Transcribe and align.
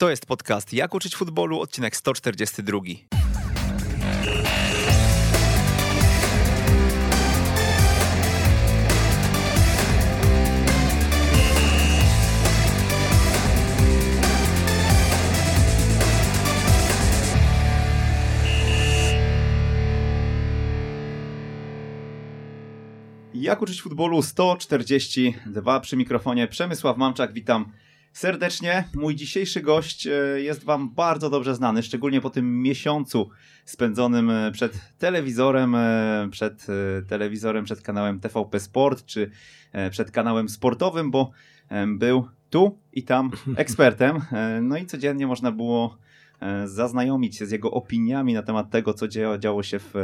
To 0.00 0.10
jest 0.10 0.26
podcast 0.26 0.72
Jak 0.72 0.94
uczyć 0.94 1.16
futbolu, 1.16 1.60
odcinek 1.60 1.96
142. 1.96 2.78
Jak 23.34 23.62
uczyć 23.62 23.82
futbolu 23.82 24.22
142 24.22 25.80
przy 25.80 25.96
mikrofonie 25.96 26.48
Przemysław 26.48 26.96
Mamczak, 26.96 27.32
witam 27.32 27.72
serdecznie. 28.12 28.84
Mój 28.94 29.16
dzisiejszy 29.16 29.60
gość 29.60 30.06
e, 30.06 30.10
jest 30.40 30.64
Wam 30.64 30.94
bardzo 30.94 31.30
dobrze 31.30 31.54
znany, 31.54 31.82
szczególnie 31.82 32.20
po 32.20 32.30
tym 32.30 32.62
miesiącu 32.62 33.30
spędzonym 33.64 34.30
e, 34.30 34.52
przed 34.52 34.80
telewizorem, 34.98 35.74
e, 35.74 36.28
przed 36.30 36.66
telewizorem, 37.08 37.64
przed 37.64 37.82
kanałem 37.82 38.20
TVP 38.20 38.60
Sport, 38.60 39.04
czy 39.04 39.30
przed 39.90 40.10
kanałem 40.10 40.48
sportowym, 40.48 41.10
bo 41.10 41.30
był 41.86 42.28
tu 42.50 42.78
i 42.92 43.02
tam 43.02 43.30
ekspertem. 43.56 44.20
No 44.62 44.76
i 44.76 44.86
codziennie 44.86 45.26
można 45.26 45.52
było 45.52 45.98
zaznajomić 46.64 47.36
się 47.36 47.46
z 47.46 47.50
jego 47.50 47.70
opiniami 47.70 48.34
na 48.34 48.42
temat 48.42 48.70
tego, 48.70 48.94
co 48.94 49.08
działo 49.38 49.62
się 49.62 49.78
w 49.78 49.94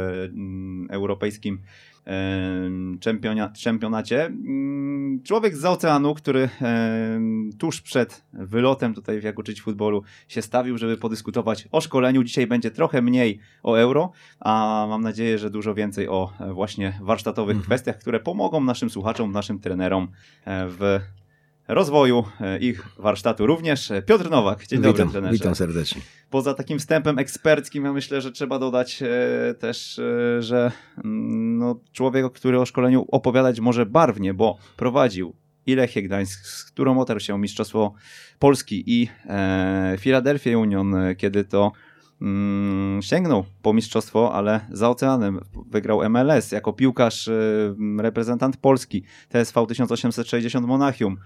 europejskim 0.89 1.61
czempionacie. 3.63 4.25
Mm, 4.25 5.23
człowiek 5.23 5.55
z 5.55 5.65
oceanu, 5.65 6.13
który 6.13 6.49
tuż 7.59 7.81
przed 7.81 8.25
wylotem 8.33 8.93
tutaj 8.93 9.19
w 9.19 9.23
Jak 9.23 9.39
uczyć 9.39 9.61
futbolu 9.61 10.03
się 10.27 10.41
stawił, 10.41 10.77
żeby 10.77 10.97
podyskutować 10.97 11.67
o 11.71 11.81
szkoleniu. 11.81 12.23
Dzisiaj 12.23 12.47
będzie 12.47 12.71
trochę 12.71 13.01
mniej 13.01 13.39
o 13.63 13.75
euro, 13.75 14.11
a 14.39 14.85
mam 14.89 15.01
nadzieję, 15.01 15.37
że 15.37 15.49
dużo 15.49 15.73
więcej 15.73 16.07
o 16.07 16.33
właśnie 16.53 16.99
warsztatowych 17.01 17.55
mhm. 17.55 17.65
kwestiach, 17.65 17.97
które 17.97 18.19
pomogą 18.19 18.63
naszym 18.63 18.89
słuchaczom, 18.89 19.31
naszym 19.31 19.59
trenerom 19.59 20.07
e, 20.45 20.67
w 20.67 20.99
rozwoju 21.67 22.23
e, 22.41 22.59
ich 22.59 22.87
warsztatu 22.97 23.47
również. 23.47 23.91
Piotr 24.05 24.29
Nowak, 24.29 24.67
dzień 24.67 24.81
dobry 24.81 25.05
trenerze. 25.05 25.33
Witam 25.33 25.55
serdecznie. 25.55 26.01
Poza 26.29 26.53
takim 26.53 26.79
wstępem 26.79 27.19
eksperckim, 27.19 27.85
ja 27.85 27.93
myślę, 27.93 28.21
że 28.21 28.31
trzeba 28.31 28.59
dodać 28.59 29.03
e, 29.03 29.53
też, 29.53 29.99
e, 29.99 30.41
że 30.41 30.71
mm, 30.97 31.57
no, 31.57 31.79
człowiek, 31.93 32.33
który 32.33 32.59
o 32.59 32.65
szkoleniu 32.65 33.05
opowiadać 33.11 33.59
może 33.59 33.85
barwnie, 33.85 34.33
bo 34.33 34.57
prowadził 34.77 35.33
i 35.65 35.75
Lechię 35.75 36.03
Gdańsk, 36.03 36.45
z 36.45 36.63
którą 36.63 36.99
otarł 36.99 37.19
się 37.19 37.39
Mistrzostwo 37.39 37.93
Polski 38.39 38.83
i 38.87 39.09
Philadelphia 39.99 40.57
Union, 40.57 40.95
kiedy 41.17 41.43
to 41.43 41.71
mm, 42.21 43.01
sięgnął 43.01 43.45
po 43.61 43.73
mistrzostwo, 43.73 44.33
ale 44.33 44.59
za 44.71 44.89
oceanem 44.89 45.39
wygrał 45.69 46.09
MLS 46.09 46.51
jako 46.51 46.73
piłkarz, 46.73 47.29
reprezentant 47.99 48.57
Polski, 48.57 49.03
TSV 49.29 49.65
1860 49.67 50.67
Monachium. 50.67 51.17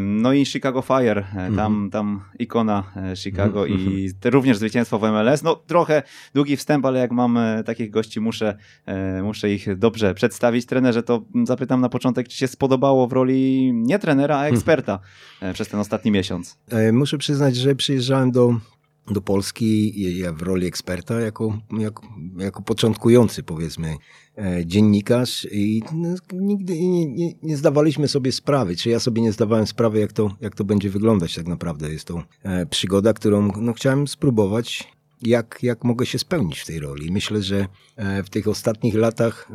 No 0.00 0.32
i 0.32 0.46
Chicago 0.46 0.82
Fire, 0.82 1.18
e, 1.18 1.34
tam, 1.34 1.72
mhm. 1.72 1.90
tam 1.90 2.20
ikona 2.38 2.84
e, 2.96 3.16
Chicago 3.16 3.66
i 3.66 4.10
również 4.24 4.58
zwycięstwo 4.58 4.98
w 4.98 5.02
MLS. 5.02 5.42
No 5.42 5.54
trochę 5.54 6.02
długi 6.34 6.56
wstęp, 6.56 6.84
ale 6.86 7.00
jak 7.00 7.12
mam 7.12 7.36
e, 7.36 7.64
takich 7.64 7.90
gości, 7.90 8.20
muszę, 8.20 8.56
muszę 9.22 9.52
ich 9.52 9.78
dobrze 9.78 10.14
przedstawić. 10.14 10.66
Trenerze, 10.66 11.02
to 11.02 11.24
zapytam 11.44 11.80
na 11.80 11.88
początek, 11.88 12.28
czy 12.28 12.36
się 12.36 12.48
spodobało 12.48 13.06
w 13.06 13.12
roli 13.12 13.72
nie 13.74 13.98
trenera, 13.98 14.38
a 14.38 14.46
eksperta 14.46 14.98
przez 15.52 15.68
ten 15.68 15.80
ostatni 15.80 16.10
miesiąc? 16.10 16.58
Muszę 16.92 17.18
przyznać, 17.18 17.56
że 17.56 17.74
przyjeżdżałem 17.74 18.30
do 18.30 18.54
do 19.10 19.20
Polski 19.20 20.18
ja 20.18 20.32
w 20.32 20.42
roli 20.42 20.66
eksperta 20.66 21.20
jako, 21.20 21.58
jako, 21.78 22.02
jako 22.38 22.62
początkujący 22.62 23.42
powiedzmy 23.42 23.96
e, 24.38 24.66
dziennikarz 24.66 25.46
i 25.52 25.82
no, 25.92 26.08
nigdy 26.32 26.80
nie, 26.80 27.06
nie, 27.06 27.32
nie, 27.42 27.56
zdawaliśmy 27.56 28.08
sobie 28.08 28.32
sprawy, 28.32 28.76
czy 28.76 28.90
ja 28.90 29.00
sobie 29.00 29.22
nie 29.22 29.32
zdawałem 29.32 29.66
sprawy 29.66 29.98
jak 30.00 30.12
to, 30.12 30.36
jak 30.40 30.54
to 30.54 30.64
będzie 30.64 30.90
wyglądać 30.90 31.34
tak 31.34 31.46
naprawdę. 31.46 31.92
Jest 31.92 32.06
to 32.06 32.22
e, 32.42 32.66
przygoda, 32.66 33.12
którą 33.12 33.52
no, 33.60 33.72
chciałem 33.72 34.08
spróbować 34.08 34.96
jak, 35.22 35.58
jak 35.62 35.84
mogę 35.84 36.06
się 36.06 36.18
spełnić 36.18 36.60
w 36.60 36.66
tej 36.66 36.80
roli. 36.80 37.12
Myślę, 37.12 37.42
że 37.42 37.66
e, 37.96 38.22
w 38.22 38.30
tych 38.30 38.48
ostatnich 38.48 38.94
latach, 38.94 39.48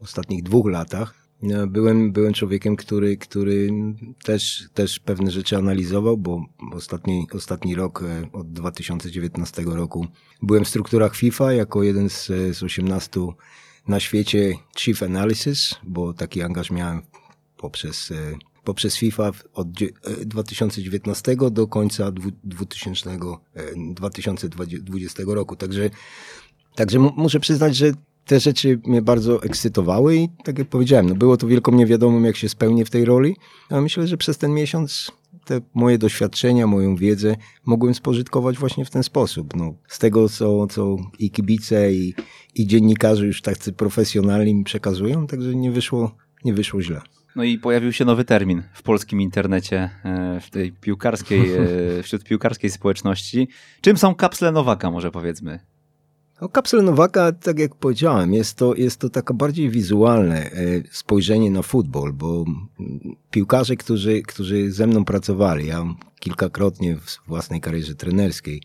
ostatnich 0.00 0.42
dwóch 0.42 0.66
latach 0.66 1.23
Byłem, 1.68 2.12
byłem 2.12 2.32
człowiekiem, 2.32 2.76
który, 2.76 3.16
który 3.16 3.70
też, 4.24 4.68
też 4.74 4.98
pewne 4.98 5.30
rzeczy 5.30 5.56
analizował, 5.56 6.16
bo 6.16 6.46
ostatni, 6.72 7.26
ostatni 7.34 7.74
rok, 7.74 8.02
e, 8.02 8.28
od 8.32 8.52
2019 8.52 9.62
roku, 9.66 10.06
byłem 10.42 10.64
w 10.64 10.68
strukturach 10.68 11.16
FIFA 11.16 11.52
jako 11.52 11.82
jeden 11.82 12.08
z, 12.08 12.26
z 12.52 12.62
18 12.62 13.20
na 13.88 14.00
świecie 14.00 14.54
Chief 14.78 15.02
Analysis, 15.02 15.74
bo 15.84 16.12
taki 16.12 16.42
angaż 16.42 16.70
miałem 16.70 17.02
poprzez, 17.56 18.10
e, 18.10 18.36
poprzez 18.64 18.96
FIFA 18.96 19.30
od 19.54 19.68
2019 20.24 21.32
e, 21.32 21.50
do 21.50 21.66
końca 21.66 22.12
2000, 23.94 24.48
2020 24.48 25.22
roku. 25.26 25.56
Także, 25.56 25.90
także 26.74 26.98
muszę 26.98 27.40
przyznać, 27.40 27.76
że 27.76 27.92
te 28.24 28.40
rzeczy 28.40 28.80
mnie 28.86 29.02
bardzo 29.02 29.42
ekscytowały 29.42 30.16
i 30.16 30.28
tak 30.44 30.58
jak 30.58 30.68
powiedziałem, 30.68 31.08
no 31.08 31.14
było 31.14 31.36
to 31.36 31.46
wielką 31.46 31.72
niewiadomą, 31.72 32.22
jak 32.22 32.36
się 32.36 32.48
spełnię 32.48 32.84
w 32.84 32.90
tej 32.90 33.04
roli, 33.04 33.36
a 33.70 33.80
myślę, 33.80 34.06
że 34.06 34.16
przez 34.16 34.38
ten 34.38 34.54
miesiąc 34.54 35.12
te 35.44 35.60
moje 35.74 35.98
doświadczenia, 35.98 36.66
moją 36.66 36.96
wiedzę 36.96 37.36
mogłem 37.64 37.94
spożytkować 37.94 38.58
właśnie 38.58 38.84
w 38.84 38.90
ten 38.90 39.02
sposób. 39.02 39.56
No, 39.56 39.74
z 39.88 39.98
tego, 39.98 40.28
co, 40.28 40.66
co 40.66 40.96
i 41.18 41.30
kibice, 41.30 41.92
i, 41.92 42.14
i 42.54 42.66
dziennikarze 42.66 43.26
już 43.26 43.42
tacy 43.42 43.72
profesjonalni 43.72 44.54
mi 44.54 44.64
przekazują, 44.64 45.26
także 45.26 45.54
nie 45.54 45.70
wyszło, 45.70 46.16
nie 46.44 46.54
wyszło 46.54 46.82
źle. 46.82 47.00
No 47.36 47.44
i 47.44 47.58
pojawił 47.58 47.92
się 47.92 48.04
nowy 48.04 48.24
termin 48.24 48.62
w 48.72 48.82
polskim 48.82 49.20
internecie, 49.20 49.90
e, 50.04 50.40
w 50.40 50.50
tej 50.50 50.72
piłkarskiej, 50.72 51.52
e, 51.52 52.02
wśród 52.02 52.24
piłkarskiej 52.24 52.70
społeczności. 52.70 53.48
Czym 53.80 53.96
są 53.96 54.14
kapsle 54.14 54.52
Nowaka, 54.52 54.90
może 54.90 55.10
powiedzmy? 55.10 55.73
No, 56.44 56.48
kapsel 56.48 56.84
Nowaka, 56.84 57.32
tak 57.32 57.58
jak 57.58 57.74
powiedziałem, 57.74 58.34
jest 58.34 58.56
to, 58.56 58.74
jest 58.74 59.00
to 59.00 59.10
taka 59.10 59.34
bardziej 59.34 59.70
wizualne 59.70 60.50
e, 60.50 60.52
spojrzenie 60.90 61.50
na 61.50 61.62
futbol, 61.62 62.12
bo 62.12 62.44
piłkarze, 63.30 63.76
którzy, 63.76 64.22
którzy 64.22 64.72
ze 64.72 64.86
mną 64.86 65.04
pracowali, 65.04 65.66
ja 65.66 65.94
kilkakrotnie 66.20 66.96
w 66.96 67.18
własnej 67.28 67.60
karierze 67.60 67.94
trenerskiej, 67.94 68.62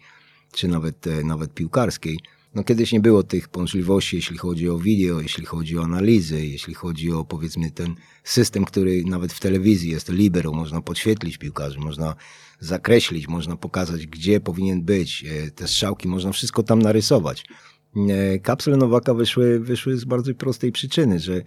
czy 0.51 0.67
nawet, 0.67 1.07
e, 1.07 1.23
nawet 1.23 1.53
piłkarskiej, 1.53 2.19
no 2.55 2.63
kiedyś 2.63 2.91
nie 2.91 2.99
było 2.99 3.23
tych 3.23 3.55
możliwości, 3.55 4.15
jeśli 4.15 4.37
chodzi 4.37 4.69
o 4.69 4.79
wideo, 4.79 5.21
jeśli 5.21 5.45
chodzi 5.45 5.77
o 5.77 5.83
analizy, 5.83 6.45
jeśli 6.45 6.73
chodzi 6.73 7.11
o 7.11 7.23
powiedzmy 7.23 7.71
ten 7.71 7.95
system, 8.23 8.65
który 8.65 9.03
nawet 9.05 9.33
w 9.33 9.39
telewizji 9.39 9.91
jest 9.91 10.09
libero, 10.09 10.51
można 10.51 10.81
podświetlić 10.81 11.37
piłkarzy, 11.37 11.79
można 11.79 12.15
zakreślić, 12.59 13.27
można 13.27 13.55
pokazać, 13.55 14.07
gdzie 14.07 14.39
powinien 14.39 14.81
być, 14.81 15.25
e, 15.25 15.51
te 15.51 15.67
strzałki, 15.67 16.07
można 16.07 16.31
wszystko 16.31 16.63
tam 16.63 16.81
narysować. 16.81 17.45
E, 17.95 18.39
kapsle 18.39 18.77
Nowaka 18.77 19.13
wyszły, 19.13 19.59
wyszły 19.59 19.97
z 19.97 20.05
bardzo 20.05 20.35
prostej 20.35 20.71
przyczyny, 20.71 21.19
że 21.19 21.41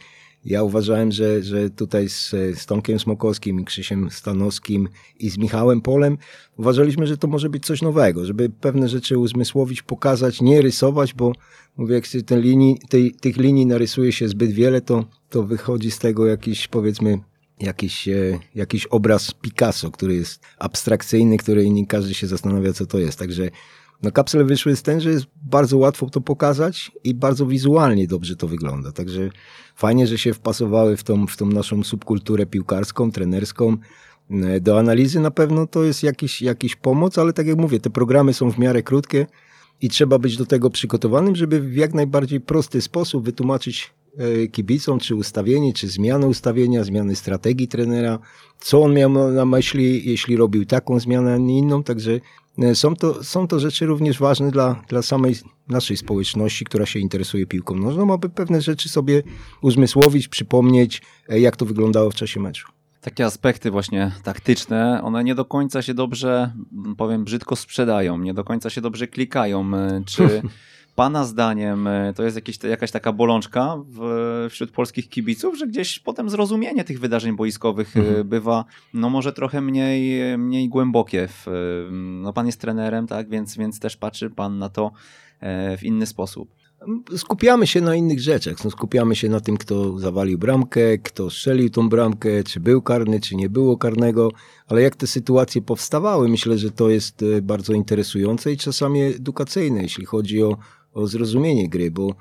ja 0.44 0.62
uważałem, 0.62 1.12
że, 1.12 1.42
że 1.42 1.70
tutaj 1.70 2.08
z, 2.08 2.30
z 2.30 2.66
Tomkiem 2.66 2.98
Smokowskim 2.98 3.60
i 3.60 3.64
Krzysiem 3.64 4.10
Stanowskim 4.10 4.88
i 5.18 5.30
z 5.30 5.38
Michałem 5.38 5.80
Polem 5.80 6.18
uważaliśmy, 6.58 7.06
że 7.06 7.16
to 7.16 7.28
może 7.28 7.48
być 7.48 7.66
coś 7.66 7.82
nowego, 7.82 8.24
żeby 8.24 8.50
pewne 8.50 8.88
rzeczy 8.88 9.18
uzmysłowić, 9.18 9.82
pokazać, 9.82 10.40
nie 10.40 10.62
rysować, 10.62 11.14
bo 11.14 11.32
mówię, 11.76 11.94
jak 11.94 12.06
się 12.06 12.20
linii, 12.30 12.78
tej, 12.88 13.14
tych 13.14 13.36
linii 13.36 13.66
narysuje 13.66 14.12
się 14.12 14.28
zbyt 14.28 14.52
wiele, 14.52 14.80
to, 14.80 15.04
to 15.30 15.42
wychodzi 15.42 15.90
z 15.90 15.98
tego 15.98 16.26
jakiś 16.26 16.68
powiedzmy 16.68 17.18
jakiś, 17.60 18.08
e, 18.08 18.38
jakiś 18.54 18.86
obraz 18.86 19.34
Picasso, 19.34 19.90
który 19.90 20.14
jest 20.14 20.40
abstrakcyjny, 20.58 21.36
który 21.36 21.70
nie 21.70 21.86
każdy 21.86 22.14
się 22.14 22.26
zastanawia, 22.26 22.72
co 22.72 22.86
to 22.86 22.98
jest. 22.98 23.18
Także 23.18 23.50
no 24.02 24.12
kapsle 24.12 24.44
wyszły 24.44 24.76
z 24.76 24.82
ten, 24.82 25.00
że 25.00 25.10
jest 25.10 25.26
bardzo 25.42 25.78
łatwo 25.78 26.10
to 26.10 26.20
pokazać 26.20 26.92
i 27.04 27.14
bardzo 27.14 27.46
wizualnie 27.46 28.06
dobrze 28.06 28.36
to 28.36 28.48
wygląda. 28.48 28.92
Także 28.92 29.30
fajnie, 29.76 30.06
że 30.06 30.18
się 30.18 30.34
wpasowały 30.34 30.96
w 30.96 31.02
tą, 31.02 31.26
w 31.26 31.36
tą 31.36 31.46
naszą 31.46 31.84
subkulturę 31.84 32.46
piłkarską, 32.46 33.12
trenerską. 33.12 33.76
E, 34.30 34.60
do 34.60 34.78
analizy 34.78 35.20
na 35.20 35.30
pewno 35.30 35.66
to 35.66 35.84
jest 35.84 36.02
jakiś, 36.02 36.42
jakiś 36.42 36.76
pomoc, 36.76 37.18
ale 37.18 37.32
tak 37.32 37.46
jak 37.46 37.58
mówię, 37.58 37.80
te 37.80 37.90
programy 37.90 38.32
są 38.32 38.50
w 38.50 38.58
miarę 38.58 38.82
krótkie 38.82 39.26
i 39.80 39.88
trzeba 39.88 40.18
być 40.18 40.36
do 40.36 40.46
tego 40.46 40.70
przygotowanym, 40.70 41.36
żeby 41.36 41.60
w 41.60 41.76
jak 41.76 41.94
najbardziej 41.94 42.40
prosty 42.40 42.80
sposób 42.80 43.24
wytłumaczyć 43.24 43.90
e, 44.16 44.46
kibicom, 44.46 44.98
czy 44.98 45.14
ustawienie, 45.14 45.72
czy 45.72 45.88
zmianę 45.88 46.26
ustawienia, 46.26 46.84
zmiany 46.84 47.16
strategii 47.16 47.68
trenera, 47.68 48.18
co 48.60 48.82
on 48.82 48.94
miał 48.94 49.10
na 49.32 49.44
myśli, 49.44 50.10
jeśli 50.10 50.36
robił 50.36 50.66
taką 50.66 51.00
zmianę, 51.00 51.34
a 51.34 51.38
nie 51.38 51.58
inną. 51.58 51.82
Także 51.82 52.20
są 52.74 52.96
to, 52.96 53.24
są 53.24 53.48
to 53.48 53.60
rzeczy 53.60 53.86
również 53.86 54.18
ważne 54.18 54.50
dla, 54.50 54.82
dla 54.88 55.02
samej 55.02 55.34
naszej 55.68 55.96
społeczności, 55.96 56.64
która 56.64 56.86
się 56.86 56.98
interesuje 56.98 57.46
piłką 57.46 57.74
nożną, 57.74 58.12
aby 58.14 58.28
pewne 58.28 58.60
rzeczy 58.60 58.88
sobie 58.88 59.22
uzmysłowić, 59.62 60.28
przypomnieć, 60.28 61.02
e, 61.28 61.40
jak 61.40 61.56
to 61.56 61.66
wyglądało 61.66 62.10
w 62.10 62.14
czasie 62.14 62.40
meczu. 62.40 62.68
takie 63.00 63.26
aspekty 63.26 63.70
właśnie 63.70 64.12
taktyczne, 64.22 65.00
one 65.02 65.24
nie 65.24 65.34
do 65.34 65.44
końca 65.44 65.82
się 65.82 65.94
dobrze, 65.94 66.52
powiem 66.96 67.24
brzydko, 67.24 67.56
sprzedają, 67.56 68.18
nie 68.18 68.34
do 68.34 68.44
końca 68.44 68.70
się 68.70 68.80
dobrze 68.80 69.06
klikają. 69.06 69.76
E, 69.76 70.02
czy 70.06 70.42
Pana 70.94 71.24
zdaniem 71.24 71.86
e, 71.86 72.12
to 72.16 72.22
jest 72.22 72.36
jakieś, 72.36 72.58
jakaś 72.62 72.90
taka 72.90 73.12
bolączka 73.12 73.76
w, 73.88 74.46
wśród 74.50 74.70
polskich 74.70 75.08
kibiców, 75.08 75.58
że 75.58 75.66
gdzieś 75.66 75.98
potem 75.98 76.30
zrozumienie 76.30 76.84
tych 76.84 77.00
wydarzeń 77.00 77.36
boiskowych 77.36 77.96
e, 77.96 78.00
mhm. 78.00 78.28
bywa 78.28 78.64
no 78.94 79.10
może 79.10 79.32
trochę 79.32 79.60
mniej, 79.60 80.38
mniej 80.38 80.68
głębokie. 80.68 81.28
W, 81.28 81.46
no 82.22 82.32
pan 82.32 82.46
jest 82.46 82.60
trenerem, 82.60 83.06
tak, 83.06 83.28
więc, 83.28 83.56
więc 83.56 83.80
też 83.80 83.96
patrzy 83.96 84.30
Pan 84.30 84.58
na 84.58 84.68
to 84.68 84.92
w 85.78 85.82
inny 85.82 86.06
sposób 86.06 86.54
skupiamy 87.16 87.66
się 87.66 87.80
na 87.80 87.94
innych 87.94 88.20
rzeczach. 88.20 88.64
No, 88.64 88.70
skupiamy 88.70 89.16
się 89.16 89.28
na 89.28 89.40
tym, 89.40 89.56
kto 89.56 89.98
zawalił 89.98 90.38
bramkę, 90.38 90.98
kto 90.98 91.30
strzelił 91.30 91.70
tą 91.70 91.88
bramkę, 91.88 92.44
czy 92.44 92.60
był 92.60 92.82
karny, 92.82 93.20
czy 93.20 93.36
nie 93.36 93.48
było 93.48 93.76
karnego, 93.76 94.30
ale 94.66 94.82
jak 94.82 94.96
te 94.96 95.06
sytuacje 95.06 95.62
powstawały, 95.62 96.28
myślę, 96.28 96.58
że 96.58 96.70
to 96.70 96.90
jest 96.90 97.22
e, 97.22 97.42
bardzo 97.42 97.72
interesujące 97.72 98.52
i 98.52 98.56
czasami 98.56 99.00
edukacyjne, 99.00 99.82
jeśli 99.82 100.04
chodzi 100.04 100.42
o, 100.42 100.56
o 100.94 101.06
zrozumienie 101.06 101.68
gry, 101.68 101.90
bo 101.90 102.14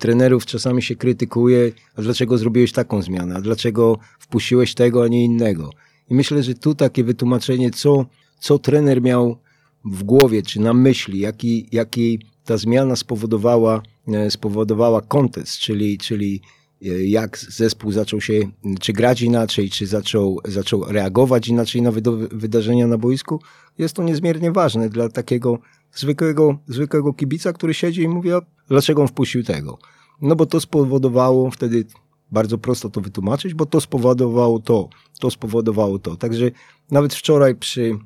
trenerów 0.00 0.46
czasami 0.46 0.82
się 0.82 0.96
krytykuje, 0.96 1.72
a 1.96 2.02
dlaczego 2.02 2.38
zrobiłeś 2.38 2.72
taką 2.72 3.02
zmianę, 3.02 3.34
a 3.34 3.40
dlaczego 3.40 3.98
wpuściłeś 4.18 4.74
tego, 4.74 5.04
a 5.04 5.08
nie 5.08 5.24
innego. 5.24 5.70
I 6.10 6.14
myślę, 6.14 6.42
że 6.42 6.54
tu 6.54 6.74
takie 6.74 7.04
wytłumaczenie, 7.04 7.70
co, 7.70 8.06
co 8.40 8.58
trener 8.58 9.02
miał 9.02 9.36
w 9.84 10.02
głowie, 10.02 10.42
czy 10.42 10.60
na 10.60 10.74
myśli, 10.74 11.20
jaki, 11.20 11.68
jaki 11.72 12.18
ta 12.44 12.56
zmiana 12.56 12.96
spowodowała, 12.96 13.82
e, 14.08 14.30
spowodowała 14.30 15.02
kontekst, 15.02 15.58
czyli, 15.58 15.98
czyli 15.98 16.40
e, 16.82 16.86
jak 16.88 17.38
zespół 17.38 17.92
zaczął 17.92 18.20
się, 18.20 18.40
czy 18.80 18.92
grać 18.92 19.22
inaczej, 19.22 19.70
czy 19.70 19.86
zaczął, 19.86 20.40
zaczął 20.44 20.84
reagować 20.84 21.48
inaczej 21.48 21.82
na 21.82 21.92
wydarzenia 22.30 22.86
na 22.86 22.98
boisku, 22.98 23.40
jest 23.78 23.94
to 23.94 24.02
niezmiernie 24.02 24.52
ważne 24.52 24.88
dla 24.88 25.08
takiego 25.08 25.58
zwykłego, 25.94 26.58
zwykłego 26.68 27.12
kibica, 27.12 27.52
który 27.52 27.74
siedzi 27.74 28.02
i 28.02 28.08
mówi, 28.08 28.32
a 28.32 28.40
dlaczego 28.68 29.02
on 29.02 29.08
wpuścił 29.08 29.42
tego? 29.42 29.78
No 30.20 30.36
bo 30.36 30.46
to 30.46 30.60
spowodowało 30.60 31.50
wtedy 31.50 31.84
bardzo 32.32 32.58
prosto 32.58 32.90
to 32.90 33.00
wytłumaczyć, 33.00 33.54
bo 33.54 33.66
to 33.66 33.80
spowodowało 33.80 34.58
to, 34.58 34.88
to 35.20 35.30
spowodowało 35.30 35.98
to. 35.98 36.16
Także 36.16 36.50
nawet 36.90 37.14
wczoraj 37.14 37.54
przy, 37.54 37.98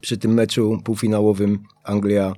przy 0.00 0.16
tym 0.16 0.34
meczu 0.34 0.80
półfinałowym 0.84 1.58
Anglia 1.84 2.34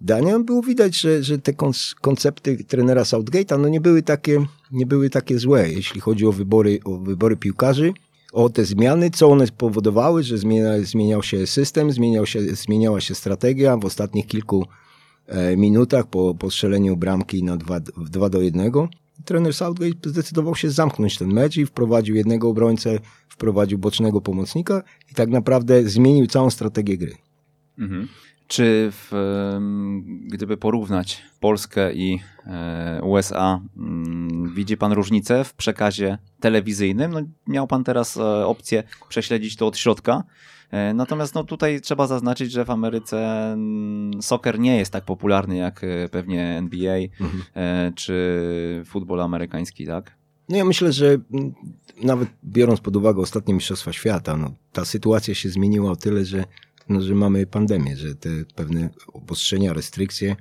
Dania 0.00 0.38
było 0.38 0.62
widać, 0.62 0.96
że, 0.96 1.22
że 1.22 1.38
te 1.38 1.52
koncepty 2.00 2.64
trenera 2.64 3.02
Southgate'a 3.02 3.58
no 3.58 3.68
nie 3.68 3.80
były 3.80 4.02
takie, 4.02 4.46
nie 4.72 4.86
były 4.86 5.10
takie 5.10 5.38
złe, 5.38 5.70
jeśli 5.70 6.00
chodzi 6.00 6.26
o 6.26 6.32
wybory, 6.32 6.80
o 6.84 6.98
wybory 6.98 7.36
piłkarzy, 7.36 7.92
o 8.32 8.48
te 8.48 8.64
zmiany, 8.64 9.10
co 9.10 9.28
one 9.28 9.46
spowodowały, 9.46 10.22
że 10.22 10.38
zmienia, 10.38 10.70
zmieniał 10.82 11.22
się 11.22 11.46
system, 11.46 11.92
zmieniał 11.92 12.26
się, 12.26 12.40
zmieniała 12.40 13.00
się 13.00 13.14
strategia 13.14 13.76
w 13.76 13.84
ostatnich 13.84 14.26
kilku 14.26 14.66
e, 15.26 15.56
minutach 15.56 16.06
po, 16.06 16.34
po 16.34 16.50
strzeleniu 16.50 16.96
bramki 16.96 17.44
na 17.44 17.56
2, 17.56 17.80
2 17.80 18.28
do 18.28 18.42
1. 18.42 18.72
Trener 19.24 19.54
Southgate 19.54 20.10
zdecydował 20.10 20.54
się 20.54 20.70
zamknąć 20.70 21.18
ten 21.18 21.32
mecz 21.32 21.56
i 21.56 21.66
wprowadził 21.66 22.16
jednego 22.16 22.48
obrońcę, 22.48 22.98
wprowadził 23.28 23.78
bocznego 23.78 24.20
pomocnika 24.20 24.82
i 25.10 25.14
tak 25.14 25.28
naprawdę 25.28 25.82
zmienił 25.88 26.26
całą 26.26 26.50
strategię 26.50 26.98
gry. 26.98 27.14
Mhm. 27.78 28.08
Czy 28.52 28.90
w, 28.92 29.12
gdyby 30.26 30.56
porównać 30.56 31.22
Polskę 31.40 31.92
i 31.94 32.20
e, 32.46 33.00
USA, 33.02 33.60
mm, 33.76 34.54
widzi 34.54 34.76
Pan 34.76 34.92
różnicę 34.92 35.44
w 35.44 35.54
przekazie 35.54 36.18
telewizyjnym? 36.40 37.12
No, 37.12 37.20
miał 37.46 37.66
Pan 37.66 37.84
teraz 37.84 38.16
e, 38.16 38.46
opcję 38.46 38.82
prześledzić 39.08 39.56
to 39.56 39.66
od 39.66 39.78
środka. 39.78 40.24
E, 40.70 40.94
natomiast 40.94 41.34
no, 41.34 41.44
tutaj 41.44 41.80
trzeba 41.80 42.06
zaznaczyć, 42.06 42.52
że 42.52 42.64
w 42.64 42.70
Ameryce 42.70 43.52
mm, 43.52 44.22
soccer 44.22 44.58
nie 44.58 44.76
jest 44.76 44.92
tak 44.92 45.04
popularny 45.04 45.56
jak 45.56 45.80
pewnie 46.10 46.44
NBA 46.44 46.98
mhm. 47.20 47.94
czy 47.94 48.82
futbol 48.86 49.20
amerykański, 49.20 49.86
tak? 49.86 50.16
No 50.48 50.56
ja 50.56 50.64
myślę, 50.64 50.92
że 50.92 51.06
mm, 51.06 51.54
nawet 52.02 52.28
biorąc 52.44 52.80
pod 52.80 52.96
uwagę 52.96 53.22
ostatnie 53.22 53.54
Mistrzostwa 53.54 53.92
Świata, 53.92 54.36
no, 54.36 54.54
ta 54.72 54.84
sytuacja 54.84 55.34
się 55.34 55.48
zmieniła 55.48 55.90
o 55.90 55.96
tyle, 55.96 56.24
że 56.24 56.44
no, 56.88 57.00
że 57.00 57.14
mamy 57.14 57.46
pandemię, 57.46 57.96
że 57.96 58.14
te 58.14 58.28
pewne 58.54 58.90
obostrzenia, 59.12 59.72
restrykcje 59.72 60.36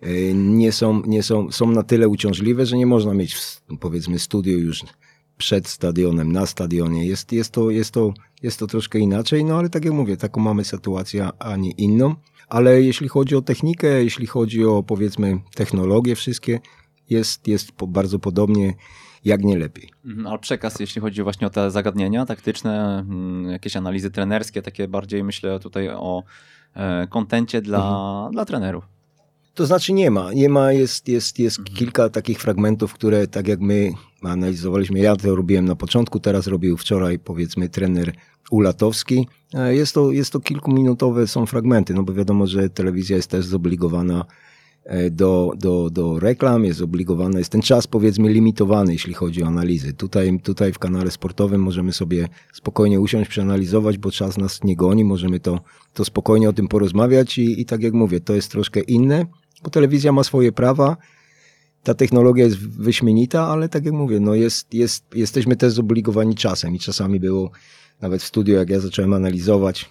e, 0.00 0.34
nie 0.34 0.72
są, 0.72 1.02
nie 1.06 1.22
są, 1.22 1.52
są 1.52 1.70
na 1.70 1.82
tyle 1.82 2.08
uciążliwe, 2.08 2.66
że 2.66 2.76
nie 2.76 2.86
można 2.86 3.14
mieć 3.14 3.36
powiedzmy 3.80 4.18
studio 4.18 4.58
już 4.58 4.84
przed 5.38 5.68
stadionem, 5.68 6.32
na 6.32 6.46
stadionie. 6.46 7.06
Jest, 7.06 7.32
jest, 7.32 7.50
to, 7.50 7.70
jest, 7.70 7.90
to, 7.90 8.14
jest 8.42 8.58
to 8.58 8.66
troszkę 8.66 8.98
inaczej, 8.98 9.44
no 9.44 9.58
ale 9.58 9.70
tak 9.70 9.84
jak 9.84 9.94
mówię, 9.94 10.16
taką 10.16 10.40
mamy 10.40 10.64
sytuację, 10.64 11.28
a 11.38 11.56
nie 11.56 11.70
inną. 11.70 12.14
Ale 12.48 12.82
jeśli 12.82 13.08
chodzi 13.08 13.36
o 13.36 13.42
technikę, 13.42 14.04
jeśli 14.04 14.26
chodzi 14.26 14.64
o 14.64 14.82
powiedzmy 14.82 15.38
technologie 15.54 16.14
wszystkie, 16.14 16.60
jest, 17.10 17.48
jest 17.48 17.72
bardzo 17.88 18.18
podobnie 18.18 18.74
jak 19.24 19.44
nie 19.44 19.58
lepiej. 19.58 19.90
Mhm, 20.04 20.26
ale 20.26 20.38
przekaz, 20.38 20.80
jeśli 20.80 21.00
chodzi 21.00 21.22
właśnie 21.22 21.46
o 21.46 21.50
te 21.50 21.70
zagadnienia 21.70 22.26
taktyczne, 22.26 22.98
mm, 22.98 23.50
jakieś 23.50 23.76
analizy 23.76 24.10
trenerskie, 24.10 24.62
takie 24.62 24.88
bardziej 24.88 25.24
myślę 25.24 25.60
tutaj 25.60 25.88
o 25.88 26.22
e, 26.74 27.06
kontencie 27.06 27.62
dla, 27.62 27.78
mhm. 27.78 28.32
dla 28.32 28.44
trenerów. 28.44 28.84
To 29.54 29.66
znaczy 29.66 29.92
nie 29.92 30.10
ma. 30.10 30.32
Nie 30.32 30.48
ma, 30.48 30.72
jest, 30.72 31.08
jest, 31.08 31.38
jest 31.38 31.58
mhm. 31.58 31.76
kilka 31.76 32.08
takich 32.08 32.40
fragmentów, 32.40 32.94
które 32.94 33.26
tak 33.26 33.48
jak 33.48 33.60
my 33.60 33.92
analizowaliśmy, 34.22 34.98
ja 34.98 35.16
to 35.16 35.36
robiłem 35.36 35.64
na 35.64 35.76
początku, 35.76 36.20
teraz 36.20 36.46
robił 36.46 36.76
wczoraj 36.76 37.18
powiedzmy 37.18 37.68
trener 37.68 38.12
Ulatowski. 38.50 39.28
E, 39.54 39.74
jest 39.74 39.94
to, 39.94 40.12
jest 40.12 40.32
to 40.32 40.40
kilkuminutowe 40.40 41.26
są 41.26 41.46
fragmenty, 41.46 41.94
no 41.94 42.02
bo 42.02 42.12
wiadomo, 42.12 42.46
że 42.46 42.70
telewizja 42.70 43.16
jest 43.16 43.30
też 43.30 43.46
zobligowana 43.46 44.24
do, 45.10 45.52
do, 45.58 45.90
do 45.90 46.18
reklam, 46.18 46.64
jest 46.64 46.78
zobligowany, 46.78 47.38
jest 47.38 47.52
ten 47.52 47.62
czas 47.62 47.86
powiedzmy 47.86 48.32
limitowany, 48.32 48.92
jeśli 48.92 49.14
chodzi 49.14 49.42
o 49.42 49.46
analizy. 49.46 49.92
Tutaj, 49.92 50.40
tutaj 50.42 50.72
w 50.72 50.78
kanale 50.78 51.10
sportowym 51.10 51.62
możemy 51.62 51.92
sobie 51.92 52.28
spokojnie 52.52 53.00
usiąść, 53.00 53.30
przeanalizować, 53.30 53.98
bo 53.98 54.10
czas 54.10 54.38
nas 54.38 54.64
nie 54.64 54.76
goni, 54.76 55.04
możemy 55.04 55.40
to, 55.40 55.60
to 55.94 56.04
spokojnie 56.04 56.48
o 56.48 56.52
tym 56.52 56.68
porozmawiać 56.68 57.38
i, 57.38 57.60
i 57.60 57.64
tak 57.64 57.82
jak 57.82 57.92
mówię, 57.92 58.20
to 58.20 58.34
jest 58.34 58.50
troszkę 58.50 58.80
inne, 58.80 59.26
bo 59.62 59.70
telewizja 59.70 60.12
ma 60.12 60.24
swoje 60.24 60.52
prawa, 60.52 60.96
ta 61.82 61.94
technologia 61.94 62.44
jest 62.44 62.58
wyśmienita, 62.58 63.46
ale 63.46 63.68
tak 63.68 63.84
jak 63.84 63.94
mówię, 63.94 64.20
no 64.20 64.34
jest, 64.34 64.74
jest, 64.74 65.04
jesteśmy 65.14 65.56
też 65.56 65.72
zobligowani 65.72 66.34
czasem 66.34 66.74
i 66.74 66.78
czasami 66.78 67.20
było 67.20 67.50
nawet 68.00 68.22
w 68.22 68.26
studiu, 68.26 68.54
jak 68.54 68.70
ja 68.70 68.80
zacząłem 68.80 69.12
analizować, 69.12 69.90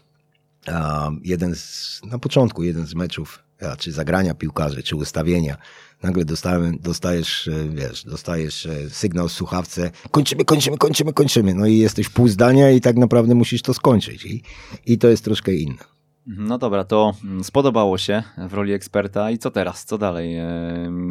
jeden 1.23 1.55
z, 1.55 2.01
na 2.11 2.19
początku 2.19 2.63
jeden 2.63 2.87
z 2.87 2.95
meczów 2.95 3.43
czy 3.77 3.91
zagrania 3.91 4.33
piłkarzy, 4.33 4.83
czy 4.83 4.95
ustawienia. 4.95 5.57
Nagle 6.03 6.25
dostałem, 6.25 6.77
dostajesz, 6.79 7.47
e, 7.47 7.69
wiesz, 7.69 8.03
dostajesz 8.03 8.65
e, 8.65 8.89
sygnał 8.89 9.29
z 9.29 9.33
słuchawce, 9.33 9.91
kończymy, 10.11 10.45
kończymy, 10.45 10.77
kończymy, 10.77 11.13
kończymy. 11.13 11.53
No 11.53 11.65
i 11.67 11.77
jesteś 11.77 12.09
pół 12.09 12.27
zdania 12.27 12.71
i 12.71 12.81
tak 12.81 12.97
naprawdę 12.97 13.35
musisz 13.35 13.61
to 13.61 13.73
skończyć. 13.73 14.25
I, 14.25 14.43
i 14.85 14.97
to 14.97 15.07
jest 15.07 15.25
troszkę 15.25 15.53
inne. 15.53 15.83
No 16.25 16.57
dobra, 16.57 16.83
to 16.83 17.13
mm, 17.23 17.43
spodobało 17.43 17.97
się 17.97 18.23
w 18.37 18.53
roli 18.53 18.73
eksperta 18.73 19.31
i 19.31 19.37
co 19.37 19.51
teraz? 19.51 19.85
Co 19.85 19.97
dalej? 19.97 20.37
E, 20.37 20.47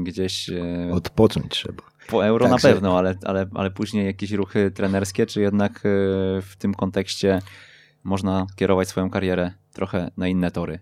gdzieś... 0.02 0.50
Odpocząć 0.92 1.46
trzeba. 1.50 1.82
Po 2.08 2.26
euro 2.26 2.48
na 2.48 2.58
pewno, 2.58 2.98
ale, 2.98 3.14
ale, 3.24 3.46
ale 3.54 3.70
później 3.70 4.06
jakieś 4.06 4.32
ruchy 4.32 4.70
trenerskie, 4.70 5.26
czy 5.26 5.40
jednak 5.40 5.80
w 6.42 6.52
tym 6.58 6.74
kontekście 6.74 7.42
można 8.04 8.46
kierować 8.56 8.88
swoją 8.88 9.10
karierę 9.10 9.52
trochę 9.72 10.10
na 10.16 10.28
inne 10.28 10.50
tory? 10.50 10.78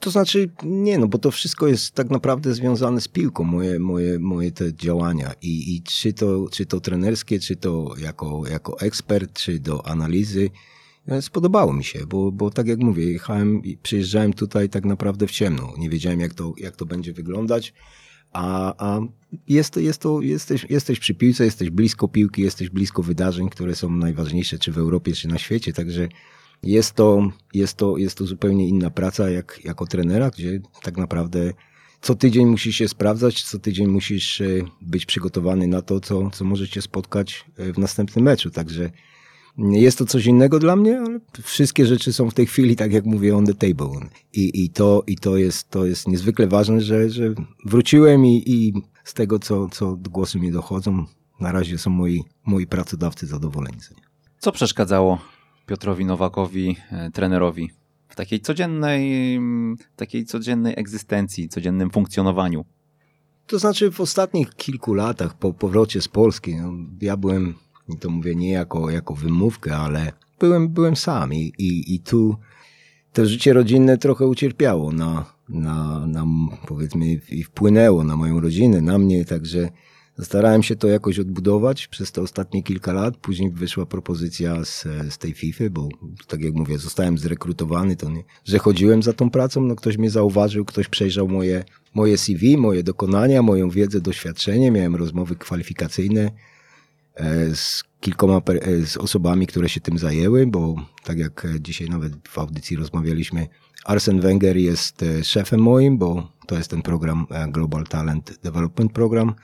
To 0.00 0.10
znaczy, 0.10 0.50
nie, 0.62 0.98
no 0.98 1.08
bo 1.08 1.18
to 1.18 1.30
wszystko 1.30 1.66
jest 1.66 1.94
tak 1.94 2.10
naprawdę 2.10 2.54
związane 2.54 3.00
z 3.00 3.08
piłką, 3.08 3.44
moje, 3.44 3.78
moje, 3.78 4.18
moje 4.18 4.52
te 4.52 4.74
działania. 4.74 5.32
I, 5.42 5.76
i 5.76 5.82
czy, 5.82 6.12
to, 6.12 6.46
czy 6.52 6.66
to 6.66 6.80
trenerskie, 6.80 7.40
czy 7.40 7.56
to 7.56 7.94
jako, 7.98 8.42
jako 8.50 8.80
ekspert, 8.80 9.32
czy 9.32 9.58
do 9.58 9.86
analizy, 9.86 10.50
e, 11.08 11.22
spodobało 11.22 11.72
mi 11.72 11.84
się, 11.84 12.06
bo, 12.06 12.32
bo 12.32 12.50
tak 12.50 12.66
jak 12.66 12.78
mówię, 12.78 13.12
jechałem 13.12 13.64
i 13.64 13.76
przyjeżdżałem 13.76 14.32
tutaj 14.32 14.68
tak 14.68 14.84
naprawdę 14.84 15.26
w 15.26 15.30
ciemno. 15.30 15.72
Nie 15.78 15.90
wiedziałem, 15.90 16.20
jak 16.20 16.34
to, 16.34 16.54
jak 16.56 16.76
to 16.76 16.86
będzie 16.86 17.12
wyglądać. 17.12 17.72
A, 18.32 18.74
a 18.78 19.00
jest, 19.48 19.76
jest 19.76 20.00
to, 20.00 20.20
jesteś, 20.20 20.66
jesteś 20.70 20.98
przy 20.98 21.14
piłce, 21.14 21.44
jesteś 21.44 21.70
blisko 21.70 22.08
piłki, 22.08 22.42
jesteś 22.42 22.70
blisko 22.70 23.02
wydarzeń, 23.02 23.48
które 23.48 23.74
są 23.74 23.90
najważniejsze, 23.90 24.58
czy 24.58 24.72
w 24.72 24.78
Europie, 24.78 25.12
czy 25.12 25.28
na 25.28 25.38
świecie. 25.38 25.72
Także 25.72 26.08
jest 26.62 26.92
to, 26.92 27.30
jest 27.54 27.74
to, 27.74 27.96
jest 27.96 28.18
to 28.18 28.26
zupełnie 28.26 28.68
inna 28.68 28.90
praca 28.90 29.30
jak, 29.30 29.60
jako 29.64 29.86
trenera, 29.86 30.30
gdzie 30.30 30.60
tak 30.82 30.96
naprawdę 30.96 31.52
co 32.00 32.14
tydzień 32.14 32.46
musisz 32.46 32.76
się 32.76 32.88
sprawdzać, 32.88 33.42
co 33.42 33.58
tydzień 33.58 33.86
musisz 33.86 34.40
e, 34.40 34.46
być 34.80 35.06
przygotowany 35.06 35.66
na 35.66 35.82
to, 35.82 36.00
co, 36.00 36.30
co 36.30 36.44
może 36.44 36.68
cię 36.68 36.82
spotkać 36.82 37.44
e, 37.56 37.72
w 37.72 37.78
następnym 37.78 38.24
meczu. 38.24 38.50
Także 38.50 38.90
jest 39.58 39.98
to 39.98 40.06
coś 40.06 40.26
innego 40.26 40.58
dla 40.58 40.76
mnie, 40.76 40.98
ale 40.98 41.20
wszystkie 41.42 41.86
rzeczy 41.86 42.12
są 42.12 42.30
w 42.30 42.34
tej 42.34 42.46
chwili, 42.46 42.76
tak 42.76 42.92
jak 42.92 43.04
mówię, 43.04 43.36
on 43.36 43.46
the 43.46 43.54
table. 43.54 44.08
I, 44.32 44.64
i, 44.64 44.70
to, 44.70 45.02
i 45.06 45.16
to, 45.16 45.36
jest, 45.36 45.70
to 45.70 45.86
jest 45.86 46.08
niezwykle 46.08 46.46
ważne, 46.46 46.80
że, 46.80 47.10
że 47.10 47.34
wróciłem 47.64 48.26
i, 48.26 48.42
i 48.46 48.72
z 49.04 49.14
tego, 49.14 49.38
co, 49.38 49.68
co 49.68 49.96
głosy 49.96 50.38
mi 50.38 50.52
dochodzą, 50.52 51.04
na 51.40 51.52
razie 51.52 51.78
są 51.78 51.90
moi, 51.90 52.24
moi 52.46 52.66
pracodawcy 52.66 53.26
zadowoleni. 53.26 53.78
Co 54.38 54.52
przeszkadzało 54.52 55.18
Piotrowi 55.70 56.04
Nowakowi, 56.04 56.76
e, 56.92 57.10
trenerowi, 57.10 57.70
w 58.08 58.16
takiej 58.16 58.40
codziennej, 58.40 59.40
takiej 59.96 60.24
codziennej 60.24 60.74
egzystencji, 60.76 61.48
codziennym 61.48 61.90
funkcjonowaniu? 61.90 62.64
To 63.46 63.58
znaczy 63.58 63.90
w 63.90 64.00
ostatnich 64.00 64.54
kilku 64.54 64.94
latach 64.94 65.38
po 65.38 65.52
powrocie 65.52 66.02
z 66.02 66.08
Polski, 66.08 66.56
no, 66.56 66.72
ja 67.00 67.16
byłem, 67.16 67.54
to 68.00 68.10
mówię 68.10 68.34
nie 68.34 68.50
jako, 68.50 68.90
jako 68.90 69.14
wymówkę, 69.14 69.76
ale 69.76 70.12
byłem, 70.40 70.68
byłem 70.68 70.96
sam 70.96 71.34
i, 71.34 71.52
i, 71.58 71.94
i 71.94 72.00
tu 72.00 72.36
to 73.12 73.26
życie 73.26 73.52
rodzinne 73.52 73.98
trochę 73.98 74.26
ucierpiało 74.26 74.92
na, 74.92 75.34
na, 75.48 76.06
na 76.06 76.26
powiedzmy 76.68 77.06
i 77.30 77.44
wpłynęło 77.44 78.04
na 78.04 78.16
moją 78.16 78.40
rodzinę, 78.40 78.80
na 78.80 78.98
mnie, 78.98 79.24
także 79.24 79.68
Starałem 80.22 80.62
się 80.62 80.76
to 80.76 80.88
jakoś 80.88 81.18
odbudować 81.18 81.86
przez 81.86 82.12
te 82.12 82.22
ostatnie 82.22 82.62
kilka 82.62 82.92
lat. 82.92 83.16
Później 83.16 83.50
wyszła 83.50 83.86
propozycja 83.86 84.64
z, 84.64 84.82
z 85.10 85.18
tej 85.18 85.32
FIFA, 85.32 85.64
bo 85.70 85.88
tak 86.26 86.40
jak 86.40 86.54
mówię, 86.54 86.78
zostałem 86.78 87.18
zrekrutowany, 87.18 87.96
to 87.96 88.10
nie, 88.10 88.24
że 88.44 88.58
chodziłem 88.58 89.02
za 89.02 89.12
tą 89.12 89.30
pracą, 89.30 89.60
no 89.60 89.76
ktoś 89.76 89.98
mnie 89.98 90.10
zauważył, 90.10 90.64
ktoś 90.64 90.88
przejrzał 90.88 91.28
moje, 91.28 91.64
moje 91.94 92.18
CV, 92.18 92.56
moje 92.56 92.82
dokonania, 92.82 93.42
moją 93.42 93.70
wiedzę, 93.70 94.00
doświadczenie. 94.00 94.70
Miałem 94.70 94.96
rozmowy 94.96 95.36
kwalifikacyjne 95.36 96.30
e, 97.14 97.54
z 97.56 97.84
kilkoma 98.00 98.40
e, 98.48 98.86
z 98.86 98.96
osobami, 98.96 99.46
które 99.46 99.68
się 99.68 99.80
tym 99.80 99.98
zajęły, 99.98 100.46
bo 100.46 100.74
tak 101.04 101.18
jak 101.18 101.46
dzisiaj 101.60 101.88
nawet 101.88 102.28
w 102.28 102.38
audycji 102.38 102.76
rozmawialiśmy, 102.76 103.48
Arsen 103.84 104.20
Wenger 104.20 104.56
jest 104.56 105.02
e, 105.02 105.24
szefem 105.24 105.60
moim, 105.60 105.98
bo 105.98 106.32
to 106.46 106.56
jest 106.56 106.70
ten 106.70 106.82
program 106.82 107.26
Global 107.48 107.84
Talent 107.86 108.38
Development 108.42 108.92
Program 108.92 109.34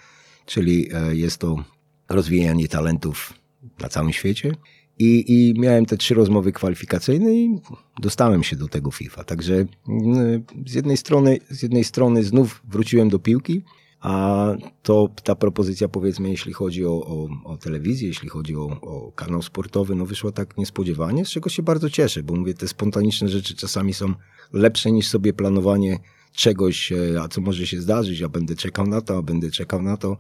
czyli 0.47 0.89
e, 0.93 1.17
jest 1.17 1.39
to 1.39 1.65
rozwijanie 2.09 2.69
talentów 2.69 3.33
na 3.81 3.89
całym 3.89 4.13
świecie. 4.13 4.53
I, 4.99 5.25
I 5.29 5.61
miałem 5.61 5.87
te 5.87 5.97
trzy 5.97 6.15
rozmowy 6.15 6.53
kwalifikacyjne 6.53 7.35
i 7.35 7.61
dostałem 8.01 8.43
się 8.43 8.57
do 8.57 8.69
tego 8.69 8.91
FIFA. 8.91 9.25
Także 9.25 9.67
z 10.67 10.75
jednej 10.75 10.97
strony, 10.97 11.39
z 11.51 11.63
jednej 11.63 11.85
strony 11.85 12.25
znów 12.25 12.63
wróciłem 12.69 13.09
do 13.09 13.19
piłki, 13.19 13.63
a 14.01 14.47
to 14.83 15.09
ta 15.25 15.35
propozycja, 15.35 15.89
powiedzmy, 15.89 16.31
jeśli 16.31 16.53
chodzi 16.53 16.87
o, 16.87 16.91
o, 16.91 17.29
o 17.45 17.57
telewizję, 17.57 18.09
jeśli 18.09 18.29
chodzi 18.29 18.57
o, 18.57 18.65
o, 18.67 19.13
kanał 19.13 19.43
sportowy, 19.43 19.95
no 19.95 20.07
wyszła 20.07 20.33
tak 20.33 20.59
niespodziewanie, 20.59 21.25
z 21.25 21.29
czego 21.29 21.51
się 21.51 21.63
bardzo 21.63 21.91
cieszę, 21.91 22.23
bo 22.23 22.35
mówię, 22.35 22.55
te 22.55 22.69
spontaniczne 22.69 23.29
rzeczy 23.29 23.55
czasami 23.55 23.95
są 23.95 24.15
lepsze 24.53 24.93
niż 24.93 25.07
sobie 25.07 25.33
planowanie 25.33 25.99
czegoś, 26.37 26.93
e, 26.93 27.21
a 27.23 27.29
co 27.29 27.41
może 27.41 27.67
się 27.67 27.81
zdarzyć, 27.81 28.23
a 28.23 28.29
będę 28.29 28.55
czekał 28.55 28.87
na 28.87 29.01
to, 29.01 29.19
a 29.19 29.23
będę 29.23 29.51
czekał 29.51 29.83
na 29.83 29.97
to. 29.97 30.19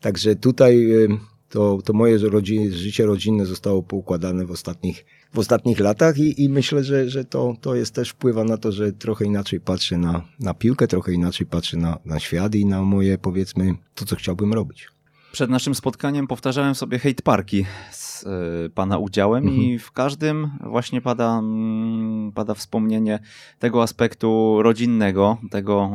Także 0.00 0.36
tutaj 0.36 0.92
e, 0.92 1.08
to, 1.48 1.78
to 1.84 1.92
moje 1.92 2.18
rodzin, 2.18 2.72
życie 2.72 3.06
rodzinne 3.06 3.46
zostało 3.46 3.82
poukładane 3.82 4.46
w 4.46 4.50
ostatnich, 4.50 5.04
w 5.34 5.38
ostatnich 5.38 5.80
latach 5.80 6.18
i, 6.18 6.42
i 6.42 6.48
myślę, 6.48 6.84
że, 6.84 7.10
że 7.10 7.24
to, 7.24 7.56
to 7.60 7.74
jest 7.74 7.94
też 7.94 8.10
wpływa 8.10 8.44
na 8.44 8.56
to, 8.56 8.72
że 8.72 8.92
trochę 8.92 9.24
inaczej 9.24 9.60
patrzę 9.60 9.98
na, 9.98 10.22
na 10.40 10.54
piłkę, 10.54 10.88
trochę 10.88 11.12
inaczej 11.12 11.46
patrzę 11.46 11.76
na, 11.76 11.98
na 12.04 12.20
świat 12.20 12.54
i 12.54 12.66
na 12.66 12.82
moje, 12.82 13.18
powiedzmy, 13.18 13.74
to, 13.94 14.04
co 14.04 14.16
chciałbym 14.16 14.52
robić. 14.52 14.95
Przed 15.32 15.50
naszym 15.50 15.74
spotkaniem 15.74 16.26
powtarzałem 16.26 16.74
sobie 16.74 16.98
hate 16.98 17.22
parki 17.22 17.64
z 17.90 18.22
y, 18.66 18.70
pana 18.70 18.98
udziałem 18.98 19.44
mhm. 19.44 19.62
i 19.62 19.78
w 19.78 19.92
każdym 19.92 20.50
właśnie 20.60 21.00
pada, 21.00 21.38
mm, 21.38 22.32
pada 22.32 22.54
wspomnienie 22.54 23.18
tego 23.58 23.82
aspektu 23.82 24.58
rodzinnego, 24.62 25.38
tego, 25.50 25.90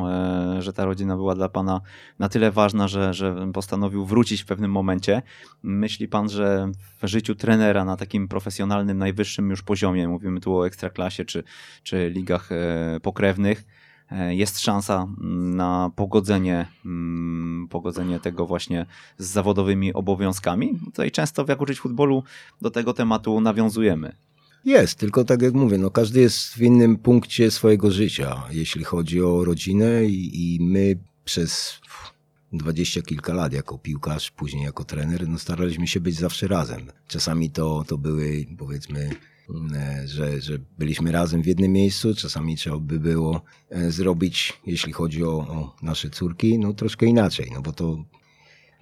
y, 0.58 0.62
że 0.62 0.72
ta 0.72 0.84
rodzina 0.84 1.16
była 1.16 1.34
dla 1.34 1.48
pana 1.48 1.80
na 2.18 2.28
tyle 2.28 2.50
ważna, 2.50 2.88
że, 2.88 3.14
że 3.14 3.52
postanowił 3.52 4.06
wrócić 4.06 4.42
w 4.42 4.46
pewnym 4.46 4.70
momencie. 4.70 5.22
Myśli 5.62 6.08
pan, 6.08 6.28
że 6.28 6.72
w 7.02 7.06
życiu 7.06 7.34
trenera 7.34 7.84
na 7.84 7.96
takim 7.96 8.28
profesjonalnym, 8.28 8.98
najwyższym 8.98 9.50
już 9.50 9.62
poziomie, 9.62 10.08
mówimy 10.08 10.40
tu 10.40 10.56
o 10.56 10.66
ekstraklasie 10.66 11.24
czy, 11.24 11.44
czy 11.82 12.10
ligach 12.14 12.52
y, 12.52 13.00
pokrewnych, 13.00 13.64
jest 14.30 14.60
szansa 14.60 15.08
na 15.54 15.90
pogodzenie, 15.96 16.66
mm, 16.84 17.68
pogodzenie 17.70 18.20
tego 18.20 18.46
właśnie 18.46 18.86
z 19.18 19.26
zawodowymi 19.26 19.92
obowiązkami. 19.92 20.78
Tutaj 20.84 21.10
często 21.10 21.44
w 21.44 21.48
Jak 21.48 21.60
uczyć 21.60 21.80
futbolu 21.80 22.22
do 22.60 22.70
tego 22.70 22.92
tematu 22.92 23.40
nawiązujemy. 23.40 24.16
Jest, 24.64 24.98
tylko 24.98 25.24
tak 25.24 25.42
jak 25.42 25.54
mówię, 25.54 25.78
no 25.78 25.90
każdy 25.90 26.20
jest 26.20 26.54
w 26.54 26.62
innym 26.62 26.96
punkcie 26.96 27.50
swojego 27.50 27.90
życia, 27.90 28.42
jeśli 28.50 28.84
chodzi 28.84 29.22
o 29.22 29.44
rodzinę 29.44 30.04
i, 30.04 30.54
i 30.54 30.60
my 30.60 30.98
przez 31.24 31.80
dwadzieścia 32.52 33.02
kilka 33.02 33.34
lat 33.34 33.52
jako 33.52 33.78
piłkarz, 33.78 34.30
później 34.30 34.64
jako 34.64 34.84
trener, 34.84 35.28
no 35.28 35.38
staraliśmy 35.38 35.86
się 35.86 36.00
być 36.00 36.14
zawsze 36.14 36.48
razem. 36.48 36.80
Czasami 37.08 37.50
to, 37.50 37.84
to 37.86 37.98
były 37.98 38.46
powiedzmy 38.58 39.10
E, 39.10 39.31
że, 40.04 40.40
że 40.40 40.58
byliśmy 40.78 41.12
razem 41.12 41.42
w 41.42 41.46
jednym 41.46 41.72
miejscu. 41.72 42.14
Czasami 42.14 42.56
trzeba 42.56 42.78
by 42.78 43.00
było 43.00 43.42
e, 43.70 43.90
zrobić, 43.90 44.52
jeśli 44.66 44.92
chodzi 44.92 45.24
o, 45.24 45.32
o 45.32 45.76
nasze 45.82 46.10
córki, 46.10 46.58
no 46.58 46.72
troszkę 46.72 47.06
inaczej, 47.06 47.50
no 47.54 47.62
bo 47.62 47.72
to 47.72 48.04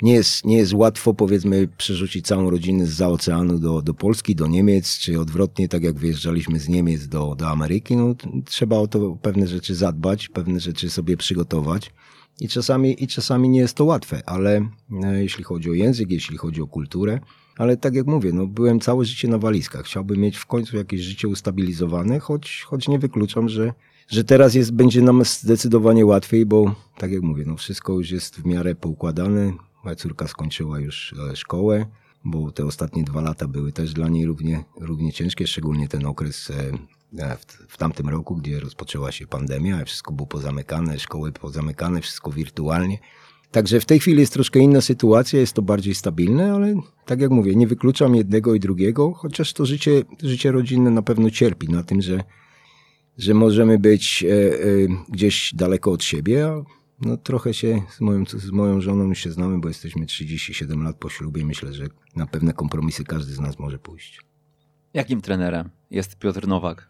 nie 0.03 0.13
jest, 0.13 0.45
nie 0.45 0.57
jest 0.57 0.73
łatwo, 0.73 1.15
powiedzmy, 1.15 1.69
przerzucić 1.69 2.27
całą 2.27 2.51
rodzinę 2.51 2.87
z 2.87 2.91
za 2.91 3.09
oceanu 3.09 3.59
do, 3.59 3.83
do 3.83 3.95
Polski, 3.95 4.35
do 4.35 4.47
Niemiec, 4.47 4.99
czy 4.99 5.21
odwrotnie, 5.21 5.69
tak 5.69 5.83
jak 5.83 5.99
wyjeżdżaliśmy 5.99 6.59
z 6.59 6.69
Niemiec 6.69 7.09
do, 7.09 7.35
do 7.39 7.49
Ameryki. 7.49 7.97
No, 7.97 8.15
trzeba 8.45 8.77
o 8.77 8.87
to 8.87 9.19
pewne 9.23 9.47
rzeczy 9.47 9.75
zadbać, 9.75 10.29
pewne 10.29 10.61
rzeczy 10.61 10.91
sobie 10.91 11.17
przygotować. 11.17 11.93
I 12.41 12.49
czasami, 12.49 13.05
I 13.05 13.07
czasami 13.07 13.49
nie 13.49 13.61
jest 13.61 13.75
to 13.75 13.85
łatwe, 13.85 14.23
ale 14.27 14.69
e, 15.03 15.23
jeśli 15.23 15.45
chodzi 15.45 15.71
o 15.71 15.75
język, 15.75 16.11
jeśli 16.11 16.37
chodzi 16.37 16.63
o 16.63 16.67
kulturę, 16.67 17.21
ale 17.61 17.77
tak 17.77 17.95
jak 17.95 18.07
mówię, 18.07 18.33
no, 18.33 18.47
byłem 18.47 18.81
całe 18.81 19.05
życie 19.05 19.29
na 19.29 19.39
walizkach. 19.39 19.85
Chciałbym 19.85 20.21
mieć 20.21 20.37
w 20.37 20.47
końcu 20.47 20.77
jakieś 20.77 21.01
życie 21.01 21.29
ustabilizowane, 21.29 22.19
choć, 22.21 22.63
choć 22.67 22.89
nie 22.89 22.99
wykluczam, 22.99 23.49
że, 23.49 23.73
że 24.09 24.25
teraz 24.25 24.55
jest, 24.55 24.73
będzie 24.73 25.03
nam 25.03 25.25
zdecydowanie 25.25 26.07
łatwiej, 26.07 26.47
bo 26.47 26.75
tak 26.99 27.13
jak 27.13 27.23
mówię, 27.23 27.45
no, 27.47 27.57
wszystko 27.57 27.93
już 27.93 28.11
jest 28.11 28.37
w 28.37 28.47
miarę 28.47 28.75
poukładane. 28.75 29.53
Moja 29.85 29.97
córka 29.97 30.29
skończyła 30.29 30.81
już 30.81 31.15
e, 31.33 31.37
szkołę, 31.37 31.87
bo 32.25 32.53
te 32.53 32.65
ostatnie 32.65 33.05
dwa 33.05 33.21
lata 33.21 33.49
były 33.49 33.73
też 33.73 33.93
dla 33.93 34.09
niej 34.09 34.27
równie, 34.27 34.65
równie 34.81 35.13
ciężkie, 35.13 35.47
szczególnie 35.47 35.89
ten 35.89 36.07
okres 36.07 36.51
e, 36.51 36.73
e, 37.19 37.37
w, 37.37 37.45
w 37.69 37.77
tamtym 37.77 38.09
roku, 38.09 38.37
gdzie 38.37 38.61
rozpoczęła 38.61 39.13
się 39.13 39.27
pandemia, 39.27 39.85
wszystko 39.85 40.13
było 40.13 40.27
pozamykane, 40.27 40.99
szkoły 40.99 41.33
pozamykane, 41.33 42.01
wszystko 42.01 42.31
wirtualnie. 42.31 42.99
Także 43.51 43.81
w 43.81 43.87
tej 43.87 44.01
chwili 44.01 44.21
jest 44.21 44.33
troszkę 44.33 44.61
inna 44.61 44.81
sytuacja, 44.81 45.41
jest 45.41 45.53
to 45.53 45.63
bardziej 45.63 45.95
stabilne, 45.95 46.53
ale 46.53 46.75
tak 47.07 47.21
jak 47.21 47.31
mówię, 47.31 47.55
nie 47.55 47.67
wykluczam 47.67 48.15
jednego 48.15 48.55
i 48.55 48.61
drugiego, 48.61 49.13
chociaż 49.13 49.53
to 49.53 49.67
życie, 49.67 50.03
życie 50.23 50.53
rodzinne 50.53 50.91
na 50.91 51.03
pewno 51.03 51.31
cierpi 51.31 51.69
na 51.69 51.83
tym, 51.83 52.03
że, 52.03 52.25
że 53.19 53.35
możemy 53.35 53.79
być 53.79 54.25
e, 54.25 54.29
e, 54.29 54.59
gdzieś 55.09 55.55
daleko 55.55 55.93
od 55.93 56.05
siebie, 56.05 56.47
a 56.47 56.63
no, 57.01 57.17
trochę 57.17 57.55
się 57.55 57.83
z 57.91 58.01
moją, 58.01 58.25
z 58.27 58.51
moją 58.51 58.81
żoną 58.81 59.15
się 59.15 59.33
znamy, 59.33 59.59
bo 59.59 59.69
jesteśmy 59.69 60.07
37 60.07 60.83
lat 60.83 60.97
po 60.97 61.09
ślubie. 61.09 61.45
Myślę, 61.45 61.73
że 61.73 61.87
na 62.17 62.27
pewne 62.27 62.53
kompromisy 62.53 63.05
każdy 63.05 63.33
z 63.33 63.41
nas 63.41 63.59
może 63.59 63.79
pójść. 63.79 64.21
Jakim 64.95 65.21
trenerem 65.21 65.71
jest 65.91 66.17
Piotr 66.17 66.49
Nowak? 66.49 66.90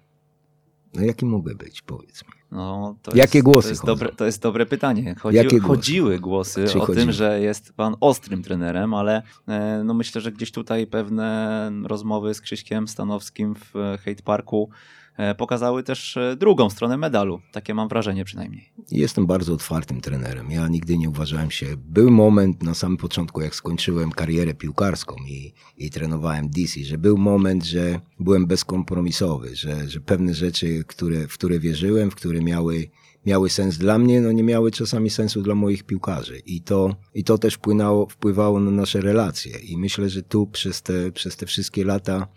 No 0.94 1.02
jaki 1.02 1.26
mógłby 1.26 1.54
być, 1.54 1.82
powiedz 1.82 2.22
mi. 2.22 2.40
No, 2.52 2.96
Jakie 3.14 3.38
jest, 3.38 3.44
głosy 3.44 3.68
to 3.68 3.70
jest, 3.70 3.84
dobre, 3.84 4.12
to 4.12 4.26
jest 4.26 4.42
dobre 4.42 4.66
pytanie. 4.66 5.14
Chodzi, 5.20 5.36
Jakie 5.36 5.60
chodziły 5.60 6.18
głosy 6.18 6.64
Czy 6.68 6.78
o 6.78 6.80
chodziły? 6.80 7.04
tym, 7.04 7.12
że 7.12 7.40
jest 7.40 7.72
pan 7.72 7.96
ostrym 8.00 8.42
trenerem, 8.42 8.94
ale 8.94 9.22
e, 9.48 9.82
no 9.84 9.94
myślę, 9.94 10.20
że 10.20 10.32
gdzieś 10.32 10.52
tutaj 10.52 10.86
pewne 10.86 11.70
rozmowy 11.84 12.34
z 12.34 12.40
Krzyśkiem 12.40 12.88
Stanowskim 12.88 13.54
w 13.54 13.72
Hate 14.04 14.22
Parku 14.24 14.70
E, 14.70 14.99
pokazały 15.38 15.82
też 15.82 16.16
e, 16.16 16.36
drugą 16.36 16.70
stronę 16.70 16.96
medalu. 16.96 17.40
Takie 17.52 17.74
mam 17.74 17.88
wrażenie 17.88 18.24
przynajmniej. 18.24 18.72
Jestem 18.90 19.26
bardzo 19.26 19.52
otwartym 19.54 20.00
trenerem. 20.00 20.50
Ja 20.50 20.68
nigdy 20.68 20.98
nie 20.98 21.08
uważałem 21.08 21.50
się. 21.50 21.66
Był 21.76 22.10
moment 22.10 22.62
na 22.62 22.74
samym 22.74 22.96
początku, 22.96 23.40
jak 23.40 23.54
skończyłem 23.54 24.12
karierę 24.12 24.54
piłkarską 24.54 25.16
i, 25.28 25.52
i 25.76 25.90
trenowałem 25.90 26.50
DC, 26.50 26.80
że 26.80 26.98
był 26.98 27.18
moment, 27.18 27.64
że 27.64 28.00
byłem 28.20 28.46
bezkompromisowy, 28.46 29.56
że, 29.56 29.88
że 29.88 30.00
pewne 30.00 30.34
rzeczy, 30.34 30.84
które, 30.86 31.28
w 31.28 31.34
które 31.34 31.58
wierzyłem, 31.58 32.10
w 32.10 32.14
które 32.14 32.40
miały 32.40 32.90
miały 33.26 33.50
sens 33.50 33.78
dla 33.78 33.98
mnie, 33.98 34.20
no 34.20 34.32
nie 34.32 34.42
miały 34.42 34.70
czasami 34.70 35.10
sensu 35.10 35.42
dla 35.42 35.54
moich 35.54 35.82
piłkarzy. 35.82 36.38
I 36.46 36.62
to, 36.62 36.96
i 37.14 37.24
to 37.24 37.38
też 37.38 37.54
wpłynęło, 37.54 38.06
wpływało 38.06 38.60
na 38.60 38.70
nasze 38.70 39.00
relacje. 39.00 39.58
I 39.58 39.76
myślę, 39.76 40.08
że 40.08 40.22
tu 40.22 40.46
przez 40.46 40.82
te, 40.82 41.12
przez 41.12 41.36
te 41.36 41.46
wszystkie 41.46 41.84
lata 41.84 42.28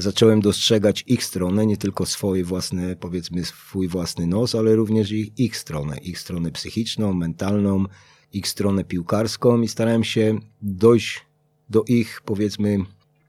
zacząłem 0.00 0.40
dostrzegać 0.40 1.04
ich 1.06 1.24
stronę, 1.24 1.66
nie 1.66 1.76
tylko 1.76 2.06
swoje 2.06 2.44
własne, 2.44 2.96
powiedzmy 2.96 3.44
swój 3.44 3.88
własny 3.88 4.26
nos, 4.26 4.54
ale 4.54 4.74
również 4.76 5.12
ich, 5.12 5.38
ich 5.38 5.56
stronę, 5.56 5.98
ich 5.98 6.18
stronę 6.18 6.50
psychiczną, 6.50 7.14
mentalną, 7.14 7.84
ich 8.32 8.48
stronę 8.48 8.84
piłkarską 8.84 9.60
i 9.60 9.68
starałem 9.68 10.04
się 10.04 10.38
dojść 10.62 11.20
do 11.70 11.84
ich, 11.88 12.20
powiedzmy, 12.24 12.78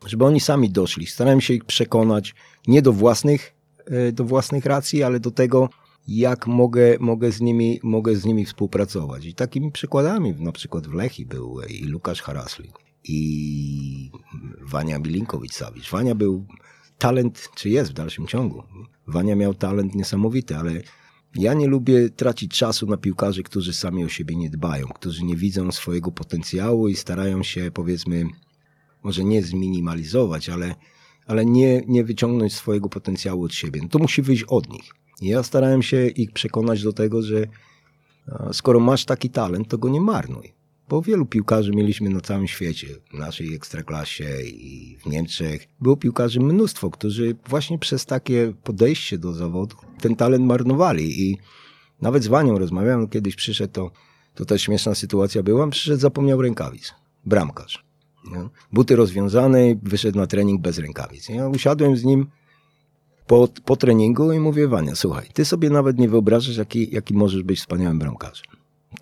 żeby 0.05 0.25
oni 0.25 0.39
sami 0.39 0.69
doszli. 0.69 1.07
Starałem 1.07 1.41
się 1.41 1.53
ich 1.53 1.65
przekonać 1.65 2.35
nie 2.67 2.81
do 2.81 2.93
własnych, 2.93 3.53
e, 3.85 4.11
do 4.11 4.25
własnych 4.25 4.65
racji, 4.65 5.03
ale 5.03 5.19
do 5.19 5.31
tego, 5.31 5.69
jak 6.07 6.47
mogę, 6.47 6.97
mogę, 6.99 7.31
z 7.31 7.41
nimi, 7.41 7.79
mogę 7.83 8.15
z 8.15 8.25
nimi 8.25 8.45
współpracować. 8.45 9.25
I 9.25 9.33
takimi 9.33 9.71
przykładami, 9.71 10.35
na 10.39 10.51
przykład 10.51 10.87
w 10.87 10.93
Lechi 10.93 11.25
był 11.25 11.61
i 11.61 11.83
Lukasz 11.85 12.21
Harasli, 12.21 12.71
i 13.03 14.11
Wania 14.61 14.99
Milinkowicz-Sawicz. 14.99 15.91
Wania 15.91 16.15
był 16.15 16.45
talent, 16.97 17.49
czy 17.55 17.69
jest 17.69 17.91
w 17.91 17.93
dalszym 17.93 18.27
ciągu. 18.27 18.63
Wania 19.07 19.35
miał 19.35 19.53
talent 19.53 19.95
niesamowity, 19.95 20.57
ale 20.57 20.81
ja 21.35 21.53
nie 21.53 21.67
lubię 21.67 22.09
tracić 22.09 22.57
czasu 22.57 22.87
na 22.87 22.97
piłkarzy, 22.97 23.43
którzy 23.43 23.73
sami 23.73 24.03
o 24.03 24.09
siebie 24.09 24.35
nie 24.35 24.49
dbają, 24.49 24.87
którzy 24.87 25.23
nie 25.23 25.35
widzą 25.35 25.71
swojego 25.71 26.11
potencjału 26.11 26.87
i 26.87 26.95
starają 26.95 27.43
się, 27.43 27.71
powiedzmy, 27.73 28.25
może 29.03 29.23
nie 29.23 29.43
zminimalizować, 29.43 30.49
ale, 30.49 30.75
ale 31.27 31.45
nie, 31.45 31.81
nie 31.87 32.03
wyciągnąć 32.03 32.53
swojego 32.53 32.89
potencjału 32.89 33.43
od 33.43 33.53
siebie. 33.53 33.81
No 33.81 33.87
to 33.87 33.99
musi 33.99 34.21
wyjść 34.21 34.43
od 34.43 34.69
nich. 34.69 34.91
I 35.21 35.27
ja 35.27 35.43
starałem 35.43 35.81
się 35.81 36.07
ich 36.07 36.31
przekonać 36.31 36.83
do 36.83 36.93
tego, 36.93 37.21
że 37.21 37.47
skoro 38.51 38.79
masz 38.79 39.05
taki 39.05 39.29
talent, 39.29 39.67
to 39.67 39.77
go 39.77 39.89
nie 39.89 40.01
marnuj. 40.01 40.53
Bo 40.89 41.01
wielu 41.01 41.25
piłkarzy 41.25 41.71
mieliśmy 41.71 42.09
na 42.09 42.21
całym 42.21 42.47
świecie, 42.47 42.87
w 43.13 43.13
naszej 43.13 43.55
ekstraklasie 43.55 44.41
i 44.41 44.97
w 44.97 45.05
Niemczech. 45.05 45.67
Było 45.81 45.97
piłkarzy 45.97 46.39
mnóstwo, 46.39 46.89
którzy 46.89 47.35
właśnie 47.47 47.79
przez 47.79 48.05
takie 48.05 48.53
podejście 48.63 49.17
do 49.17 49.33
zawodu 49.33 49.75
ten 50.01 50.15
talent 50.15 50.45
marnowali. 50.45 51.21
I 51.21 51.37
nawet 52.01 52.23
z 52.23 52.27
Wanią 52.27 52.59
rozmawiałem, 52.59 53.07
kiedyś 53.07 53.35
przyszedł, 53.35 53.73
to, 53.73 53.91
to 54.35 54.45
też 54.45 54.61
śmieszna 54.61 54.95
sytuacja 54.95 55.43
była, 55.43 55.67
przyszedł, 55.67 55.99
zapomniał 55.99 56.41
rękawic. 56.41 56.93
Bramkarz. 57.25 57.83
Nie? 58.31 58.49
Buty 58.73 58.95
rozwiązane, 58.95 59.59
wyszedł 59.83 60.17
na 60.17 60.27
trening 60.27 60.61
bez 60.61 60.77
rękawic. 60.77 61.29
Ja 61.29 61.47
usiadłem 61.47 61.97
z 61.97 62.03
nim 62.03 62.27
po, 63.27 63.47
po 63.65 63.75
treningu 63.75 64.31
i 64.31 64.39
mówię, 64.39 64.67
Wania, 64.67 64.95
słuchaj, 64.95 65.29
ty 65.33 65.45
sobie 65.45 65.69
nawet 65.69 65.97
nie 65.97 66.09
wyobrażasz, 66.09 66.57
jaki, 66.57 66.95
jaki 66.95 67.13
możesz 67.13 67.43
być 67.43 67.59
wspaniałym 67.59 67.99
bramkarzem. 67.99 68.45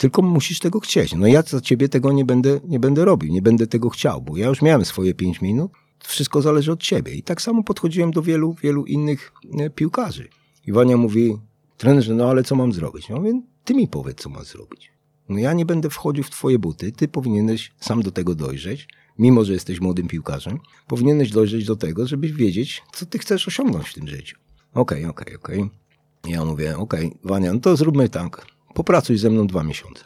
Tylko 0.02 0.22
musisz 0.22 0.60
tego 0.60 0.80
chcieć. 0.80 1.16
No 1.16 1.28
ja 1.28 1.42
za 1.42 1.62
ciebie 1.62 1.90
tego 1.90 2.12
nie 2.12 2.26
będę, 2.26 2.60
nie 2.68 2.80
będę 2.80 3.06
robił, 3.06 3.34
nie 3.34 3.42
będę 3.42 3.68
tego 3.68 3.90
chciał, 3.90 4.22
bo 4.22 4.38
ja 4.38 4.48
już 4.48 4.62
miałem 4.62 4.86
swoje 4.86 5.14
pięć 5.14 5.42
minut, 5.42 5.72
wszystko 6.00 6.42
zależy 6.42 6.72
od 6.72 6.82
ciebie. 6.84 7.14
I 7.14 7.24
tak 7.24 7.42
samo 7.42 7.64
podchodziłem 7.64 8.12
do 8.12 8.22
wielu, 8.22 8.54
wielu 8.54 8.86
innych 8.86 9.32
e, 9.60 9.70
piłkarzy. 9.70 10.28
I 10.68 10.72
Wania 10.72 10.98
mówi, 10.98 11.38
trenerze, 11.78 12.14
no 12.14 12.30
ale 12.30 12.44
co 12.44 12.56
mam 12.56 12.74
zrobić? 12.74 13.10
Ja 13.10 13.16
mówię, 13.16 13.42
ty 13.64 13.74
mi 13.74 13.88
powiedz, 13.88 14.18
co 14.18 14.30
mam 14.30 14.44
zrobić. 14.44 14.92
No 15.30 15.38
ja 15.38 15.54
nie 15.54 15.66
będę 15.66 15.90
wchodził 15.90 16.24
w 16.24 16.30
twoje 16.30 16.60
buty, 16.60 16.92
ty 16.92 17.08
powinieneś 17.08 17.72
sam 17.80 18.02
do 18.02 18.12
tego 18.12 18.36
dojrzeć, 18.36 18.88
mimo 19.20 19.46
że 19.46 19.54
jesteś 19.54 19.82
młodym 19.82 20.08
piłkarzem, 20.08 20.60
powinieneś 20.88 21.32
dojrzeć 21.32 21.66
do 21.66 21.76
tego, 21.76 22.08
żebyś 22.08 22.32
wiedzieć, 22.32 22.84
co 22.94 23.06
ty 23.06 23.20
chcesz 23.20 23.48
osiągnąć 23.48 23.90
w 23.90 23.94
tym 23.94 24.08
życiu. 24.08 24.38
Okej, 24.74 25.06
okay, 25.06 25.10
okej, 25.10 25.36
okay, 25.36 25.56
okej. 25.56 25.62
Okay. 25.62 26.32
Ja 26.32 26.46
mówię, 26.46 26.78
okej, 26.78 27.08
okay, 27.08 27.20
Wania, 27.24 27.54
no 27.54 27.60
to 27.60 27.76
zróbmy 27.76 28.10
tak. 28.10 28.46
Popracuj 28.74 29.18
ze 29.18 29.30
mną 29.30 29.48
dwa 29.48 29.64
miesiące. 29.64 30.04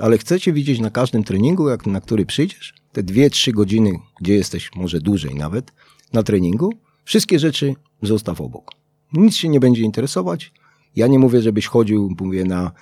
Ale 0.00 0.18
chcecie 0.18 0.52
widzieć 0.52 0.80
na 0.80 0.90
każdym 0.90 1.24
treningu, 1.24 1.68
jak, 1.68 1.86
na 1.86 2.00
który 2.00 2.26
przyjdziesz, 2.26 2.74
te 2.92 3.02
dwie, 3.02 3.30
trzy 3.30 3.52
godziny, 3.52 3.98
gdzie 4.20 4.34
jesteś, 4.34 4.70
może 4.74 5.00
dłużej 5.00 5.34
nawet, 5.34 5.72
na 6.12 6.22
treningu, 6.22 6.72
wszystkie 7.04 7.38
rzeczy 7.38 7.74
zostaw 8.02 8.40
obok. 8.40 8.70
Nic 9.12 9.36
się 9.36 9.48
nie 9.48 9.60
będzie 9.60 9.82
interesować. 9.82 10.52
Ja 10.96 11.06
nie 11.06 11.18
mówię, 11.18 11.42
żebyś 11.42 11.66
chodził, 11.66 12.14
mówię, 12.20 12.44
na, 12.44 12.72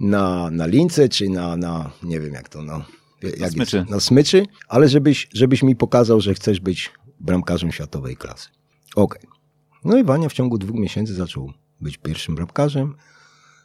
na, 0.00 0.50
na 0.50 0.66
lince, 0.66 1.08
czy 1.08 1.28
na, 1.28 1.56
na, 1.56 1.90
nie 2.02 2.20
wiem 2.20 2.32
jak 2.32 2.48
to, 2.48 2.62
no, 2.62 2.84
jak 3.22 3.40
na, 3.40 3.48
smyczy. 3.48 3.76
Jest, 3.76 3.90
na 3.90 4.00
smyczy, 4.00 4.46
ale 4.68 4.88
żebyś, 4.88 5.28
żebyś 5.32 5.62
mi 5.62 5.76
pokazał, 5.76 6.20
że 6.20 6.34
chcesz 6.34 6.60
być 6.60 6.92
bramkarzem 7.20 7.72
światowej 7.72 8.16
klasy. 8.16 8.48
Okej. 8.96 9.20
Okay. 9.20 9.40
No 9.84 9.98
i 9.98 10.04
Wania 10.04 10.28
w 10.28 10.32
ciągu 10.32 10.58
dwóch 10.58 10.76
miesięcy 10.76 11.14
zaczął 11.14 11.52
być 11.80 11.96
pierwszym 11.96 12.34
bramkarzem, 12.34 12.94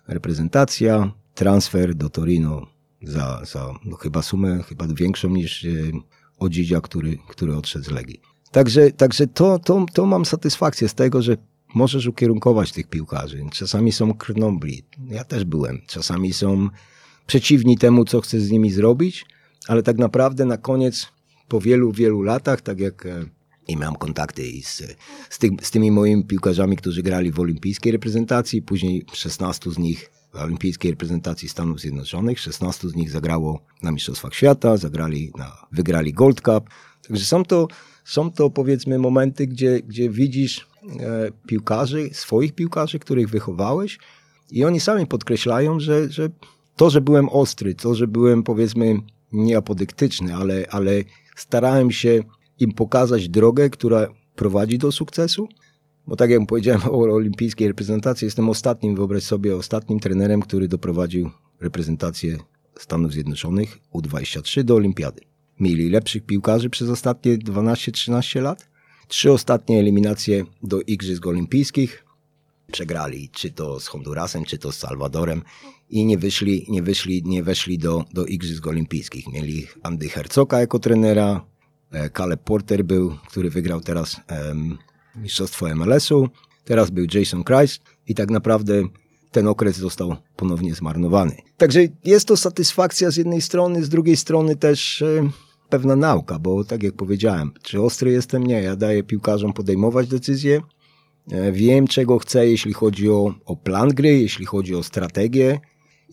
reprezentacja, 0.10 1.12
transfer 1.34 1.96
do 1.96 2.10
Torino 2.10 2.68
za, 3.01 3.42
za 3.46 3.74
no 3.86 3.98
chyba 3.98 4.22
sumę 4.22 4.63
chyba 4.63 4.88
większą 4.88 5.30
niż 5.30 5.66
e, 5.66 5.70
Odzidzia, 6.39 6.82
który, 6.82 7.18
który 7.28 7.56
odszedł 7.56 7.86
z 7.86 7.92
Legii. 7.92 8.22
Także, 8.51 8.92
także 8.92 9.28
to, 9.28 9.60
to, 9.60 9.86
to 9.94 10.06
mam 10.06 10.25
satysfakcję 10.25 10.89
z 10.89 10.94
tego, 10.94 11.22
że 11.22 11.38
możesz 11.75 12.08
ukierunkować 12.08 12.72
tych 12.72 12.88
piłkarzy. 12.88 13.46
Czasami 13.51 13.92
są 13.92 14.13
krnobli, 14.13 14.86
ja 15.08 15.24
też 15.24 15.46
byłem. 15.46 15.82
Czasami 15.88 16.34
są 16.34 16.70
przeciwni 17.27 17.77
temu, 17.77 18.05
co 18.05 18.22
chcesz 18.22 18.42
z 18.42 18.51
nimi 18.51 18.72
zrobić, 18.72 19.25
ale 19.68 19.83
tak 19.83 19.98
naprawdę 19.98 20.46
na 20.46 20.57
koniec, 20.57 21.07
po 21.48 21.62
wielu, 21.62 21.92
wielu 21.92 22.22
latach, 22.22 22.62
tak 22.62 22.79
jak 22.79 23.05
e, 23.05 23.25
i 23.70 23.77
miałem 23.77 23.96
kontakty 23.96 24.48
i 24.48 24.64
z, 24.64 24.77
z, 25.29 25.40
z 25.62 25.72
tymi 25.72 25.92
moimi 25.92 26.25
piłkarzami, 26.25 26.77
którzy 26.77 27.03
grali 27.03 27.32
w 27.32 27.40
olimpijskiej 27.40 27.92
reprezentacji, 27.92 28.62
później 28.62 29.05
16 29.14 29.72
z 29.72 29.77
nich 29.77 30.12
w 30.34 30.36
olimpijskiej 30.36 30.92
reprezentacji 30.92 31.50
Stanów 31.50 31.79
Zjednoczonych, 31.79 32.40
16 32.40 32.90
z 32.90 32.96
nich 32.96 33.12
zagrało 33.12 33.60
na 33.84 33.92
Mistrzostwach 33.92 34.34
Świata, 34.34 34.77
zagrali 34.77 35.32
na, 35.38 35.58
wygrali 35.72 36.14
Gold 36.14 36.42
Cup. 36.42 36.70
Także 37.08 37.25
są 37.25 37.46
to, 37.46 37.68
są 38.05 38.32
to 38.32 38.50
powiedzmy 38.50 39.00
momenty, 39.00 39.48
gdzie, 39.48 39.79
gdzie 39.82 40.10
widzisz 40.10 40.68
e, 41.00 41.32
piłkarzy, 41.48 42.10
swoich 42.14 42.55
piłkarzy, 42.55 43.00
których 43.00 43.29
wychowałeś 43.29 44.00
i 44.51 44.66
oni 44.66 44.79
sami 44.79 45.08
podkreślają, 45.08 45.79
że, 45.79 46.10
że 46.10 46.29
to, 46.75 46.90
że 46.90 47.01
byłem 47.01 47.29
ostry, 47.29 47.75
to, 47.75 47.96
że 47.96 48.08
byłem 48.08 48.44
powiedzmy 48.44 48.96
nieapodyktyczny, 49.32 50.36
ale, 50.36 50.66
ale 50.70 50.92
starałem 51.36 51.92
się 51.92 52.24
im 52.59 52.72
pokazać 52.72 53.29
drogę, 53.29 53.69
która 53.69 54.07
prowadzi 54.35 54.77
do 54.77 54.91
sukcesu. 54.91 55.48
Bo 56.07 56.15
tak 56.15 56.29
jak 56.29 56.45
powiedziałem 56.48 56.81
o 56.83 57.00
olimpijskiej 57.00 57.67
reprezentacji, 57.67 58.25
jestem 58.25 58.50
ostatnim, 58.50 58.95
wyobraź 58.95 59.24
sobie, 59.24 59.55
ostatnim 59.55 60.00
trenerem, 60.00 60.41
który 60.41 60.67
doprowadził 60.67 61.29
reprezentację 61.59 62.37
Stanów 62.79 63.13
Zjednoczonych 63.13 63.79
U23 63.93 64.63
do 64.63 64.75
olimpiady. 64.75 65.22
Mieli 65.59 65.89
lepszych 65.89 66.25
piłkarzy 66.25 66.69
przez 66.69 66.89
ostatnie 66.89 67.37
12-13 67.37 68.41
lat. 68.41 68.69
Trzy 69.07 69.31
ostatnie 69.31 69.79
eliminacje 69.79 70.45
do 70.63 70.81
Igrzysk 70.81 71.27
Olimpijskich. 71.27 72.05
Przegrali 72.72 73.29
czy 73.29 73.51
to 73.51 73.79
z 73.79 73.87
Hondurasem, 73.87 74.43
czy 74.43 74.57
to 74.57 74.72
z 74.72 74.77
Salwadorem 74.77 75.41
i 75.89 76.05
nie 76.05 76.17
wyszli, 76.17 76.65
nie 76.69 76.81
wyszli, 76.81 77.24
nie 77.25 77.43
weszli 77.43 77.77
do, 77.77 78.05
do 78.13 78.25
Igrzysk 78.25 78.67
Olimpijskich. 78.67 79.27
Mieli 79.27 79.67
Andy 79.83 80.09
Hercoka 80.09 80.59
jako 80.59 80.79
trenera, 80.79 81.45
Caleb 82.18 82.44
Porter 82.44 82.86
był, 82.86 83.16
który 83.28 83.50
wygrał 83.50 83.82
teraz 83.82 84.22
um, 84.48 84.78
mistrzostwo 85.16 85.75
MLS-u. 85.75 86.30
Teraz 86.66 86.90
był 86.90 87.06
Jason 87.14 87.44
Christ 87.44 87.82
i 88.08 88.16
tak 88.16 88.30
naprawdę 88.30 88.84
ten 89.32 89.48
okres 89.48 89.78
został 89.78 90.16
ponownie 90.36 90.75
zmarnowany. 90.75 91.36
Także 91.58 91.80
jest 92.06 92.28
to 92.28 92.38
satysfakcja 92.38 93.12
z 93.12 93.18
jednej 93.18 93.42
strony, 93.42 93.84
z 93.84 93.90
drugiej 93.90 94.18
strony 94.18 94.56
też 94.56 95.02
e, 95.02 95.30
pewna 95.70 95.96
nauka, 95.96 96.40
bo 96.40 96.64
tak 96.64 96.84
jak 96.84 96.94
powiedziałem, 96.94 97.52
czy 97.62 97.82
ostry 97.82 98.12
jestem? 98.12 98.48
Nie. 98.48 98.62
Ja 98.62 98.75
daję 98.75 99.04
piłkarzom 99.04 99.54
podejmować 99.54 100.08
decyzje. 100.08 100.62
E, 101.32 101.52
wiem, 101.52 101.88
czego 101.88 102.20
chcę, 102.20 102.48
jeśli 102.48 102.74
chodzi 102.74 103.10
o, 103.10 103.34
o 103.46 103.56
plan 103.56 103.90
gry, 103.90 104.20
jeśli 104.20 104.46
chodzi 104.46 104.75
o 104.75 104.84
strategię, 104.84 105.60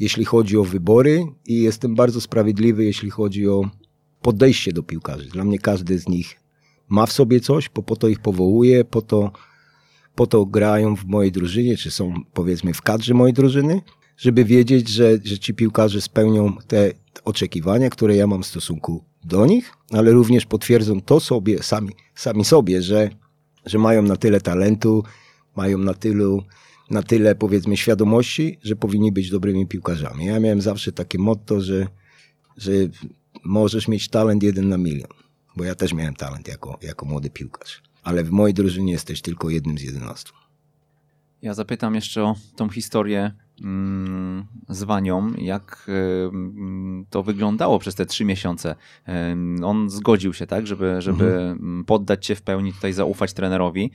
jeśli 0.01 0.25
chodzi 0.25 0.57
o 0.57 0.65
wybory 0.65 1.27
i 1.47 1.63
jestem 1.63 1.95
bardzo 1.95 2.21
sprawiedliwy, 2.21 2.85
jeśli 2.85 3.11
chodzi 3.11 3.49
o 3.49 3.71
podejście 4.23 4.73
do 4.73 4.83
piłkarzy. 4.83 5.29
Dla 5.29 5.45
mnie 5.45 5.59
każdy 5.59 5.99
z 5.99 6.09
nich 6.09 6.41
ma 6.89 7.07
w 7.07 7.13
sobie 7.13 7.41
coś, 7.41 7.69
bo 7.69 7.83
po 7.83 7.97
to 7.97 8.09
ich 8.09 8.21
powołuję, 8.21 8.85
po 8.85 9.03
to, 9.03 9.33
po 10.15 10.27
to 10.27 10.47
grają 10.47 10.97
w 10.97 11.05
mojej 11.05 11.33
drużynie, 11.33 11.77
czy 11.77 11.91
są 11.91 12.15
powiedzmy 12.33 12.75
w 12.75 12.83
kadrze 12.83 13.15
mojej 13.15 13.35
drużyny, 13.35 13.81
żeby 14.17 14.45
wiedzieć, 14.45 14.89
że, 14.89 15.19
że 15.25 15.39
ci 15.39 15.55
piłkarze 15.55 16.01
spełnią 16.01 16.57
te 16.67 16.93
oczekiwania, 17.25 17.91
które 17.91 18.17
ja 18.17 18.27
mam 18.27 18.43
w 18.43 18.47
stosunku 18.47 19.05
do 19.25 19.47
nich, 19.47 19.73
ale 19.91 20.13
również 20.13 20.47
potwierdzą 20.47 21.01
to 21.01 21.21
sobie, 21.21 21.63
sami, 21.63 21.93
sami 22.15 22.45
sobie, 22.45 22.83
że, 22.83 23.11
że 23.67 23.79
mają 23.79 24.03
na 24.03 24.17
tyle 24.17 24.41
talentu, 24.41 25.05
mają 25.57 25.79
na 25.79 25.95
tylu, 25.95 26.43
na 26.91 27.03
tyle 27.03 27.35
powiedzmy 27.35 27.77
świadomości, 27.77 28.59
że 28.63 28.77
powinni 28.77 29.13
być 29.13 29.31
dobrymi 29.31 29.67
piłkarzami. 29.67 30.27
Ja 30.27 30.41
miałem 30.41 30.61
zawsze 30.61 30.93
takie 30.93 31.19
motto, 31.19 31.61
że, 31.61 31.87
że 32.57 32.73
możesz 33.47 33.89
mieć 33.89 34.09
talent 34.09 34.43
jeden 34.43 34.69
na 34.69 34.79
milion, 34.79 35.11
bo 35.57 35.65
ja 35.65 35.75
też 35.75 35.93
miałem 35.93 36.15
talent 36.15 36.49
jako, 36.49 36.79
jako 36.83 37.07
młody 37.07 37.31
piłkarz, 37.31 37.83
ale 38.03 38.25
w 38.25 38.31
mojej 38.31 38.55
drużynie 38.55 38.93
jesteś 38.93 39.23
tylko 39.23 39.51
jednym 39.51 39.79
z 39.79 39.83
jedenastu. 39.83 40.33
Ja 41.43 41.55
zapytam 41.55 41.95
jeszcze 41.95 42.23
o 42.23 42.35
tą 42.57 42.69
historię 42.69 43.33
mm, 43.63 44.47
z 44.69 44.83
Wanią, 44.83 45.33
jak 45.39 45.91
to 47.11 47.23
wyglądało 47.23 47.79
przez 47.79 47.95
te 47.95 48.07
trzy 48.07 48.25
miesiące. 48.25 48.75
On 49.65 49.91
zgodził 49.91 50.33
się, 50.33 50.47
tak, 50.47 50.67
żeby, 50.67 51.03
żeby 51.03 51.35
mhm. 51.35 51.85
poddać 51.85 52.27
się 52.27 52.35
w 52.35 52.43
pełni, 52.43 52.73
tutaj 52.73 52.93
zaufać 52.93 53.33
trenerowi. 53.33 53.91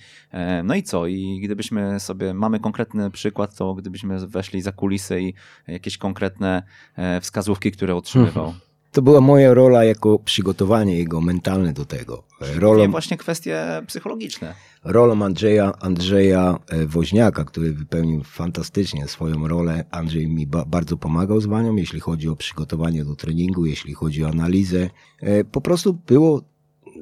No 0.64 0.76
i 0.76 0.84
co? 0.84 1.08
I 1.08 1.40
gdybyśmy 1.44 2.00
sobie, 2.00 2.34
mamy 2.34 2.60
konkretny 2.60 3.12
przykład, 3.12 3.56
to 3.56 3.74
gdybyśmy 3.74 4.28
weszli 4.28 4.62
za 4.62 4.72
kulisy 4.72 5.22
i 5.22 5.34
jakieś 5.68 5.98
konkretne 5.98 6.64
e, 6.96 7.22
wskazówki, 7.22 7.72
które 7.72 7.96
otrzymywał. 7.96 8.46
Mhm. 8.46 8.62
to 8.92 9.02
była 9.02 9.22
moja 9.22 9.54
rola 9.54 9.84
jako 9.84 10.20
przygotowanie 10.20 10.98
jego 10.98 11.22
mentalne 11.22 11.74
do 11.74 11.86
tego. 11.86 12.24
Rolą, 12.56 12.92
właśnie 12.92 13.18
kwestie 13.18 13.82
psychologiczne. 13.88 14.54
Rolą 14.84 15.26
Andrzeja, 15.26 15.74
Andrzeja 15.80 16.60
e, 16.68 16.86
Woźniaka, 16.86 17.46
który 17.46 17.74
wypełnił 17.74 18.24
fantastycznie 18.24 19.08
swoją 19.08 19.48
rolę. 19.48 19.86
Andrzej 19.92 20.28
mi 20.28 20.48
ba 20.48 20.66
bardzo 20.66 20.98
pomagał 20.98 21.42
z 21.42 21.46
Wanią, 21.46 21.76
jeśli 21.76 22.00
chodzi 22.00 22.30
o 22.30 22.36
przygotowanie 22.36 23.06
do 23.06 23.16
treningu, 23.16 23.66
jeśli 23.66 23.94
chodzi 23.94 24.24
o 24.24 24.28
analizę. 24.28 24.90
E, 25.20 25.44
po 25.44 25.62
prostu 25.62 25.94
było, 26.08 26.42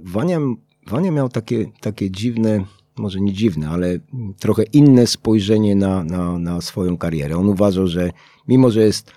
Wania, 0.04 0.40
Wania 0.88 1.12
miał 1.12 1.30
takie, 1.30 1.66
takie 1.82 2.12
dziwne, 2.12 2.66
może 2.98 3.22
nie 3.22 3.34
dziwne, 3.34 3.70
ale 3.70 4.00
trochę 4.40 4.64
inne 4.64 5.08
spojrzenie 5.08 5.76
na, 5.76 6.04
na, 6.04 6.40
na 6.40 6.62
swoją 6.62 6.98
karierę. 6.98 7.38
On 7.38 7.50
uważał, 7.50 7.88
że 7.88 8.12
mimo, 8.48 8.72
że 8.72 8.82
jest 8.82 9.12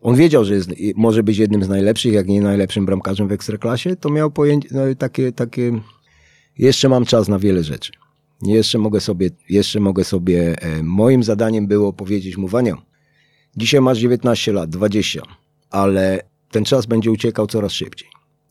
on 0.00 0.16
wiedział, 0.16 0.44
że 0.44 0.54
jest, 0.54 0.70
może 0.96 1.22
być 1.22 1.38
jednym 1.38 1.64
z 1.64 1.68
najlepszych, 1.68 2.12
jak 2.12 2.28
nie 2.28 2.40
najlepszym 2.40 2.86
bramkarzem 2.86 3.28
w 3.28 3.32
Ekstraklasie, 3.32 3.96
to 3.96 4.10
miał 4.10 4.30
pojęcie, 4.30 4.68
no, 4.72 4.80
takie, 4.98 5.32
takie, 5.32 5.80
jeszcze 6.58 6.88
mam 6.88 7.04
czas 7.04 7.28
na 7.28 7.38
wiele 7.38 7.64
rzeczy. 7.64 7.92
Jeszcze 8.42 8.78
mogę 8.78 9.00
sobie, 9.00 9.30
jeszcze 9.48 9.80
mogę 9.80 10.04
sobie, 10.04 10.62
e, 10.62 10.82
moim 10.82 11.22
zadaniem 11.22 11.66
było 11.66 11.92
powiedzieć 11.92 12.36
mu, 12.36 12.48
Wania, 12.48 12.76
dzisiaj 13.56 13.80
masz 13.80 13.98
19 13.98 14.52
lat, 14.52 14.70
20, 14.70 15.22
ale 15.70 16.20
ten 16.50 16.64
czas 16.64 16.86
będzie 16.86 17.10
uciekał 17.10 17.46
coraz 17.46 17.72
szybciej. 17.72 18.08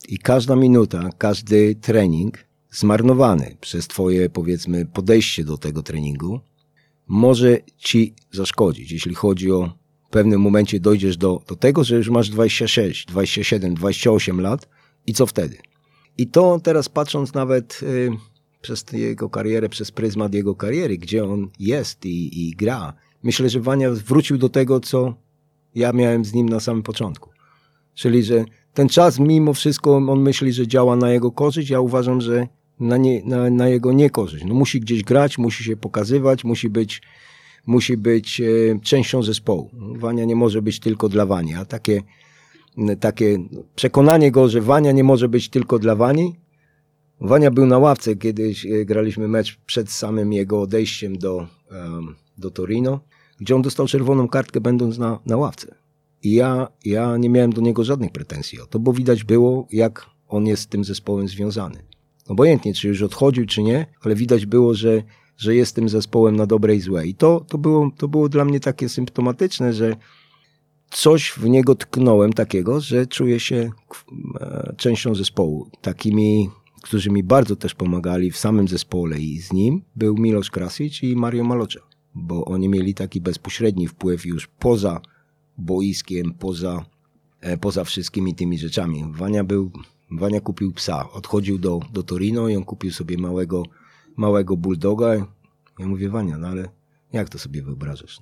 I 0.07 0.17
każda 0.17 0.55
minuta, 0.55 1.09
każdy 1.17 1.75
trening 1.75 2.45
zmarnowany 2.71 3.57
przez 3.61 3.87
twoje, 3.87 4.29
powiedzmy, 4.29 4.85
podejście 4.85 5.43
do 5.43 5.57
tego 5.57 5.83
treningu 5.83 6.39
może 7.07 7.57
ci 7.77 8.13
zaszkodzić, 8.31 8.91
jeśli 8.91 9.15
chodzi 9.15 9.51
o 9.51 9.84
pewnym 10.15 10.41
momencie 10.41 10.79
dojdziesz 10.79 11.17
do, 11.17 11.41
do 11.47 11.55
tego, 11.55 11.83
że 11.83 11.95
już 11.95 12.09
masz 12.09 12.29
26, 12.29 13.05
27, 13.05 13.73
28 13.73 14.41
lat 14.41 14.69
i 15.07 15.13
co 15.13 15.25
wtedy? 15.25 15.57
I 16.17 16.27
to 16.27 16.59
teraz 16.63 16.89
patrząc 16.89 17.33
nawet 17.33 17.79
y, 17.83 18.09
przez 18.61 18.85
jego 18.93 19.29
karierę, 19.29 19.69
przez 19.69 19.91
pryzmat 19.91 20.33
jego 20.33 20.55
kariery, 20.55 20.97
gdzie 20.97 21.23
on 21.23 21.49
jest 21.59 22.05
i, 22.05 22.47
i 22.49 22.55
gra, 22.55 22.93
myślę, 23.23 23.49
że 23.49 23.59
Wania 23.59 23.91
wrócił 23.91 24.37
do 24.37 24.49
tego, 24.49 24.79
co 24.79 25.13
ja 25.75 25.93
miałem 25.93 26.25
z 26.25 26.33
nim 26.33 26.49
na 26.49 26.59
samym 26.59 26.83
początku. 26.83 27.29
Czyli, 27.93 28.23
że 28.23 28.45
ten 28.73 28.89
czas 28.89 29.19
mimo 29.19 29.53
wszystko 29.53 29.95
on 29.95 30.21
myśli, 30.21 30.53
że 30.53 30.67
działa 30.67 30.95
na 30.95 31.11
jego 31.11 31.31
korzyść, 31.31 31.69
ja 31.69 31.79
uważam, 31.79 32.21
że 32.21 32.47
na, 32.79 32.97
nie, 32.97 33.23
na, 33.23 33.49
na 33.49 33.67
jego 33.67 33.93
niekorzyść. 33.93 34.45
No 34.45 34.53
musi 34.53 34.79
gdzieś 34.79 35.03
grać, 35.03 35.37
musi 35.37 35.63
się 35.63 35.77
pokazywać, 35.77 36.43
musi 36.43 36.69
być 36.69 37.01
musi 37.65 37.97
być 37.97 38.41
e, 38.41 38.45
częścią 38.83 39.23
zespołu. 39.23 39.69
Wania 39.73 40.25
nie 40.25 40.35
może 40.35 40.61
być 40.61 40.79
tylko 40.79 41.09
dla 41.09 41.25
Wani, 41.25 41.53
a 41.53 41.65
takie, 41.65 42.01
takie 42.99 43.37
przekonanie 43.75 44.31
go, 44.31 44.49
że 44.49 44.61
Wania 44.61 44.91
nie 44.91 45.03
może 45.03 45.29
być 45.29 45.49
tylko 45.49 45.79
dla 45.79 45.95
Wani. 45.95 46.35
Wania 47.21 47.51
był 47.51 47.65
na 47.65 47.77
ławce, 47.77 48.15
kiedyś 48.15 48.65
e, 48.65 48.85
graliśmy 48.85 49.27
mecz 49.27 49.59
przed 49.65 49.91
samym 49.91 50.33
jego 50.33 50.61
odejściem 50.61 51.17
do, 51.17 51.47
do 52.37 52.51
Torino, 52.51 52.99
gdzie 53.39 53.55
on 53.55 53.61
dostał 53.61 53.87
czerwoną 53.87 54.27
kartkę 54.27 54.61
będąc 54.61 54.97
na, 54.97 55.19
na 55.25 55.37
ławce. 55.37 55.75
I 56.23 56.33
ja, 56.33 56.67
ja 56.85 57.17
nie 57.17 57.29
miałem 57.29 57.53
do 57.53 57.61
niego 57.61 57.83
żadnych 57.83 58.11
pretensji 58.11 58.61
o 58.61 58.65
to, 58.65 58.79
bo 58.79 58.93
widać 58.93 59.23
było, 59.23 59.67
jak 59.71 60.05
on 60.27 60.47
jest 60.47 60.61
z 60.63 60.67
tym 60.67 60.83
zespołem 60.83 61.27
związany. 61.27 61.83
Obojętnie, 62.27 62.73
czy 62.73 62.87
już 62.87 63.01
odchodził, 63.01 63.45
czy 63.45 63.63
nie, 63.63 63.85
ale 64.01 64.15
widać 64.15 64.45
było, 64.45 64.73
że 64.73 65.03
że 65.37 65.55
jest 65.55 65.75
tym 65.75 65.89
zespołem 65.89 66.35
na 66.35 66.45
dobre 66.45 66.75
i 66.75 66.79
złe. 66.79 67.07
I 67.07 67.15
to, 67.15 67.45
to, 67.47 67.57
było, 67.57 67.91
to 67.97 68.07
było 68.07 68.29
dla 68.29 68.45
mnie 68.45 68.59
takie 68.59 68.89
symptomatyczne, 68.89 69.73
że 69.73 69.95
coś 70.89 71.31
w 71.31 71.49
niego 71.49 71.75
tknąłem 71.75 72.33
takiego, 72.33 72.81
że 72.81 73.07
czuję 73.07 73.39
się 73.39 73.69
e, 74.39 74.73
częścią 74.77 75.15
zespołu. 75.15 75.69
Takimi, 75.81 76.49
którzy 76.81 77.11
mi 77.11 77.23
bardzo 77.23 77.55
też 77.55 77.75
pomagali 77.75 78.31
w 78.31 78.37
samym 78.37 78.67
zespole 78.67 79.19
i 79.19 79.41
z 79.41 79.53
nim 79.53 79.81
był 79.95 80.17
Miloš 80.17 80.51
Krasic 80.51 81.03
i 81.03 81.15
Mario 81.15 81.43
Malocza, 81.43 81.79
bo 82.15 82.45
oni 82.45 82.69
mieli 82.69 82.93
taki 82.93 83.21
bezpośredni 83.21 83.87
wpływ 83.87 84.25
już 84.25 84.47
poza 84.47 85.01
boiskiem, 85.57 86.33
poza, 86.33 86.85
e, 87.41 87.57
poza 87.57 87.83
wszystkimi 87.83 88.35
tymi 88.35 88.57
rzeczami. 88.57 89.03
Wania 89.11 89.43
był, 89.43 89.71
Wania 90.11 90.41
kupił 90.41 90.71
psa, 90.71 91.11
odchodził 91.11 91.57
do, 91.57 91.79
do 91.93 92.03
Torino 92.03 92.49
i 92.49 92.55
on 92.55 92.63
kupił 92.63 92.91
sobie 92.91 93.17
małego 93.17 93.63
małego 94.17 94.57
bulldoga. 94.57 95.15
Ja 95.79 95.87
mówię, 95.87 96.09
Wania, 96.09 96.37
no 96.37 96.47
ale 96.47 96.69
jak 97.13 97.29
to 97.29 97.39
sobie 97.39 97.63
wyobrażasz? 97.63 98.19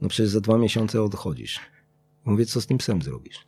No 0.00 0.08
przecież 0.08 0.30
za 0.30 0.40
dwa 0.40 0.58
miesiące 0.58 1.02
odchodzisz. 1.02 1.60
Mówię, 2.24 2.46
co 2.46 2.60
z 2.60 2.66
tym 2.66 2.78
psem 2.78 3.02
zrobisz? 3.02 3.46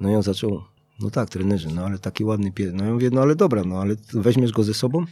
No 0.00 0.10
i 0.10 0.14
on 0.14 0.22
zaczął, 0.22 0.62
no 1.00 1.10
tak, 1.10 1.30
trenerze, 1.30 1.68
no 1.70 1.84
ale 1.84 1.98
taki 1.98 2.24
ładny 2.24 2.52
pies. 2.52 2.72
No 2.74 2.84
ja 2.84 2.92
mówię, 2.92 3.10
no 3.12 3.22
ale 3.22 3.36
dobra, 3.36 3.64
no 3.64 3.80
ale 3.80 3.96
weźmiesz 4.12 4.52
go 4.52 4.62
ze 4.62 4.74
sobą? 4.74 5.04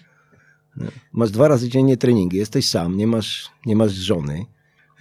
No. 0.76 0.86
Masz 1.12 1.30
dwa 1.30 1.48
razy 1.48 1.68
dziennie 1.68 1.96
treningi, 1.96 2.36
jesteś 2.36 2.68
sam, 2.68 2.96
nie 2.96 3.06
masz, 3.06 3.50
nie 3.66 3.76
masz 3.76 3.92
żony, 3.92 4.46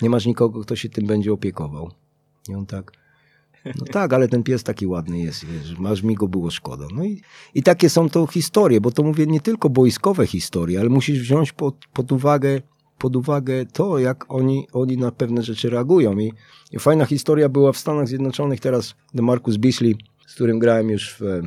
nie 0.02 0.10
masz 0.10 0.26
nikogo, 0.26 0.62
kto 0.62 0.76
się 0.76 0.89
tym 0.89 1.08
będzie 1.08 1.34
opiekował. 1.34 1.91
I 2.50 2.56
on 2.56 2.65
tak, 2.65 2.91
no 3.65 3.86
tak, 3.91 4.13
ale 4.13 4.28
ten 4.28 4.43
pies 4.43 4.63
taki 4.63 4.88
ładny 4.88 5.19
jest, 5.19 5.45
wiesz, 5.45 5.80
masz 5.80 6.04
mi 6.04 6.15
go 6.15 6.28
było 6.28 6.52
szkoda. 6.52 6.88
No 6.95 7.06
i, 7.06 7.21
i 7.54 7.63
takie 7.63 7.89
są 7.89 8.10
to 8.10 8.28
historie, 8.28 8.82
bo 8.82 8.91
to 8.91 9.04
mówię 9.04 9.28
nie 9.28 9.41
tylko 9.41 9.69
boiskowe 9.69 10.28
historie, 10.28 10.80
ale 10.80 10.89
musisz 10.89 11.19
wziąć 11.19 11.52
pod, 11.52 11.76
pod 11.93 12.12
uwagę 12.12 12.62
pod 12.97 13.15
uwagę 13.15 13.65
to, 13.65 14.00
jak 14.00 14.26
oni, 14.34 14.67
oni 14.74 14.97
na 14.97 15.12
pewne 15.12 15.43
rzeczy 15.43 15.69
reagują. 15.69 16.19
I, 16.19 16.34
I, 16.71 16.80
fajna 16.80 17.06
historia 17.06 17.50
była 17.50 17.71
w 17.71 17.78
Stanach 17.78 18.08
Zjednoczonych 18.08 18.60
teraz 18.60 18.95
Marcus 19.13 19.58
Beasley, 19.58 19.95
z 20.28 20.34
którym 20.36 20.60
grałem 20.60 20.89
już 20.89 21.15
w, 21.19 21.41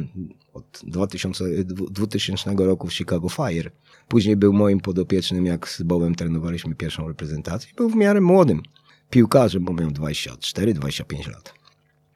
od 0.55 0.81
2000, 0.83 1.45
2000 1.91 2.55
roku 2.59 2.87
w 2.87 2.95
Chicago 2.95 3.29
Fire. 3.29 3.71
Później 4.09 4.37
był 4.37 4.53
moim 4.53 4.81
podopiecznym, 4.81 5.47
jak 5.47 5.69
z 5.69 5.83
Bobem 5.83 6.15
trenowaliśmy 6.15 6.75
pierwszą 6.75 7.09
reprezentację. 7.09 7.73
Był 7.77 7.91
w 7.91 7.97
miarę 7.97 8.21
młodym 8.21 8.63
piłkarzem, 9.11 9.65
bo 9.65 9.73
miał 9.73 9.91
24-25 9.91 11.31
lat. 11.33 11.55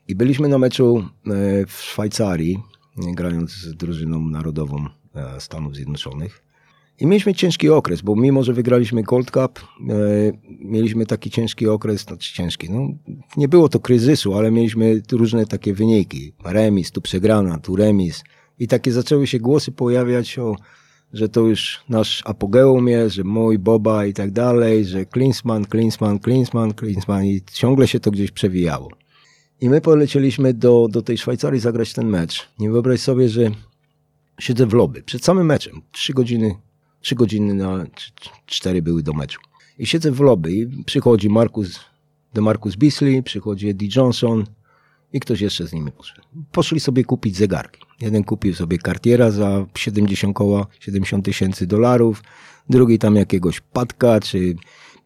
I 0.09 0.15
byliśmy 0.15 0.49
na 0.49 0.59
meczu 0.59 0.99
e, 0.99 1.67
w 1.67 1.73
Szwajcarii, 1.73 2.59
grając 2.97 3.51
z 3.51 3.75
drużyną 3.75 4.21
narodową 4.21 4.87
e, 5.15 5.41
Stanów 5.41 5.75
Zjednoczonych. 5.75 6.43
I 7.01 7.07
mieliśmy 7.07 7.35
ciężki 7.35 7.69
okres, 7.69 8.01
bo 8.01 8.17
mimo, 8.17 8.45
że 8.45 8.53
wygraliśmy 8.53 9.03
Gold 9.03 9.31
Cup, 9.31 9.61
e, 9.61 9.65
mieliśmy 10.61 11.07
taki 11.07 11.31
ciężki 11.31 11.69
okres, 11.69 12.03
znaczy 12.03 12.35
ciężki, 12.35 12.71
no 12.71 12.89
nie 13.37 13.49
było 13.49 13.69
to 13.69 13.81
kryzysu, 13.81 14.35
ale 14.35 14.51
mieliśmy 14.51 15.03
różne 15.13 15.47
takie 15.47 15.75
wyniki. 15.75 16.33
Remis, 16.45 16.91
tu 16.91 17.01
przegrana, 17.01 17.59
tu 17.59 17.77
remis. 17.77 18.25
I 18.59 18.69
takie 18.69 18.93
zaczęły 18.93 19.27
się 19.27 19.39
głosy 19.39 19.73
pojawiać 19.73 20.39
o, 20.39 20.57
że 21.13 21.29
to 21.29 21.41
już 21.41 21.81
nasz 21.89 22.23
apogeum 22.27 22.89
jest, 22.89 23.15
że 23.15 23.25
mój 23.25 23.59
Boba 23.59 24.07
i 24.07 24.13
tak 24.13 24.31
dalej, 24.31 24.85
że 24.85 25.07
Klinsman, 25.07 25.65
Klinsman, 25.65 26.19
Klinsman, 26.19 26.75
Klinsman 26.75 27.25
i 27.25 27.41
ciągle 27.53 27.89
się 27.89 28.01
to 28.01 28.11
gdzieś 28.11 28.31
przewijało. 28.31 28.89
I 29.61 29.69
my 29.69 29.81
polecieliśmy 29.81 30.55
do, 30.55 30.89
do 30.91 31.03
tej 31.03 31.19
Szwajcarii 31.19 31.61
zagrać 31.61 31.93
ten 31.93 32.09
mecz. 32.09 32.49
Nie 32.59 32.71
wyobraź 32.71 33.01
sobie, 33.01 33.29
że 33.29 33.51
siedzę 34.41 34.67
w 34.67 34.73
lobby 34.73 35.03
przed 35.03 35.25
samym 35.25 35.47
meczem. 35.47 35.83
Trzy 35.93 36.15
godziny, 36.15 36.55
trzy 37.01 37.15
godziny 37.15 37.55
na 37.55 37.87
cztery 38.47 38.83
były 38.83 39.03
do 39.03 39.13
meczu. 39.13 39.41
I 39.79 39.87
siedzę 39.87 40.13
w 40.13 40.21
lobby 40.21 40.53
i 40.53 40.85
przychodzi 40.85 41.31
Markus, 41.31 41.81
de 42.35 42.41
Marcus 42.41 42.77
Beasley, 42.77 43.23
przychodzi 43.23 43.69
Eddie 43.69 43.89
Johnson 43.97 44.45
i 45.13 45.21
ktoś 45.21 45.41
jeszcze 45.41 45.67
z 45.67 45.73
nimi 45.73 45.93
poszedł. 45.93 46.23
Poszli 46.53 46.81
sobie 46.81 47.05
kupić 47.05 47.37
zegarki. 47.37 47.81
Jeden 48.01 48.25
kupił 48.25 48.55
sobie 48.55 48.79
Cartiera 48.79 49.31
za 49.31 49.67
70 49.75 50.37
koła, 50.37 50.67
70 50.81 51.25
tysięcy 51.25 51.67
dolarów, 51.67 52.23
drugi 52.71 52.99
tam 52.99 53.17
jakiegoś 53.17 53.61
Patka, 53.61 54.21
czy 54.21 54.55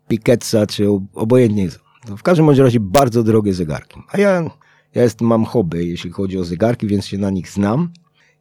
Piketsa, 0.09 0.67
czy 0.67 0.87
obojętnie 1.15 1.69
w 2.05 2.23
każdym 2.23 2.51
razie 2.51 2.81
bardzo 2.81 3.23
drogie 3.23 3.55
zegarki. 3.55 4.01
A 4.09 4.19
ja, 4.19 4.51
ja 4.95 5.03
jest, 5.03 5.21
mam 5.21 5.45
hobby, 5.45 5.89
jeśli 5.89 6.11
chodzi 6.11 6.39
o 6.39 6.45
zegarki, 6.45 6.87
więc 6.87 7.07
się 7.07 7.19
na 7.19 7.31
nich 7.31 7.49
znam. 7.49 7.93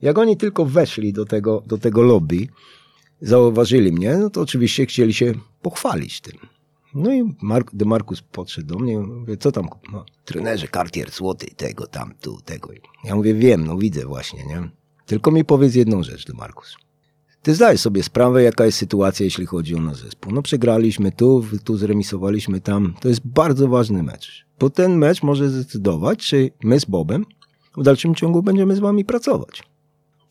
Jak 0.02 0.18
oni 0.18 0.38
tylko 0.38 0.66
weszli 0.66 1.14
do 1.14 1.26
tego, 1.26 1.64
do 1.68 1.78
tego 1.78 2.02
lobby, 2.02 2.48
zauważyli 3.22 3.92
mnie, 3.92 4.18
no 4.18 4.30
to 4.30 4.42
oczywiście 4.42 4.86
chcieli 4.86 5.14
się 5.14 5.34
pochwalić 5.62 6.22
tym. 6.22 6.38
No 6.94 7.14
i 7.14 7.36
Mark, 7.42 7.70
de 7.74 7.86
Marcus 7.86 8.22
podszedł 8.22 8.68
do 8.68 8.80
mnie, 8.80 9.00
mówię, 9.00 9.38
co 9.38 9.52
tam, 9.52 9.68
no, 9.92 10.06
trenerze 10.26 10.68
Cartier 10.68 11.12
złoty, 11.12 11.48
tego, 11.56 11.88
tam, 11.88 12.14
tu, 12.22 12.42
tego. 12.46 12.70
Ja 13.04 13.16
mówię, 13.16 13.34
wiem, 13.34 13.66
no 13.66 13.78
widzę 13.78 14.06
właśnie, 14.06 14.46
nie? 14.46 14.70
Tylko 15.06 15.32
mi 15.32 15.46
powiedz 15.46 15.76
jedną 15.76 16.04
rzecz, 16.04 16.26
de 16.26 16.34
Marcus. 16.34 16.78
Ty 17.42 17.56
zdajesz 17.56 17.82
sobie 17.82 18.04
sprawę, 18.04 18.44
jaka 18.44 18.66
jest 18.66 18.78
sytuacja, 18.78 19.24
jeśli 19.24 19.46
chodzi 19.46 19.76
o 19.76 19.82
nasz 19.82 19.98
zespół. 19.98 20.34
No 20.34 20.42
przegraliśmy 20.42 21.12
tu, 21.12 21.46
tu 21.64 21.78
zremisowaliśmy 21.78 22.62
tam. 22.62 22.94
To 23.00 23.08
jest 23.10 23.28
bardzo 23.28 23.68
ważny 23.68 24.04
mecz, 24.04 24.46
bo 24.60 24.70
ten 24.70 24.96
mecz 24.96 25.24
może 25.24 25.50
zdecydować, 25.50 26.20
czy 26.20 26.52
my 26.64 26.80
z 26.80 26.86
Bobem 26.86 27.26
w 27.78 27.84
dalszym 27.84 28.16
ciągu 28.16 28.44
będziemy 28.44 28.76
z 28.76 28.80
wami 28.80 29.06
pracować. 29.06 29.64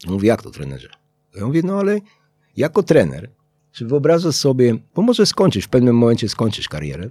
Mówi, 0.06 0.26
jak 0.28 0.42
to 0.42 0.50
trenerze? 0.50 0.88
Ja 1.36 1.46
mówię, 1.46 1.62
no 1.64 1.78
ale 1.78 2.00
jako 2.56 2.82
trener, 2.82 3.30
czy 3.72 3.86
wyobrażasz 3.86 4.34
sobie, 4.34 4.76
bo 4.94 5.02
może 5.02 5.26
skończysz, 5.26 5.64
w 5.64 5.68
pewnym 5.68 5.96
momencie 5.96 6.28
skończysz 6.28 6.68
karierę, 6.68 7.08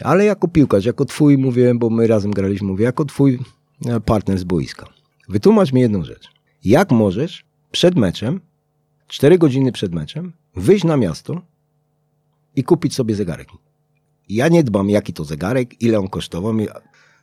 ale 0.00 0.24
jako 0.24 0.48
piłkarz, 0.48 0.84
jako 0.84 1.04
twój, 1.04 1.38
mówię, 1.38 1.74
bo 1.74 1.90
my 1.90 2.06
razem 2.06 2.30
graliśmy, 2.30 2.68
mówię, 2.68 2.84
jako 2.84 3.04
twój 3.04 3.38
e, 3.86 4.00
partner 4.00 4.38
z 4.38 4.44
boiska. 4.44 4.86
wytłumacz 5.28 5.72
mi 5.72 5.80
jedną 5.80 6.04
rzecz. 6.04 6.28
Jak 6.64 6.90
możesz 6.90 7.44
przed 7.70 7.96
meczem, 7.96 8.40
4 9.10 9.38
godziny 9.38 9.72
przed 9.72 9.94
meczem, 9.94 10.32
wyjść 10.56 10.84
na 10.84 10.96
miasto 10.96 11.42
i 12.56 12.64
kupić 12.64 12.94
sobie 12.94 13.14
zegarek? 13.14 13.48
Ja 14.28 14.48
nie 14.48 14.64
dbam, 14.64 14.90
jaki 14.90 15.12
to 15.12 15.24
zegarek, 15.24 15.82
ile 15.82 15.98
on 15.98 16.08
kosztował. 16.08 16.54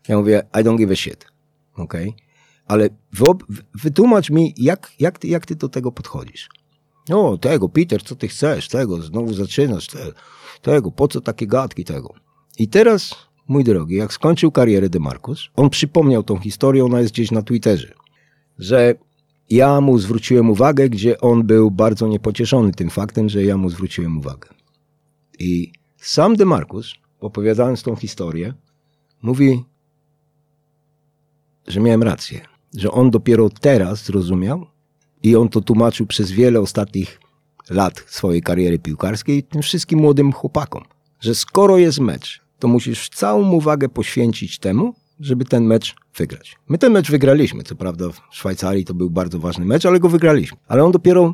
Ja 0.08 0.18
mówię, 0.18 0.44
I 0.54 0.58
don't 0.58 0.78
give 0.78 0.92
a 0.92 0.96
shit. 0.96 1.26
Okay? 1.76 2.14
Ale 2.66 2.90
wytłumacz 3.76 4.30
mi, 4.30 4.54
jak, 4.58 4.92
jak, 5.00 5.20
ty, 5.20 5.28
jak 5.28 5.46
ty 5.46 5.56
do 5.56 5.70
tego 5.70 5.92
podchodzisz. 5.92 6.50
O, 7.10 7.38
tego, 7.38 7.70
Peter, 7.70 8.04
co 8.04 8.16
ty 8.16 8.28
chcesz? 8.28 8.68
Tego, 8.68 9.02
znowu 9.02 9.34
zaczynasz. 9.34 9.88
Te, 9.88 10.00
tego, 10.62 10.92
po 10.92 11.08
co 11.08 11.22
takie 11.22 11.48
gadki 11.48 11.84
tego? 11.84 12.14
I 12.60 12.68
teraz, 12.68 13.16
mój 13.48 13.64
drogi, 13.64 13.96
jak 13.96 14.14
skończył 14.14 14.52
karierę 14.52 14.90
DeMarcus, 14.90 15.50
on 15.56 15.70
przypomniał 15.70 16.24
tą 16.24 16.40
historię, 16.40 16.86
ona 16.86 17.00
jest 17.00 17.14
gdzieś 17.14 17.32
na 17.32 17.42
Twitterze, 17.42 17.94
że 18.60 18.96
ja 19.50 19.82
mu 19.82 20.00
zwróciłem 20.00 20.50
uwagę, 20.50 20.90
gdzie 20.90 21.22
on 21.22 21.44
był 21.44 21.72
bardzo 21.72 22.08
niepocieszony 22.08 22.72
tym 22.72 22.90
faktem, 22.90 23.30
że 23.30 23.44
ja 23.44 23.58
mu 23.58 23.70
zwróciłem 23.70 24.18
uwagę. 24.18 24.50
I 25.40 25.72
sam 25.98 26.36
DeMarcus, 26.36 26.94
opowiadając 27.20 27.84
tą 27.84 27.96
historię, 27.96 28.54
mówi, 29.22 29.64
że 31.68 31.80
miałem 31.80 32.04
rację, 32.04 32.42
że 32.76 32.92
on 32.92 33.12
dopiero 33.12 33.50
teraz 33.50 34.06
zrozumiał 34.06 34.66
i 35.24 35.36
on 35.36 35.50
to 35.50 35.62
tłumaczył 35.62 36.06
przez 36.06 36.32
wiele 36.32 36.60
ostatnich 36.60 37.20
lat 37.70 38.04
swojej 38.08 38.42
kariery 38.42 38.80
piłkarskiej 38.80 39.44
tym 39.44 39.62
wszystkim 39.62 40.00
młodym 40.00 40.34
chłopakom, 40.34 40.84
że 41.20 41.36
skoro 41.36 41.78
jest 41.78 42.00
mecz, 42.00 42.42
to 42.60 42.68
musisz 42.68 43.10
całą 43.10 43.52
uwagę 43.52 43.90
poświęcić 43.90 44.60
temu, 44.60 44.94
żeby 45.20 45.46
ten 45.46 45.66
mecz 45.66 45.96
wygrać. 46.16 46.56
My 46.70 46.78
ten 46.78 46.92
mecz 46.92 47.12
wygraliśmy, 47.12 47.64
co 47.64 47.76
prawda 47.76 48.10
w 48.10 48.22
Szwajcarii 48.32 48.86
to 48.86 48.94
był 48.94 49.10
bardzo 49.10 49.40
ważny 49.40 49.66
mecz, 49.66 49.86
ale 49.86 50.00
go 50.00 50.10
wygraliśmy. 50.10 50.58
Ale 50.68 50.84
on 50.84 50.92
dopiero 50.92 51.34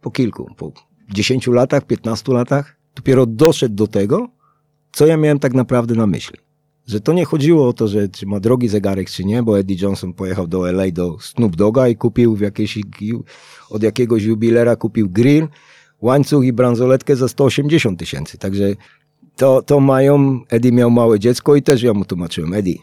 po 0.00 0.10
kilku, 0.10 0.54
po 0.56 0.72
10 1.10 1.46
latach, 1.46 1.86
15 1.86 2.32
latach, 2.32 2.76
dopiero 2.94 3.26
doszedł 3.26 3.74
do 3.74 3.86
tego, 3.86 4.28
co 4.92 5.06
ja 5.06 5.16
miałem 5.16 5.38
tak 5.38 5.54
naprawdę 5.54 5.94
na 5.94 6.06
myśli. 6.06 6.38
Że 6.86 7.00
to 7.00 7.12
nie 7.12 7.24
chodziło 7.24 7.68
o 7.68 7.72
to, 7.72 7.88
że 7.88 8.08
czy 8.08 8.26
ma 8.26 8.40
drogi 8.40 8.68
zegarek, 8.68 9.10
czy 9.10 9.24
nie, 9.24 9.42
bo 9.42 9.58
Eddie 9.58 9.76
Johnson 9.80 10.12
pojechał 10.12 10.46
do 10.46 10.70
LA 10.70 10.90
do 10.92 11.16
Snoop 11.20 11.56
Doga 11.56 11.88
i 11.88 11.96
kupił 11.96 12.36
w 12.36 12.40
jakiejś, 12.40 12.78
od 13.70 13.82
jakiegoś 13.82 14.22
jubilera 14.22 14.76
kupił 14.76 15.10
grill, 15.10 15.48
łańcuch 16.00 16.44
i 16.44 16.52
bransoletkę 16.52 17.16
za 17.16 17.28
180 17.28 17.98
tysięcy. 17.98 18.38
Także 18.38 18.76
to, 19.36 19.62
to 19.62 19.80
mają, 19.80 20.40
Eddie 20.48 20.72
miał 20.72 20.90
małe 20.90 21.20
dziecko 21.20 21.56
i 21.56 21.62
też 21.62 21.82
ja 21.82 21.94
mu 21.94 22.04
tłumaczyłem, 22.04 22.54
Eddie, 22.54 22.78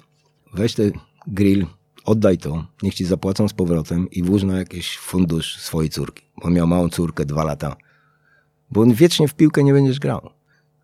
weź 0.53 0.73
ten 0.73 0.91
grill, 1.27 1.65
oddaj 2.05 2.37
to, 2.37 2.65
niech 2.83 2.93
ci 2.93 3.05
zapłacą 3.05 3.47
z 3.47 3.53
powrotem 3.53 4.09
i 4.11 4.23
włóż 4.23 4.43
na 4.43 4.57
jakiś 4.57 4.97
fundusz 4.97 5.57
swojej 5.57 5.89
córki. 5.89 6.23
On 6.41 6.53
miał 6.53 6.67
małą 6.67 6.89
córkę, 6.89 7.25
dwa 7.25 7.43
lata. 7.43 7.75
Bo 8.71 8.81
on 8.81 8.93
wiecznie 8.93 9.27
w 9.27 9.33
piłkę 9.33 9.63
nie 9.63 9.73
będziesz 9.73 9.99
grał. 9.99 10.29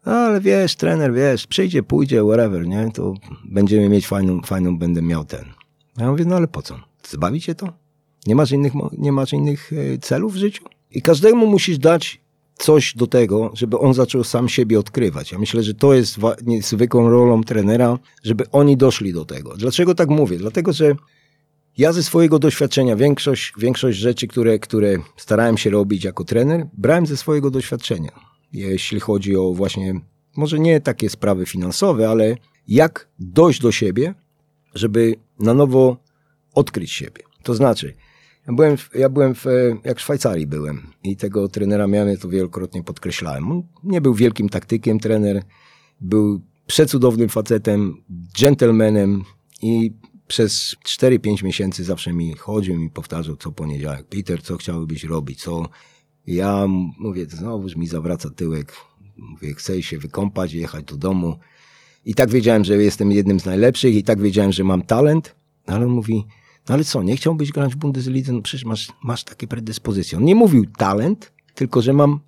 No, 0.05 0.11
ale 0.11 0.41
wiesz, 0.41 0.75
trener, 0.75 1.13
wiesz, 1.13 1.47
przyjdzie, 1.47 1.83
pójdzie, 1.83 2.23
whatever, 2.23 2.67
nie? 2.67 2.91
To 2.93 3.13
będziemy 3.45 3.89
mieć 3.89 4.07
fajną, 4.07 4.41
fajną 4.41 4.77
będę 4.77 5.01
miał 5.01 5.25
ten. 5.25 5.45
Ja 5.97 6.11
mówię, 6.11 6.25
no 6.25 6.35
ale 6.35 6.47
po 6.47 6.61
co? 6.61 6.79
Zbawi 7.03 7.41
cię 7.41 7.55
to? 7.55 7.73
Nie 8.27 8.35
masz 8.35 8.51
innych, 8.51 8.73
nie 8.97 9.11
masz 9.11 9.33
innych 9.33 9.71
e, 9.73 9.97
celów 9.97 10.33
w 10.33 10.37
życiu? 10.37 10.63
I 10.91 11.01
każdemu 11.01 11.47
musisz 11.47 11.77
dać 11.77 12.21
coś 12.57 12.95
do 12.95 13.07
tego, 13.07 13.51
żeby 13.53 13.79
on 13.79 13.93
zaczął 13.93 14.23
sam 14.23 14.49
siebie 14.49 14.79
odkrywać. 14.79 15.31
Ja 15.31 15.39
myślę, 15.39 15.63
że 15.63 15.73
to 15.73 15.93
jest 15.93 16.17
zwykłą 16.61 17.09
rolą 17.09 17.43
trenera, 17.43 17.99
żeby 18.23 18.43
oni 18.51 18.77
doszli 18.77 19.13
do 19.13 19.25
tego. 19.25 19.57
Dlaczego 19.57 19.95
tak 19.95 20.09
mówię? 20.09 20.37
Dlatego, 20.37 20.73
że 20.73 20.95
ja 21.77 21.93
ze 21.93 22.03
swojego 22.03 22.39
doświadczenia 22.39 22.95
większość, 22.95 23.53
większość 23.57 23.97
rzeczy, 23.97 24.27
które, 24.27 24.59
które 24.59 24.97
starałem 25.17 25.57
się 25.57 25.69
robić 25.69 26.03
jako 26.03 26.23
trener, 26.23 26.67
brałem 26.77 27.05
ze 27.05 27.17
swojego 27.17 27.51
doświadczenia. 27.51 28.11
Jeśli 28.53 28.99
chodzi 28.99 29.35
o 29.35 29.53
właśnie, 29.53 29.99
może 30.35 30.59
nie 30.59 30.81
takie 30.81 31.09
sprawy 31.09 31.45
finansowe, 31.45 32.09
ale 32.09 32.35
jak 32.67 33.09
dojść 33.19 33.61
do 33.61 33.71
siebie, 33.71 34.13
żeby 34.75 35.15
na 35.39 35.53
nowo 35.53 35.97
odkryć 36.53 36.91
siebie. 36.91 37.23
To 37.43 37.53
znaczy, 37.53 37.93
ja 38.47 38.53
byłem, 38.53 38.77
w, 38.77 38.89
ja 38.95 39.09
byłem 39.09 39.35
w, 39.35 39.45
jak 39.83 39.97
w 39.97 40.01
Szwajcarii 40.01 40.47
byłem 40.47 40.87
i 41.03 41.15
tego 41.15 41.47
trenera 41.47 41.87
ja 41.87 42.17
to 42.17 42.29
wielokrotnie 42.29 42.83
podkreślałem. 42.83 43.51
On 43.51 43.63
nie 43.83 44.01
był 44.01 44.13
wielkim 44.13 44.49
taktykiem 44.49 44.99
trener, 44.99 45.43
był 46.01 46.41
przecudownym 46.67 47.29
facetem, 47.29 48.03
gentlemanem 48.39 49.23
i 49.61 49.93
przez 50.27 50.75
4-5 50.85 51.43
miesięcy 51.43 51.83
zawsze 51.83 52.13
mi 52.13 52.33
chodził 52.33 52.81
i 52.81 52.89
powtarzał 52.89 53.35
co 53.35 53.51
poniedziałek. 53.51 54.07
Peter, 54.07 54.43
co 54.43 54.57
chciałbyś 54.57 55.03
robić, 55.03 55.41
co... 55.41 55.69
Ja 56.27 56.65
mówię, 56.99 57.25
znowuż 57.29 57.75
mi 57.75 57.87
zawraca 57.87 58.29
tyłek. 58.29 58.73
Mówię, 59.17 59.53
chcę 59.53 59.83
się 59.83 59.97
wykąpać, 59.97 60.53
jechać 60.53 60.85
do 60.85 60.97
domu. 60.97 61.39
I 62.05 62.15
tak 62.15 62.29
wiedziałem, 62.29 62.63
że 62.63 62.77
jestem 62.77 63.11
jednym 63.11 63.39
z 63.39 63.45
najlepszych 63.45 63.95
i 63.95 64.03
tak 64.03 64.21
wiedziałem, 64.21 64.51
że 64.51 64.63
mam 64.63 64.81
talent. 64.81 65.35
Ale 65.65 65.85
on 65.85 65.91
mówi, 65.91 66.25
no 66.69 66.75
ale 66.75 66.83
co, 66.83 67.03
nie 67.03 67.17
chciałbyś 67.17 67.51
grać 67.51 67.73
w 67.73 67.77
Bundeslidze? 67.77 68.33
No 68.33 68.41
przecież 68.41 68.65
masz, 68.65 68.91
masz 69.03 69.23
takie 69.23 69.47
predyspozycje. 69.47 70.17
On 70.17 70.23
nie 70.23 70.35
mówił 70.35 70.65
talent, 70.77 71.31
tylko 71.55 71.81
że 71.81 71.93
mam 71.93 72.19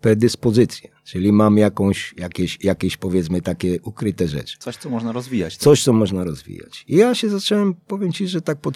predyspozycję, 0.00 0.90
czyli 1.04 1.32
mam 1.32 1.58
jakąś, 1.58 2.14
jakieś, 2.16 2.64
jakieś 2.64 2.96
powiedzmy 2.96 3.42
takie 3.42 3.80
ukryte 3.82 4.28
rzeczy. 4.28 4.58
Coś, 4.58 4.76
co 4.76 4.90
można 4.90 5.12
rozwijać. 5.12 5.54
Tak? 5.56 5.62
Coś, 5.62 5.82
co 5.82 5.92
można 5.92 6.24
rozwijać. 6.24 6.84
I 6.88 6.96
ja 6.96 7.14
się 7.14 7.28
zacząłem, 7.28 7.74
powiem 7.74 8.12
ci, 8.12 8.28
że 8.28 8.40
tak 8.40 8.60
po 8.60 8.72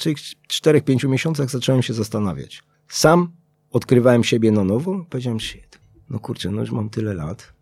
4, 0.49 0.83
5 0.83 1.05
miesiącach 1.05 1.51
zacząłem 1.51 1.83
się 1.83 1.95
zastanawiać. 1.95 2.63
Sam 2.89 3.33
odkrywałem 3.71 4.25
siebie 4.25 4.51
na 4.51 4.65
nowo, 4.65 5.07
powiedziałem, 5.11 5.41
shit, 5.41 5.79
no 6.11 6.19
kurczę, 6.19 6.51
no 6.51 6.61
już 6.61 6.71
mam 6.71 6.91
tyle 6.91 7.15
lat, 7.15 7.53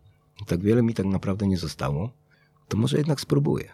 tak 0.47 0.63
wiele 0.63 0.83
mi 0.83 0.93
tak 0.93 1.05
naprawdę 1.05 1.47
nie 1.47 1.57
zostało, 1.57 2.11
to 2.67 2.77
może 2.77 2.97
jednak 2.97 3.21
spróbuję. 3.21 3.69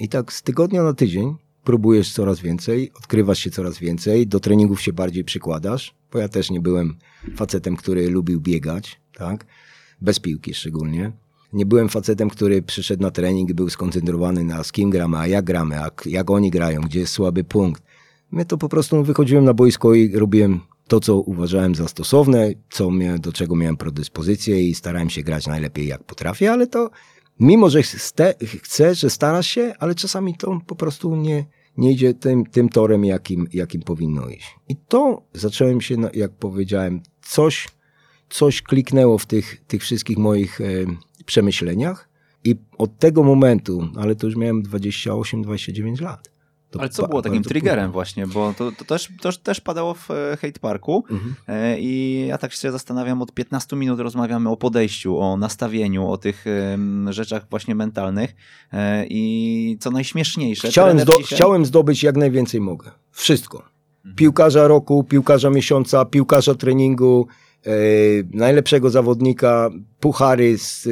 I 0.00 0.08
tak 0.08 0.32
z 0.32 0.42
tygodnia 0.42 0.82
na 0.82 0.94
tydzień 0.94 1.34
próbujesz 1.64 2.12
coraz 2.12 2.40
więcej, 2.40 2.90
odkrywasz 2.94 3.38
się 3.38 3.50
coraz 3.50 3.78
więcej, 3.78 4.26
do 4.26 4.40
treningów 4.40 4.82
się 4.82 4.92
bardziej 4.92 5.24
przykładasz, 5.24 5.94
bo 6.12 6.18
ja 6.18 6.28
też 6.28 6.50
nie 6.50 6.60
byłem 6.60 6.96
facetem, 7.36 7.76
który 7.76 8.10
lubił 8.10 8.40
biegać, 8.40 9.00
tak? 9.12 9.46
Bez 10.00 10.20
piłki 10.20 10.54
szczególnie. 10.54 11.12
Nie 11.52 11.66
byłem 11.66 11.88
facetem, 11.88 12.30
który 12.30 12.62
przyszedł 12.62 13.02
na 13.02 13.10
trening 13.10 13.50
i 13.50 13.54
był 13.54 13.70
skoncentrowany 13.70 14.44
na 14.44 14.64
z 14.64 14.72
kim 14.72 14.90
gramy, 14.90 15.18
a 15.18 15.26
jak 15.26 15.44
gramy, 15.44 15.80
a 15.80 15.90
jak 16.06 16.30
oni 16.30 16.50
grają, 16.50 16.80
gdzie 16.80 17.00
jest 17.00 17.12
słaby 17.12 17.44
punkt. 17.44 17.82
My 18.30 18.44
to 18.44 18.58
po 18.58 18.68
prostu 18.68 19.04
wychodziłem 19.04 19.44
na 19.44 19.54
boisko 19.54 19.94
i 19.94 20.16
robiłem 20.16 20.60
to, 20.88 21.00
co 21.00 21.20
uważałem 21.20 21.74
za 21.74 21.88
stosowne, 21.88 22.52
co 22.70 22.90
do 23.18 23.32
czego 23.32 23.56
miałem 23.56 23.76
predyspozycję 23.76 24.68
i 24.68 24.74
starałem 24.74 25.10
się 25.10 25.22
grać 25.22 25.46
najlepiej 25.46 25.86
jak 25.86 26.04
potrafię, 26.04 26.52
ale 26.52 26.66
to 26.66 26.90
mimo, 27.40 27.70
że 27.70 27.82
chcę, 28.62 28.94
że 28.94 29.10
starasz 29.10 29.46
się, 29.46 29.74
ale 29.78 29.94
czasami 29.94 30.34
to 30.34 30.60
po 30.66 30.74
prostu 30.74 31.16
nie, 31.16 31.46
nie 31.76 31.92
idzie 31.92 32.14
tym, 32.14 32.46
tym 32.46 32.68
torem, 32.68 33.04
jakim, 33.04 33.48
jakim 33.52 33.82
powinno 33.82 34.28
iść. 34.28 34.56
I 34.68 34.76
to 34.76 35.22
zacząłem 35.32 35.80
się, 35.80 35.96
jak 36.14 36.32
powiedziałem, 36.32 37.00
coś, 37.22 37.68
coś 38.28 38.62
kliknęło 38.62 39.18
w 39.18 39.26
tych, 39.26 39.64
tych 39.66 39.82
wszystkich 39.82 40.18
moich 40.18 40.60
e, 40.60 40.64
przemyśleniach 41.24 42.08
i 42.44 42.56
od 42.78 42.98
tego 42.98 43.22
momentu, 43.22 43.88
ale 43.96 44.16
to 44.16 44.26
już 44.26 44.36
miałem 44.36 44.62
28-29 44.62 46.00
lat, 46.02 46.33
Ale 46.80 46.88
co 46.88 47.08
było 47.08 47.22
takim 47.22 47.42
triggerem 47.42 47.92
właśnie, 47.92 48.26
bo 48.26 48.54
to, 48.58 48.72
to, 48.72 48.84
też, 48.84 49.08
to 49.20 49.32
też 49.32 49.60
padało 49.60 49.94
w 49.94 50.10
e, 50.10 50.36
Hate 50.40 50.60
Parku 50.60 51.04
mhm. 51.10 51.34
E, 51.48 51.80
i 51.80 52.24
ja 52.28 52.38
tak 52.38 52.52
się 52.52 52.72
zastanawiam, 52.72 53.22
od 53.22 53.32
15 53.32 53.76
minut 53.76 54.00
rozmawiamy 54.00 54.50
o 54.50 54.56
podejściu, 54.56 55.18
o 55.18 55.36
nastawieniu, 55.36 56.08
o 56.08 56.18
tych 56.18 56.44
rzeczach 57.10 57.46
właśnie 57.50 57.74
mentalnych 57.74 58.34
e, 58.72 59.06
i 59.08 59.76
co 59.80 59.90
najśmieszniejsze. 59.90 60.68
Chciałem, 60.68 61.00
zdo 61.00 61.12
dzisiaj... 61.12 61.36
chciałem 61.38 61.64
zdobyć 61.64 62.02
jak 62.02 62.16
najwięcej 62.16 62.60
mogę. 62.60 62.90
Wszystko. 63.10 63.58
Mhm. 63.58 64.14
Piłkarza 64.16 64.68
roku, 64.68 65.04
piłkarza 65.04 65.50
miesiąca, 65.50 66.04
piłkarza 66.04 66.54
treningu, 66.54 67.26
najlepszego 68.32 68.90
zawodnika, 68.90 69.70
puchary, 70.00 70.58
z, 70.58 70.88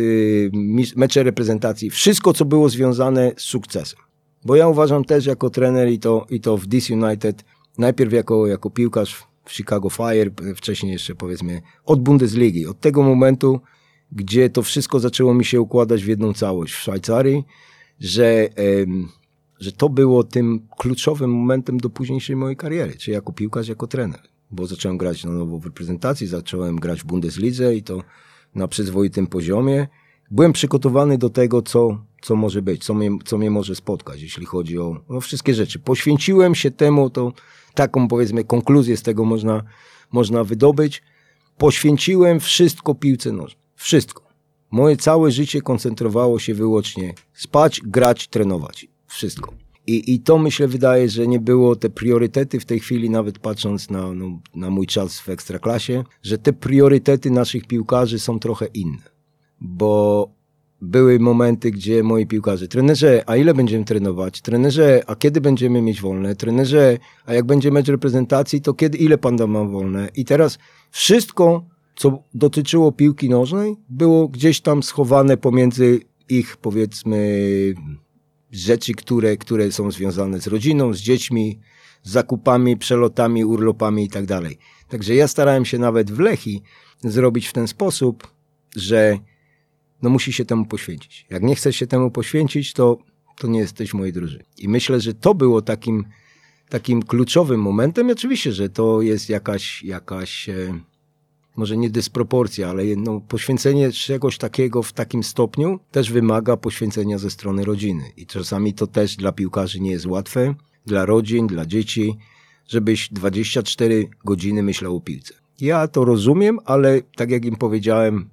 mecze 0.96 1.22
reprezentacji, 1.22 1.90
wszystko 1.90 2.32
co 2.32 2.44
było 2.44 2.68
związane 2.68 3.32
z 3.36 3.42
sukcesem. 3.42 4.00
Bo 4.44 4.56
ja 4.56 4.68
uważam 4.68 5.04
też 5.04 5.26
jako 5.26 5.50
trener 5.50 5.88
i 5.88 5.98
to, 5.98 6.26
i 6.30 6.40
to 6.40 6.56
w 6.56 6.66
DC 6.66 6.94
United, 6.94 7.44
najpierw 7.78 8.12
jako, 8.12 8.46
jako 8.46 8.70
piłkarz 8.70 9.14
w 9.44 9.52
Chicago 9.52 9.90
Fire, 9.90 10.30
wcześniej 10.56 10.92
jeszcze 10.92 11.14
powiedzmy 11.14 11.62
od 11.84 12.02
Bundesligi, 12.02 12.66
od 12.66 12.80
tego 12.80 13.02
momentu, 13.02 13.60
gdzie 14.12 14.50
to 14.50 14.62
wszystko 14.62 15.00
zaczęło 15.00 15.34
mi 15.34 15.44
się 15.44 15.60
układać 15.60 16.04
w 16.04 16.08
jedną 16.08 16.32
całość 16.32 16.74
w 16.74 16.78
Szwajcarii, 16.78 17.44
że, 18.00 18.48
że 19.60 19.72
to 19.72 19.88
było 19.88 20.24
tym 20.24 20.66
kluczowym 20.78 21.30
momentem 21.30 21.78
do 21.78 21.90
późniejszej 21.90 22.36
mojej 22.36 22.56
kariery, 22.56 22.94
czy 22.96 23.10
jako 23.10 23.32
piłkarz, 23.32 23.68
jako 23.68 23.86
trener. 23.86 24.20
Bo 24.50 24.66
zacząłem 24.66 24.98
grać 24.98 25.24
na 25.24 25.30
nowo 25.30 25.58
w 25.58 25.64
reprezentacji, 25.64 26.26
zacząłem 26.26 26.76
grać 26.76 27.00
w 27.00 27.04
Bundeslidze 27.04 27.74
i 27.74 27.82
to 27.82 28.02
na 28.54 28.68
przyzwoitym 28.68 29.26
poziomie. 29.26 29.88
Byłem 30.32 30.52
przygotowany 30.52 31.18
do 31.18 31.30
tego, 31.30 31.62
co 31.62 31.98
co 32.22 32.36
może 32.36 32.62
być, 32.62 32.84
co 32.84 32.94
mnie, 32.94 33.10
co 33.24 33.38
mnie 33.38 33.50
może 33.50 33.74
spotkać, 33.74 34.22
jeśli 34.22 34.46
chodzi 34.46 34.78
o 34.78 35.00
no, 35.08 35.20
wszystkie 35.20 35.54
rzeczy. 35.54 35.78
Poświęciłem 35.78 36.54
się 36.54 36.70
temu, 36.70 37.10
to 37.10 37.32
taką 37.74 38.08
powiedzmy 38.08 38.44
konkluzję 38.44 38.96
z 38.96 39.02
tego 39.02 39.24
można, 39.24 39.62
można 40.12 40.44
wydobyć. 40.44 41.02
Poświęciłem 41.58 42.40
wszystko 42.40 42.94
piłce 42.94 43.32
nożnej. 43.32 43.62
Wszystko. 43.76 44.22
Moje 44.70 44.96
całe 44.96 45.30
życie 45.30 45.60
koncentrowało 45.60 46.38
się 46.38 46.54
wyłącznie 46.54 47.14
spać, 47.34 47.80
grać, 47.80 48.28
trenować. 48.28 48.86
Wszystko. 49.06 49.54
I, 49.86 50.14
I 50.14 50.20
to 50.20 50.38
myślę 50.38 50.68
wydaje, 50.68 51.08
że 51.08 51.26
nie 51.26 51.40
było 51.40 51.76
te 51.76 51.90
priorytety 51.90 52.60
w 52.60 52.64
tej 52.64 52.80
chwili, 52.80 53.10
nawet 53.10 53.38
patrząc 53.38 53.90
na, 53.90 54.12
no, 54.12 54.40
na 54.54 54.70
mój 54.70 54.86
czas 54.86 55.20
w 55.20 55.28
ekstraklasie, 55.28 56.04
że 56.22 56.38
te 56.38 56.52
priorytety 56.52 57.30
naszych 57.30 57.66
piłkarzy 57.66 58.18
są 58.18 58.38
trochę 58.38 58.66
inne. 58.66 59.11
Bo 59.64 60.28
były 60.80 61.18
momenty, 61.18 61.70
gdzie 61.70 62.02
moi 62.02 62.26
piłkarze, 62.26 62.68
trenerze, 62.68 63.22
a 63.26 63.36
ile 63.36 63.54
będziemy 63.54 63.84
trenować? 63.84 64.40
Trenerze, 64.40 65.02
a 65.06 65.16
kiedy 65.16 65.40
będziemy 65.40 65.82
mieć 65.82 66.00
wolne? 66.00 66.36
Trenerze, 66.36 66.98
a 67.26 67.34
jak 67.34 67.46
będzie 67.46 67.70
mecz 67.70 67.88
reprezentacji, 67.88 68.60
to 68.60 68.74
kiedy, 68.74 68.98
ile 68.98 69.18
pan 69.18 69.36
da 69.36 69.46
mam 69.46 69.70
wolne? 69.70 70.08
I 70.14 70.24
teraz 70.24 70.58
wszystko, 70.90 71.64
co 71.96 72.22
dotyczyło 72.34 72.92
piłki 72.92 73.28
nożnej, 73.28 73.76
było 73.88 74.28
gdzieś 74.28 74.60
tam 74.60 74.82
schowane 74.82 75.36
pomiędzy 75.36 76.00
ich, 76.28 76.56
powiedzmy, 76.56 77.74
rzeczy, 78.52 78.94
które, 78.94 79.36
które 79.36 79.72
są 79.72 79.90
związane 79.90 80.40
z 80.40 80.46
rodziną, 80.46 80.94
z 80.94 80.98
dziećmi, 80.98 81.60
z 82.02 82.10
zakupami, 82.10 82.76
przelotami, 82.76 83.44
urlopami 83.44 84.04
i 84.04 84.08
tak 84.08 84.26
dalej. 84.26 84.58
Także 84.88 85.14
ja 85.14 85.28
starałem 85.28 85.64
się 85.64 85.78
nawet 85.78 86.10
w 86.10 86.18
Lechi 86.20 86.62
zrobić 87.00 87.46
w 87.46 87.52
ten 87.52 87.68
sposób, 87.68 88.28
że 88.76 89.18
no 90.02 90.10
musi 90.10 90.32
się 90.32 90.44
temu 90.44 90.66
poświęcić. 90.66 91.26
Jak 91.30 91.42
nie 91.42 91.54
chcesz 91.54 91.76
się 91.76 91.86
temu 91.86 92.10
poświęcić, 92.10 92.72
to, 92.72 92.98
to 93.38 93.46
nie 93.48 93.60
jesteś 93.60 93.94
mojej 93.94 94.12
drużynie. 94.12 94.44
I 94.58 94.68
myślę, 94.68 95.00
że 95.00 95.14
to 95.14 95.34
było 95.34 95.62
takim, 95.62 96.04
takim 96.68 97.02
kluczowym 97.02 97.60
momentem. 97.60 98.10
Oczywiście, 98.10 98.52
że 98.52 98.68
to 98.68 99.02
jest 99.02 99.28
jakaś, 99.28 99.82
jakaś 99.82 100.48
e, 100.48 100.80
może 101.56 101.76
nie 101.76 101.90
dysproporcja, 101.90 102.70
ale 102.70 102.82
no, 102.96 103.20
poświęcenie 103.20 103.92
czegoś 103.92 104.38
takiego 104.38 104.82
w 104.82 104.92
takim 104.92 105.22
stopniu 105.22 105.80
też 105.90 106.12
wymaga 106.12 106.56
poświęcenia 106.56 107.18
ze 107.18 107.30
strony 107.30 107.64
rodziny. 107.64 108.02
I 108.16 108.26
czasami 108.26 108.74
to 108.74 108.86
też 108.86 109.16
dla 109.16 109.32
piłkarzy 109.32 109.80
nie 109.80 109.90
jest 109.90 110.06
łatwe, 110.06 110.54
dla 110.86 111.06
rodzin, 111.06 111.46
dla 111.46 111.66
dzieci, 111.66 112.18
żebyś 112.68 113.08
24 113.12 114.08
godziny 114.24 114.62
myślał 114.62 114.96
o 114.96 115.00
piłce. 115.00 115.34
Ja 115.60 115.88
to 115.88 116.04
rozumiem, 116.04 116.58
ale 116.64 117.00
tak 117.16 117.30
jak 117.30 117.44
im 117.44 117.56
powiedziałem, 117.56 118.30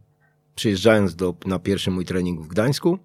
przyjeżdżając 0.60 1.16
do, 1.16 1.36
na 1.46 1.60
pierwszy 1.60 1.92
mój 1.92 2.06
trening 2.06 2.42
w 2.42 2.48
Gdańsku, 2.48 3.00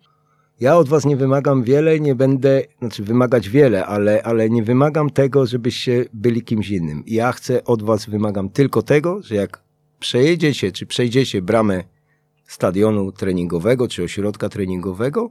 ja 0.61 0.77
od 0.77 0.89
was 0.89 1.05
nie 1.05 1.17
wymagam 1.17 1.63
wiele, 1.63 2.01
nie 2.01 2.15
będę, 2.15 2.63
znaczy 2.79 3.03
wymagać 3.03 3.49
wiele, 3.49 3.87
ale, 3.87 4.23
ale 4.23 4.51
nie 4.51 4.63
wymagam 4.63 5.11
tego, 5.11 5.47
żebyście 5.47 6.05
byli 6.13 6.43
kimś 6.43 6.71
innym. 6.71 7.03
Ja 7.07 7.33
chcę 7.33 7.65
od 7.65 7.83
was, 7.83 8.07
wymagam 8.07 8.49
tylko 8.49 8.83
tego, 8.83 9.23
że 9.23 9.35
jak 9.35 9.63
przejedziecie, 10.01 10.73
czy 10.73 10.87
przejdziecie 10.87 11.43
bramę 11.43 11.85
stadionu 12.47 13.13
treningowego, 13.13 13.89
czy 13.89 14.03
ośrodka 14.03 14.49
treningowego, 14.49 15.31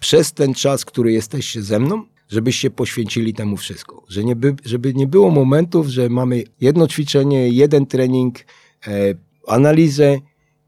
przez 0.00 0.32
ten 0.32 0.54
czas, 0.54 0.84
który 0.84 1.12
jesteście 1.12 1.62
ze 1.62 1.78
mną, 1.78 2.04
żebyście 2.28 2.70
poświęcili 2.70 3.34
temu 3.34 3.56
wszystko. 3.56 4.04
Że 4.08 4.24
nie 4.24 4.36
by, 4.36 4.54
żeby 4.64 4.94
nie 4.94 5.06
było 5.06 5.30
momentów, 5.30 5.86
że 5.86 6.08
mamy 6.08 6.42
jedno 6.60 6.86
ćwiczenie, 6.86 7.48
jeden 7.48 7.86
trening, 7.86 8.38
e, 8.86 9.14
analizę 9.46 10.18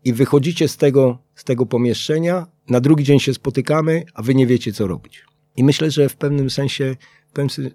i 0.05 0.13
wychodzicie 0.13 0.69
z 0.69 0.77
tego, 0.77 1.19
z 1.35 1.45
tego 1.45 1.67
pomieszczenia, 1.67 2.47
na 2.69 2.81
drugi 2.81 3.05
dzień 3.05 3.21
się 3.21 3.35
spotykamy, 3.35 4.05
a 4.15 4.23
wy 4.23 4.35
nie 4.35 4.47
wiecie, 4.47 4.73
co 4.73 4.87
robić. 4.87 5.25
I 5.57 5.65
myślę, 5.65 5.91
że 5.91 6.09
w 6.09 6.17
pewnym 6.17 6.51
sensie, 6.51 6.97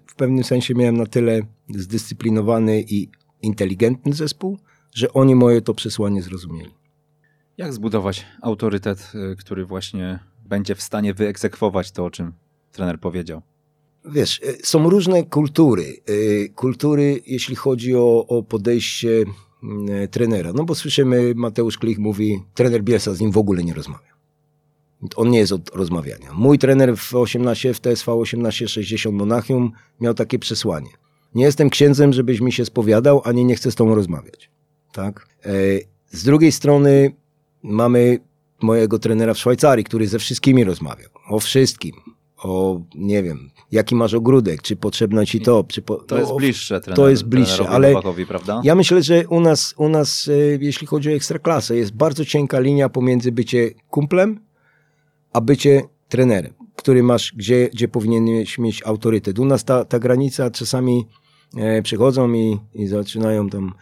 w 0.06 0.14
pewnym, 0.14 0.44
sensie 0.44 0.74
miałem 0.74 0.96
na 0.96 1.06
tyle 1.06 1.40
zdyscyplinowany 1.74 2.84
i 2.88 3.08
inteligentny 3.42 4.12
zespół, 4.12 4.58
że 4.94 5.12
oni 5.12 5.34
moje 5.34 5.62
to 5.62 5.74
przesłanie 5.74 6.22
zrozumieli. 6.22 6.74
Jak 7.56 7.72
zbudować 7.72 8.26
autorytet, 8.42 9.12
y, 9.32 9.36
który 9.36 9.64
właśnie 9.64 10.18
będzie 10.44 10.74
w 10.74 10.82
stanie 10.82 11.14
wyegzekwować 11.14 11.90
to, 11.92 12.04
o 12.04 12.10
czym 12.10 12.32
trener 12.72 13.00
powiedział? 13.00 13.42
Wiesz, 14.04 14.40
y, 14.42 14.58
są 14.62 14.90
różne 14.90 15.24
kultury. 15.24 15.96
Y, 16.08 16.52
kultury, 16.54 17.20
jeśli 17.26 17.56
chodzi 17.56 17.96
o, 17.96 18.26
o 18.26 18.42
podejście 18.42 19.24
trenera. 20.10 20.52
No 20.52 20.64
bo 20.64 20.74
słyszymy, 20.74 21.32
Mateusz 21.36 21.78
Klich 21.78 21.98
mówi, 21.98 22.42
trener 22.54 22.82
Bielsa 22.82 23.14
z 23.14 23.20
nim 23.20 23.30
w 23.30 23.38
ogóle 23.38 23.64
nie 23.64 23.74
rozmawia. 23.74 24.18
On 25.16 25.30
nie 25.30 25.38
jest 25.38 25.52
od 25.52 25.70
rozmawiania. 25.74 26.32
Mój 26.32 26.58
trener 26.58 26.96
w 26.96 27.14
18, 27.14 27.74
w 27.74 27.80
TSV 27.80 28.20
1860 28.24 29.16
Monachium 29.16 29.72
miał 30.00 30.14
takie 30.14 30.38
przesłanie. 30.38 30.90
Nie 31.34 31.44
jestem 31.44 31.70
księdzem, 31.70 32.12
żebyś 32.12 32.40
mi 32.40 32.52
się 32.52 32.64
spowiadał, 32.64 33.22
ani 33.24 33.44
nie 33.44 33.54
chcę 33.54 33.70
z 33.70 33.74
tobą 33.74 33.94
rozmawiać 33.94 34.50
tak? 34.92 35.26
E, 35.44 35.50
z 36.10 36.24
drugiej 36.24 36.52
strony 36.52 37.14
mamy 37.62 38.18
mojego 38.62 38.98
trenera 38.98 39.34
w 39.34 39.38
Szwajcarii, 39.38 39.84
który 39.84 40.06
ze 40.06 40.18
wszystkimi 40.18 40.64
rozmawiał. 40.64 41.10
O 41.28 41.40
wszystkim. 41.40 41.92
O, 42.42 42.80
nie 42.94 43.22
wiem, 43.22 43.50
jaki 43.72 43.94
masz 43.94 44.14
ogródek, 44.14 44.62
czy 44.62 44.76
potrzebno 44.76 45.26
ci 45.26 45.40
to. 45.40 45.64
Czy 45.68 45.82
po, 45.82 45.96
to 45.96 46.18
jest 46.18 46.36
bliższe 46.36 46.80
trener, 46.80 46.96
To 46.96 47.08
jest 47.08 47.24
bliższe, 47.24 47.68
ale 47.68 47.94
ja 48.62 48.74
myślę, 48.74 49.02
że 49.02 49.28
u 49.28 49.40
nas, 49.40 49.74
u 49.76 49.88
nas, 49.88 50.28
e, 50.28 50.32
jeśli 50.60 50.86
chodzi 50.86 51.10
o 51.10 51.12
ekstraklasę, 51.12 51.76
jest 51.76 51.92
bardzo 51.92 52.24
cienka 52.24 52.60
linia 52.60 52.88
pomiędzy 52.88 53.32
bycie 53.32 53.70
kumplem, 53.90 54.40
a 55.32 55.40
bycie 55.40 55.82
trenerem, 56.08 56.52
który 56.76 57.02
masz, 57.02 57.32
gdzie, 57.36 57.68
gdzie 57.68 57.88
powinieneś 57.88 58.58
mieć 58.58 58.82
autorytet. 58.86 59.38
U 59.38 59.44
nas 59.44 59.64
ta, 59.64 59.84
ta 59.84 59.98
granica 59.98 60.50
czasami 60.50 61.06
e, 61.56 61.82
przychodzą 61.82 62.32
i, 62.32 62.58
i 62.74 62.86
zaczynają 62.86 63.48
tam 63.48 63.74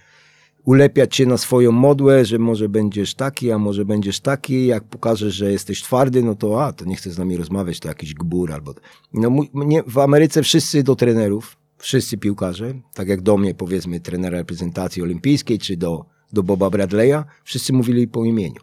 ulepiać 0.66 1.16
cię 1.16 1.26
na 1.26 1.36
swoją 1.36 1.72
modłę, 1.72 2.24
że 2.24 2.38
może 2.38 2.68
będziesz 2.68 3.14
taki, 3.14 3.52
a 3.52 3.58
może 3.58 3.84
będziesz 3.84 4.20
taki, 4.20 4.66
jak 4.66 4.84
pokażesz, 4.84 5.34
że 5.34 5.52
jesteś 5.52 5.82
twardy, 5.82 6.22
no 6.22 6.34
to 6.34 6.64
a, 6.64 6.72
to 6.72 6.84
nie 6.84 6.96
chce 6.96 7.10
z 7.10 7.18
nami 7.18 7.36
rozmawiać, 7.36 7.80
to 7.80 7.88
jakiś 7.88 8.14
gbur 8.14 8.52
albo... 8.52 8.74
No, 9.12 9.30
nie, 9.54 9.82
w 9.82 9.98
Ameryce 9.98 10.42
wszyscy 10.42 10.82
do 10.82 10.96
trenerów, 10.96 11.56
wszyscy 11.78 12.18
piłkarze, 12.18 12.74
tak 12.94 13.08
jak 13.08 13.20
do 13.20 13.36
mnie 13.36 13.54
powiedzmy 13.54 14.00
trenera 14.00 14.38
reprezentacji 14.38 15.02
olimpijskiej, 15.02 15.58
czy 15.58 15.76
do, 15.76 16.04
do 16.32 16.42
Boba 16.42 16.66
Bradley'a, 16.66 17.24
wszyscy 17.44 17.72
mówili 17.72 18.08
po 18.08 18.24
imieniu. 18.24 18.60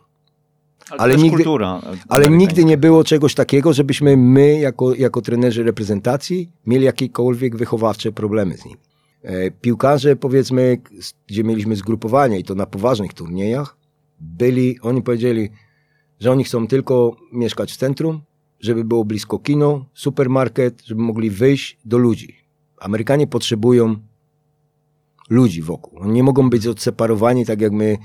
Ale, 0.89 1.01
ale 1.01 1.15
nigdy, 1.15 1.37
kultura 1.37 1.81
ale 2.09 2.27
nigdy 2.27 2.65
nie 2.65 2.77
było 2.77 3.03
czegoś 3.03 3.35
takiego, 3.35 3.73
żebyśmy 3.73 4.17
my, 4.17 4.59
jako, 4.59 4.95
jako 4.95 5.21
trenerzy 5.21 5.63
reprezentacji, 5.63 6.51
mieli 6.65 6.85
jakiekolwiek 6.85 7.55
wychowawcze 7.55 8.11
problemy 8.11 8.57
z 8.57 8.65
nimi. 8.65 8.77
E, 9.23 9.51
piłkarze, 9.51 10.15
powiedzmy, 10.15 10.77
gdzie 11.27 11.43
mieliśmy 11.43 11.75
zgrupowania 11.75 12.37
i 12.37 12.43
to 12.43 12.55
na 12.55 12.65
poważnych 12.65 13.13
turniejach, 13.13 13.77
byli, 14.19 14.79
oni 14.81 15.01
powiedzieli, 15.01 15.49
że 16.19 16.31
oni 16.31 16.43
chcą 16.43 16.67
tylko 16.67 17.15
mieszkać 17.31 17.71
w 17.71 17.77
centrum, 17.77 18.21
żeby 18.59 18.83
było 18.83 19.05
blisko 19.05 19.39
kino, 19.39 19.85
supermarket, 19.93 20.81
żeby 20.85 21.01
mogli 21.01 21.29
wyjść 21.29 21.79
do 21.85 21.97
ludzi. 21.97 22.35
Amerykanie 22.77 23.27
potrzebują 23.27 23.95
ludzi 25.29 25.61
wokół. 25.61 25.99
Oni 25.99 26.11
nie 26.11 26.23
mogą 26.23 26.49
być 26.49 26.67
odseparowani, 26.67 27.45
tak 27.45 27.61
jak 27.61 27.71
my 27.71 27.97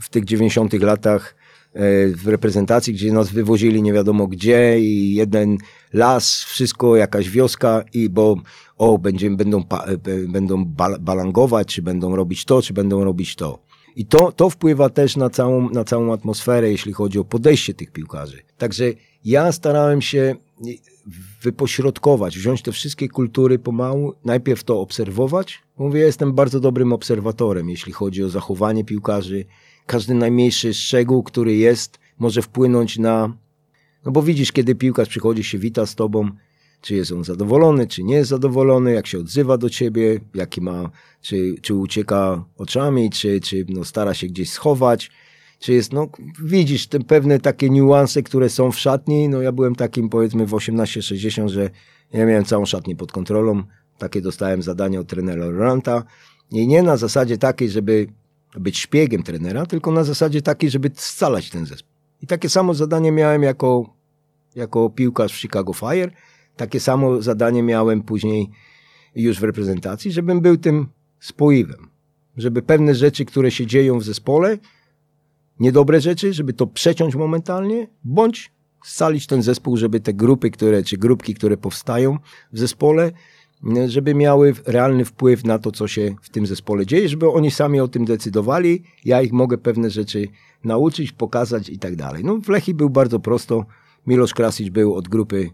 w 0.00 0.08
tych 0.08 0.24
90 0.24 0.72
latach 0.72 1.34
E, 1.74 2.08
w 2.08 2.28
reprezentacji, 2.28 2.94
gdzie 2.94 3.12
nas 3.12 3.30
wywozili 3.30 3.82
nie 3.82 3.92
wiadomo 3.92 4.26
gdzie 4.26 4.80
i 4.80 5.14
jeden 5.14 5.58
las, 5.92 6.44
wszystko, 6.44 6.96
jakaś 6.96 7.30
wioska 7.30 7.84
i 7.92 8.08
bo 8.08 8.36
o, 8.80 8.98
będziemy, 8.98 9.36
będą, 9.36 9.64
będą 10.28 10.64
balangować, 11.00 11.68
czy 11.74 11.82
będą 11.82 12.16
robić 12.16 12.44
to, 12.44 12.62
czy 12.62 12.72
będą 12.72 13.04
robić 13.04 13.36
to. 13.36 13.58
I 13.96 14.06
to, 14.06 14.32
to 14.32 14.50
wpływa 14.50 14.88
też 14.90 15.16
na 15.16 15.30
całą, 15.30 15.70
na 15.70 15.84
całą 15.84 16.12
atmosferę, 16.12 16.70
jeśli 16.70 16.92
chodzi 16.92 17.18
o 17.18 17.24
podejście 17.24 17.74
tych 17.74 17.90
piłkarzy. 17.90 18.42
Także 18.58 18.84
ja 19.24 19.52
starałem 19.52 20.02
się 20.02 20.36
wypośrodkować, 21.42 22.38
wziąć 22.38 22.62
te 22.62 22.72
wszystkie 22.72 23.08
kultury 23.08 23.58
pomału, 23.58 24.14
najpierw 24.24 24.64
to 24.64 24.80
obserwować. 24.80 25.62
Mówię, 25.78 26.00
jestem 26.00 26.32
bardzo 26.32 26.60
dobrym 26.60 26.92
obserwatorem, 26.92 27.70
jeśli 27.70 27.92
chodzi 27.92 28.24
o 28.24 28.28
zachowanie 28.28 28.84
piłkarzy, 28.84 29.44
każdy 29.86 30.14
najmniejszy 30.14 30.74
szczegół, 30.74 31.22
który 31.22 31.56
jest, 31.56 31.98
może 32.18 32.42
wpłynąć 32.42 32.98
na. 32.98 33.36
No 34.04 34.12
bo 34.12 34.22
widzisz, 34.22 34.52
kiedy 34.52 34.74
piłkarz 34.74 35.08
przychodzi, 35.08 35.44
się 35.44 35.58
wita 35.58 35.86
z 35.86 35.94
tobą, 35.94 36.30
czy 36.80 36.94
jest 36.94 37.12
on 37.12 37.24
zadowolony, 37.24 37.86
czy 37.86 38.02
nie 38.02 38.14
jest 38.14 38.30
zadowolony, 38.30 38.92
jak 38.92 39.06
się 39.06 39.18
odzywa 39.18 39.58
do 39.58 39.70
ciebie, 39.70 40.20
jaki 40.34 40.60
ma, 40.60 40.90
czy, 41.20 41.54
czy 41.62 41.74
ucieka 41.74 42.44
oczami, 42.56 43.10
czy, 43.10 43.40
czy 43.40 43.66
no 43.68 43.84
stara 43.84 44.14
się 44.14 44.26
gdzieś 44.26 44.50
schować, 44.50 45.10
czy 45.58 45.72
jest, 45.72 45.92
no 45.92 46.08
widzisz 46.44 46.86
te 46.86 47.00
pewne 47.00 47.40
takie 47.40 47.70
niuanse, 47.70 48.22
które 48.22 48.48
są 48.48 48.72
w 48.72 48.78
szatni, 48.78 49.28
no 49.28 49.42
ja 49.42 49.52
byłem 49.52 49.74
takim 49.74 50.08
powiedzmy 50.08 50.46
w 50.46 50.50
18-60, 50.50 51.48
że 51.48 51.70
ja 52.12 52.26
miałem 52.26 52.44
całą 52.44 52.66
szatnię 52.66 52.96
pod 52.96 53.12
kontrolą, 53.12 53.62
takie 53.98 54.20
dostałem 54.20 54.62
zadanie 54.62 55.00
od 55.00 55.06
trenera 55.06 55.44
Loranta 55.44 56.04
i 56.50 56.66
nie 56.66 56.82
na 56.82 56.96
zasadzie 56.96 57.38
takiej, 57.38 57.70
żeby 57.70 58.06
być 58.56 58.78
szpiegiem 58.78 59.22
trenera, 59.22 59.66
tylko 59.66 59.92
na 59.92 60.04
zasadzie 60.04 60.42
takiej, 60.42 60.70
żeby 60.70 60.90
scalać 60.94 61.50
ten 61.50 61.66
zespół. 61.66 61.90
I 62.22 62.26
takie 62.26 62.48
samo 62.48 62.74
zadanie 62.74 63.12
miałem 63.12 63.42
jako 63.42 64.00
jako 64.54 64.90
piłkarz 64.90 65.32
w 65.32 65.40
Chicago 65.40 65.72
Fire. 65.72 66.10
Takie 66.60 66.80
samo 66.80 67.22
zadanie 67.22 67.62
miałem 67.62 68.02
później 68.02 68.50
już 69.14 69.40
w 69.40 69.44
reprezentacji, 69.44 70.12
żebym 70.12 70.40
był 70.40 70.56
tym 70.56 70.86
spoiwem. 71.20 71.88
Żeby 72.36 72.62
pewne 72.62 72.94
rzeczy, 72.94 73.24
które 73.24 73.50
się 73.50 73.66
dzieją 73.66 73.98
w 73.98 74.04
zespole, 74.04 74.58
niedobre 75.60 76.00
rzeczy, 76.00 76.32
żeby 76.32 76.52
to 76.52 76.66
przeciąć 76.66 77.14
momentalnie, 77.14 77.86
bądź 78.04 78.52
scalić 78.84 79.26
ten 79.26 79.42
zespół, 79.42 79.76
żeby 79.76 80.00
te 80.00 80.14
grupy, 80.14 80.50
które, 80.50 80.82
czy 80.82 80.96
grupki, 80.96 81.34
które 81.34 81.56
powstają 81.56 82.18
w 82.52 82.58
zespole, 82.58 83.12
żeby 83.86 84.14
miały 84.14 84.54
realny 84.66 85.04
wpływ 85.04 85.44
na 85.44 85.58
to, 85.58 85.72
co 85.72 85.88
się 85.88 86.14
w 86.22 86.30
tym 86.30 86.46
zespole 86.46 86.86
dzieje, 86.86 87.08
żeby 87.08 87.30
oni 87.30 87.50
sami 87.50 87.80
o 87.80 87.88
tym 87.88 88.04
decydowali. 88.04 88.82
Ja 89.04 89.22
ich 89.22 89.32
mogę 89.32 89.58
pewne 89.58 89.90
rzeczy 89.90 90.28
nauczyć, 90.64 91.12
pokazać 91.12 91.68
i 91.68 91.78
tak 91.78 91.96
dalej. 91.96 92.24
No 92.24 92.36
w 92.36 92.48
Lechi 92.48 92.74
był 92.74 92.90
bardzo 92.90 93.20
prosto. 93.20 93.66
Milosz 94.06 94.34
Krasic 94.34 94.68
był 94.68 94.94
od 94.94 95.08
grupy, 95.08 95.50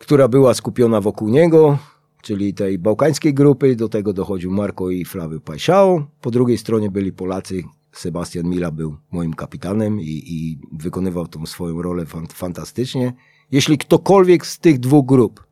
która 0.00 0.28
była 0.28 0.54
skupiona 0.54 1.00
wokół 1.00 1.28
niego, 1.28 1.78
czyli 2.22 2.54
tej 2.54 2.78
bałkańskiej 2.78 3.34
grupy. 3.34 3.76
Do 3.76 3.88
tego 3.88 4.12
dochodził 4.12 4.50
Marko 4.50 4.90
i 4.90 5.04
Flawy 5.04 5.40
Pajszał. 5.40 6.04
Po 6.20 6.30
drugiej 6.30 6.58
stronie 6.58 6.90
byli 6.90 7.12
Polacy. 7.12 7.62
Sebastian 7.92 8.46
Mila 8.46 8.70
był 8.70 8.96
moim 9.12 9.34
kapitanem 9.34 10.00
i, 10.00 10.22
i 10.26 10.58
wykonywał 10.72 11.26
tą 11.26 11.46
swoją 11.46 11.82
rolę 11.82 12.04
fantastycznie. 12.34 13.12
Jeśli 13.52 13.78
ktokolwiek 13.78 14.46
z 14.46 14.58
tych 14.58 14.78
dwóch 14.78 15.06
grup 15.06 15.44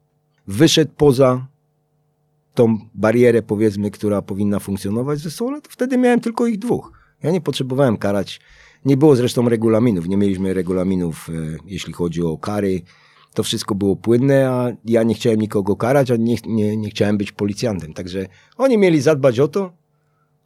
wyszedł 0.46 0.92
poza 0.96 1.46
tą 2.54 2.78
barierę, 2.94 3.42
powiedzmy, 3.42 3.90
która 3.90 4.22
powinna 4.22 4.58
funkcjonować 4.58 5.18
ze 5.18 5.30
sobą, 5.30 5.60
to 5.60 5.70
wtedy 5.70 5.98
miałem 5.98 6.20
tylko 6.20 6.46
ich 6.46 6.58
dwóch. 6.58 6.92
Ja 7.22 7.30
nie 7.30 7.40
potrzebowałem 7.40 7.96
karać. 7.96 8.40
Nie 8.84 8.96
było 8.96 9.16
zresztą 9.16 9.48
regulaminów. 9.48 10.08
Nie 10.08 10.16
mieliśmy 10.16 10.54
regulaminów, 10.54 11.28
e, 11.28 11.32
jeśli 11.66 11.92
chodzi 11.92 12.22
o 12.22 12.38
kary. 12.38 12.82
To 13.34 13.42
wszystko 13.42 13.74
było 13.74 13.96
płynne, 13.96 14.50
a 14.50 14.68
ja 14.84 15.02
nie 15.02 15.14
chciałem 15.14 15.40
nikogo 15.40 15.76
karać, 15.76 16.10
a 16.10 16.16
nie, 16.16 16.36
nie, 16.46 16.76
nie 16.76 16.90
chciałem 16.90 17.18
być 17.18 17.32
policjantem. 17.32 17.94
Także 17.94 18.26
oni 18.56 18.78
mieli 18.78 19.00
zadbać 19.00 19.40
o 19.40 19.48
to, 19.48 19.72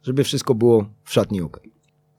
żeby 0.03 0.23
wszystko 0.23 0.55
było 0.55 0.85
w 1.03 1.13
szatni. 1.13 1.41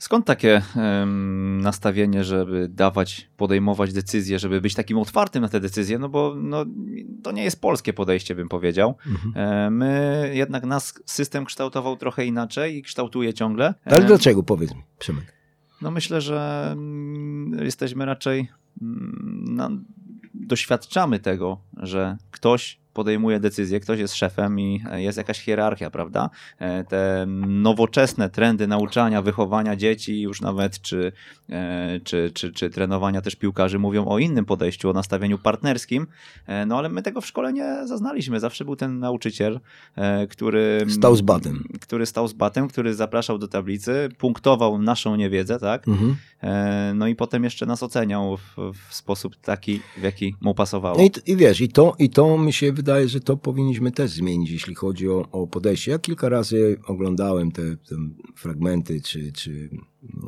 Skąd 0.05 0.27
takie 0.27 0.63
um, 0.77 1.61
nastawienie, 1.61 2.25
żeby 2.25 2.69
dawać, 2.69 3.31
podejmować 3.37 3.93
decyzje, 3.93 4.39
żeby 4.39 4.61
być 4.61 4.75
takim 4.75 4.99
otwartym 4.99 5.43
na 5.43 5.49
te 5.49 5.61
decyzje? 5.61 5.99
No 5.99 6.09
bo 6.09 6.35
no, 6.37 6.65
to 7.23 7.33
nie 7.33 7.45
jest 7.45 7.61
polskie 7.61 7.93
podejście, 7.93 8.35
bym 8.35 8.49
powiedział. 8.49 8.95
Mhm. 9.07 9.33
E, 9.37 9.71
my 9.71 10.31
jednak 10.35 10.65
nas 10.65 10.95
system 11.07 11.45
kształtował 11.45 11.97
trochę 11.97 12.27
inaczej 12.27 12.77
i 12.77 12.83
kształtuje 12.83 13.35
ciągle. 13.35 13.75
Ale 13.85 14.05
dlaczego, 14.05 14.43
powiedz 14.43 14.75
mi, 14.75 14.83
Przemek? 14.99 15.35
No 15.83 15.91
myślę, 15.91 16.21
że 16.21 16.69
mm, 16.73 17.65
jesteśmy 17.65 18.05
raczej, 18.05 18.49
mm, 18.83 19.45
no, 19.49 19.71
doświadczamy 20.47 21.19
tego, 21.21 21.61
że 21.77 22.17
ktoś 22.31 22.84
podejmuje 22.95 23.41
decyzje, 23.41 23.81
ktoś 23.81 23.99
jest 23.99 24.15
szefem 24.15 24.61
i 24.61 24.83
jest 24.93 25.19
jakaś 25.19 25.41
hierarchia, 25.41 25.91
prawda? 25.91 26.31
E, 26.59 26.85
te 26.85 27.27
nowoczesne 27.47 28.31
trendy 28.31 28.67
nauczania, 28.67 29.23
wychowania 29.23 29.77
dzieci, 29.77 30.21
już 30.21 30.41
nawet 30.41 30.81
czy, 30.81 31.13
e, 31.51 32.01
czy, 32.05 32.31
czy, 32.35 32.53
czy 32.53 32.71
trenowania 32.71 33.21
też 33.21 33.37
piłkarzy 33.37 33.79
mówią 33.79 34.07
o 34.07 34.19
innym 34.19 34.45
podejściu, 34.45 34.91
o 34.91 34.93
nastawieniu 34.93 35.39
partnerskim, 35.39 36.07
e, 36.47 36.67
no 36.67 36.79
ale 36.79 36.89
my 36.89 37.03
tego 37.03 37.21
w 37.21 37.27
szkole 37.27 37.53
nie 37.53 37.87
zaznaliśmy. 37.87 38.41
Zawsze 38.41 38.65
był 38.65 38.77
ten 38.77 38.99
nauczyciel, 38.99 39.61
który 40.31 40.87
stał 40.89 41.17
z 41.17 41.21
batem, 41.21 41.65
który 41.81 42.07
stał 42.07 42.29
z 42.29 42.33
batem, 42.33 42.69
który 42.69 42.95
zapraszał 42.95 43.39
do 43.39 43.49
tablicy, 43.49 44.09
punktował 44.19 44.79
naszą 44.79 45.17
niewiedzę, 45.17 45.59
tak? 45.59 45.89
Mhm. 45.89 46.17
No 46.95 47.07
i 47.07 47.15
potem 47.15 47.45
jeszcze 47.45 47.67
nas 47.67 47.83
oceniał 47.83 48.37
w, 48.37 48.73
w 48.89 48.95
sposób 48.95 49.37
taki, 49.37 49.81
w 49.97 50.03
jaki 50.03 50.37
mu 50.41 50.55
pasowało. 50.55 50.99
No 50.99 51.05
i, 51.05 51.11
i 51.27 51.37
wiesz, 51.37 51.61
i 51.61 51.69
to, 51.69 51.95
i 51.99 52.11
to 52.11 52.39
mi 52.39 52.53
się 52.53 52.73
wydaje, 52.73 52.84
że 53.07 53.21
to 53.21 53.37
powinniśmy 53.37 53.93
też 53.93 54.11
zmienić, 54.11 54.51
jeśli 54.51 54.75
chodzi 54.75 55.09
o, 55.09 55.29
o 55.33 55.47
podejście. 55.47 55.91
Ja 55.91 55.99
kilka 55.99 56.29
razy 56.29 56.79
oglądałem 56.87 57.53
te, 57.53 57.63
te 57.77 57.97
fragmenty, 58.37 59.01
czy, 59.01 59.33
czy 59.33 59.71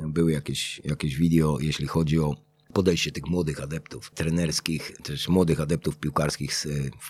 były 0.09 0.33
jakieś, 0.33 0.81
jakieś 0.85 1.17
wideo, 1.17 1.59
jeśli 1.61 1.87
chodzi 1.87 2.19
o 2.19 2.47
podejście 2.73 3.13
tych 3.13 3.27
młodych 3.27 3.63
adeptów 3.63 4.11
trenerskich, 4.15 4.93
też 5.03 5.29
młodych 5.29 5.61
adeptów 5.61 5.97
piłkarskich 5.97 6.55
z, 6.55 6.69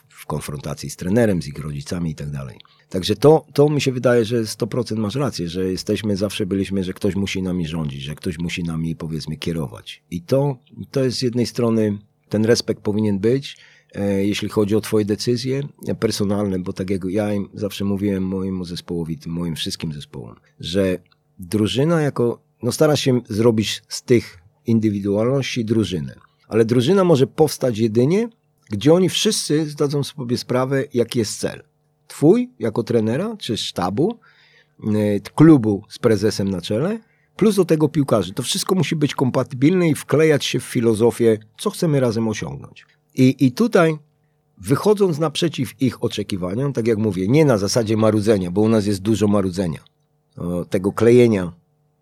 w 0.08 0.26
konfrontacji 0.26 0.90
z 0.90 0.96
trenerem, 0.96 1.42
z 1.42 1.46
ich 1.46 1.58
rodzicami 1.58 2.10
i 2.10 2.14
tak 2.14 2.30
dalej. 2.30 2.58
Także 2.88 3.16
to, 3.16 3.46
to 3.54 3.68
mi 3.68 3.80
się 3.80 3.92
wydaje, 3.92 4.24
że 4.24 4.42
100% 4.42 4.96
masz 4.96 5.14
rację, 5.14 5.48
że 5.48 5.70
jesteśmy, 5.70 6.16
zawsze 6.16 6.46
byliśmy, 6.46 6.84
że 6.84 6.92
ktoś 6.92 7.14
musi 7.14 7.42
nami 7.42 7.66
rządzić, 7.66 8.02
że 8.02 8.14
ktoś 8.14 8.38
musi 8.38 8.64
nami 8.64 8.96
powiedzmy 8.96 9.36
kierować. 9.36 10.02
I 10.10 10.22
to, 10.22 10.58
to 10.90 11.04
jest 11.04 11.18
z 11.18 11.22
jednej 11.22 11.46
strony, 11.46 11.98
ten 12.28 12.44
respekt 12.44 12.82
powinien 12.82 13.18
być, 13.18 13.56
jeśli 14.04 14.48
chodzi 14.48 14.76
o 14.76 14.80
Twoje 14.80 15.04
decyzje 15.04 15.62
personalne, 16.00 16.58
bo 16.58 16.72
tak 16.72 16.90
jak 16.90 17.04
ja 17.04 17.34
im 17.34 17.48
zawsze 17.54 17.84
mówiłem 17.84 18.22
mojemu 18.22 18.64
zespołowi, 18.64 19.18
tym 19.18 19.32
moim 19.32 19.56
wszystkim 19.56 19.92
zespołom, 19.92 20.36
że 20.60 20.98
drużyna 21.38 22.00
jako, 22.00 22.42
no 22.62 22.72
stara 22.72 22.96
się 22.96 23.20
zrobić 23.28 23.82
z 23.88 24.02
tych 24.02 24.38
indywidualności 24.66 25.64
drużynę, 25.64 26.14
ale 26.48 26.64
drużyna 26.64 27.04
może 27.04 27.26
powstać 27.26 27.78
jedynie, 27.78 28.28
gdzie 28.70 28.94
oni 28.94 29.08
wszyscy 29.08 29.70
zdadzą 29.70 30.04
sobie 30.04 30.38
sprawę, 30.38 30.84
jaki 30.94 31.18
jest 31.18 31.40
cel. 31.40 31.62
Twój 32.08 32.50
jako 32.58 32.82
trenera, 32.82 33.36
czy 33.38 33.56
sztabu, 33.56 34.18
e, 34.84 35.20
klubu 35.20 35.82
z 35.88 35.98
prezesem 35.98 36.50
na 36.50 36.60
czele, 36.60 37.00
plus 37.36 37.56
do 37.56 37.64
tego 37.64 37.88
piłkarzy. 37.88 38.34
To 38.34 38.42
wszystko 38.42 38.74
musi 38.74 38.96
być 38.96 39.14
kompatybilne 39.14 39.88
i 39.88 39.94
wklejać 39.94 40.44
się 40.44 40.60
w 40.60 40.64
filozofię, 40.64 41.38
co 41.58 41.70
chcemy 41.70 42.00
razem 42.00 42.28
osiągnąć. 42.28 42.86
I, 43.16 43.46
I 43.46 43.52
tutaj 43.52 43.98
wychodząc 44.58 45.18
naprzeciw 45.18 45.82
ich 45.82 46.04
oczekiwaniom, 46.04 46.72
tak 46.72 46.86
jak 46.86 46.98
mówię, 46.98 47.28
nie 47.28 47.44
na 47.44 47.58
zasadzie 47.58 47.96
marudzenia, 47.96 48.50
bo 48.50 48.60
u 48.60 48.68
nas 48.68 48.86
jest 48.86 49.02
dużo 49.02 49.28
marudzenia, 49.28 49.80
tego 50.70 50.92
klejenia, 50.92 51.52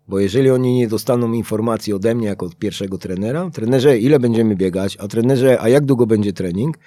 bo 0.07 0.19
jeżeli 0.19 0.49
oni 0.49 0.73
nie 0.77 0.87
dostaną 0.87 1.33
informacji 1.33 1.93
ode 1.93 2.15
mnie 2.15 2.27
jako 2.27 2.45
od 2.45 2.55
pierwszego 2.55 2.97
trenera, 2.97 3.49
trenerze 3.49 3.99
ile 3.99 4.19
będziemy 4.19 4.55
biegać, 4.55 4.97
a 4.97 5.07
trenerze 5.07 5.61
a 5.61 5.69
jak 5.69 5.85
długo 5.85 6.07
będzie 6.07 6.33
trening, 6.33 6.77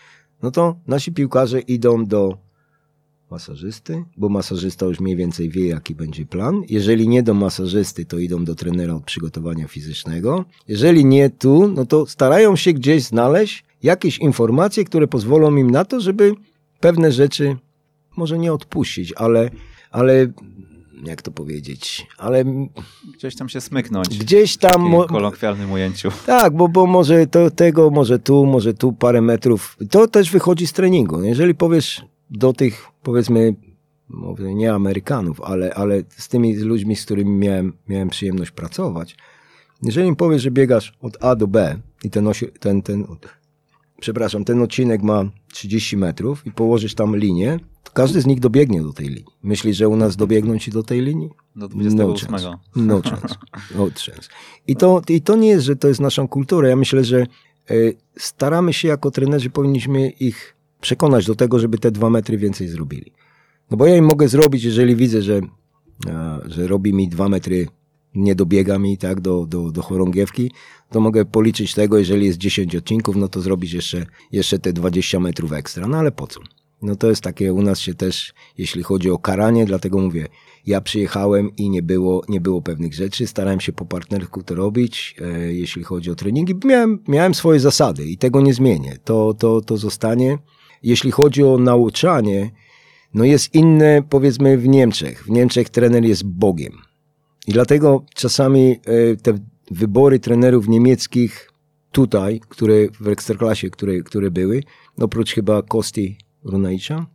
no 0.43 0.51
to 0.51 0.77
nasi 0.87 1.13
piłkarze 1.13 1.61
idą 1.61 2.07
do 2.07 2.39
masażysty, 3.31 4.05
bo 4.17 4.29
masażysta 4.29 4.87
już 4.87 5.01
mniej 5.01 5.17
więcej 5.17 5.49
wie, 5.51 5.67
jaki 5.67 5.95
będzie 5.95 6.27
plan. 6.27 6.63
Jeżeli 6.69 7.09
nie 7.09 7.23
do 7.23 7.35
masażysty, 7.35 8.05
to 8.05 8.19
idą 8.19 8.45
do 8.45 8.55
trenera 8.55 8.95
od 8.95 9.05
przygotowania 9.05 9.69
fizycznego. 9.69 10.45
Jeżeli 10.69 11.05
nie 11.05 11.31
tu, 11.31 11.69
no 11.69 11.87
to 11.87 12.07
starają 12.07 12.57
się 12.57 12.73
gdzieś 12.73 13.05
znaleźć 13.05 13.65
jakieś 13.83 14.19
informacje, 14.19 14.85
które 14.85 15.07
pozwolą 15.07 15.57
im 15.57 15.71
na 15.71 15.85
to, 15.85 16.01
żeby 16.01 16.35
pewne 16.81 17.13
rzeczy 17.13 17.57
może 18.17 18.39
nie 18.39 18.53
odpuścić, 18.53 19.13
ale, 19.13 19.51
ale 19.91 20.27
jak 21.05 21.23
to 21.23 21.31
powiedzieć, 21.31 22.07
ale... 22.19 22.45
Gdzieś 23.15 23.37
tam 23.37 23.49
się 23.49 23.61
smyknąć. 23.61 24.19
Gdzieś 24.19 24.57
tam... 24.57 25.03
W 25.03 25.07
kolokwialnym 25.07 25.73
ujęciu. 25.73 26.09
Tak, 26.27 26.57
bo, 26.57 26.69
bo 26.69 26.87
może 26.87 27.27
to, 27.27 27.51
tego, 27.51 27.91
może 27.91 28.19
tu, 28.19 28.47
może 28.47 28.75
tu 28.75 28.93
parę 28.93 29.21
metrów. 29.21 29.77
To 29.91 30.09
też 30.09 30.31
wychodzi 30.31 30.67
z 30.67 30.73
treningu. 30.73 31.23
Jeżeli 31.23 31.55
powiesz 31.55 32.05
do 32.31 32.53
tych, 32.53 32.87
powiedzmy, 33.03 33.55
nie 34.39 34.75
Amerykanów, 34.75 35.41
ale, 35.41 35.75
ale 35.75 36.03
z 36.09 36.29
tymi 36.29 36.57
ludźmi, 36.57 36.97
z 36.97 37.05
którymi 37.05 37.31
miałem, 37.31 37.73
miałem 37.89 38.09
przyjemność 38.09 38.51
pracować, 38.51 39.17
jeżeli 39.83 40.09
im 40.09 40.17
powiesz, 40.17 40.43
że 40.43 40.51
biegasz 40.51 40.93
od 41.01 41.25
A 41.25 41.37
do 41.37 41.47
B 41.47 41.79
i 42.05 42.11
ten, 42.11 42.27
osi, 42.27 42.47
ten, 42.61 42.83
ten 42.83 43.07
przepraszam, 44.01 44.45
ten 44.45 44.63
odcinek 44.63 45.03
ma 45.03 45.31
30 45.53 45.97
metrów 45.97 46.47
i 46.47 46.53
położysz 46.53 46.95
tam 46.95 47.17
linię, 47.17 47.61
to 47.83 47.93
każdy 47.93 48.21
z 48.21 48.27
nich 48.27 48.41
dobiegnie 48.41 48.83
do 48.83 48.93
tej 48.93 49.09
linii. 49.09 49.33
Myślisz, 49.43 49.77
że 49.77 49.89
u 49.89 49.97
nas 49.97 50.17
dobiegną 50.17 50.59
ci 50.59 50.71
do 50.71 50.83
tej 50.83 51.01
linii? 51.01 51.31
Do 51.57 51.69
28. 51.69 52.31
No 52.31 52.39
chance. 52.39 52.59
No 52.77 53.03
chance. 53.03 53.35
No 53.75 53.85
chance. 53.85 54.29
I 54.67 54.77
to, 54.77 55.03
I 55.09 55.23
to 55.23 55.37
nie 55.37 55.49
jest, 55.49 55.65
że 55.65 55.77
to 55.77 55.89
jest 55.89 56.01
naszą 56.01 56.29
kulturą. 56.29 56.69
Ja 56.69 56.77
myślę, 56.77 57.05
że 57.05 57.27
y, 57.71 57.97
staramy 58.17 58.73
się 58.73 58.89
jako 58.89 59.11
trenerzy, 59.11 59.51
powinniśmy 59.51 60.11
ich 60.11 60.57
przekonać 60.81 61.27
do 61.27 61.35
tego, 61.35 61.59
żeby 61.59 61.79
te 61.79 61.91
dwa 61.91 62.11
metry 62.11 62.39
więcej 62.39 62.69
zrobili. 62.69 63.13
No 63.71 63.77
bo 63.77 63.87
ja 63.87 63.97
im 63.97 64.05
mogę 64.05 64.29
zrobić, 64.29 64.65
jeżeli 64.65 64.97
widzę, 64.97 65.23
że, 65.23 65.41
a, 66.13 66.39
że 66.47 66.67
robi 66.67 66.95
mi 66.95 67.09
dwa 67.09 67.29
metry, 67.29 67.67
nie 68.19 68.35
dobiega 68.35 68.79
mi 68.79 68.99
tak 68.99 69.21
do, 69.21 69.47
do, 69.47 69.71
do 69.71 69.83
chorągiewki, 69.83 70.51
to 70.91 71.01
mogę 71.01 71.25
policzyć 71.25 71.75
tego, 71.75 71.99
jeżeli 71.99 72.27
jest 72.27 72.39
10 72.39 72.77
odcinków, 72.77 73.17
no 73.17 73.29
to 73.29 73.41
zrobić 73.41 73.73
jeszcze, 73.73 74.07
jeszcze 74.33 74.59
te 74.59 74.73
20 74.73 75.21
metrów 75.21 75.53
ekstra. 75.53 75.87
No 75.87 75.99
ale 75.99 76.13
po 76.13 76.27
co? 76.27 76.41
No 76.83 76.97
to 76.97 77.09
jest 77.09 77.23
takie 77.23 77.53
u 77.53 77.63
nas 77.63 77.81
się 77.81 77.95
też, 77.95 78.35
jeśli 78.59 78.83
chodzi 78.83 79.11
o 79.11 79.19
karanie, 79.19 79.67
dlatego 79.67 79.99
mówię, 79.99 80.29
ja 80.67 80.81
przyjechałem 80.81 81.57
i 81.57 81.71
nie 81.71 81.83
było, 81.83 82.23
nie 82.29 82.41
było 82.41 82.63
pewnych 82.63 82.95
rzeczy, 82.95 83.27
starałem 83.27 83.61
się 83.61 83.73
po 83.73 83.85
partnerku 83.85 84.43
to 84.43 84.55
robić, 84.55 85.17
e, 85.21 85.53
jeśli 85.55 85.85
chodzi 85.85 86.11
o 86.11 86.15
treningi. 86.15 86.55
Miałem, 86.65 86.99
miałem 87.09 87.35
swoje 87.35 87.61
zasady 87.61 88.07
i 88.07 88.19
tego 88.19 88.41
nie 88.41 88.55
zmienię. 88.55 88.99
To, 89.05 89.35
to, 89.35 89.61
to 89.61 89.77
zostanie. 89.77 90.39
Jeśli 90.83 91.11
chodzi 91.11 91.45
o 91.45 91.59
nauczanie, 91.59 92.51
no 93.15 93.25
jest 93.25 93.55
inne 93.55 94.03
powiedzmy 94.11 94.59
w 94.59 94.69
Niemczech. 94.69 95.25
W 95.25 95.31
Niemczech 95.31 95.71
trener 95.71 96.05
jest 96.05 96.25
Bogiem. 96.25 96.88
I 97.49 97.53
dlatego 97.53 98.05
czasami 98.15 98.81
e, 98.85 99.17
te 99.17 99.39
wybory 99.71 100.21
trenerów 100.21 100.69
niemieckich 100.69 101.53
tutaj, 101.93 102.41
które 102.49 102.75
w 103.01 103.09
Ekstraklasie, 103.09 103.71
które, 103.71 104.03
które 104.03 104.31
były, 104.31 104.63
oprócz 105.01 105.33
chyba 105.33 105.63
Kosti 105.63 106.19
Runajcza, 106.45 107.07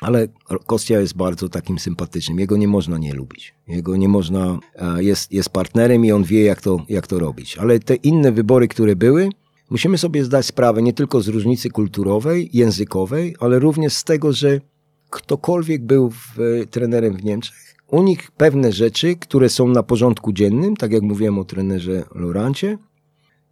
ale 0.00 0.28
Kostia 0.66 1.00
jest 1.00 1.16
bardzo 1.16 1.48
takim 1.48 1.78
sympatycznym. 1.78 2.38
Jego 2.38 2.56
nie 2.56 2.68
można 2.68 2.98
nie 2.98 3.14
lubić. 3.14 3.54
Jego 3.68 3.96
nie 3.96 4.08
można, 4.08 4.58
jest, 4.96 5.32
jest 5.32 5.50
partnerem 5.50 6.04
i 6.04 6.12
on 6.12 6.24
wie, 6.24 6.42
jak 6.42 6.62
to, 6.62 6.84
jak 6.88 7.06
to 7.06 7.18
robić. 7.18 7.58
Ale 7.58 7.80
te 7.80 7.94
inne 7.94 8.32
wybory, 8.32 8.68
które 8.68 8.96
były, 8.96 9.28
musimy 9.70 9.98
sobie 9.98 10.24
zdać 10.24 10.46
sprawę 10.46 10.82
nie 10.82 10.92
tylko 10.92 11.20
z 11.20 11.28
różnicy 11.28 11.70
kulturowej, 11.70 12.50
językowej, 12.52 13.36
ale 13.40 13.58
również 13.58 13.92
z 13.92 14.04
tego, 14.04 14.32
że 14.32 14.60
ktokolwiek 15.10 15.84
był 15.84 16.10
w, 16.10 16.36
trenerem 16.70 17.16
w 17.16 17.24
Niemczech, 17.24 17.69
u 17.90 18.02
nich 18.02 18.30
pewne 18.30 18.72
rzeczy, 18.72 19.16
które 19.16 19.48
są 19.48 19.68
na 19.68 19.82
porządku 19.82 20.32
dziennym, 20.32 20.76
tak 20.76 20.92
jak 20.92 21.02
mówiłem 21.02 21.38
o 21.38 21.44
trenerze 21.44 22.04
Lorancie, 22.14 22.78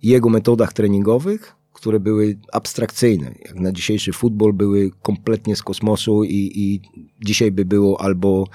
jego 0.03 0.29
metodach 0.29 0.73
treningowych, 0.73 1.55
które 1.73 2.01
były 2.01 2.39
abstrakcyjne. 2.53 3.35
Jak 3.45 3.55
na 3.55 3.73
dzisiejszy 3.73 4.13
futbol 4.13 4.53
były 4.53 4.91
kompletnie 5.03 5.57
z 5.57 5.63
kosmosu 5.63 6.25
i, 6.25 6.53
i 6.55 6.81
dzisiaj 7.25 7.53
by 7.53 7.65
było 7.65 8.01
albo 8.01 8.47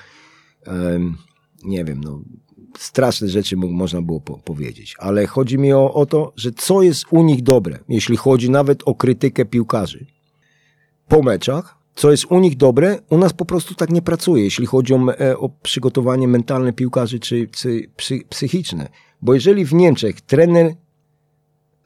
um, 0.68 1.18
nie 1.64 1.86
wiem, 1.86 2.02
no, 2.04 2.22
straszne 2.78 3.30
rzeczy 3.30 3.58
można 3.58 4.02
było 4.02 4.22
po 4.22 4.38
powiedzieć. 4.38 4.96
Ale 5.00 5.28
chodzi 5.28 5.58
mi 5.58 5.74
o, 5.74 5.94
o 5.94 6.06
to, 6.06 6.34
że 6.36 6.52
co 6.52 6.82
jest 6.82 7.06
u 7.12 7.24
nich 7.24 7.44
dobre, 7.44 7.80
jeśli 7.90 8.18
chodzi 8.18 8.50
nawet 8.50 8.84
o 8.86 8.96
krytykę 8.96 9.46
piłkarzy. 9.46 10.06
Po 11.08 11.22
meczach, 11.22 11.78
co 11.96 12.12
jest 12.12 12.26
u 12.30 12.40
nich 12.40 12.58
dobre, 12.58 13.00
u 13.10 13.18
nas 13.18 13.34
po 13.34 13.46
prostu 13.46 13.76
tak 13.76 13.90
nie 13.90 14.02
pracuje, 14.02 14.44
jeśli 14.44 14.66
chodzi 14.66 14.94
o, 14.94 15.20
e, 15.20 15.38
o 15.38 15.50
przygotowanie 15.50 16.28
mentalne 16.28 16.74
piłkarzy 16.74 17.20
czy, 17.20 17.48
czy 17.52 17.90
psy, 17.96 18.20
psychiczne. 18.30 18.90
Bo 19.22 19.34
jeżeli 19.34 19.66
w 19.66 19.74
Niemczech 19.74 20.22
trener 20.22 20.76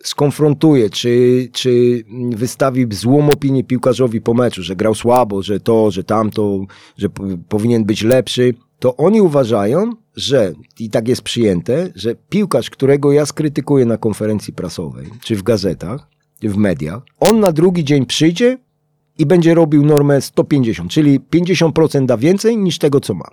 skonfrontuje, 0.04 0.90
czy, 0.90 1.48
czy 1.54 2.04
wystawi 2.30 2.88
złą 2.92 3.30
opinię 3.30 3.64
piłkarzowi 3.64 4.22
po 4.22 4.34
meczu, 4.34 4.64
że 4.64 4.76
grał 4.76 4.96
słabo, 4.96 5.42
że 5.42 5.60
to, 5.60 5.92
że 5.92 6.04
tamto, 6.04 6.60
że 6.98 7.10
powinien 7.50 7.86
być 7.86 8.04
lepszy, 8.04 8.54
to 8.80 8.98
oni 8.98 9.22
uważają, 9.22 9.92
że, 10.16 10.54
i 10.80 10.90
tak 10.90 11.08
jest 11.08 11.22
przyjęte, 11.22 11.92
że 11.96 12.16
piłkarz, 12.16 12.70
którego 12.70 13.12
ja 13.12 13.26
skrytykuję 13.26 13.86
na 13.86 13.98
konferencji 13.98 14.54
prasowej, 14.54 15.08
czy 15.22 15.36
w 15.36 15.44
gazetach, 15.44 16.08
w 16.44 16.58
mediach, 16.58 17.02
on 17.20 17.40
na 17.40 17.52
drugi 17.52 17.84
dzień 17.84 18.06
przyjdzie 18.06 18.58
i 19.18 19.26
będzie 19.26 19.54
robił 19.54 19.86
normę 19.86 20.22
150, 20.22 20.92
czyli 20.92 21.20
50% 21.20 22.06
da 22.06 22.18
więcej 22.18 22.58
niż 22.58 22.78
tego, 22.78 23.00
co 23.00 23.14
ma. 23.14 23.30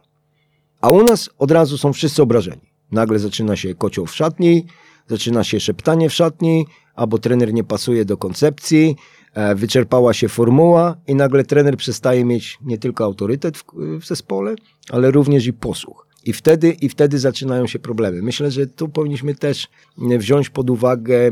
A 0.80 0.91
u 0.91 1.05
nas 1.05 1.30
od 1.39 1.51
razu 1.51 1.78
są 1.78 1.93
wszyscy 1.93 2.22
obrażeni. 2.22 2.74
Nagle 2.93 3.18
zaczyna 3.18 3.57
się 3.57 3.74
kocioł 3.74 4.07
w 4.07 4.14
szatni, 4.14 4.66
zaczyna 5.09 5.45
się 5.45 5.61
szeptanie 5.61 6.09
w 6.09 6.12
szatni, 6.12 6.66
albo 6.95 7.18
trener 7.18 7.55
nie 7.55 7.64
pasuje 7.64 8.05
do 8.05 8.16
koncepcji, 8.16 8.97
e, 9.35 9.55
wyczerpała 9.55 10.14
się 10.14 10.28
formuła 10.28 10.97
i 11.07 11.14
nagle 11.14 11.45
trener 11.45 11.76
przestaje 11.76 12.24
mieć 12.24 12.59
nie 12.62 12.78
tylko 12.78 13.05
autorytet 13.05 13.59
w, 13.59 13.64
w 14.01 14.07
zespole, 14.07 14.55
ale 14.91 15.11
również 15.11 15.47
i 15.47 15.53
posłuch. 15.53 16.07
I 16.24 16.32
wtedy, 16.32 16.70
I 16.70 16.89
wtedy 16.89 17.18
zaczynają 17.18 17.66
się 17.66 17.78
problemy. 17.78 18.22
Myślę, 18.22 18.51
że 18.51 18.66
tu 18.66 18.89
powinniśmy 18.89 19.35
też 19.35 19.68
wziąć 19.99 20.51
pod 20.51 20.70
uwagę 20.70 21.30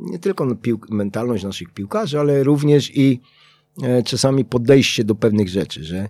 nie 0.00 0.18
tylko 0.18 0.46
mentalność 0.90 1.44
naszych 1.44 1.70
piłkarzy, 1.70 2.20
ale 2.20 2.44
również 2.44 2.96
i 2.96 3.20
e, 3.20 3.41
czasami 4.04 4.44
podejście 4.44 5.04
do 5.04 5.14
pewnych 5.14 5.48
rzeczy, 5.48 5.84
że 5.84 6.08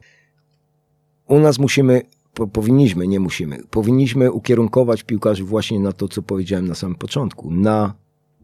u 1.29 1.39
nas 1.39 1.59
musimy 1.59 2.03
po, 2.35 2.47
powinniśmy, 2.47 3.09
nie 3.09 3.21
musimy, 3.21 3.59
powinniśmy 3.71 4.33
ukierunkować 4.33 5.03
piłkarzy 5.03 5.45
właśnie 5.45 5.81
na 5.81 5.93
to, 5.93 6.09
co 6.09 6.23
powiedziałem 6.23 6.69
na 6.69 6.75
samym 6.75 6.97
początku, 6.97 7.51
na 7.51 7.95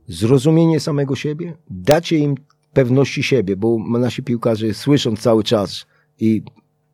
zrozumienie 0.09 0.81
samego 0.81 1.17
siebie, 1.17 1.57
dacie 1.71 2.19
im 2.19 2.35
pewności 2.73 3.23
siebie, 3.23 3.57
bo 3.57 3.79
nasi 3.99 4.23
piłkarze 4.23 4.75
słyszą 4.75 5.17
cały 5.17 5.45
czas 5.45 5.87
i 6.21 6.43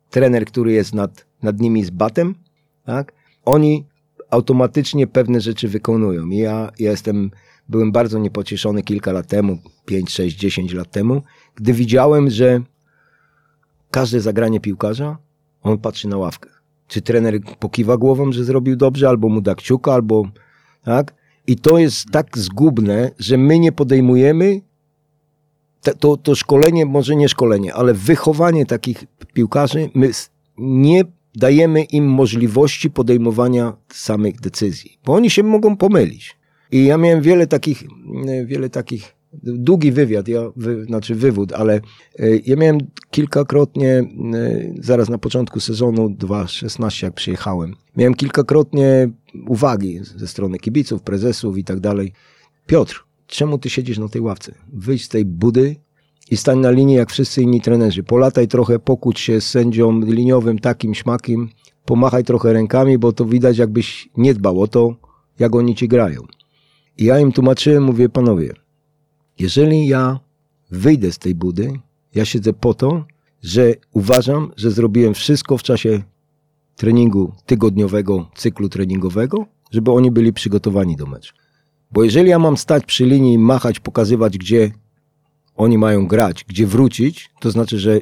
trener, 0.09 0.45
który 0.45 0.71
jest 0.71 0.93
nad, 0.93 1.25
nad 1.43 1.59
nimi 1.59 1.85
z 1.85 1.89
batem, 1.89 2.35
tak, 2.85 3.13
oni 3.45 3.85
automatycznie 4.29 5.07
pewne 5.07 5.41
rzeczy 5.41 5.67
wykonują. 5.67 6.29
Ja, 6.29 6.71
ja 6.79 6.91
jestem, 6.91 7.31
byłem 7.69 7.91
bardzo 7.91 8.19
niepocieszony 8.19 8.83
kilka 8.83 9.11
lat 9.11 9.27
temu, 9.27 9.57
5, 9.85 10.11
6, 10.11 10.37
10 10.37 10.73
lat 10.73 10.91
temu, 10.91 11.21
gdy 11.55 11.73
widziałem, 11.73 12.29
że 12.29 12.61
każde 13.91 14.21
zagranie 14.21 14.59
piłkarza, 14.59 15.17
on 15.63 15.77
patrzy 15.77 16.07
na 16.07 16.17
ławkę. 16.17 16.49
Czy 16.87 17.01
trener 17.01 17.39
pokiwa 17.59 17.97
głową, 17.97 18.31
że 18.31 18.43
zrobił 18.43 18.75
dobrze, 18.75 19.09
albo 19.09 19.29
mu 19.29 19.41
da 19.41 19.55
kciuka, 19.55 19.93
albo 19.93 20.27
tak? 20.83 21.13
I 21.47 21.55
to 21.55 21.77
jest 21.77 22.05
tak 22.11 22.37
zgubne, 22.37 23.11
że 23.19 23.37
my 23.37 23.59
nie 23.59 23.71
podejmujemy 23.71 24.61
to, 25.99 26.17
to 26.17 26.35
szkolenie, 26.35 26.85
może 26.85 27.15
nie 27.15 27.29
szkolenie, 27.29 27.73
ale 27.73 27.93
wychowanie 27.93 28.65
takich 28.65 29.03
piłkarzy, 29.33 29.89
my 29.93 30.11
nie 30.57 31.03
dajemy 31.35 31.83
im 31.83 32.07
możliwości 32.07 32.89
podejmowania 32.89 33.73
samych 33.93 34.39
decyzji, 34.39 34.99
bo 35.05 35.13
oni 35.13 35.29
się 35.29 35.43
mogą 35.43 35.77
pomylić. 35.77 36.37
I 36.75 36.85
ja 36.85 36.97
miałem 36.97 37.21
wiele 37.21 37.47
takich, 37.47 37.83
wiele 38.45 38.69
takich 38.69 39.15
długi 39.43 39.91
wywiad, 39.91 40.27
ja, 40.27 40.41
wy, 40.55 40.85
znaczy 40.85 41.15
wywód, 41.15 41.53
ale 41.53 41.81
e, 42.19 42.37
ja 42.45 42.55
miałem 42.55 42.77
kilkakrotnie, 43.11 43.89
e, 43.89 44.05
zaraz 44.79 45.09
na 45.09 45.17
początku 45.17 45.59
sezonu 45.59 46.09
2016, 46.09 47.07
jak 47.07 47.13
przyjechałem, 47.13 47.75
miałem 47.97 48.13
kilkakrotnie 48.13 49.09
uwagi 49.47 49.99
ze 50.03 50.27
strony 50.27 50.57
kibiców, 50.57 51.01
prezesów 51.01 51.57
i 51.57 51.63
tak 51.63 51.79
dalej. 51.79 52.13
Piotr, 52.65 53.05
czemu 53.27 53.57
ty 53.57 53.69
siedzisz 53.69 53.97
na 53.97 54.09
tej 54.09 54.21
ławce? 54.21 54.55
Wyjdź 54.73 55.03
z 55.03 55.09
tej 55.09 55.25
budy 55.25 55.75
i 56.31 56.37
stań 56.37 56.59
na 56.59 56.71
linii 56.71 56.95
jak 56.95 57.11
wszyscy 57.11 57.41
inni 57.41 57.61
trenerzy. 57.61 58.03
Polataj 58.03 58.47
trochę, 58.47 58.79
pokłóć 58.79 59.19
się 59.19 59.41
z 59.41 59.49
sędzią 59.49 59.99
liniowym, 60.01 60.59
takim 60.59 60.93
śmakim, 60.93 61.49
pomachaj 61.85 62.23
trochę 62.23 62.53
rękami, 62.53 62.97
bo 62.97 63.13
to 63.13 63.25
widać 63.25 63.57
jakbyś 63.57 64.09
nie 64.17 64.33
dbał 64.33 64.61
o 64.61 64.67
to, 64.67 64.95
jak 65.39 65.55
oni 65.55 65.75
ci 65.75 65.87
grają. 65.87 66.21
I 66.97 67.05
ja 67.05 67.19
im 67.19 67.31
tłumaczyłem, 67.31 67.83
mówię, 67.83 68.09
panowie, 68.09 68.53
jeżeli 69.39 69.87
ja 69.87 70.19
wyjdę 70.71 71.11
z 71.11 71.17
tej 71.17 71.35
budy, 71.35 71.79
ja 72.15 72.25
siedzę 72.25 72.53
po 72.53 72.73
to, 72.73 73.05
że 73.43 73.73
uważam, 73.91 74.51
że 74.57 74.71
zrobiłem 74.71 75.13
wszystko 75.13 75.57
w 75.57 75.63
czasie 75.63 76.03
treningu 76.75 77.33
tygodniowego, 77.45 78.29
cyklu 78.35 78.69
treningowego, 78.69 79.45
żeby 79.71 79.91
oni 79.91 80.11
byli 80.11 80.33
przygotowani 80.33 80.95
do 80.95 81.05
meczu. 81.05 81.33
Bo 81.91 82.03
jeżeli 82.03 82.29
ja 82.29 82.39
mam 82.39 82.57
stać 82.57 82.85
przy 82.85 83.05
linii, 83.05 83.37
machać, 83.37 83.79
pokazywać, 83.79 84.37
gdzie 84.37 84.71
oni 85.55 85.77
mają 85.77 86.07
grać, 86.07 86.43
gdzie 86.47 86.67
wrócić, 86.67 87.29
to 87.39 87.51
znaczy, 87.51 87.79
że 87.79 87.99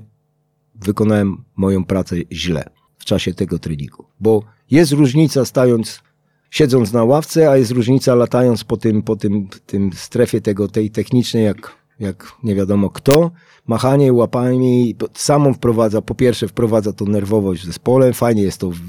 wykonałem 0.76 1.44
moją 1.56 1.86
pracę 1.86 2.16
źle 2.32 2.70
w 2.98 3.06
czasie 3.06 3.34
tego 3.34 3.60
treningu. 3.60 4.06
Bo 4.20 4.44
jest 4.72 4.92
różnica 4.92 5.46
stając 5.46 6.02
siedząc 6.54 6.94
na 6.94 7.04
ławce, 7.04 7.50
a 7.50 7.58
jest 7.58 7.72
różnica 7.72 8.16
latając 8.16 8.64
po 8.64 8.78
tym, 8.78 9.02
po 9.02 9.16
tym, 9.16 9.48
tym 9.66 9.92
strefie 9.94 10.42
tego, 10.42 10.68
tej 10.68 10.92
technicznej, 10.92 11.44
jak, 11.46 11.76
jak 12.00 12.32
nie 12.44 12.56
wiadomo 12.56 12.90
kto. 12.90 13.32
Machanie 13.68 14.14
łapami 14.14 14.96
samą 15.14 15.54
wprowadza, 15.54 16.02
po 16.02 16.16
pierwsze 16.16 16.48
wprowadza 16.48 16.94
to 16.94 17.06
nerwowość 17.06 17.62
w 17.62 17.66
zespole, 17.66 18.14
fajnie 18.14 18.44
jest 18.44 18.58
to 18.58 18.70
w, 18.70 18.80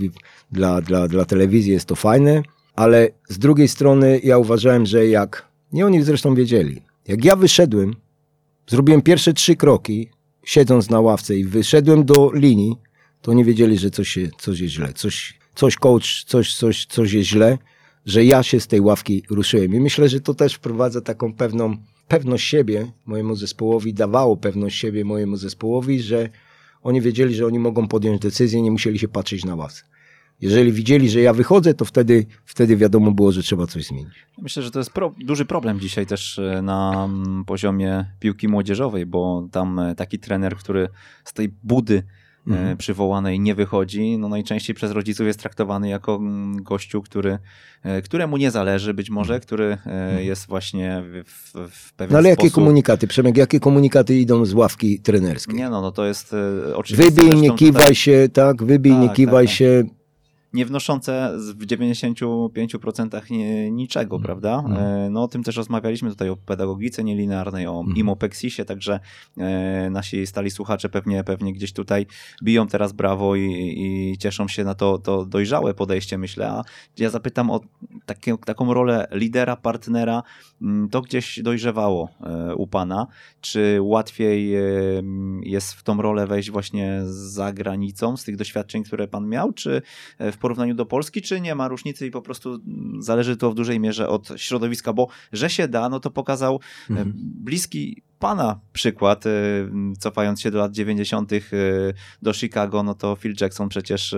dla, 0.52 0.80
dla, 0.80 1.08
dla 1.08 1.24
telewizji, 1.24 1.72
jest 1.72 1.86
to 1.86 1.96
fajne, 1.96 2.42
ale 2.74 3.08
z 3.28 3.38
drugiej 3.38 3.68
strony 3.68 4.20
ja 4.24 4.38
uważałem, 4.38 4.86
że 4.86 5.06
jak, 5.06 5.48
nie 5.72 5.86
oni 5.86 6.02
zresztą 6.02 6.34
wiedzieli, 6.34 6.82
jak 7.08 7.24
ja 7.24 7.36
wyszedłem, 7.36 7.94
zrobiłem 8.66 9.02
pierwsze 9.02 9.32
trzy 9.32 9.56
kroki, 9.56 10.08
siedząc 10.44 10.90
na 10.90 11.00
ławce 11.00 11.36
i 11.36 11.44
wyszedłem 11.44 12.04
do 12.04 12.30
linii, 12.34 12.76
to 13.22 13.32
nie 13.32 13.44
wiedzieli, 13.44 13.78
że 13.78 13.90
coś, 13.90 14.08
się, 14.08 14.28
coś 14.38 14.60
jest 14.60 14.74
źle, 14.74 14.92
coś, 14.92 15.43
coś 15.54 15.76
coach, 15.76 16.24
coś, 16.26 16.54
coś, 16.54 16.86
coś 16.86 17.12
jest 17.12 17.28
źle, 17.28 17.58
że 18.06 18.24
ja 18.24 18.42
się 18.42 18.60
z 18.60 18.66
tej 18.66 18.80
ławki 18.80 19.22
ruszyłem. 19.30 19.74
I 19.74 19.80
myślę, 19.80 20.08
że 20.08 20.20
to 20.20 20.34
też 20.34 20.54
wprowadza 20.54 21.00
taką 21.00 21.34
pewną 21.34 21.76
pewność 22.08 22.48
siebie 22.48 22.92
mojemu 23.06 23.36
zespołowi, 23.36 23.94
dawało 23.94 24.36
pewność 24.36 24.78
siebie 24.78 25.04
mojemu 25.04 25.36
zespołowi, 25.36 26.02
że 26.02 26.28
oni 26.82 27.00
wiedzieli, 27.00 27.34
że 27.34 27.46
oni 27.46 27.58
mogą 27.58 27.88
podjąć 27.88 28.22
decyzję, 28.22 28.62
nie 28.62 28.70
musieli 28.70 28.98
się 28.98 29.08
patrzeć 29.08 29.44
na 29.44 29.56
was. 29.56 29.84
Jeżeli 30.40 30.72
widzieli, 30.72 31.10
że 31.10 31.20
ja 31.20 31.32
wychodzę, 31.32 31.74
to 31.74 31.84
wtedy, 31.84 32.26
wtedy 32.44 32.76
wiadomo 32.76 33.12
było, 33.12 33.32
że 33.32 33.42
trzeba 33.42 33.66
coś 33.66 33.84
zmienić. 33.86 34.14
Myślę, 34.38 34.62
że 34.62 34.70
to 34.70 34.78
jest 34.78 34.90
pro, 34.90 35.14
duży 35.18 35.44
problem 35.44 35.80
dzisiaj 35.80 36.06
też 36.06 36.38
e, 36.38 36.62
na 36.62 37.04
mm, 37.04 37.44
poziomie 37.44 38.06
piłki 38.20 38.48
młodzieżowej, 38.48 39.06
bo 39.06 39.48
tam 39.52 39.78
e, 39.78 39.94
taki 39.94 40.18
trener, 40.18 40.56
który 40.56 40.88
z 41.24 41.32
tej 41.32 41.48
budy 41.62 42.02
mhm. 42.46 42.76
przywołanej 42.76 43.40
nie 43.40 43.54
wychodzi, 43.54 44.18
no 44.18 44.28
najczęściej 44.28 44.76
przez 44.76 44.92
rodziców 44.92 45.26
jest 45.26 45.40
traktowany 45.40 45.88
jako 45.88 46.14
mm, 46.14 46.62
gościu, 46.62 47.02
który, 47.02 47.38
e, 47.82 48.02
któremu 48.02 48.36
nie 48.36 48.50
zależy 48.50 48.94
być 48.94 49.10
może, 49.10 49.34
mhm. 49.34 49.40
który 49.40 49.64
e, 49.64 49.76
mhm. 49.76 50.24
jest 50.24 50.46
właśnie 50.46 51.02
w, 51.24 51.70
w 51.70 51.92
pewien 51.92 52.12
No 52.12 52.18
ale 52.18 52.28
jakie 52.28 52.40
sposób... 52.40 52.54
komunikaty, 52.54 53.06
Przemek, 53.06 53.36
jakie 53.36 53.60
komunikaty 53.60 54.18
idą 54.18 54.44
z 54.44 54.54
ławki 54.54 55.00
trenerskiej? 55.00 55.54
Nie 55.54 55.70
no, 55.70 55.80
no 55.80 55.92
to 55.92 56.06
jest 56.06 56.34
oczywiście... 56.74 57.10
Wybij, 57.10 57.40
nie 57.40 57.54
kiwaj 57.54 57.82
tutaj... 57.82 57.94
się, 57.94 58.28
tak, 58.32 58.64
wybij, 58.64 58.92
tak, 58.92 59.02
nie 59.02 59.08
kiwaj 59.08 59.46
tak, 59.46 59.56
tak. 59.58 60.03
Nie 60.54 60.66
wnoszące 60.66 61.32
w 61.36 61.66
95% 61.66 63.30
niczego, 63.70 64.16
mm. 64.16 64.24
prawda? 64.24 64.64
Mm. 64.66 65.12
No 65.12 65.22
o 65.22 65.28
tym 65.28 65.42
też 65.42 65.56
rozmawialiśmy 65.56 66.10
tutaj 66.10 66.28
o 66.28 66.36
pedagogice 66.36 67.04
nielinearnej, 67.04 67.66
o 67.66 67.80
mm. 67.80 67.96
imopexisie, 67.96 68.64
także 68.64 69.00
nasi 69.90 70.26
stali 70.26 70.50
słuchacze 70.50 70.88
pewnie, 70.88 71.24
pewnie 71.24 71.52
gdzieś 71.52 71.72
tutaj 71.72 72.06
biją 72.42 72.66
teraz 72.66 72.92
brawo 72.92 73.36
i, 73.36 73.74
i 73.76 74.18
cieszą 74.18 74.48
się 74.48 74.64
na 74.64 74.74
to, 74.74 74.98
to 74.98 75.26
dojrzałe 75.26 75.74
podejście, 75.74 76.18
myślę. 76.18 76.50
A 76.50 76.62
ja 76.98 77.10
zapytam 77.10 77.50
o 77.50 77.60
takie, 78.06 78.36
taką 78.38 78.74
rolę 78.74 79.08
lidera, 79.10 79.56
partnera, 79.56 80.22
mm, 80.62 80.88
to 80.88 81.00
gdzieś 81.00 81.42
dojrzewało 81.42 82.08
u 82.56 82.66
Pana. 82.66 83.06
Czy 83.40 83.78
łatwiej 83.80 84.54
jest 85.42 85.72
w 85.72 85.82
tą 85.82 86.02
rolę 86.02 86.26
wejść 86.26 86.50
właśnie 86.50 87.00
za 87.06 87.52
granicą, 87.52 88.16
z 88.16 88.24
tych 88.24 88.36
doświadczeń, 88.36 88.84
które 88.84 89.08
Pan 89.08 89.28
miał, 89.28 89.52
czy 89.52 89.82
w 90.18 90.36
porównaniu 90.44 90.74
do 90.74 90.86
Polski, 90.86 91.22
czy 91.22 91.40
nie 91.40 91.54
ma 91.54 91.68
różnicy 91.68 92.06
i 92.06 92.10
po 92.10 92.22
prostu 92.22 92.58
zależy 92.98 93.36
to 93.36 93.50
w 93.50 93.54
dużej 93.54 93.80
mierze 93.80 94.08
od 94.08 94.28
środowiska, 94.36 94.92
bo 94.92 95.08
że 95.32 95.50
się 95.50 95.68
da, 95.68 95.88
no 95.88 96.00
to 96.00 96.10
pokazał 96.10 96.54
e, 96.54 96.90
mhm. 96.90 97.12
bliski 97.16 98.02
pana 98.18 98.60
przykład, 98.72 99.26
e, 99.26 99.30
cofając 99.98 100.40
się 100.40 100.50
do 100.50 100.58
lat 100.58 100.72
90. 100.72 101.32
E, 101.32 101.40
do 102.22 102.32
Chicago, 102.32 102.82
no 102.82 102.94
to 102.94 103.16
Phil 103.16 103.34
Jackson 103.40 103.68
przecież, 103.68 104.14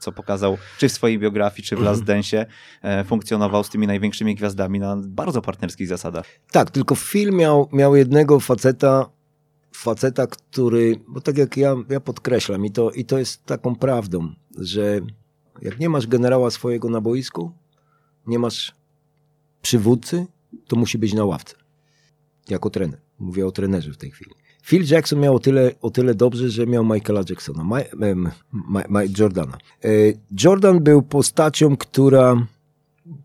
co 0.00 0.12
pokazał, 0.12 0.58
czy 0.78 0.88
w 0.88 0.92
swojej 0.92 1.18
biografii, 1.18 1.68
czy 1.68 1.76
w 1.76 1.80
Last 1.80 2.00
mhm. 2.00 2.22
Dance, 2.22 2.46
funkcjonował 3.04 3.64
z 3.64 3.70
tymi 3.70 3.86
największymi 3.86 4.34
gwiazdami 4.34 4.78
na 4.78 4.96
bardzo 5.06 5.42
partnerskich 5.42 5.88
zasadach. 5.88 6.26
Tak, 6.52 6.70
tylko 6.70 6.94
Phil 6.94 7.32
miał, 7.32 7.68
miał 7.72 7.96
jednego 7.96 8.40
faceta, 8.40 9.10
faceta, 9.72 10.26
który, 10.26 11.00
bo 11.08 11.20
tak 11.20 11.38
jak 11.38 11.56
ja, 11.56 11.76
ja 11.88 12.00
podkreślam 12.00 12.66
i 12.66 12.70
to, 12.70 12.90
i 12.90 13.04
to 13.04 13.18
jest 13.18 13.44
taką 13.44 13.76
prawdą, 13.76 14.32
że 14.58 15.00
jak 15.62 15.78
nie 15.78 15.88
masz 15.88 16.06
generała 16.06 16.50
swojego 16.50 16.90
na 16.90 17.00
boisku, 17.00 17.52
nie 18.26 18.38
masz 18.38 18.72
przywódcy, 19.62 20.26
to 20.66 20.76
musi 20.76 20.98
być 20.98 21.14
na 21.14 21.24
ławce. 21.24 21.54
Jako 22.48 22.70
trener. 22.70 23.00
Mówię 23.18 23.46
o 23.46 23.52
trenerze 23.52 23.92
w 23.92 23.96
tej 23.96 24.10
chwili. 24.10 24.30
Phil 24.62 24.84
Jackson 24.90 25.20
miał 25.20 25.34
o 25.34 25.38
tyle, 25.38 25.72
o 25.82 25.90
tyle 25.90 26.14
dobrze, 26.14 26.50
że 26.50 26.66
miał 26.66 26.84
Michaela 26.84 27.22
Jacksona, 27.28 27.64
Mike 28.88 29.12
Jordana. 29.18 29.58
E, 29.84 29.88
Jordan 30.44 30.80
był 30.80 31.02
postacią, 31.02 31.76
która 31.76 32.46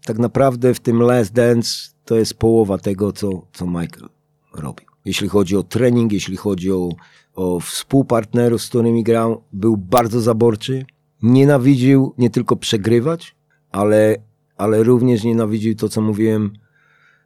tak 0.06 0.18
naprawdę 0.18 0.74
w 0.74 0.80
tym 0.80 1.02
Last 1.02 1.34
Dance 1.34 1.70
to 2.06 2.16
jest 2.16 2.34
połowa 2.34 2.78
tego, 2.78 3.12
co, 3.12 3.48
co 3.54 3.66
Michael 3.66 4.10
robił. 4.54 4.93
Jeśli 5.06 5.28
chodzi 5.30 5.58
o 5.58 5.64
trening, 5.64 6.12
jeśli 6.12 6.38
chodzi 6.38 6.72
o, 6.72 6.90
o 7.36 7.60
współpartnerów, 7.60 8.62
z 8.62 8.70
którymi 8.70 9.04
grał, 9.04 9.44
był 9.54 9.78
bardzo 9.78 10.22
zaborczy, 10.22 10.86
nienawidził 11.24 12.14
nie 12.18 12.30
tylko 12.30 12.56
przegrywać, 12.56 13.36
ale, 13.72 14.16
ale 14.58 14.84
również 14.84 15.24
nienawidził 15.24 15.76
to, 15.76 15.90
co 15.90 16.02
mówiłem, 16.02 16.54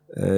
e, 0.09 0.29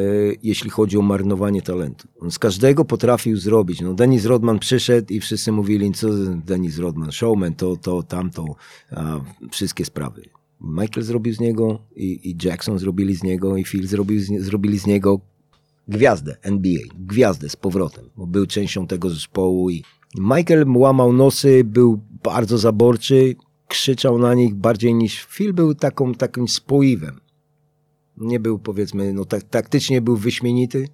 jeśli 0.43 0.69
chodzi 0.69 0.97
o 0.97 1.01
marnowanie 1.01 1.61
talentu. 1.61 2.07
On 2.19 2.31
z 2.31 2.39
każdego 2.39 2.85
potrafił 2.85 3.37
zrobić. 3.37 3.81
No, 3.81 3.93
Denis 3.93 4.25
Rodman 4.25 4.59
przyszedł 4.59 5.13
i 5.13 5.19
wszyscy 5.19 5.51
mówili, 5.51 5.91
co 5.91 6.07
Denis 6.45 6.77
Rodman, 6.77 7.11
showman, 7.11 7.55
to, 7.55 7.77
to, 7.77 8.03
tamto, 8.03 8.45
a, 8.91 9.19
wszystkie 9.51 9.85
sprawy. 9.85 10.21
Michael 10.61 11.03
zrobił 11.03 11.33
z 11.33 11.39
niego 11.39 11.79
i, 11.95 12.29
i 12.29 12.47
Jackson 12.47 12.79
zrobili 12.79 13.15
z 13.15 13.23
niego 13.23 13.57
i 13.57 13.63
Phil 13.63 13.87
zrobił 13.87 14.19
z, 14.19 14.41
zrobili 14.41 14.79
z 14.79 14.87
niego 14.87 15.19
gwiazdę 15.89 16.37
NBA, 16.41 16.81
gwiazdę 16.99 17.49
z 17.49 17.55
powrotem, 17.55 18.09
bo 18.17 18.27
był 18.27 18.45
częścią 18.45 18.87
tego 18.87 19.09
zespołu 19.09 19.69
i 19.69 19.83
Michael 20.15 20.65
łamał 20.75 21.13
nosy, 21.13 21.63
był 21.63 22.01
bardzo 22.23 22.57
zaborczy, 22.57 23.35
krzyczał 23.67 24.19
na 24.19 24.33
nich 24.33 24.55
bardziej 24.55 24.93
niż 24.93 25.25
Phil 25.25 25.53
był 25.53 25.75
taką, 25.75 26.13
takim 26.13 26.47
spoiwem. 26.47 27.19
Nie 28.17 28.39
był 28.39 28.59
powiedzmy, 28.59 29.13
no 29.13 29.25
tak, 29.25 29.43
taktycznie 29.43 30.01
był 30.01 30.17
wyśmienity, 30.17 30.87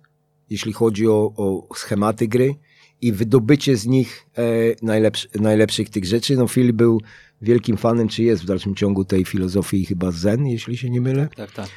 jeśli 0.49 0.73
chodzi 0.73 1.07
o, 1.07 1.33
o 1.37 1.67
schematy 1.75 2.27
gry 2.27 2.55
i 3.01 3.11
wydobycie 3.11 3.77
z 3.77 3.85
nich 3.85 4.27
e, 4.37 4.41
najlepszy, 4.81 5.27
najlepszych 5.39 5.89
tych 5.89 6.05
rzeczy. 6.05 6.35
No 6.35 6.47
Phil 6.47 6.73
był 6.73 7.01
wielkim 7.41 7.77
fanem, 7.77 8.07
czy 8.07 8.23
jest 8.23 8.43
w 8.43 8.45
dalszym 8.45 8.75
ciągu 8.75 9.05
tej 9.05 9.25
filozofii 9.25 9.85
chyba 9.85 10.11
zen, 10.11 10.47
jeśli 10.47 10.77
się 10.77 10.89
nie 10.89 11.01
mylę. 11.01 11.29
Tak, 11.35 11.51
tak. 11.51 11.69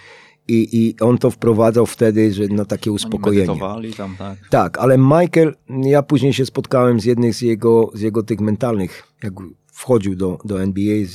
I, 0.48 0.68
I 0.72 0.96
on 1.00 1.18
to 1.18 1.30
wprowadzał 1.30 1.86
wtedy, 1.86 2.32
że 2.32 2.46
na 2.46 2.64
takie 2.64 2.92
uspokojenie. 2.92 3.60
Tam, 3.96 4.16
tak. 4.16 4.38
tak, 4.50 4.78
ale 4.78 4.98
Michael, 4.98 5.54
ja 5.68 6.02
później 6.02 6.32
się 6.32 6.46
spotkałem 6.46 7.00
z 7.00 7.04
jednym 7.04 7.32
z 7.32 7.40
jego, 7.40 7.90
z 7.94 8.00
jego 8.00 8.22
tych 8.22 8.40
mentalnych, 8.40 9.02
jak 9.22 9.32
wchodził 9.72 10.16
do, 10.16 10.38
do 10.44 10.62
NBA, 10.62 11.06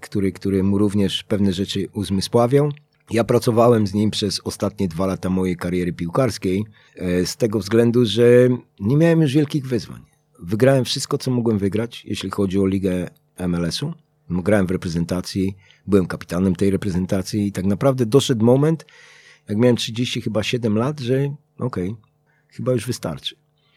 który, 0.00 0.32
który 0.32 0.62
mu 0.62 0.78
również 0.78 1.24
pewne 1.24 1.52
rzeczy 1.52 1.88
uzmysławiał. 1.92 2.72
Ja 3.10 3.24
pracowałem 3.24 3.86
z 3.86 3.94
nim 3.94 4.10
przez 4.10 4.40
ostatnie 4.44 4.88
dwa 4.88 5.06
lata 5.06 5.30
mojej 5.30 5.56
kariery 5.56 5.92
piłkarskiej, 5.92 6.64
e, 6.96 7.26
z 7.26 7.36
tego 7.36 7.58
względu, 7.58 8.04
że 8.04 8.48
nie 8.80 8.96
miałem 8.96 9.20
już 9.20 9.32
wielkich 9.32 9.66
wyzwań. 9.66 10.00
Wygrałem 10.38 10.84
wszystko, 10.84 11.18
co 11.18 11.30
mogłem 11.30 11.58
wygrać, 11.58 12.04
jeśli 12.04 12.30
chodzi 12.30 12.58
o 12.58 12.66
ligę 12.66 13.10
MLS-u. 13.48 13.92
Grałem 14.30 14.66
w 14.66 14.70
reprezentacji, 14.70 15.56
byłem 15.86 16.06
kapitanem 16.06 16.56
tej 16.56 16.70
reprezentacji 16.70 17.46
i 17.46 17.52
tak 17.52 17.64
naprawdę 17.64 18.06
doszedł 18.06 18.44
moment, 18.44 18.86
jak 19.48 19.58
miałem 19.58 19.76
30 19.76 20.20
chyba 20.20 20.42
7 20.42 20.78
lat, 20.78 21.00
że 21.00 21.14
okej, 21.58 21.90
okay, 21.90 21.96
chyba 22.48 22.72
już 22.72 22.86
wystarczy. 22.86 23.36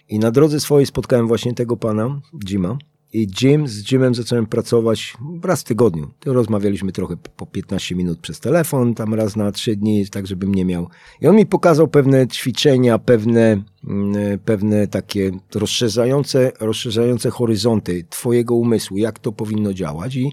I 0.09 0.19
na 0.19 0.31
drodze 0.31 0.59
swojej 0.59 0.85
spotkałem 0.85 1.27
właśnie 1.27 1.53
tego 1.53 1.77
pana, 1.77 2.21
Jima, 2.45 2.77
i 3.13 3.27
Jim, 3.41 3.67
z 3.67 3.91
Jimem 3.91 4.15
zacząłem 4.15 4.45
pracować 4.45 5.17
raz 5.43 5.61
w 5.61 5.63
tygodniu. 5.63 6.11
Rozmawialiśmy 6.25 6.91
trochę 6.91 7.17
po 7.17 7.45
15 7.45 7.95
minut 7.95 8.19
przez 8.19 8.39
telefon, 8.39 8.95
tam 8.95 9.13
raz 9.13 9.35
na 9.35 9.51
3 9.51 9.75
dni, 9.75 10.07
tak 10.07 10.27
żebym 10.27 10.55
nie 10.55 10.65
miał. 10.65 10.89
I 11.21 11.27
on 11.27 11.35
mi 11.35 11.45
pokazał 11.45 11.87
pewne 11.87 12.27
ćwiczenia, 12.27 12.99
pewne, 12.99 13.63
mm, 13.87 14.39
pewne 14.39 14.87
takie 14.87 15.31
rozszerzające, 15.55 16.51
rozszerzające 16.59 17.29
horyzonty 17.29 18.05
twojego 18.09 18.55
umysłu, 18.55 18.97
jak 18.97 19.19
to 19.19 19.31
powinno 19.31 19.73
działać. 19.73 20.15
I, 20.15 20.31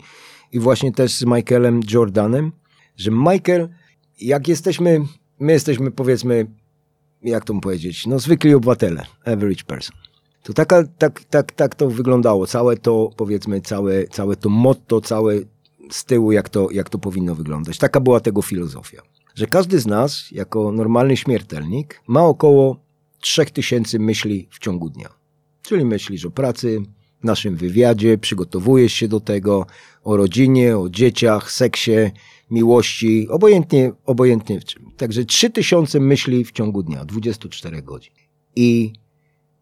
i 0.53 0.59
właśnie 0.59 0.93
też 0.93 1.15
z 1.15 1.25
Michaelem 1.25 1.81
Jordanem, 1.91 2.53
że 2.97 3.11
Michael, 3.11 3.69
jak 4.21 4.49
jesteśmy, 4.49 5.01
my 5.41 5.53
jesteśmy 5.53 5.91
powiedzmy, 5.91 6.47
jak 7.23 7.45
to 7.45 7.61
powiedzieć, 7.61 8.07
no 8.07 8.19
zwykli 8.19 8.55
obywatele, 8.55 9.07
average 9.25 9.65
person 9.67 10.06
to 10.47 10.53
taka, 10.53 10.85
tak, 10.99 11.25
tak, 11.25 11.53
tak 11.53 11.75
to 11.75 11.91
wyglądało. 11.91 12.47
Całe 12.47 12.77
to, 12.77 13.11
powiedzmy, 13.17 13.61
całe, 13.61 14.07
całe 14.07 14.37
to 14.37 14.49
motto, 14.49 15.01
całe 15.01 15.35
z 15.91 16.05
tyłu, 16.05 16.33
jak 16.33 16.49
to, 16.49 16.69
jak 16.71 16.89
to 16.91 16.99
powinno 16.99 17.35
wyglądać. 17.35 17.79
Taka 17.79 18.01
była 18.01 18.21
tego 18.21 18.43
filozofia. 18.43 19.03
Że 19.35 19.47
każdy 19.47 19.81
z 19.81 19.87
nas, 19.87 20.31
jako 20.33 20.73
normalny 20.73 21.17
śmiertelnik, 21.17 22.03
ma 22.07 22.25
około 22.25 22.77
3000 23.21 23.99
myśli 23.99 24.49
w 24.51 24.59
ciągu 24.59 24.91
dnia. 24.91 25.09
Czyli 25.63 25.85
myślisz 25.85 26.25
o 26.25 26.31
pracy, 26.31 26.83
naszym 27.23 27.57
wywiadzie, 27.57 28.19
przygotowujesz 28.19 28.93
się 28.93 29.09
do 29.09 29.21
tego, 29.21 29.67
o 30.05 30.17
rodzinie, 30.17 30.79
o 30.79 30.89
dzieciach, 30.89 31.53
seksie, 31.53 32.11
miłości, 32.51 33.29
obojętnie, 33.29 33.93
obojętnie 34.05 34.61
w 34.61 34.65
czym. 34.65 34.91
Także 34.97 35.25
3000 35.25 36.01
myśli 36.01 36.45
w 36.45 36.53
ciągu 36.53 36.83
dnia, 36.83 37.05
24 37.05 37.83
godzin. 37.83 38.13
I 38.57 38.93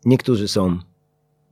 Niektórzy 0.05 0.49
są, 0.49 0.79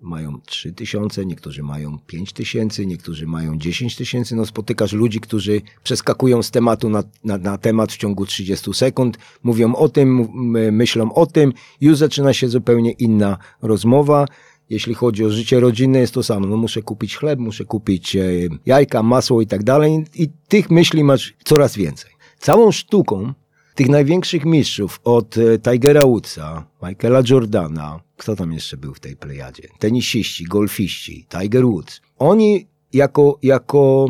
mają 0.01 0.41
3 0.47 0.73
tysiące, 0.73 1.27
niektórzy 1.27 1.63
mają 1.63 1.99
5 2.07 2.33
tysięcy, 2.33 2.87
niektórzy 2.87 3.27
mają 3.27 3.59
10 3.59 3.97
tysięcy. 3.97 4.37
No 4.37 4.47
spotykasz 4.47 4.93
ludzi, 4.93 5.21
którzy 5.21 5.61
przeskakują 5.83 6.43
z 6.43 6.51
tematu 6.51 6.91
na, 6.91 7.03
na, 7.25 7.39
na 7.39 7.59
temat 7.59 7.93
w 7.93 7.97
ciągu 7.97 8.27
30 8.27 8.75
sekund, 8.75 9.19
mówią 9.43 9.75
o 9.75 9.89
tym, 9.89 10.29
myślą 10.73 11.13
o 11.13 11.27
tym, 11.27 11.53
już 11.81 11.97
zaczyna 11.99 12.33
się 12.33 12.49
zupełnie 12.49 12.93
inna 12.93 13.39
rozmowa. 13.63 14.27
Jeśli 14.71 14.95
chodzi 14.95 15.25
o 15.25 15.31
życie 15.31 15.61
rodzinne, 15.61 15.99
jest 15.99 16.15
to 16.15 16.23
samo. 16.23 16.47
No 16.47 16.57
muszę 16.57 16.83
kupić 16.83 17.17
chleb, 17.17 17.39
muszę 17.39 17.65
kupić 17.65 18.17
e, 18.17 18.23
jajka, 18.67 19.03
masło 19.03 19.43
i 19.43 19.47
tak 19.47 19.63
dalej. 19.63 20.05
I 20.15 20.29
tych 20.49 20.71
myśli 20.71 21.05
masz 21.05 21.35
coraz 21.45 21.77
więcej. 21.77 22.11
Całą 22.39 22.73
sztuką 22.73 23.33
tych 23.75 23.89
największych 23.89 24.45
mistrzów 24.45 25.01
od 25.05 25.39
e, 25.39 25.59
Tigera 25.59 26.01
Woodsa, 26.01 26.67
Michaela 26.83 27.23
Jordana, 27.31 28.01
kto 28.17 28.37
tam 28.37 28.53
jeszcze 28.53 28.77
był 28.77 28.95
w 28.95 29.01
tej 29.01 29.17
plejadzie? 29.17 29.69
Tenisiści, 29.79 30.45
golfiści, 30.45 31.27
Tiger 31.29 31.65
Woods. 31.65 32.01
Oni 32.19 32.67
jako, 32.93 33.39
jako, 33.43 34.09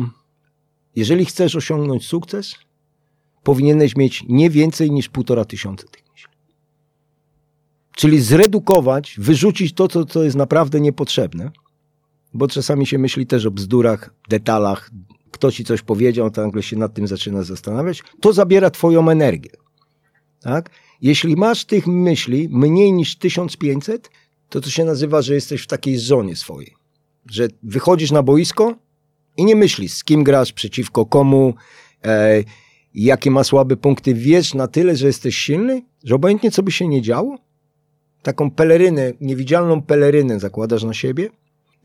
jeżeli 0.95 1.25
chcesz 1.25 1.55
osiągnąć 1.55 2.05
sukces, 2.05 2.55
powinieneś 3.43 3.95
mieć 3.95 4.23
nie 4.29 4.49
więcej 4.49 4.91
niż 4.91 5.09
półtora 5.09 5.45
tysiąca 5.45 5.87
tych 5.87 6.03
myśli. 6.11 6.31
Czyli 7.95 8.21
zredukować, 8.21 9.15
wyrzucić 9.17 9.73
to, 9.73 9.87
co, 9.87 10.05
co 10.05 10.23
jest 10.23 10.35
naprawdę 10.35 10.79
niepotrzebne, 10.79 11.51
bo 12.33 12.47
czasami 12.47 12.85
się 12.85 12.97
myśli 12.97 13.27
też 13.27 13.45
o 13.45 13.51
bzdurach, 13.51 14.13
detalach, 14.29 14.91
ktoś 15.33 15.55
ci 15.55 15.65
coś 15.65 15.81
powiedział, 15.81 16.31
to 16.31 16.45
nagle 16.45 16.63
się 16.63 16.77
nad 16.77 16.93
tym 16.93 17.07
zaczyna 17.07 17.43
zastanawiać, 17.43 18.03
to 18.21 18.33
zabiera 18.33 18.69
twoją 18.69 19.09
energię. 19.09 19.49
Tak? 20.41 20.69
Jeśli 21.01 21.35
masz 21.35 21.65
tych 21.65 21.87
myśli 21.87 22.49
mniej 22.51 22.93
niż 22.93 23.15
1500, 23.15 24.09
to 24.49 24.61
to 24.61 24.69
się 24.69 24.85
nazywa, 24.85 25.21
że 25.21 25.33
jesteś 25.33 25.61
w 25.61 25.67
takiej 25.67 25.97
zonie 25.97 26.35
swojej. 26.35 26.73
Że 27.31 27.47
wychodzisz 27.63 28.11
na 28.11 28.23
boisko, 28.23 28.75
I 29.37 29.45
nie 29.45 29.55
myślisz, 29.55 29.91
z 29.93 30.03
kim 30.03 30.23
grasz, 30.23 30.53
przeciwko 30.53 31.05
komu, 31.05 31.53
e, 32.05 32.43
jakie 32.93 33.31
ma 33.31 33.43
słabe 33.43 33.77
punkty. 33.77 34.13
Wiesz 34.13 34.53
na 34.53 34.67
tyle, 34.67 34.95
że 34.95 35.07
jesteś 35.07 35.37
silny, 35.37 35.81
że 36.03 36.15
obojętnie 36.15 36.51
co 36.51 36.63
by 36.63 36.71
się 36.71 36.87
nie 36.87 37.01
działo, 37.01 37.37
taką 38.23 38.51
pelerynę, 38.51 39.13
niewidzialną 39.21 39.81
pelerynę 39.81 40.39
zakładasz 40.39 40.83
na 40.83 40.93
siebie 40.93 41.29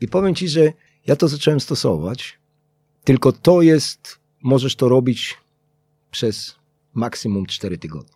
i 0.01 0.07
powiem 0.07 0.35
ci, 0.35 0.47
że 0.47 0.73
ja 1.07 1.15
to 1.15 1.27
zacząłem 1.27 1.59
stosować, 1.59 2.38
tylko 3.03 3.31
to 3.31 3.61
jest, 3.61 4.19
możesz 4.43 4.75
to 4.75 4.89
robić 4.89 5.37
przez 6.11 6.55
maksimum 6.93 7.45
4 7.45 7.77
tygodnie. 7.77 8.13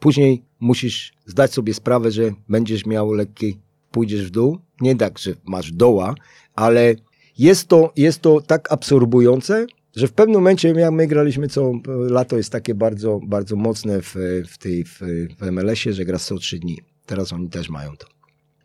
Później 0.00 0.42
musisz 0.60 1.12
zdać 1.26 1.52
sobie 1.52 1.74
sprawę, 1.74 2.10
że 2.10 2.32
będziesz 2.48 2.86
miał 2.86 3.12
lekki, 3.12 3.58
pójdziesz 3.90 4.26
w 4.26 4.30
dół. 4.30 4.58
Nie 4.80 4.96
tak, 4.96 5.18
że 5.18 5.34
masz 5.44 5.72
doła, 5.72 6.14
ale 6.54 6.94
jest 7.38 7.68
to, 7.68 7.92
jest 7.96 8.20
to 8.20 8.40
tak 8.40 8.72
absorbujące, 8.72 9.66
że 9.96 10.08
w 10.08 10.12
pewnym 10.12 10.34
momencie, 10.34 10.68
jak 10.68 10.92
my 10.92 11.06
graliśmy 11.06 11.48
co 11.48 11.72
lato, 11.86 12.36
jest 12.36 12.52
takie 12.52 12.74
bardzo, 12.74 13.20
bardzo 13.26 13.56
mocne 13.56 14.02
w, 14.02 14.14
w, 14.48 14.58
tej, 14.58 14.84
w, 14.84 15.00
w 15.38 15.50
MLS-ie, 15.52 15.92
że 15.94 16.04
gra 16.04 16.18
co 16.18 16.38
3 16.38 16.58
dni. 16.58 16.78
Teraz 17.06 17.32
oni 17.32 17.48
też 17.48 17.68
mają 17.68 17.96
to. 17.96 18.17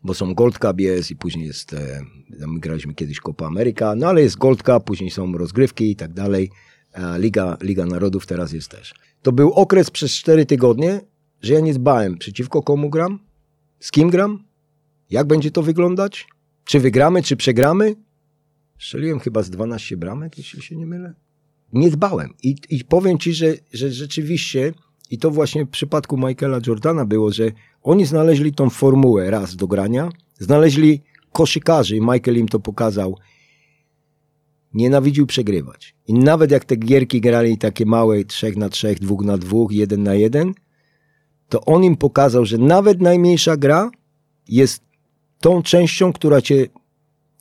Bo 0.04 0.14
są 0.14 0.34
Gold 0.34 0.58
Cup 0.58 0.80
jest 0.80 1.10
i 1.10 1.16
później 1.16 1.46
jest, 1.46 1.72
e, 1.72 2.00
my 2.46 2.60
graliśmy 2.60 2.94
kiedyś 2.94 3.20
Copa 3.20 3.46
America, 3.46 3.94
no 3.96 4.06
ale 4.06 4.22
jest 4.22 4.38
Gold 4.38 4.62
Cup, 4.62 4.84
później 4.84 5.10
są 5.10 5.32
rozgrywki 5.32 5.90
i 5.90 5.96
tak 5.96 6.12
dalej. 6.12 6.50
Liga, 7.18 7.56
Liga 7.62 7.86
Narodów 7.86 8.26
teraz 8.26 8.52
jest 8.52 8.68
też. 8.68 8.94
To 9.22 9.32
był 9.32 9.52
okres 9.52 9.90
przez 9.90 10.12
4 10.12 10.46
tygodnie, 10.46 11.00
że 11.42 11.54
ja 11.54 11.60
nie 11.60 11.74
dbałem 11.74 12.18
przeciwko 12.18 12.62
komu 12.62 12.90
gram, 12.90 13.18
z 13.80 13.90
kim 13.90 14.10
gram, 14.10 14.44
jak 15.10 15.26
będzie 15.26 15.50
to 15.50 15.62
wyglądać, 15.62 16.26
czy 16.64 16.80
wygramy, 16.80 17.22
czy 17.22 17.36
przegramy. 17.36 17.94
Strzeliłem 18.78 19.20
chyba 19.20 19.42
z 19.42 19.50
12 19.50 19.96
bramek, 19.96 20.38
jeśli 20.38 20.62
się 20.62 20.76
nie 20.76 20.86
mylę. 20.86 21.14
Nie 21.72 21.90
dbałem. 21.90 22.34
I, 22.42 22.56
i 22.70 22.84
powiem 22.84 23.18
ci, 23.18 23.34
że, 23.34 23.54
że 23.72 23.90
rzeczywiście, 23.90 24.72
i 25.10 25.18
to 25.18 25.30
właśnie 25.30 25.64
w 25.64 25.70
przypadku 25.70 26.16
Michaela 26.16 26.58
Jordana 26.66 27.04
było, 27.04 27.32
że 27.32 27.50
oni 27.82 28.06
znaleźli 28.06 28.54
tą 28.54 28.70
formułę 28.70 29.30
raz 29.30 29.56
do 29.56 29.66
grania, 29.66 30.08
znaleźli 30.38 31.02
koszykarzy, 31.32 32.00
Michael 32.00 32.36
im 32.36 32.48
to 32.48 32.60
pokazał, 32.60 33.18
nienawidził 34.74 35.26
przegrywać. 35.26 35.94
I 36.06 36.14
nawet 36.14 36.50
jak 36.50 36.64
te 36.64 36.76
gierki 36.76 37.20
grali 37.20 37.58
takie 37.58 37.86
małe, 37.86 38.24
trzech 38.24 38.56
na 38.56 38.68
trzech, 38.68 38.98
dwóch 38.98 39.24
na 39.24 39.38
dwóch, 39.38 39.72
jeden 39.72 40.02
na 40.02 40.14
jeden, 40.14 40.54
to 41.48 41.60
on 41.60 41.84
im 41.84 41.96
pokazał, 41.96 42.44
że 42.44 42.58
nawet 42.58 43.00
najmniejsza 43.00 43.56
gra 43.56 43.90
jest 44.48 44.82
tą 45.40 45.62
częścią, 45.62 46.12
która 46.12 46.40
cię, 46.40 46.66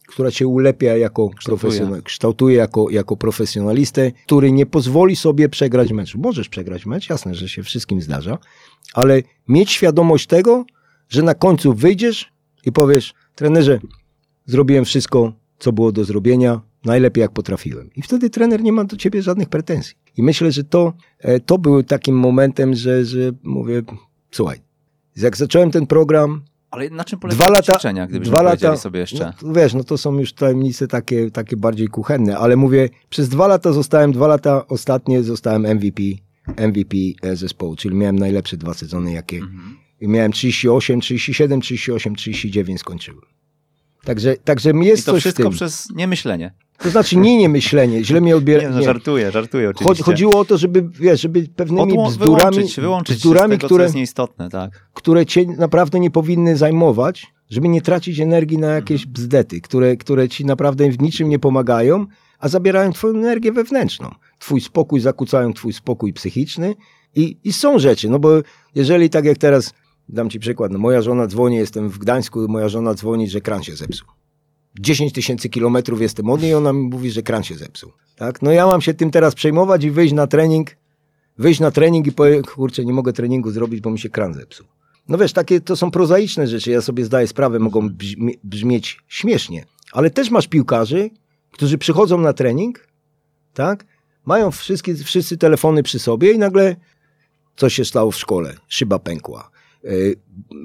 która 0.07 0.31
cię 0.31 0.47
ulepia 0.47 0.97
jako 0.97 1.29
profesjonalistę, 1.45 2.03
kształtuje 2.03 2.57
jako, 2.57 2.89
jako 2.89 3.17
profesjonalistę, 3.17 4.11
który 4.25 4.51
nie 4.51 4.65
pozwoli 4.65 5.15
sobie 5.15 5.49
przegrać 5.49 5.91
meczu. 5.91 6.19
Możesz 6.19 6.49
przegrać 6.49 6.85
mecz, 6.85 7.09
jasne, 7.09 7.35
że 7.35 7.49
się 7.49 7.63
wszystkim 7.63 8.01
zdarza, 8.01 8.37
ale 8.93 9.21
mieć 9.47 9.71
świadomość 9.71 10.27
tego, 10.27 10.65
że 11.09 11.21
na 11.21 11.35
końcu 11.35 11.73
wyjdziesz 11.73 12.31
i 12.65 12.71
powiesz, 12.71 13.13
trenerze, 13.35 13.79
zrobiłem 14.45 14.85
wszystko, 14.85 15.33
co 15.59 15.73
było 15.73 15.91
do 15.91 16.03
zrobienia, 16.03 16.61
najlepiej 16.85 17.21
jak 17.21 17.31
potrafiłem. 17.31 17.89
I 17.95 18.01
wtedy 18.01 18.29
trener 18.29 18.61
nie 18.61 18.71
ma 18.71 18.83
do 18.83 18.97
ciebie 18.97 19.21
żadnych 19.21 19.49
pretensji. 19.49 19.95
I 20.17 20.23
myślę, 20.23 20.51
że 20.51 20.63
to, 20.63 20.93
e, 21.19 21.39
to 21.39 21.57
był 21.57 21.83
takim 21.83 22.15
momentem, 22.15 22.73
że, 22.73 23.05
że 23.05 23.31
mówię, 23.43 23.81
słuchaj, 24.31 24.59
jak 25.15 25.37
zacząłem 25.37 25.71
ten 25.71 25.87
program, 25.87 26.41
ale 26.74 26.89
na 26.89 27.03
czym 27.03 27.19
polegają 27.19 27.45
dwa 27.45 27.51
lata, 27.51 27.74
ćwiczenia, 27.74 28.07
gdybyśmy 28.07 28.32
dwa 28.32 28.41
lata, 28.41 28.78
sobie 28.78 28.99
jeszcze? 28.99 29.34
No, 29.41 29.53
wiesz, 29.53 29.74
no 29.74 29.84
to 29.84 29.97
są 29.97 30.19
już 30.19 30.34
tajemnice 30.34 30.88
takie, 30.88 31.32
takie 31.32 31.57
bardziej 31.57 31.88
kuchenne, 31.88 32.38
ale 32.38 32.55
mówię, 32.55 32.89
przez 33.09 33.30
dwa 33.30 33.47
lata 33.47 33.71
zostałem, 33.71 34.11
dwa 34.11 34.28
lata 34.28 34.67
ostatnie 34.67 35.24
zostałem 35.24 35.76
MVP, 35.76 36.01
MVP 36.47 36.97
e, 37.21 37.36
zespołu, 37.36 37.76
czyli 37.76 37.95
miałem 37.95 38.19
najlepsze 38.19 38.57
dwa 38.57 38.74
sezony, 38.74 39.11
jakie 39.11 39.38
mhm. 39.38 39.78
miałem 40.01 40.32
38, 40.32 41.01
37, 41.01 41.61
38, 41.61 42.15
39 42.15 42.80
skończyłem. 42.80 43.32
Także, 44.05 44.35
także 44.37 44.71
jest 44.81 45.03
I 45.03 45.05
to 45.05 45.11
coś 45.11 45.21
wszystko 45.21 45.49
przez 45.49 45.87
niemyślenie. 45.95 46.53
To 46.77 46.89
znaczy 46.89 47.17
nie 47.17 47.37
niemyślenie, 47.37 48.03
źle 48.03 48.21
mnie 48.21 48.35
odbiera. 48.35 48.63
Nie, 48.63 48.69
no, 48.69 48.83
żartuję, 48.83 49.31
żartuję 49.31 49.69
oczywiście. 49.69 50.03
Chodziło 50.03 50.39
o 50.39 50.45
to, 50.45 50.57
żeby, 50.57 50.89
wiesz, 50.99 51.21
żeby 51.21 51.47
pewnymi 51.55 51.81
Odło 51.81 52.09
bzdurami, 52.09 52.55
wyłączyć, 52.55 52.79
wyłączyć 52.79 53.17
bzdurami 53.17 53.57
tego, 53.57 53.67
które, 53.67 53.91
nieistotne, 53.91 54.49
tak. 54.49 54.89
które 54.93 55.25
cię 55.25 55.45
naprawdę 55.45 55.99
nie 55.99 56.11
powinny 56.11 56.57
zajmować, 56.57 57.33
żeby 57.49 57.67
nie 57.67 57.81
tracić 57.81 58.19
energii 58.19 58.57
na 58.57 58.67
jakieś 58.67 59.01
mhm. 59.01 59.13
bzdety, 59.13 59.61
które, 59.61 59.97
które 59.97 60.29
ci 60.29 60.45
naprawdę 60.45 60.89
w 60.89 61.01
niczym 61.01 61.29
nie 61.29 61.39
pomagają, 61.39 62.05
a 62.39 62.49
zabierają 62.49 62.91
twoją 62.91 63.13
energię 63.13 63.51
wewnętrzną. 63.51 64.11
Twój 64.39 64.61
spokój 64.61 64.99
zakłócają 64.99 65.53
twój 65.53 65.73
spokój 65.73 66.13
psychiczny 66.13 66.75
i, 67.15 67.37
i 67.43 67.53
są 67.53 67.79
rzeczy, 67.79 68.09
no 68.09 68.19
bo 68.19 68.29
jeżeli 68.75 69.09
tak 69.09 69.25
jak 69.25 69.37
teraz, 69.37 69.73
dam 70.09 70.29
ci 70.29 70.39
przykład, 70.39 70.71
no 70.71 70.79
moja 70.79 71.01
żona 71.01 71.27
dzwoni, 71.27 71.55
jestem 71.55 71.89
w 71.89 71.97
Gdańsku, 71.97 72.47
moja 72.47 72.69
żona 72.69 72.93
dzwoni, 72.93 73.29
że 73.29 73.41
kran 73.41 73.63
się 73.63 73.75
zepsuł. 73.75 74.07
10 74.79 75.13
tysięcy 75.13 75.49
kilometrów 75.49 76.01
jestem 76.01 76.29
od 76.29 76.41
niej 76.41 76.53
ona 76.53 76.73
mi 76.73 76.81
mówi, 76.81 77.11
że 77.11 77.21
kran 77.21 77.43
się 77.43 77.55
zepsuł. 77.55 77.91
Tak? 78.15 78.41
No 78.41 78.51
ja 78.51 78.65
mam 78.65 78.81
się 78.81 78.93
tym 78.93 79.11
teraz 79.11 79.35
przejmować 79.35 79.83
i 79.83 79.91
wyjść 79.91 80.13
na 80.13 80.27
trening, 80.27 80.69
wyjść 81.37 81.59
na 81.59 81.71
trening 81.71 82.07
i 82.07 82.11
powiedzieć, 82.11 82.47
kurczę, 82.47 82.85
nie 82.85 82.93
mogę 82.93 83.13
treningu 83.13 83.51
zrobić, 83.51 83.81
bo 83.81 83.89
mi 83.89 83.99
się 83.99 84.09
kran 84.09 84.33
zepsuł. 84.33 84.67
No 85.07 85.17
wiesz, 85.17 85.33
takie 85.33 85.61
to 85.61 85.75
są 85.75 85.91
prozaiczne 85.91 86.47
rzeczy, 86.47 86.71
ja 86.71 86.81
sobie 86.81 87.05
zdaję 87.05 87.27
sprawę, 87.27 87.59
mogą 87.59 87.89
brzmieć 88.43 88.99
śmiesznie, 89.07 89.65
ale 89.91 90.09
też 90.09 90.29
masz 90.29 90.47
piłkarzy, 90.47 91.09
którzy 91.51 91.77
przychodzą 91.77 92.17
na 92.17 92.33
trening, 92.33 92.87
tak? 93.53 93.85
Mają 94.25 94.51
wszystkie, 94.51 94.95
wszyscy 94.95 95.37
telefony 95.37 95.83
przy 95.83 95.99
sobie 95.99 96.31
i 96.31 96.37
nagle 96.37 96.75
coś 97.55 97.73
się 97.73 97.85
stało 97.85 98.11
w 98.11 98.15
szkole, 98.15 98.55
szyba 98.67 98.99
pękła, 98.99 99.49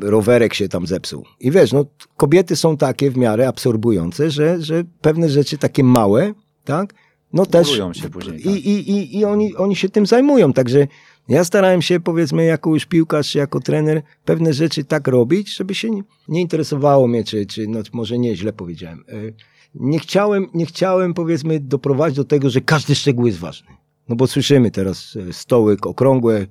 rowerek 0.03 0.55
się 0.55 0.69
tam 0.69 0.87
zepsuł. 0.87 1.25
I 1.41 1.51
wiesz, 1.51 1.73
no, 1.73 1.85
kobiety 2.17 2.57
są 2.57 2.77
takie 2.77 3.11
w 3.11 3.17
miarę 3.17 3.49
absorbujące, 3.49 4.31
że, 4.31 4.63
że 4.63 4.85
pewne 5.01 5.29
rzeczy 5.29 5.59
takie 5.59 5.85
małe, 5.85 6.35
tak, 6.65 6.95
no 7.33 7.47
też. 7.47 7.69
Się 7.93 8.11
później, 8.11 8.43
tak. 8.43 8.53
I, 8.53 8.69
i, 8.69 8.91
i, 8.91 9.19
i 9.19 9.25
oni, 9.25 9.57
oni 9.57 9.77
się 9.77 9.89
tym 9.89 10.07
zajmują. 10.07 10.53
Także 10.53 10.87
ja 11.29 11.45
starałem 11.45 11.83
się, 11.83 12.01
powiedzmy, 12.01 12.45
jako 12.45 12.75
już 12.75 12.87
piłkarz, 12.87 13.31
czy 13.31 13.39
jako 13.39 13.61
trener, 13.61 14.03
pewne 14.25 14.53
rzeczy 14.53 14.85
tak 14.85 15.09
robić, 15.09 15.57
żeby 15.57 15.75
się 15.75 15.91
nie, 15.91 16.03
nie 16.29 16.41
interesowało 16.41 17.09
mnie, 17.09 17.25
czy, 17.25 17.47
czy 17.47 17.67
no, 17.67 17.81
może 17.93 18.19
nie, 18.19 18.37
źle 18.37 18.53
powiedziałem. 18.53 19.05
Y, 19.09 19.35
nie 19.75 19.99
chciałem, 19.99 20.47
nie 20.55 20.67
chciałem, 20.67 21.15
powiedzmy, 21.15 21.61
doprowadzić 21.61 22.17
do 22.17 22.25
tego, 22.25 22.51
że 22.51 22.61
każdy 22.61 22.95
szczegół 22.95 23.27
jest 23.27 23.39
ważny. 23.39 23.69
No 24.09 24.17
bo 24.17 24.27
słyszymy 24.27 24.71
teraz 24.71 25.17
y, 25.17 25.33
stoły 25.33 25.77
okrągłe, 25.83 26.47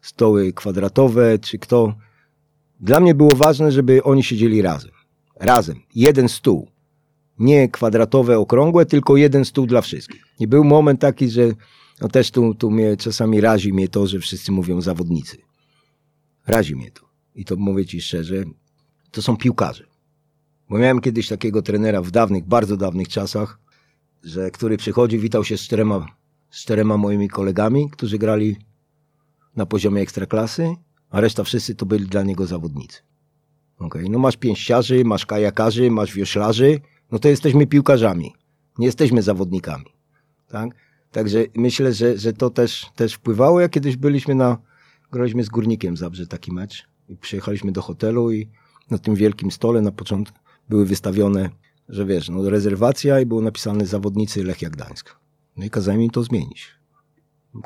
stoły 0.00 0.52
kwadratowe, 0.52 1.38
czy 1.38 1.58
kto 1.58 1.94
dla 2.80 3.00
mnie 3.00 3.14
było 3.14 3.30
ważne, 3.36 3.72
żeby 3.72 4.02
oni 4.02 4.22
siedzieli 4.22 4.62
razem. 4.62 4.90
Razem. 5.40 5.80
Jeden 5.94 6.28
stół. 6.28 6.68
Nie 7.38 7.68
kwadratowe, 7.68 8.38
okrągłe, 8.38 8.86
tylko 8.86 9.16
jeden 9.16 9.44
stół 9.44 9.66
dla 9.66 9.80
wszystkich. 9.80 10.24
I 10.40 10.46
był 10.46 10.64
moment 10.64 11.00
taki, 11.00 11.30
że 11.30 11.42
no 12.00 12.08
też 12.08 12.30
tu, 12.30 12.54
tu 12.54 12.70
mnie 12.70 12.96
czasami 12.96 13.40
razi 13.40 13.72
mnie 13.72 13.88
to, 13.88 14.06
że 14.06 14.18
wszyscy 14.18 14.52
mówią 14.52 14.80
zawodnicy. 14.80 15.36
Razi 16.46 16.76
mnie 16.76 16.90
to. 16.90 17.02
I 17.34 17.44
to 17.44 17.56
mówię 17.56 17.86
ci 17.86 18.00
szczerze, 18.00 18.44
to 19.10 19.22
są 19.22 19.36
piłkarze. 19.36 19.84
Bo 20.70 20.78
miałem 20.78 21.00
kiedyś 21.00 21.28
takiego 21.28 21.62
trenera 21.62 22.02
w 22.02 22.10
dawnych, 22.10 22.44
bardzo 22.44 22.76
dawnych 22.76 23.08
czasach, 23.08 23.58
że 24.24 24.50
który 24.50 24.76
przychodził, 24.76 25.20
witał 25.20 25.44
się 25.44 25.56
z 25.56 25.60
czterema, 25.60 26.06
z 26.50 26.62
czterema 26.62 26.96
moimi 26.96 27.28
kolegami, 27.28 27.90
którzy 27.90 28.18
grali 28.18 28.56
na 29.56 29.66
poziomie 29.66 30.02
ekstraklasy 30.02 30.74
a 31.10 31.20
reszta 31.20 31.44
wszyscy 31.44 31.74
to 31.74 31.86
byli 31.86 32.06
dla 32.06 32.22
niego 32.22 32.46
zawodnicy. 32.46 33.02
Okay. 33.78 34.04
No 34.10 34.18
masz 34.18 34.36
pięściarzy, 34.36 35.04
masz 35.04 35.26
kajakarzy, 35.26 35.90
masz 35.90 36.14
wioślarzy, 36.14 36.80
no 37.12 37.18
to 37.18 37.28
jesteśmy 37.28 37.66
piłkarzami, 37.66 38.34
nie 38.78 38.86
jesteśmy 38.86 39.22
zawodnikami. 39.22 39.84
Tak? 40.48 40.70
Także 41.12 41.44
myślę, 41.56 41.92
że, 41.92 42.18
że 42.18 42.32
to 42.32 42.50
też, 42.50 42.86
też 42.96 43.14
wpływało. 43.14 43.60
Jak 43.60 43.70
kiedyś 43.70 43.96
byliśmy 43.96 44.34
na, 44.34 44.58
graliśmy 45.12 45.44
z 45.44 45.48
Górnikiem 45.48 45.96
Zabrze 45.96 46.26
taki 46.26 46.52
mecz 46.52 46.88
i 47.08 47.16
przyjechaliśmy 47.16 47.72
do 47.72 47.82
hotelu 47.82 48.32
i 48.32 48.48
na 48.90 48.98
tym 48.98 49.14
wielkim 49.14 49.50
stole 49.50 49.82
na 49.82 49.92
początku 49.92 50.38
były 50.68 50.86
wystawione, 50.86 51.50
że 51.88 52.06
wiesz, 52.06 52.28
no 52.28 52.50
rezerwacja 52.50 53.20
i 53.20 53.26
było 53.26 53.40
napisane 53.40 53.86
zawodnicy 53.86 54.44
Lechia 54.44 54.70
Gdańsk. 54.70 55.16
No 55.56 55.64
i 55.64 55.70
kazałem 55.70 56.02
im 56.02 56.10
to 56.10 56.22
zmienić. 56.22 56.79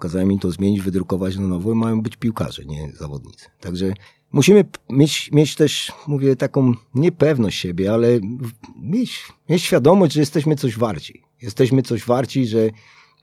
Kazałem 0.00 0.32
im 0.32 0.38
to 0.38 0.50
zmienić, 0.50 0.80
wydrukować 0.80 1.36
na 1.36 1.46
nowo, 1.48 1.74
mają 1.74 2.02
być 2.02 2.16
piłkarze, 2.16 2.64
nie 2.64 2.92
zawodnicy. 2.92 3.46
Także 3.60 3.94
musimy 4.32 4.64
mieć, 4.90 5.30
mieć 5.32 5.54
też, 5.54 5.92
mówię, 6.06 6.36
taką 6.36 6.74
niepewność 6.94 7.58
siebie, 7.58 7.92
ale 7.92 8.20
mieć, 8.80 9.32
mieć 9.48 9.62
świadomość, 9.62 10.12
że 10.12 10.20
jesteśmy 10.20 10.56
coś 10.56 10.78
warci. 10.78 11.22
Jesteśmy 11.42 11.82
coś 11.82 12.04
warci, 12.04 12.46
że 12.46 12.70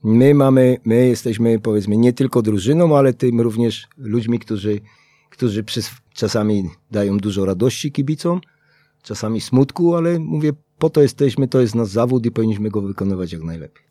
my 0.04 0.34
mamy, 0.34 0.78
my 0.86 1.08
jesteśmy 1.08 1.60
powiedzmy 1.60 1.98
nie 1.98 2.14
tylko 2.14 2.42
drużyną, 2.42 2.98
ale 2.98 3.14
tym 3.14 3.42
również 3.42 3.88
ludźmi, 3.98 4.40
którzy, 4.40 4.82
którzy 5.30 5.64
przez, 5.64 5.92
czasami 6.14 6.70
dają 6.92 7.18
dużo 7.18 7.46
radości 7.46 7.92
kibicom, 7.92 8.42
czasami 9.04 9.42
smutku, 9.42 9.96
ale 9.96 10.20
mówię, 10.20 10.54
po 10.78 10.90
to 10.90 11.02
jesteśmy, 11.02 11.48
to 11.48 11.62
jest 11.62 11.76
nasz 11.76 11.88
zawód 11.88 12.26
i 12.26 12.32
powinniśmy 12.32 12.70
go 12.70 12.82
wykonywać 12.82 13.34
jak 13.34 13.44
najlepiej. 13.44 13.84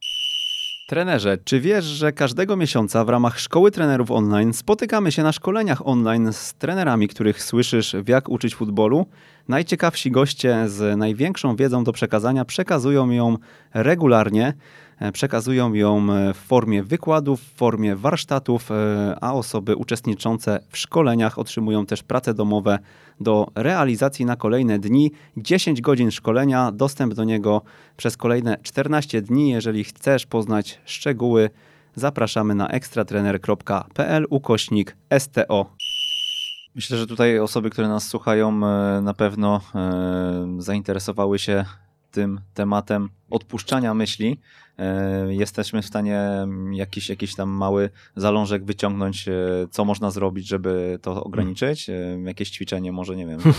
Trenerze, 0.91 1.38
czy 1.45 1.61
wiesz, 1.61 1.84
że 1.84 2.12
każdego 2.12 2.57
miesiąca 2.57 3.05
w 3.05 3.09
ramach 3.09 3.41
Szkoły 3.41 3.70
Trenerów 3.70 4.11
Online 4.11 4.53
spotykamy 4.53 5.12
się 5.12 5.22
na 5.22 5.32
szkoleniach 5.32 5.86
online 5.86 6.32
z 6.32 6.55
trenerami, 6.55 7.09
których 7.09 7.43
słyszysz 7.43 7.97
w 8.05 8.09
jak 8.09 8.28
uczyć 8.28 8.55
futbolu? 8.55 9.07
Najciekawsi 9.49 10.11
goście 10.11 10.68
z 10.68 10.99
największą 10.99 11.57
wiedzą 11.57 11.84
do 11.84 11.93
przekazania 11.93 12.45
przekazują 12.45 13.11
ją 13.11 13.36
regularnie. 13.74 14.53
E, 15.01 15.12
przekazują 15.12 15.74
ją 15.74 16.12
e, 16.12 16.34
w 16.34 16.36
formie 16.36 16.82
wykładów, 16.82 17.40
w 17.40 17.55
formie 17.55 17.96
warsztatów, 17.96 18.70
e, 18.70 19.16
a 19.20 19.32
osoby 19.34 19.76
uczestniczące 19.76 20.61
w 20.68 20.78
szkoleniach 20.78 21.38
otrzymują 21.38 21.86
też 21.86 22.03
prace 22.03 22.34
domowe 22.34 22.78
do 23.20 23.46
realizacji 23.55 24.24
na 24.24 24.36
kolejne 24.36 24.78
dni. 24.78 25.12
10 25.36 25.80
godzin 25.80 26.11
szkolenia, 26.11 26.72
dostęp 26.72 27.14
do 27.14 27.24
niego 27.24 27.62
przez 27.96 28.16
kolejne 28.16 28.57
14 28.62 29.22
dni. 29.22 29.51
Jeżeli 29.51 29.84
chcesz 29.84 30.26
poznać 30.26 30.80
szczegóły, 30.84 31.51
zapraszamy 31.94 32.55
na 32.55 32.68
ekstratrener.pl 32.68 34.26
ukośnik 34.30 34.96
STO. 35.18 35.66
Myślę, 36.74 36.98
że 36.98 37.07
tutaj 37.07 37.38
osoby, 37.38 37.70
które 37.70 37.88
nas 37.88 38.09
słuchają, 38.09 38.53
na 39.03 39.14
pewno 39.14 39.61
zainteresowały 40.59 41.38
się 41.38 41.64
tym 42.11 42.40
tematem 42.55 43.09
odpuszczania 43.30 43.94
myśli. 43.94 44.40
E, 44.81 45.35
jesteśmy 45.35 45.83
w 45.83 45.87
stanie 45.87 46.47
jakiś, 46.72 47.09
jakiś 47.09 47.35
tam 47.35 47.51
mały 47.51 47.91
zalążek 48.16 48.64
wyciągnąć, 48.64 49.28
e, 49.28 49.33
co 49.70 49.85
można 49.85 50.11
zrobić, 50.11 50.49
żeby 50.49 50.99
to 51.03 51.24
ograniczyć. 51.24 51.91
E, 51.91 52.18
jakieś 52.24 52.51
ćwiczenie 52.51 52.93
może, 52.93 53.16
nie 53.16 53.26
wiem. 53.26 53.41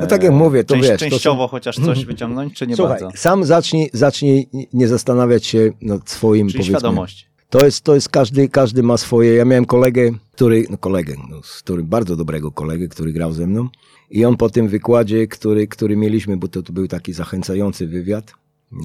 No 0.00 0.06
tak 0.06 0.22
jak 0.22 0.32
mówię, 0.32 0.64
to 0.64 0.74
część, 0.74 0.88
wiesz. 0.88 1.00
Częściowo 1.00 1.44
to 1.44 1.48
są... 1.48 1.50
chociaż 1.50 1.76
coś 1.76 2.04
wyciągnąć, 2.12 2.54
czy 2.54 2.66
nie 2.66 2.76
Słuchaj, 2.76 3.00
bardzo? 3.00 3.18
sam 3.18 3.44
zacznij, 3.44 3.90
zacznij 3.92 4.48
nie 4.72 4.88
zastanawiać 4.88 5.46
się 5.46 5.72
nad 5.82 6.10
swoim, 6.10 6.48
Czyli 6.48 6.58
powiedzmy... 6.58 6.78
świadomość. 6.78 7.30
To 7.50 7.64
jest, 7.64 7.84
to 7.84 7.94
jest 7.94 8.08
każdy, 8.08 8.48
każdy 8.48 8.82
ma 8.82 8.96
swoje. 8.96 9.34
Ja 9.34 9.44
miałem 9.44 9.64
kolegę, 9.64 10.10
który, 10.32 10.64
no 10.70 10.78
kolegę, 10.78 11.16
no, 11.30 11.42
z 11.42 11.62
którym, 11.62 11.86
bardzo 11.86 12.16
dobrego 12.16 12.52
kolegę, 12.52 12.88
który 12.88 13.12
grał 13.12 13.32
ze 13.32 13.46
mną. 13.46 13.68
I 14.10 14.24
on 14.24 14.36
po 14.36 14.50
tym 14.50 14.68
wykładzie, 14.68 15.26
który, 15.26 15.66
który 15.66 15.96
mieliśmy, 15.96 16.36
bo 16.36 16.48
to, 16.48 16.62
to 16.62 16.72
był 16.72 16.88
taki 16.88 17.12
zachęcający 17.12 17.86
wywiad, 17.86 18.34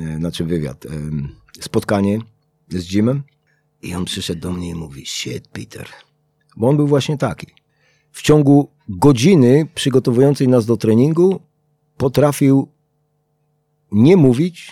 e, 0.01 0.17
znaczy 0.17 0.43
wywiad, 0.43 0.85
spotkanie 1.61 2.19
z 2.69 2.91
Jimem. 2.91 3.23
I 3.81 3.95
on 3.95 4.05
przyszedł 4.05 4.41
do 4.41 4.51
mnie 4.51 4.69
i 4.69 4.75
mówi, 4.75 5.05
shit 5.05 5.47
Peter. 5.47 5.87
Bo 6.57 6.69
on 6.69 6.77
był 6.77 6.87
właśnie 6.87 7.17
taki. 7.17 7.47
W 8.11 8.21
ciągu 8.21 8.69
godziny 8.89 9.67
przygotowującej 9.75 10.47
nas 10.47 10.65
do 10.65 10.77
treningu 10.77 11.39
potrafił 11.97 12.67
nie 13.91 14.17
mówić 14.17 14.71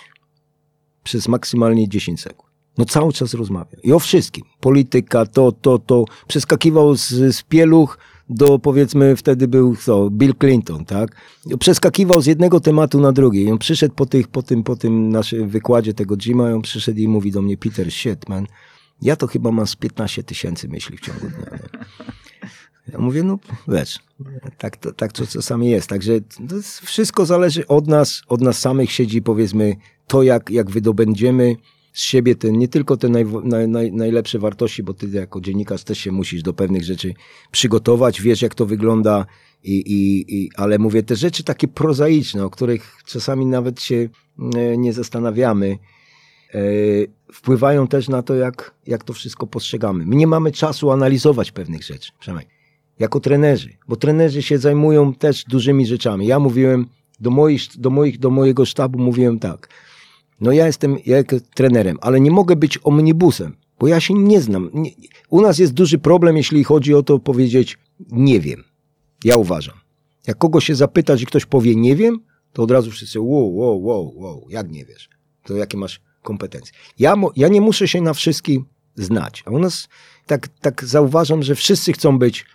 przez 1.04 1.28
maksymalnie 1.28 1.90
10 1.90 2.22
sekund. 2.22 2.54
No 2.78 2.86
cały 2.86 3.14
czas 3.14 3.34
rozmawiał. 3.34 3.82
I 3.84 3.94
o 3.94 4.00
wszystkim. 4.00 4.44
Polityka, 4.60 5.26
to, 5.26 5.52
to, 5.52 5.80
to. 5.80 6.06
Przeskakiwał 6.28 6.96
z, 6.96 7.10
z 7.36 7.44
pieluch 7.44 7.98
do, 8.34 8.60
powiedzmy, 8.60 9.16
wtedy 9.16 9.48
był 9.48 9.76
co, 9.76 10.10
Bill 10.10 10.34
Clinton, 10.40 10.86
tak? 10.86 11.16
Przeskakiwał 11.60 12.22
z 12.22 12.26
jednego 12.26 12.60
tematu 12.60 13.02
na 13.02 13.12
drugi. 13.12 13.44
I 13.44 13.52
on 13.52 13.58
przyszedł 13.58 13.96
po, 13.96 14.06
tych, 14.06 14.28
po 14.28 14.44
tym, 14.44 14.64
po 14.64 14.76
tym 14.76 15.10
naszym 15.10 15.50
wykładzie 15.50 15.94
tego 15.94 16.18
Jima 16.18 16.54
on 16.54 16.62
przyszedł 16.62 17.00
i 17.00 17.08
mówi 17.08 17.32
do 17.32 17.42
mnie, 17.42 17.58
Peter, 17.58 17.92
shit, 17.92 18.30
man, 18.30 18.48
ja 19.02 19.16
to 19.16 19.28
chyba 19.28 19.52
mam 19.52 19.68
z 19.68 19.76
15 19.76 20.24
tysięcy 20.24 20.68
myśli 20.68 20.98
w 20.98 21.02
ciągu 21.02 21.28
dnia. 21.28 21.50
Nie? 21.52 21.94
Ja 22.88 23.00
mówię, 23.00 23.24
no 23.24 23.40
wiesz, 23.68 24.00
tak 24.58 24.78
to, 24.78 24.94
tak 24.94 25.12
to 25.12 25.28
czasami 25.28 25.70
jest. 25.70 25.90
Także 25.90 26.22
to 26.22 26.56
wszystko 26.84 27.26
zależy 27.26 27.68
od 27.68 27.88
nas, 27.88 28.22
od 28.28 28.42
nas 28.42 28.60
samych 28.60 28.92
siedzi 28.92 29.22
powiedzmy 29.22 29.76
to, 30.08 30.24
jak, 30.24 30.50
jak 30.50 30.72
wydobędziemy 30.72 31.56
z 31.94 32.02
siebie 32.02 32.36
te, 32.36 32.52
nie 32.52 32.68
tylko 32.68 32.98
te 32.98 33.10
naj, 33.10 33.26
naj, 33.44 33.68
naj, 33.68 33.92
najlepsze 33.92 34.40
wartości, 34.40 34.84
bo 34.84 34.94
ty 34.94 35.08
jako 35.08 35.42
dziennikarz 35.42 35.84
też 35.84 35.98
się 35.98 36.12
musisz 36.12 36.42
do 36.44 36.54
pewnych 36.54 36.84
rzeczy 36.84 37.14
przygotować, 37.52 38.22
wiesz 38.22 38.42
jak 38.42 38.56
to 38.56 38.66
wygląda, 38.66 39.26
i, 39.64 39.74
i, 39.76 40.36
i, 40.36 40.50
ale 40.56 40.80
mówię 40.80 41.04
te 41.04 41.16
rzeczy 41.16 41.44
takie 41.44 41.68
prozaiczne, 41.68 42.46
o 42.46 42.50
których 42.50 42.98
czasami 43.06 43.46
nawet 43.46 43.82
się 43.82 44.10
e, 44.56 44.78
nie 44.78 44.94
zastanawiamy, 44.94 45.78
e, 46.54 46.60
wpływają 47.34 47.88
też 47.88 48.10
na 48.10 48.24
to, 48.24 48.36
jak, 48.36 48.76
jak 48.88 49.04
to 49.04 49.14
wszystko 49.14 49.48
postrzegamy. 49.48 50.06
My 50.06 50.16
nie 50.16 50.28
mamy 50.28 50.52
czasu 50.52 50.92
analizować 50.92 51.52
pewnych 51.52 51.84
rzeczy, 51.84 52.12
przynajmniej 52.20 52.54
jako 53.00 53.20
trenerzy, 53.20 53.70
bo 53.88 53.96
trenerzy 53.96 54.42
się 54.42 54.58
zajmują 54.58 55.14
też 55.14 55.44
dużymi 55.44 55.86
rzeczami. 55.86 56.28
Ja 56.28 56.40
mówiłem 56.40 56.88
do, 57.20 57.30
moich, 57.30 57.62
do, 57.78 57.90
moich, 57.90 58.20
do 58.20 58.30
mojego 58.30 58.66
sztabu, 58.66 59.00
mówiłem 59.00 59.40
tak, 59.40 59.70
no 60.44 60.52
ja 60.52 60.68
jestem 60.68 60.98
jak 61.06 61.36
trenerem, 61.56 61.98
ale 62.02 62.20
nie 62.20 62.32
mogę 62.32 62.56
być 62.56 62.80
omnibusem, 62.84 63.56
bo 63.80 63.88
ja 63.88 64.00
się 64.00 64.14
nie 64.14 64.42
znam. 64.42 64.70
Nie, 64.74 64.92
u 65.30 65.42
nas 65.42 65.60
jest 65.60 65.74
duży 65.74 66.00
problem, 66.00 66.38
jeśli 66.38 66.64
chodzi 66.64 66.94
o 66.94 67.04
to 67.04 67.20
powiedzieć 67.20 67.78
nie 68.12 68.40
wiem. 68.40 68.64
Ja 69.24 69.36
uważam. 69.36 69.76
Jak 70.28 70.38
kogoś 70.38 70.66
się 70.66 70.76
zapytać 70.76 71.22
i 71.22 71.26
ktoś 71.26 71.46
powie 71.46 71.76
nie 71.76 71.96
wiem, 71.96 72.20
to 72.54 72.64
od 72.64 72.72
razu 72.72 72.92
wszyscy 72.92 73.20
wow, 73.20 73.56
wow, 73.56 73.84
wow, 73.84 74.14
wow, 74.16 74.46
jak 74.50 74.72
nie 74.72 74.86
wiesz? 74.86 75.10
To 75.44 75.56
jakie 75.56 75.78
masz 75.78 76.02
kompetencje? 76.22 76.74
Ja, 77.00 77.16
ja 77.36 77.48
nie 77.48 77.62
muszę 77.62 77.88
się 77.88 78.02
na 78.02 78.14
wszystkich 78.14 78.60
znać. 78.96 79.44
A 79.46 79.52
u 79.52 79.60
nas 79.60 79.88
tak, 80.26 80.48
tak 80.48 80.84
zauważam, 80.84 81.44
że 81.44 81.56
wszyscy 81.56 81.94
chcą 81.94 82.20
być 82.20 82.46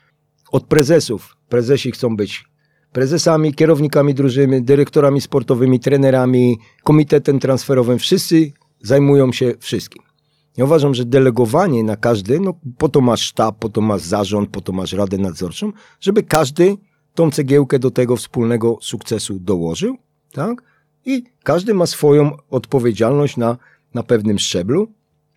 od 0.53 0.67
prezesów. 0.67 1.37
Prezesi 1.49 1.93
chcą 1.93 2.17
być 2.17 2.45
prezesami, 2.93 3.55
kierownikami 3.55 4.15
drużyny, 4.15 4.61
dyrektorami 4.61 5.21
sportowymi, 5.21 5.81
trenerami, 5.81 6.59
komitetem 6.85 7.39
transferowym. 7.39 7.99
Wszyscy 7.99 8.53
zajmują 8.81 9.33
się 9.33 9.55
wszystkim. 9.59 10.03
Ja 10.57 10.65
uważam, 10.65 10.95
że 10.95 11.05
delegowanie 11.05 11.85
na 11.85 11.97
każdy, 11.97 12.41
no 12.41 12.55
po 12.79 12.89
to 12.89 13.01
masz 13.01 13.21
sztab, 13.21 13.59
po 13.59 13.69
to 13.69 13.81
masz 13.81 14.03
zarząd, 14.03 14.51
po 14.51 14.61
to 14.61 14.73
masz 14.73 14.93
radę 14.93 15.19
nadzorczą, 15.19 15.73
żeby 16.01 16.23
każdy 16.23 16.77
tą 17.15 17.31
cegiełkę 17.31 17.79
do 17.79 17.91
tego 17.91 18.17
wspólnego 18.17 18.79
sukcesu 18.83 19.39
dołożył, 19.39 19.97
tak? 20.33 20.63
I 21.07 21.25
każdy 21.43 21.75
ma 21.75 21.87
swoją 21.87 22.37
odpowiedzialność 22.51 23.37
na, 23.37 23.57
na 23.95 24.03
pewnym 24.03 24.39
szczeblu. 24.39 24.93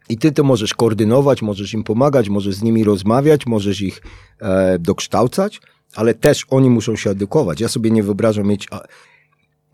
I 0.09 0.17
ty 0.17 0.31
to 0.31 0.43
możesz 0.43 0.73
koordynować, 0.73 1.41
możesz 1.41 1.73
im 1.73 1.83
pomagać, 1.83 2.29
możesz 2.29 2.55
z 2.55 2.63
nimi 2.63 2.83
rozmawiać, 2.83 3.45
możesz 3.45 3.81
ich 3.81 4.01
e, 4.39 4.79
dokształcać, 4.79 5.61
ale 5.95 6.13
też 6.13 6.45
oni 6.49 6.69
muszą 6.69 6.95
się 6.95 7.09
edukować. 7.09 7.59
Ja 7.59 7.67
sobie 7.67 7.91
nie 7.91 8.03
wyobrażam 8.03 8.47
mieć, 8.47 8.67
a, 8.71 8.81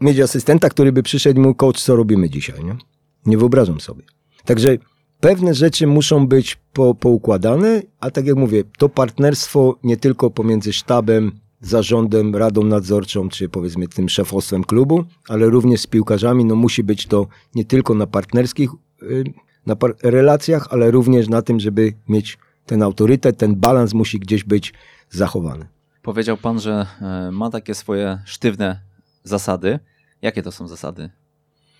mieć 0.01 0.19
asystenta, 0.19 0.69
który 0.69 0.91
by 0.91 1.03
przyszedł 1.03 1.39
i 1.39 1.41
mówił, 1.41 1.55
coach, 1.55 1.81
co 1.81 1.95
robimy 1.95 2.29
dzisiaj, 2.29 2.63
nie? 2.63 2.77
Nie 3.25 3.37
wyobrażam 3.37 3.79
sobie. 3.79 4.03
Także 4.45 4.77
pewne 5.19 5.53
rzeczy 5.53 5.87
muszą 5.87 6.27
być 6.27 6.57
po, 6.73 6.95
poukładane, 6.95 7.81
a 7.99 8.11
tak 8.11 8.25
jak 8.25 8.35
mówię, 8.35 8.63
to 8.77 8.89
partnerstwo 8.89 9.75
nie 9.83 9.97
tylko 9.97 10.29
pomiędzy 10.29 10.73
sztabem, 10.73 11.31
zarządem, 11.61 12.35
radą 12.35 12.63
nadzorczą, 12.63 13.29
czy 13.29 13.49
powiedzmy 13.49 13.87
tym 13.87 14.09
szefostwem 14.09 14.63
klubu, 14.63 15.03
ale 15.27 15.49
również 15.49 15.81
z 15.81 15.87
piłkarzami, 15.87 16.45
no 16.45 16.55
musi 16.55 16.83
być 16.83 17.07
to 17.07 17.27
nie 17.55 17.65
tylko 17.65 17.93
na 17.93 18.07
partnerskich 18.07 18.69
y, 19.03 19.23
na 19.65 19.75
relacjach, 20.03 20.67
ale 20.69 20.91
również 20.91 21.29
na 21.29 21.41
tym, 21.41 21.59
żeby 21.59 21.93
mieć 22.09 22.37
ten 22.65 22.83
autorytet, 22.83 23.37
ten 23.37 23.55
balans 23.55 23.93
musi 23.93 24.19
gdzieś 24.19 24.43
być 24.43 24.73
zachowany. 25.09 25.67
Powiedział 26.07 26.37
pan, 26.37 26.59
że 26.59 26.87
e, 27.01 27.31
ma 27.31 27.49
takie 27.49 27.75
swoje 27.75 28.21
sztywne 28.25 28.81
zasady. 29.23 29.79
Jakie 30.21 30.43
to 30.43 30.51
są 30.51 30.67
zasady, 30.67 31.09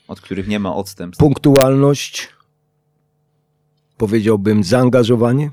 od 0.08 0.22
których 0.22 0.48
nie 0.48 0.60
ma 0.60 0.76
odstępstw? 0.76 1.20
Punktualność, 1.20 2.30
powiedziałbym 3.98 4.64
zaangażowanie, 4.64 5.52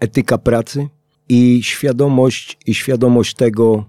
etyka 0.00 0.38
pracy 0.38 0.88
i 1.28 1.62
świadomość, 1.62 2.58
i 2.66 2.74
świadomość 2.74 3.34
tego, 3.34 3.84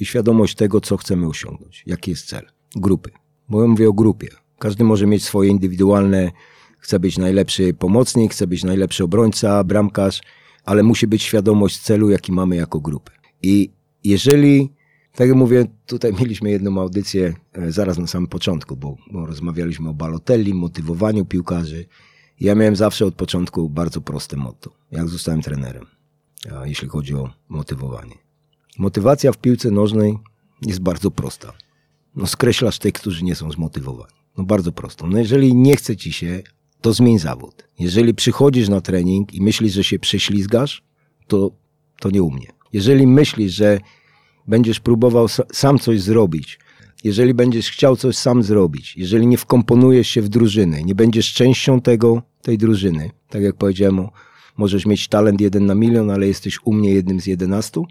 i 0.00 0.06
świadomość 0.06 0.54
tego, 0.54 0.80
co 0.80 0.96
chcemy 0.96 1.26
osiągnąć, 1.26 1.82
jaki 1.86 2.10
jest 2.10 2.26
cel 2.26 2.46
grupy. 2.76 3.10
Bo 3.48 3.62
ja 3.62 3.68
mówię 3.68 3.88
o 3.88 3.92
grupie. 3.92 4.28
Każdy 4.58 4.84
może 4.84 5.06
mieć 5.06 5.24
swoje 5.24 5.50
indywidualne, 5.50 6.30
chce 6.78 7.00
być 7.00 7.18
najlepszy 7.18 7.74
pomocnik, 7.74 8.32
chce 8.32 8.46
być 8.46 8.64
najlepszy 8.64 9.04
obrońca, 9.04 9.64
bramkarz, 9.64 10.20
ale 10.64 10.82
musi 10.82 11.06
być 11.06 11.22
świadomość 11.22 11.78
celu, 11.78 12.10
jaki 12.10 12.32
mamy 12.32 12.56
jako 12.56 12.80
grupę. 12.80 13.17
I 13.42 13.70
jeżeli, 14.04 14.72
tak 15.14 15.28
jak 15.28 15.36
mówię, 15.36 15.66
tutaj 15.86 16.12
mieliśmy 16.20 16.50
jedną 16.50 16.80
audycję 16.80 17.34
e, 17.52 17.72
zaraz 17.72 17.98
na 17.98 18.06
samym 18.06 18.26
początku, 18.28 18.76
bo, 18.76 18.96
bo 19.12 19.26
rozmawialiśmy 19.26 19.88
o 19.88 19.94
balotelli, 19.94 20.54
motywowaniu 20.54 21.24
piłkarzy. 21.24 21.86
Ja 22.40 22.54
miałem 22.54 22.76
zawsze 22.76 23.06
od 23.06 23.14
początku 23.14 23.70
bardzo 23.70 24.00
proste 24.00 24.36
motto, 24.36 24.70
jak 24.90 25.08
zostałem 25.08 25.42
trenerem, 25.42 25.86
jeśli 26.64 26.88
chodzi 26.88 27.14
o 27.14 27.30
motywowanie. 27.48 28.14
Motywacja 28.78 29.32
w 29.32 29.38
piłce 29.38 29.70
nożnej 29.70 30.18
jest 30.66 30.80
bardzo 30.80 31.10
prosta. 31.10 31.52
No 32.16 32.26
skreślasz 32.26 32.78
tych, 32.78 32.92
którzy 32.92 33.24
nie 33.24 33.34
są 33.34 33.52
zmotywowani. 33.52 34.12
No 34.38 34.44
bardzo 34.44 34.72
prosto. 34.72 35.06
No 35.06 35.18
jeżeli 35.18 35.54
nie 35.54 35.76
chce 35.76 35.96
ci 35.96 36.12
się, 36.12 36.42
to 36.80 36.92
zmień 36.92 37.18
zawód. 37.18 37.68
Jeżeli 37.78 38.14
przychodzisz 38.14 38.68
na 38.68 38.80
trening 38.80 39.34
i 39.34 39.42
myślisz, 39.42 39.72
że 39.72 39.84
się 39.84 39.98
prześlizgasz, 39.98 40.82
to, 41.26 41.50
to 42.00 42.10
nie 42.10 42.22
u 42.22 42.30
mnie. 42.30 42.57
Jeżeli 42.72 43.06
myślisz, 43.06 43.52
że 43.52 43.80
będziesz 44.46 44.80
próbował 44.80 45.26
sam 45.52 45.78
coś 45.78 46.00
zrobić, 46.00 46.58
jeżeli 47.04 47.34
będziesz 47.34 47.70
chciał 47.70 47.96
coś 47.96 48.16
sam 48.16 48.42
zrobić, 48.42 48.96
jeżeli 48.96 49.26
nie 49.26 49.38
wkomponujesz 49.38 50.08
się 50.08 50.22
w 50.22 50.28
drużynę, 50.28 50.82
nie 50.82 50.94
będziesz 50.94 51.32
częścią 51.32 51.80
tego, 51.80 52.22
tej 52.42 52.58
drużyny. 52.58 53.10
Tak 53.28 53.42
jak 53.42 53.56
powiedziałem, 53.56 54.08
możesz 54.56 54.86
mieć 54.86 55.08
talent 55.08 55.40
jeden 55.40 55.66
na 55.66 55.74
milion, 55.74 56.10
ale 56.10 56.26
jesteś 56.26 56.58
u 56.64 56.72
mnie 56.72 56.90
jednym 56.94 57.20
z 57.20 57.26
jedenastu, 57.26 57.86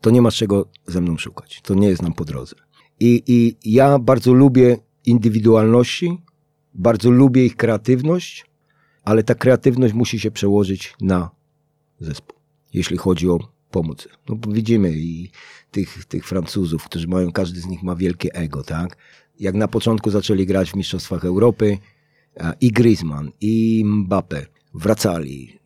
to 0.00 0.10
nie 0.10 0.22
masz 0.22 0.36
czego 0.36 0.68
ze 0.86 1.00
mną 1.00 1.16
szukać. 1.16 1.60
To 1.62 1.74
nie 1.74 1.88
jest 1.88 2.02
nam 2.02 2.12
po 2.12 2.24
drodze. 2.24 2.56
I, 3.00 3.22
i 3.26 3.56
ja 3.74 3.98
bardzo 3.98 4.32
lubię 4.32 4.76
indywidualności, 5.06 6.18
bardzo 6.74 7.10
lubię 7.10 7.46
ich 7.46 7.56
kreatywność, 7.56 8.46
ale 9.04 9.22
ta 9.22 9.34
kreatywność 9.34 9.94
musi 9.94 10.20
się 10.20 10.30
przełożyć 10.30 10.94
na 11.00 11.30
zespół, 12.00 12.38
jeśli 12.74 12.96
chodzi 12.96 13.28
o 13.28 13.38
pomoc. 13.70 14.08
No 14.28 14.38
widzimy 14.48 14.92
i 14.92 15.30
tych, 15.70 16.04
tych 16.04 16.26
Francuzów, 16.26 16.84
którzy 16.84 17.08
mają, 17.08 17.32
każdy 17.32 17.60
z 17.60 17.66
nich 17.66 17.82
ma 17.82 17.96
wielkie 17.96 18.34
ego, 18.34 18.62
tak? 18.62 18.96
Jak 19.40 19.54
na 19.54 19.68
początku 19.68 20.10
zaczęli 20.10 20.46
grać 20.46 20.70
w 20.70 20.76
Mistrzostwach 20.76 21.24
Europy, 21.24 21.78
i 22.60 22.72
Griezmann, 22.72 23.30
i 23.40 23.82
Mbappe 23.84 24.46
wracali, 24.74 25.58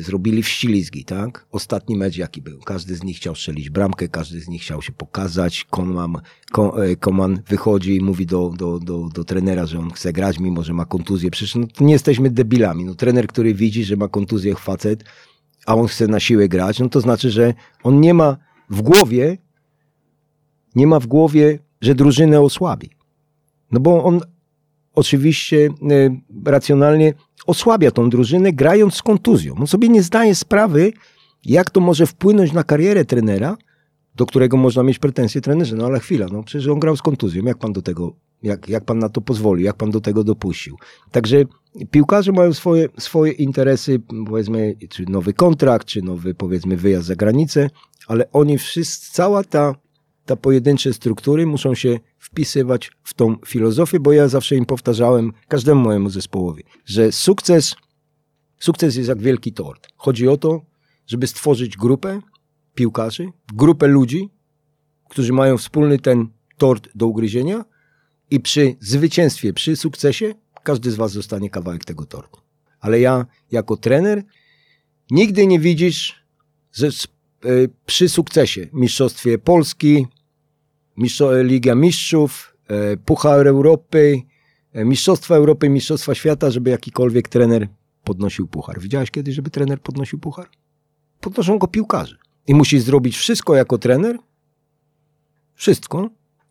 zrobili 0.00 0.42
wścilizgi, 0.42 1.04
tak? 1.04 1.46
Ostatni 1.52 1.96
mecz 1.96 2.16
jaki 2.16 2.42
był? 2.42 2.58
Każdy 2.60 2.94
z 2.96 3.02
nich 3.02 3.16
chciał 3.16 3.34
strzelić 3.34 3.70
bramkę, 3.70 4.08
każdy 4.08 4.40
z 4.40 4.48
nich 4.48 4.62
chciał 4.62 4.82
się 4.82 4.92
pokazać. 4.92 5.66
Koman, 7.00 7.34
e, 7.34 7.42
wychodzi 7.48 7.96
i 7.96 8.00
mówi 8.00 8.26
do, 8.26 8.52
do, 8.56 8.78
do, 8.78 9.08
do 9.14 9.24
trenera, 9.24 9.66
że 9.66 9.78
on 9.78 9.90
chce 9.90 10.12
grać, 10.12 10.38
mimo 10.38 10.62
że 10.62 10.72
ma 10.72 10.84
kontuzję. 10.84 11.30
Przecież 11.30 11.54
no, 11.54 11.66
nie 11.80 11.92
jesteśmy 11.92 12.30
debilami. 12.30 12.84
No, 12.84 12.94
trener, 12.94 13.26
który 13.26 13.54
widzi, 13.54 13.84
że 13.84 13.96
ma 13.96 14.08
kontuzję 14.08 14.54
facet, 14.54 15.04
a 15.66 15.74
on 15.74 15.86
chce 15.86 16.06
na 16.06 16.20
siłę 16.20 16.48
grać, 16.48 16.78
no 16.78 16.88
to 16.88 17.00
znaczy, 17.00 17.30
że 17.30 17.54
on 17.82 18.00
nie 18.00 18.14
ma 18.14 18.36
w 18.70 18.82
głowie, 18.82 19.38
nie 20.74 20.86
ma 20.86 21.00
w 21.00 21.06
głowie, 21.06 21.58
że 21.80 21.94
drużynę 21.94 22.40
osłabi. 22.40 22.90
No 23.72 23.80
bo 23.80 24.04
on 24.04 24.20
oczywiście 24.94 25.66
e, 25.66 25.70
racjonalnie 26.50 27.14
osłabia 27.46 27.90
tą 27.90 28.10
drużynę, 28.10 28.52
grając 28.52 28.94
z 28.94 29.02
kontuzją. 29.02 29.54
On 29.54 29.66
sobie 29.66 29.88
nie 29.88 30.02
zdaje 30.02 30.34
sprawy, 30.34 30.92
jak 31.44 31.70
to 31.70 31.80
może 31.80 32.06
wpłynąć 32.06 32.52
na 32.52 32.64
karierę 32.64 33.04
trenera, 33.04 33.56
do 34.14 34.26
którego 34.26 34.56
można 34.56 34.82
mieć 34.82 34.98
pretensje 34.98 35.40
trenerze. 35.40 35.76
No 35.76 35.86
ale 35.86 36.00
chwila, 36.00 36.26
no 36.32 36.42
przecież 36.42 36.68
on 36.68 36.78
grał 36.78 36.96
z 36.96 37.02
kontuzją. 37.02 37.44
Jak 37.44 37.58
pan 37.58 37.72
do 37.72 37.82
tego, 37.82 38.16
jak, 38.42 38.68
jak 38.68 38.84
pan 38.84 38.98
na 38.98 39.08
to 39.08 39.20
pozwolił, 39.20 39.64
jak 39.64 39.76
pan 39.76 39.90
do 39.90 40.00
tego 40.00 40.24
dopuścił? 40.24 40.76
Także 41.10 41.44
piłkarze 41.90 42.32
mają 42.32 42.52
swoje, 42.54 42.88
swoje 42.98 43.32
interesy, 43.32 44.00
powiedzmy, 44.26 44.76
czy 44.88 45.04
nowy 45.08 45.32
kontrakt, 45.32 45.86
czy 45.86 46.02
nowy, 46.02 46.34
powiedzmy, 46.34 46.76
wyjazd 46.76 47.06
za 47.06 47.16
granicę, 47.16 47.70
ale 48.06 48.32
oni 48.32 48.58
wszyscy, 48.58 49.12
cała 49.12 49.44
ta, 49.44 49.74
ta 50.26 50.36
pojedyncze 50.36 50.92
struktury 50.92 51.46
muszą 51.46 51.74
się 51.74 52.00
wpisywać 52.18 52.90
w 53.02 53.14
tą 53.14 53.36
filozofię, 53.46 54.00
bo 54.00 54.12
ja 54.12 54.28
zawsze 54.28 54.56
im 54.56 54.66
powtarzałem, 54.66 55.32
każdemu 55.48 55.80
mojemu 55.80 56.10
zespołowi, 56.10 56.64
że 56.84 57.12
sukces, 57.12 57.76
sukces 58.58 58.96
jest 58.96 59.08
jak 59.08 59.18
wielki 59.18 59.52
tort. 59.52 59.88
Chodzi 59.96 60.28
o 60.28 60.36
to, 60.36 60.60
żeby 61.06 61.26
stworzyć 61.26 61.76
grupę 61.76 62.20
piłkarzy, 62.74 63.28
grupę 63.54 63.86
ludzi, 63.86 64.28
którzy 65.08 65.32
mają 65.32 65.58
wspólny 65.58 65.98
ten 65.98 66.28
tort 66.56 66.88
do 66.94 67.06
ugryzienia 67.06 67.64
i 68.30 68.40
przy 68.40 68.76
zwycięstwie, 68.80 69.52
przy 69.52 69.76
sukcesie 69.76 70.34
każdy 70.62 70.90
z 70.90 70.94
was 70.94 71.14
dostanie 71.14 71.50
kawałek 71.50 71.84
tego 71.84 72.06
tortu. 72.06 72.40
Ale 72.80 73.00
ja 73.00 73.26
jako 73.50 73.76
trener 73.76 74.22
nigdy 75.10 75.46
nie 75.46 75.60
widzisz, 75.60 76.24
że 76.72 76.86
e, 76.86 76.90
przy 77.86 78.08
sukcesie, 78.08 78.68
mistrzostwie 78.72 79.38
Polski, 79.38 80.06
E, 81.00 81.44
Liga 81.44 81.74
Mistrzów, 81.74 82.56
e, 82.68 82.96
Puchar 82.96 83.46
Europy, 83.46 84.22
Mistrzostwa 84.74 85.34
Europy, 85.34 85.68
Mistrzostwa 85.68 86.14
Świata, 86.14 86.50
żeby 86.50 86.70
jakikolwiek 86.70 87.28
trener 87.28 87.68
podnosił 88.04 88.48
puchar. 88.48 88.80
Widziałeś 88.80 89.10
kiedyś, 89.10 89.34
żeby 89.34 89.50
trener 89.50 89.80
podnosił 89.80 90.18
puchar? 90.18 90.48
Podnoszą 91.20 91.58
go 91.58 91.66
piłkarze. 91.66 92.16
I 92.46 92.54
musisz 92.54 92.82
zrobić 92.82 93.16
wszystko 93.16 93.54
jako 93.54 93.78
trener, 93.78 94.18
wszystko, 95.54 96.10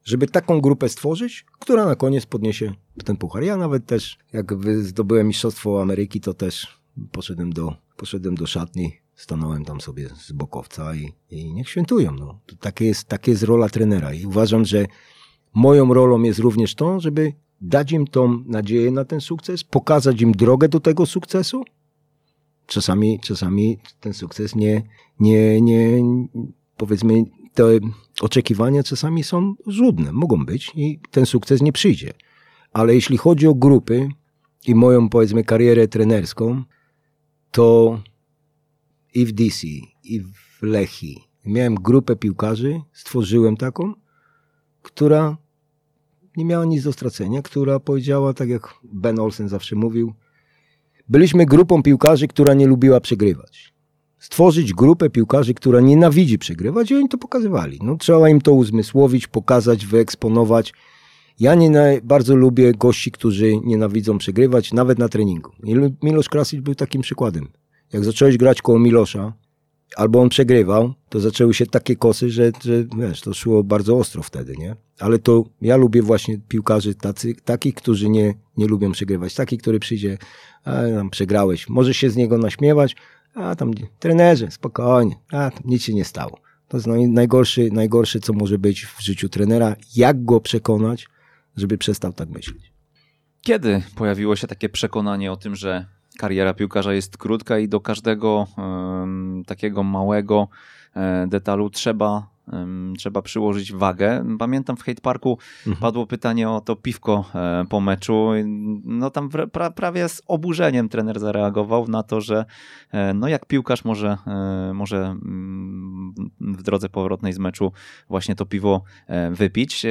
żeby 0.10 0.28
taką 0.28 0.62
grupę 0.62 0.90
stworzyć, 0.90 1.46
która 1.60 1.86
na 1.86 1.96
koniec 1.96 2.26
podniesie 2.26 2.74
ten 3.06 3.18
puchar. 3.18 3.44
Ja 3.44 3.58
nawet 3.58 3.86
też, 3.86 4.18
jak 4.34 4.54
zdobyłem 4.82 5.28
Mistrzostwo 5.28 5.82
Ameryki, 5.82 6.22
to 6.22 6.34
też 6.34 6.80
poszedłem 7.12 7.54
do, 7.54 7.76
poszedłem 7.98 8.36
do 8.36 8.48
szatni 8.48 8.94
stanąłem 9.20 9.66
tam 9.66 9.82
sobie 9.82 10.10
z 10.10 10.32
bokowca 10.32 10.96
i, 10.96 11.14
i 11.30 11.54
niech 11.54 11.70
świętują. 11.70 12.12
No. 12.12 12.40
Takie, 12.60 12.86
jest, 12.86 13.08
takie 13.08 13.32
jest 13.32 13.44
rola 13.44 13.70
trenera 13.70 14.14
i 14.14 14.26
uważam, 14.26 14.66
że 14.66 14.86
moją 15.54 15.94
rolą 15.94 16.22
jest 16.22 16.40
również 16.40 16.76
to, 16.76 17.00
żeby 17.00 17.34
dać 17.62 17.92
im 17.92 18.08
tą 18.08 18.44
nadzieję 18.46 18.92
na 18.92 19.06
ten 19.06 19.22
sukces, 19.22 19.64
pokazać 19.64 20.22
im 20.22 20.32
drogę 20.32 20.70
do 20.70 20.80
tego 20.80 21.06
sukcesu. 21.06 21.64
Czasami, 22.66 23.20
czasami 23.20 23.80
ten 24.00 24.14
sukces 24.14 24.56
nie, 24.56 24.82
nie, 25.20 25.62
nie, 25.62 26.04
powiedzmy, 26.78 27.24
te 27.54 27.64
oczekiwania 28.22 28.84
czasami 28.84 29.24
są 29.24 29.56
żudne, 29.68 30.12
mogą 30.12 30.46
być 30.46 30.72
i 30.76 31.00
ten 31.12 31.26
sukces 31.26 31.62
nie 31.62 31.72
przyjdzie. 31.72 32.14
Ale 32.74 32.96
jeśli 32.96 33.18
chodzi 33.18 33.48
o 33.48 33.56
grupy 33.56 34.10
i 34.68 34.76
moją, 34.76 35.10
powiedzmy, 35.10 35.44
karierę 35.44 35.88
trenerską, 35.88 36.64
to 37.52 38.00
i 39.14 39.26
w 39.26 39.32
DC, 39.32 39.68
i 40.04 40.22
w 40.22 40.62
Lechi. 40.62 41.24
Miałem 41.46 41.76
grupę 41.76 42.16
piłkarzy, 42.16 42.82
stworzyłem 42.94 43.58
taką, 43.58 43.94
która 44.82 45.38
nie 46.38 46.46
miała 46.46 46.66
nic 46.66 46.84
do 46.84 46.94
stracenia, 46.94 47.42
która 47.42 47.80
powiedziała, 47.80 48.34
tak 48.34 48.50
jak 48.50 48.74
Ben 48.84 49.20
Olsen 49.20 49.50
zawsze 49.50 49.76
mówił, 49.76 50.14
byliśmy 51.10 51.46
grupą 51.46 51.84
piłkarzy, 51.84 52.28
która 52.28 52.54
nie 52.54 52.68
lubiła 52.68 53.00
przegrywać. 53.00 53.74
Stworzyć 54.20 54.74
grupę 54.74 55.10
piłkarzy, 55.10 55.54
która 55.54 55.82
nienawidzi 55.82 56.38
przegrywać 56.38 56.92
i 56.92 56.96
oni 56.96 57.10
to 57.10 57.18
pokazywali. 57.18 57.80
No, 57.84 57.96
trzeba 57.96 58.30
im 58.30 58.42
to 58.42 58.54
uzmysłowić, 58.54 59.28
pokazać, 59.28 59.86
wyeksponować. 59.86 60.74
Ja 61.40 61.56
nie 61.56 62.02
bardzo 62.04 62.36
lubię 62.36 62.74
gości, 62.74 63.12
którzy 63.12 63.58
nienawidzą 63.58 64.18
przegrywać, 64.18 64.74
nawet 64.74 65.00
na 65.00 65.10
treningu. 65.10 65.52
Milosz 66.04 66.30
Krasic 66.30 66.62
był 66.62 66.76
takim 66.76 67.02
przykładem 67.02 67.48
jak 67.94 68.06
zacząłeś 68.06 68.38
grać 68.38 68.62
koło 68.62 68.80
Milosza, 68.80 69.34
albo 69.96 70.22
on 70.22 70.30
przegrywał, 70.30 70.94
to 71.10 71.20
zaczęły 71.20 71.54
się 71.54 71.66
takie 71.66 71.96
kosy, 71.96 72.30
że, 72.30 72.52
że 72.64 72.84
wiesz, 72.98 73.22
to 73.22 73.34
szło 73.34 73.64
bardzo 73.64 73.98
ostro 73.98 74.24
wtedy, 74.24 74.58
nie? 74.58 74.76
Ale 75.00 75.20
to 75.20 75.44
ja 75.62 75.78
lubię 75.78 76.02
właśnie 76.02 76.40
piłkarzy 76.48 76.96
tacy, 76.96 77.36
takich, 77.46 77.76
którzy 77.76 78.10
nie, 78.10 78.34
nie 78.58 78.68
lubią 78.68 78.92
przegrywać. 78.92 79.36
Taki, 79.36 79.58
który 79.58 79.80
przyjdzie, 79.80 80.18
a 80.66 80.82
przegrałeś, 81.12 81.70
możesz 81.70 81.98
się 81.98 82.10
z 82.10 82.16
niego 82.16 82.38
naśmiewać, 82.38 82.96
a 83.40 83.56
tam 83.56 83.72
trenerze, 84.00 84.52
spokojnie, 84.52 85.16
a 85.32 85.52
tam 85.52 85.62
nic 85.66 85.84
się 85.84 85.94
nie 85.94 86.06
stało. 86.06 86.40
To 86.68 86.78
jest 86.78 86.88
najgorszy, 87.08 87.70
najgorszy, 87.72 88.20
co 88.20 88.34
może 88.34 88.58
być 88.58 88.86
w 88.86 89.02
życiu 89.02 89.30
trenera, 89.30 89.76
jak 89.96 90.26
go 90.26 90.42
przekonać, 90.42 91.08
żeby 91.56 91.78
przestał 91.78 92.14
tak 92.14 92.30
myśleć. 92.30 92.74
Kiedy 93.42 93.84
pojawiło 93.96 94.36
się 94.36 94.48
takie 94.48 94.70
przekonanie 94.70 95.32
o 95.32 95.38
tym, 95.38 95.56
że 95.56 95.86
kariera 96.18 96.54
piłkarza 96.54 96.94
jest 96.94 97.18
krótka 97.18 97.60
i 97.60 97.68
do 97.68 97.80
każdego 97.80 98.48
um, 98.58 99.44
takiego 99.48 99.84
małego 99.84 100.48
um, 100.96 101.30
detalu 101.30 101.70
trzeba, 101.70 102.30
trzeba 102.98 103.22
przyłożyć 103.22 103.74
wagę. 103.74 104.26
Pamiętam 104.40 104.78
w 104.78 104.84
Hate 104.84 105.02
Parku 105.02 105.38
mhm. 105.68 105.78
padło 105.82 106.08
pytanie 106.08 106.50
o 106.50 106.62
to 106.62 106.76
piwko 106.76 107.26
e, 107.36 107.66
po 107.70 107.80
meczu. 107.80 108.30
No 108.84 109.10
tam 109.10 109.30
pra, 109.30 109.72
prawie 109.72 110.10
z 110.10 110.22
oburzeniem 110.28 110.90
trener 110.90 111.20
zareagował 111.20 111.88
na 111.88 112.04
to, 112.04 112.22
że 112.22 112.46
e, 112.92 113.14
no 113.14 113.28
jak 113.28 113.46
piłkarz 113.46 113.86
może, 113.86 114.18
e, 114.28 114.74
może 114.74 114.98
mm, 114.98 116.14
w 116.42 116.64
drodze 116.64 116.90
powrotnej 116.90 117.34
z 117.34 117.40
meczu 117.40 117.72
właśnie 118.10 118.36
to 118.36 118.46
piwo 118.46 118.84
wypić. 119.32 119.86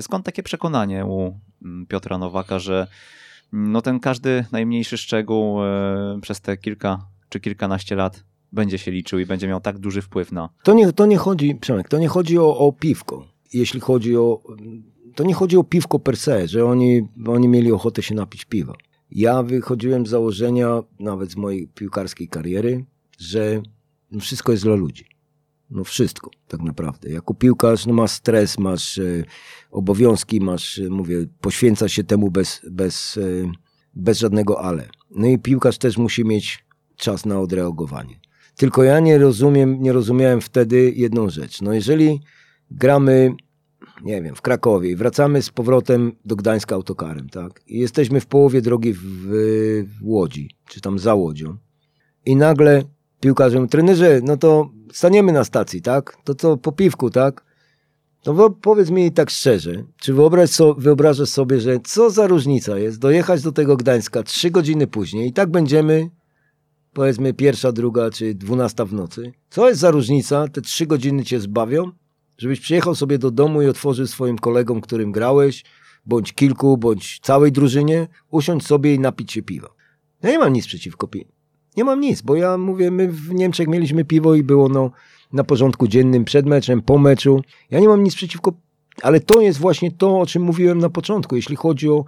Skąd 0.00 0.26
takie 0.26 0.42
przekonanie 0.42 1.04
u 1.04 1.40
mm, 1.62 1.86
Piotra 1.86 2.18
Nowaka, 2.18 2.58
że 2.58 2.86
no 3.52 3.82
ten 3.82 4.00
każdy 4.00 4.44
najmniejszy 4.52 4.98
szczegół 4.98 5.58
przez 6.22 6.40
te 6.40 6.56
kilka 6.56 6.98
czy 7.28 7.40
kilkanaście 7.40 7.96
lat 7.96 8.24
będzie 8.54 8.78
się 8.78 8.90
liczył 8.90 9.18
i 9.18 9.26
będzie 9.26 9.48
miał 9.48 9.60
tak 9.60 9.78
duży 9.78 10.02
wpływ 10.02 10.32
na. 10.32 10.48
To 10.62 10.74
nie, 10.74 10.92
to 10.92 11.06
nie 11.06 11.16
chodzi, 11.16 11.54
Przemek, 11.54 11.88
to 11.88 11.98
nie 11.98 12.08
chodzi 12.08 12.38
o, 12.38 12.58
o 12.58 12.72
piwko. 12.72 13.26
Jeśli 13.52 13.80
chodzi 13.80 14.16
o. 14.16 14.42
To 15.14 15.24
nie 15.24 15.34
chodzi 15.34 15.56
o 15.56 15.64
piwko 15.64 15.98
per 15.98 16.16
se, 16.16 16.48
że 16.48 16.64
oni, 16.64 17.08
oni 17.26 17.48
mieli 17.48 17.72
ochotę 17.72 18.02
się 18.02 18.14
napić 18.14 18.44
piwa. 18.44 18.74
Ja 19.10 19.42
wychodziłem 19.42 20.06
z 20.06 20.10
założenia, 20.10 20.82
nawet 21.00 21.30
z 21.30 21.36
mojej 21.36 21.68
piłkarskiej 21.68 22.28
kariery, 22.28 22.84
że 23.18 23.62
wszystko 24.20 24.52
jest 24.52 24.64
dla 24.64 24.74
ludzi. 24.74 25.04
No 25.70 25.84
wszystko, 25.84 26.30
tak 26.48 26.60
naprawdę. 26.62 27.10
Jako 27.10 27.34
piłkarz 27.34 27.86
no 27.86 27.92
masz 27.92 28.10
stres, 28.10 28.58
masz 28.58 28.98
e, 28.98 29.24
obowiązki, 29.70 30.40
masz, 30.40 30.78
e, 30.78 30.88
mówię, 30.88 31.26
poświęca 31.40 31.88
się 31.88 32.04
temu 32.04 32.30
bez, 32.30 32.60
bez, 32.70 33.16
e, 33.16 33.52
bez 33.94 34.18
żadnego 34.18 34.60
ale. 34.60 34.88
No 35.10 35.26
i 35.26 35.38
piłkarz 35.38 35.78
też 35.78 35.98
musi 35.98 36.24
mieć 36.24 36.64
czas 36.96 37.26
na 37.26 37.40
odreagowanie. 37.40 38.23
Tylko 38.56 38.82
ja 38.82 39.00
nie 39.00 39.18
rozumiem, 39.18 39.82
nie 39.82 39.92
rozumiałem 39.92 40.40
wtedy 40.40 40.92
jedną 40.96 41.30
rzecz. 41.30 41.62
No 41.62 41.72
jeżeli 41.72 42.20
gramy 42.70 43.34
nie 44.04 44.22
wiem, 44.22 44.34
w 44.34 44.42
Krakowie 44.42 44.90
i 44.90 44.96
wracamy 44.96 45.42
z 45.42 45.50
powrotem 45.50 46.12
do 46.24 46.36
Gdańska 46.36 46.74
autokarem, 46.74 47.28
tak? 47.28 47.60
I 47.66 47.78
jesteśmy 47.78 48.20
w 48.20 48.26
połowie 48.26 48.62
drogi 48.62 48.92
w, 48.92 49.02
w 50.00 50.02
Łodzi, 50.02 50.50
czy 50.68 50.80
tam 50.80 50.98
za 50.98 51.14
Łodzią. 51.14 51.56
I 52.26 52.36
nagle 52.36 52.82
piłkarze 53.20 53.56
mówią, 53.56 53.68
trenerze, 53.68 54.20
no 54.22 54.36
to 54.36 54.70
staniemy 54.92 55.32
na 55.32 55.44
stacji, 55.44 55.82
tak? 55.82 56.16
To 56.24 56.34
co, 56.34 56.56
po 56.56 56.72
piwku, 56.72 57.10
tak? 57.10 57.44
No 58.26 58.50
powiedz 58.50 58.90
mi 58.90 59.12
tak 59.12 59.30
szczerze, 59.30 59.84
czy 59.96 60.14
wyobraź 60.14 60.50
so, 60.50 60.74
wyobrażasz 60.74 61.28
sobie, 61.28 61.60
że 61.60 61.80
co 61.84 62.10
za 62.10 62.26
różnica 62.26 62.78
jest 62.78 62.98
dojechać 62.98 63.42
do 63.42 63.52
tego 63.52 63.76
Gdańska 63.76 64.22
trzy 64.22 64.50
godziny 64.50 64.86
później 64.86 65.28
i 65.28 65.32
tak 65.32 65.50
będziemy, 65.50 66.10
powiedzmy 66.94 67.34
pierwsza, 67.34 67.72
druga 67.72 68.10
czy 68.10 68.34
dwunasta 68.34 68.84
w 68.84 68.92
nocy. 68.92 69.32
Co 69.50 69.68
jest 69.68 69.80
za 69.80 69.90
różnica? 69.90 70.48
Te 70.48 70.60
trzy 70.60 70.86
godziny 70.86 71.24
cię 71.24 71.40
zbawią, 71.40 71.90
żebyś 72.38 72.60
przyjechał 72.60 72.94
sobie 72.94 73.18
do 73.18 73.30
domu 73.30 73.62
i 73.62 73.66
otworzył 73.66 74.06
swoim 74.06 74.38
kolegom, 74.38 74.80
którym 74.80 75.12
grałeś, 75.12 75.64
bądź 76.06 76.32
kilku, 76.32 76.76
bądź 76.78 77.20
całej 77.22 77.52
drużynie, 77.52 78.08
usiąść 78.30 78.66
sobie 78.66 78.94
i 78.94 78.98
napić 78.98 79.32
się 79.32 79.42
piwa. 79.42 79.68
Ja 80.22 80.30
nie 80.30 80.38
mam 80.38 80.52
nic 80.52 80.66
przeciwko 80.66 81.08
piwu. 81.08 81.32
Nie 81.76 81.84
mam 81.84 82.00
nic, 82.00 82.22
bo 82.22 82.36
ja 82.36 82.58
mówię, 82.58 82.90
my 82.90 83.08
w 83.08 83.34
Niemczech 83.34 83.68
mieliśmy 83.68 84.04
piwo 84.04 84.34
i 84.34 84.42
było 84.42 84.68
no 84.68 84.90
na 85.32 85.44
porządku 85.44 85.88
dziennym 85.88 86.24
przed 86.24 86.46
meczem, 86.46 86.82
po 86.82 86.98
meczu. 86.98 87.42
Ja 87.70 87.80
nie 87.80 87.88
mam 87.88 88.04
nic 88.04 88.14
przeciwko, 88.14 88.52
ale 89.02 89.20
to 89.20 89.40
jest 89.40 89.58
właśnie 89.58 89.90
to, 89.92 90.20
o 90.20 90.26
czym 90.26 90.42
mówiłem 90.42 90.78
na 90.78 90.90
początku, 90.90 91.36
jeśli 91.36 91.56
chodzi 91.56 91.88
o 91.88 92.04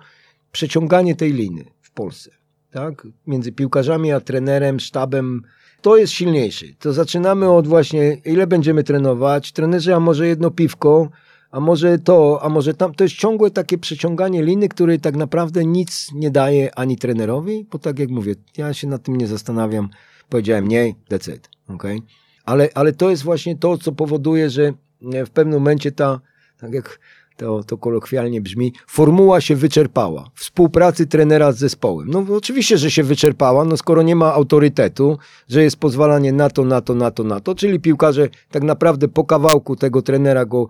przeciąganie 0.53 1.17
tej 1.17 1.33
liny 1.33 1.65
w 1.81 1.91
Polsce. 1.91 2.31
Tak? 2.77 3.07
Między 3.27 3.53
piłkarzami 3.53 4.13
a 4.13 4.21
trenerem, 4.21 4.81
sztabem, 4.81 5.43
to 5.83 5.97
jest 5.97 6.13
silniejszy. 6.13 6.75
To 6.79 6.93
zaczynamy 6.93 7.51
od 7.51 7.67
właśnie, 7.67 8.15
ile 8.25 8.47
będziemy 8.47 8.85
trenować, 8.85 9.53
trenerzy, 9.53 9.95
a 9.95 10.01
może 10.01 10.27
jedno 10.27 10.51
piwko, 10.51 11.11
a 11.51 11.61
może 11.61 11.99
to, 11.99 12.39
a 12.43 12.49
może 12.49 12.75
tam. 12.75 12.95
To 12.95 13.05
jest 13.05 13.17
ciągłe 13.17 13.51
takie 13.51 13.79
przeciąganie 13.79 14.43
liny, 14.43 14.69
które 14.69 14.99
tak 14.99 15.17
naprawdę 15.17 15.65
nic 15.65 16.11
nie 16.15 16.31
daje 16.31 16.79
ani 16.79 16.97
trenerowi, 16.97 17.67
bo 17.71 17.79
tak 17.79 17.99
jak 17.99 18.09
mówię, 18.09 18.35
ja 18.57 18.75
się 18.75 18.87
nad 18.87 19.03
tym 19.03 19.17
nie 19.17 19.27
zastanawiam. 19.27 19.89
Powiedziałem 20.29 20.69
nie, 20.69 20.89
it. 20.89 21.49
Okay? 21.69 21.99
Ale, 22.45 22.69
ale 22.75 22.93
to 22.93 23.11
jest 23.11 23.23
właśnie 23.23 23.57
to, 23.57 23.79
co 23.79 23.93
powoduje, 23.93 24.51
że 24.51 24.73
w 25.03 25.31
pewnym 25.31 25.59
momencie 25.59 25.93
ta, 25.93 26.21
tak 26.61 26.73
jak 26.73 26.99
to, 27.37 27.65
to 27.65 27.79
kolokwialnie 27.79 28.41
brzmi, 28.41 28.73
formuła 28.87 29.41
się 29.41 29.57
wyczerpała. 29.57 30.31
Współpracy 30.35 31.07
trenera 31.07 31.53
z 31.53 31.59
zespołem. 31.59 32.09
No 32.11 32.25
oczywiście, 32.37 32.79
że 32.79 32.91
się 32.91 33.03
wyczerpała, 33.03 33.65
no 33.65 33.77
skoro 33.77 34.03
nie 34.03 34.17
ma 34.17 34.33
autorytetu, 34.33 35.19
że 35.49 35.63
jest 35.63 35.77
pozwalanie 35.77 36.33
na 36.33 36.51
to, 36.51 36.65
na 36.65 36.81
to, 36.81 36.95
na 36.95 37.11
to, 37.11 37.25
na 37.25 37.41
to, 37.41 37.55
czyli 37.55 37.81
piłkarze 37.81 38.29
tak 38.51 38.63
naprawdę 38.63 39.09
po 39.09 39.25
kawałku 39.25 39.77
tego 39.77 40.03
trenera 40.03 40.45
go 40.45 40.69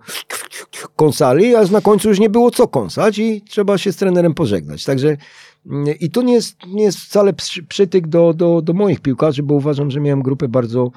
kąsali, 0.95 1.55
aż 1.55 1.69
na 1.69 1.81
końcu 1.81 2.09
już 2.09 2.19
nie 2.19 2.29
było 2.29 2.51
co 2.51 2.67
kąsać 2.67 3.19
i 3.19 3.41
trzeba 3.41 3.77
się 3.77 3.91
z 3.91 3.95
trenerem 3.95 4.33
pożegnać. 4.33 4.83
Także 4.83 5.17
mm, 5.65 5.95
i 5.99 6.09
to 6.09 6.21
nie 6.21 6.33
jest, 6.33 6.57
nie 6.67 6.83
jest 6.83 6.99
wcale 6.99 7.33
przytyk 7.67 8.07
do, 8.07 8.33
do, 8.33 8.61
do 8.61 8.73
moich 8.73 8.99
piłkarzy, 8.99 9.43
bo 9.43 9.53
uważam, 9.53 9.91
że 9.91 9.99
miałem 9.99 10.21
grupę 10.21 10.47
bardzo 10.47 10.91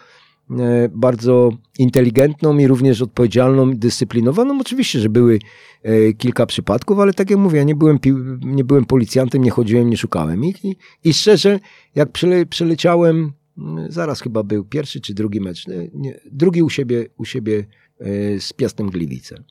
bardzo 0.90 1.50
inteligentną 1.78 2.58
i 2.58 2.66
również 2.66 3.02
odpowiedzialną, 3.02 3.76
dyscyplinowaną. 3.76 4.60
Oczywiście, 4.60 5.00
że 5.00 5.08
były 5.08 5.38
e, 5.82 6.12
kilka 6.12 6.46
przypadków, 6.46 6.98
ale 6.98 7.12
tak 7.12 7.30
jak 7.30 7.38
mówię, 7.38 7.58
ja 7.58 7.64
nie 7.64 7.74
byłem, 7.74 7.98
nie 8.40 8.64
byłem 8.64 8.84
policjantem, 8.84 9.44
nie 9.44 9.50
chodziłem, 9.50 9.90
nie 9.90 9.96
szukałem 9.96 10.44
ich. 10.44 10.64
I, 10.64 10.76
i 11.04 11.14
szczerze, 11.14 11.60
jak 11.94 12.12
przyle, 12.12 12.46
przyleciałem, 12.46 13.32
mm, 13.58 13.92
zaraz 13.92 14.20
chyba 14.20 14.42
był 14.42 14.64
pierwszy 14.64 15.00
czy 15.00 15.14
drugi 15.14 15.40
mecz, 15.40 15.66
nie, 15.94 16.20
drugi 16.32 16.62
u 16.62 16.70
siebie, 16.70 17.06
u 17.18 17.24
siebie 17.24 17.66
e, 18.00 18.40
z 18.40 18.52
Piastem 18.52 18.90
Gliwice, 18.90 19.44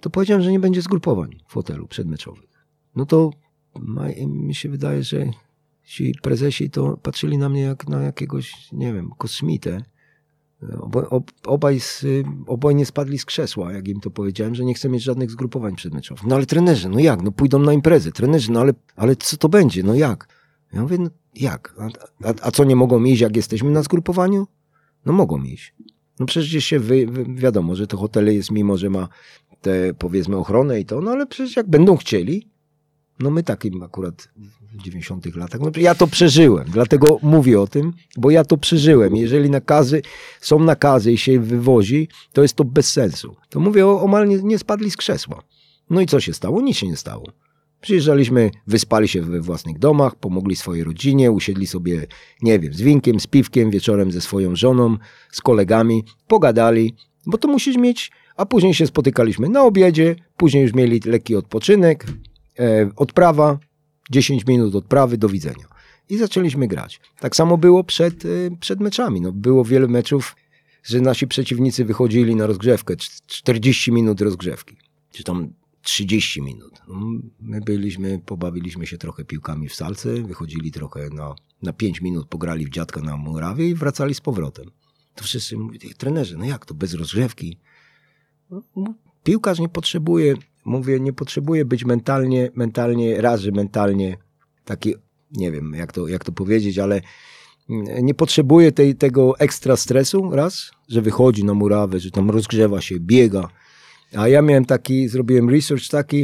to 0.00 0.10
powiedziałem, 0.10 0.42
że 0.42 0.52
nie 0.52 0.60
będzie 0.60 0.82
zgrupowań 0.82 1.30
w 1.48 1.54
hotelu 1.54 1.88
przedmeczowych. 1.88 2.48
No 2.96 3.06
to 3.06 3.30
mi 4.26 4.54
się 4.54 4.68
wydaje, 4.68 5.02
że 5.02 5.26
ci 5.84 6.14
prezesi 6.22 6.70
to 6.70 6.96
patrzyli 6.96 7.38
na 7.38 7.48
mnie 7.48 7.60
jak 7.60 7.88
na 7.88 8.02
jakiegoś, 8.02 8.72
nie 8.72 8.92
wiem, 8.92 9.10
kosmitę, 9.18 9.82
obaj, 11.46 11.80
z, 11.80 12.04
obaj 12.46 12.74
nie 12.74 12.86
spadli 12.86 13.18
z 13.18 13.24
krzesła, 13.24 13.72
jak 13.72 13.88
im 13.88 14.00
to 14.00 14.10
powiedziałem, 14.10 14.54
że 14.54 14.64
nie 14.64 14.74
chcę 14.74 14.88
mieć 14.88 15.02
żadnych 15.02 15.30
zgrupowań 15.30 15.76
przedmeczowych. 15.76 16.24
No 16.26 16.36
ale 16.36 16.46
trenerzy, 16.46 16.88
no 16.88 16.98
jak? 16.98 17.22
No 17.22 17.32
pójdą 17.32 17.58
na 17.58 17.72
imprezę. 17.72 18.12
Trenerzy, 18.12 18.52
no 18.52 18.60
ale, 18.60 18.72
ale 18.96 19.16
co 19.16 19.36
to 19.36 19.48
będzie? 19.48 19.82
No 19.82 19.94
jak? 19.94 20.28
Ja 20.72 20.82
mówię, 20.82 20.98
no 20.98 21.10
jak? 21.34 21.74
A, 21.78 21.84
a, 22.28 22.34
a 22.42 22.50
co, 22.50 22.64
nie 22.64 22.76
mogą 22.76 23.04
iść, 23.04 23.20
jak 23.20 23.36
jesteśmy 23.36 23.70
na 23.70 23.82
zgrupowaniu? 23.82 24.46
No 25.06 25.12
mogą 25.12 25.42
iść. 25.42 25.74
No 26.20 26.26
przecież 26.26 26.64
się 26.64 26.78
wy, 26.78 27.06
wy, 27.06 27.24
wiadomo, 27.34 27.76
że 27.76 27.86
to 27.86 27.96
hotele 27.96 28.34
jest, 28.34 28.50
mimo 28.50 28.76
że 28.76 28.90
ma 28.90 29.08
te 29.60 29.94
powiedzmy 29.94 30.36
ochronę 30.36 30.80
i 30.80 30.84
to, 30.84 31.00
no 31.00 31.10
ale 31.10 31.26
przecież 31.26 31.56
jak 31.56 31.68
będą 31.68 31.96
chcieli, 31.96 32.48
no 33.20 33.30
my 33.30 33.42
takim 33.42 33.82
akurat 33.82 34.28
w 34.72 34.82
90 34.82 35.36
latach. 35.36 35.60
No, 35.60 35.70
ja 35.76 35.94
to 35.94 36.06
przeżyłem, 36.06 36.66
dlatego 36.72 37.18
mówię 37.22 37.60
o 37.60 37.66
tym, 37.66 37.92
bo 38.16 38.30
ja 38.30 38.44
to 38.44 38.56
przeżyłem. 38.56 39.16
Jeżeli 39.16 39.50
nakazy, 39.50 40.02
są 40.40 40.58
nakazy 40.58 41.12
i 41.12 41.18
się 41.18 41.40
wywozi, 41.40 42.08
to 42.32 42.42
jest 42.42 42.54
to 42.54 42.64
bez 42.64 42.92
sensu. 42.92 43.36
To 43.48 43.60
mówię, 43.60 43.86
o, 43.86 44.02
omal 44.02 44.28
nie, 44.28 44.42
nie 44.42 44.58
spadli 44.58 44.90
z 44.90 44.96
krzesła. 44.96 45.42
No 45.90 46.00
i 46.00 46.06
co 46.06 46.20
się 46.20 46.32
stało? 46.32 46.60
Nic 46.60 46.76
się 46.76 46.86
nie 46.86 46.96
stało. 46.96 47.32
Przyjeżdżaliśmy, 47.80 48.50
wyspali 48.66 49.08
się 49.08 49.22
we 49.22 49.40
własnych 49.40 49.78
domach, 49.78 50.16
pomogli 50.16 50.56
swojej 50.56 50.84
rodzinie, 50.84 51.30
usiedli 51.30 51.66
sobie, 51.66 52.06
nie 52.42 52.58
wiem, 52.58 52.74
z 52.74 52.80
winkiem, 52.80 53.20
z 53.20 53.26
piwkiem, 53.26 53.70
wieczorem 53.70 54.12
ze 54.12 54.20
swoją 54.20 54.56
żoną, 54.56 54.96
z 55.30 55.40
kolegami, 55.40 56.04
pogadali, 56.28 56.94
bo 57.26 57.38
to 57.38 57.48
musisz 57.48 57.76
mieć, 57.76 58.10
a 58.36 58.46
później 58.46 58.74
się 58.74 58.86
spotykaliśmy 58.86 59.48
na 59.48 59.62
obiedzie, 59.62 60.16
później 60.36 60.62
już 60.62 60.74
mieli 60.74 61.00
lekki 61.04 61.36
odpoczynek, 61.36 62.06
e, 62.58 62.90
odprawa, 62.96 63.58
10 64.10 64.46
minut 64.46 64.74
odprawy, 64.74 65.18
do 65.18 65.28
widzenia. 65.28 65.66
I 66.08 66.18
zaczęliśmy 66.18 66.68
grać. 66.68 67.00
Tak 67.20 67.36
samo 67.36 67.58
było 67.58 67.84
przed, 67.84 68.24
y, 68.24 68.50
przed 68.60 68.80
meczami. 68.80 69.20
No, 69.20 69.32
było 69.32 69.64
wiele 69.64 69.88
meczów, 69.88 70.36
że 70.82 71.00
nasi 71.00 71.26
przeciwnicy 71.26 71.84
wychodzili 71.84 72.36
na 72.36 72.46
rozgrzewkę, 72.46 72.96
40 73.26 73.92
minut 73.92 74.20
rozgrzewki, 74.20 74.76
czy 75.12 75.24
tam 75.24 75.52
30 75.82 76.42
minut. 76.42 76.82
No, 76.88 77.00
my 77.40 77.60
byliśmy, 77.60 78.18
pobawiliśmy 78.26 78.86
się 78.86 78.98
trochę 78.98 79.24
piłkami 79.24 79.68
w 79.68 79.74
salce, 79.74 80.22
wychodzili 80.22 80.72
trochę 80.72 81.10
na, 81.10 81.34
na 81.62 81.72
5 81.72 82.00
minut, 82.00 82.28
pograli 82.28 82.66
w 82.66 82.70
dziadka 82.70 83.00
na 83.00 83.16
murawie 83.16 83.68
i 83.68 83.74
wracali 83.74 84.14
z 84.14 84.20
powrotem. 84.20 84.70
To 85.14 85.24
wszyscy 85.24 85.56
mówili, 85.56 85.94
trenerze, 85.94 86.36
no 86.36 86.44
jak 86.44 86.66
to, 86.66 86.74
bez 86.74 86.94
rozgrzewki? 86.94 87.58
No, 88.50 88.62
no, 88.76 88.94
piłkarz 89.24 89.58
nie 89.58 89.68
potrzebuje 89.68 90.34
mówię, 90.64 91.00
nie 91.00 91.12
potrzebuję 91.12 91.64
być 91.64 91.84
mentalnie, 91.84 92.50
mentalnie, 92.54 93.20
razy 93.20 93.52
mentalnie 93.52 94.16
taki, 94.64 94.94
nie 95.32 95.52
wiem 95.52 95.74
jak 95.74 95.92
to, 95.92 96.08
jak 96.08 96.24
to 96.24 96.32
powiedzieć, 96.32 96.78
ale 96.78 97.00
nie 98.02 98.14
potrzebuje 98.14 98.72
tej, 98.72 98.94
tego 98.94 99.38
ekstra 99.38 99.76
stresu, 99.76 100.30
raz, 100.30 100.70
że 100.88 101.02
wychodzi 101.02 101.44
na 101.44 101.54
murawę, 101.54 102.00
że 102.00 102.10
tam 102.10 102.30
rozgrzewa 102.30 102.80
się, 102.80 103.00
biega. 103.00 103.48
A 104.16 104.28
ja 104.28 104.42
miałem 104.42 104.64
taki, 104.64 105.08
zrobiłem 105.08 105.50
research 105.50 105.88
taki, 105.88 106.22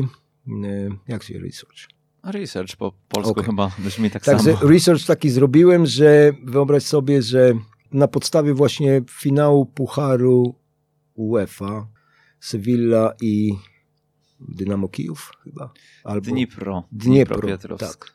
e, 0.64 0.88
jak 1.08 1.22
się 1.22 1.38
research? 1.38 1.88
Research 2.24 2.76
po 2.76 2.92
polsku 3.08 3.30
okay. 3.30 3.44
chyba 3.44 3.70
brzmi 3.78 4.10
tak 4.10 4.24
Także 4.24 4.56
samo. 4.56 4.70
research 4.70 5.06
taki 5.06 5.30
zrobiłem, 5.30 5.86
że 5.86 6.32
wyobraź 6.44 6.82
sobie, 6.82 7.22
że 7.22 7.54
na 7.92 8.08
podstawie 8.08 8.54
właśnie 8.54 9.02
finału 9.10 9.66
Pucharu 9.66 10.54
UEFA 11.14 11.86
Sevilla 12.40 13.12
i 13.20 13.52
Dynamo 14.48 14.88
Kijów 14.88 15.32
chyba. 15.44 15.72
Albo 16.04 16.30
Dnipro. 16.30 16.84
Dniepro, 16.92 17.40
Dniepro 17.40 17.76
tak. 17.76 18.14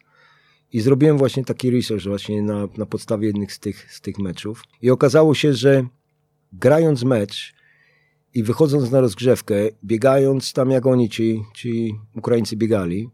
I 0.74 0.80
zrobiłem 0.82 1.18
właśnie 1.18 1.46
taki 1.46 1.72
research 1.72 2.04
właśnie 2.04 2.42
na, 2.42 2.68
na 2.78 2.86
podstawie 2.86 3.28
jednych 3.28 3.54
z 3.54 3.60
tych, 3.60 3.94
z 3.94 4.02
tych 4.02 4.20
meczów. 4.20 4.64
I 4.82 4.92
okazało 4.92 5.36
się, 5.36 5.54
że 5.54 5.86
grając 6.54 7.04
mecz 7.04 7.54
i 8.34 8.44
wychodząc 8.44 8.92
na 8.92 9.02
rozgrzewkę, 9.02 9.56
biegając 9.84 10.54
tam 10.54 10.72
jak 10.72 10.86
oni 10.86 11.10
ci, 11.10 11.44
ci 11.56 11.96
Ukraińcy 12.16 12.56
biegali, 12.56 13.10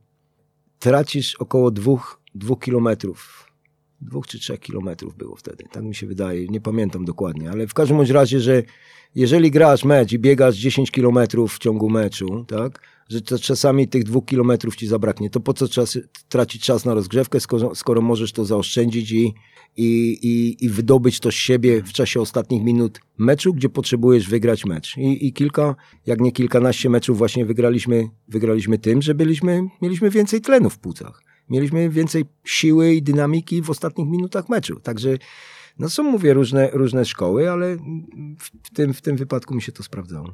tracisz 0.80 1.36
około 1.36 1.72
dwóch, 1.72 2.22
dwóch 2.36 2.60
kilometrów. 2.60 3.52
Dwóch 4.02 4.28
czy 4.28 4.40
trzech 4.40 4.60
kilometrów 4.60 5.18
było 5.18 5.36
wtedy. 5.36 5.64
Tak 5.72 5.84
mi 5.84 5.96
się 5.96 6.08
wydaje. 6.08 6.48
Nie 6.48 6.62
pamiętam 6.62 7.06
dokładnie. 7.06 7.52
Ale 7.52 7.68
w 7.68 7.74
każdym 7.74 8.02
razie, 8.02 8.40
że 8.40 8.64
jeżeli 9.16 9.52
grasz 9.52 9.84
mecz 9.84 10.12
i 10.12 10.20
biegasz 10.20 10.56
10 10.56 10.92
kilometrów 10.92 11.56
w 11.56 11.60
ciągu 11.60 11.90
meczu, 11.90 12.46
tak, 12.48 12.82
że 13.10 13.22
czasami 13.22 13.88
tych 13.88 14.04
dwóch 14.04 14.26
kilometrów 14.26 14.76
ci 14.76 14.88
zabraknie, 14.88 15.30
to 15.30 15.40
po 15.40 15.54
co 15.54 15.68
czas, 15.68 15.98
tracić 16.30 16.64
czas 16.64 16.86
na 16.86 16.94
rozgrzewkę, 16.94 17.40
skoro, 17.40 17.76
skoro 17.76 18.02
możesz 18.02 18.32
to 18.32 18.46
zaoszczędzić 18.46 19.12
i, 19.12 19.34
i, 19.78 20.18
i, 20.22 20.66
i 20.66 20.70
wydobyć 20.70 21.20
to 21.20 21.32
z 21.32 21.36
siebie 21.36 21.84
w 21.84 21.94
czasie 21.94 22.22
ostatnich 22.22 22.64
minut 22.64 23.00
meczu, 23.18 23.54
gdzie 23.54 23.70
potrzebujesz 23.70 24.30
wygrać 24.30 24.66
mecz. 24.66 24.98
I, 24.98 25.28
i 25.28 25.34
kilka, 25.34 25.76
jak 26.06 26.22
nie 26.22 26.32
kilkanaście 26.32 26.90
meczów 26.90 27.18
właśnie 27.18 27.46
wygraliśmy, 27.46 28.10
wygraliśmy 28.28 28.78
tym, 28.78 29.02
że 29.02 29.16
byliśmy, 29.16 29.68
mieliśmy 29.82 30.10
więcej 30.10 30.42
tlenu 30.42 30.70
w 30.70 30.80
płucach. 30.80 31.24
Mieliśmy 31.50 31.90
więcej 31.90 32.26
siły 32.44 32.94
i 32.94 33.02
dynamiki 33.02 33.62
w 33.62 33.70
ostatnich 33.70 34.08
minutach 34.08 34.50
meczu. 34.50 34.80
Także 34.80 35.18
no 35.80 35.90
są, 35.90 36.04
mówię, 36.04 36.34
różne, 36.34 36.70
różne 36.74 37.06
szkoły, 37.06 37.52
ale 37.52 37.78
w 38.64 38.70
tym, 38.74 38.94
w 38.94 39.02
tym 39.02 39.18
wypadku 39.18 39.56
mi 39.56 39.62
się 39.62 39.72
to 39.72 39.84
sprawdzało. 39.84 40.34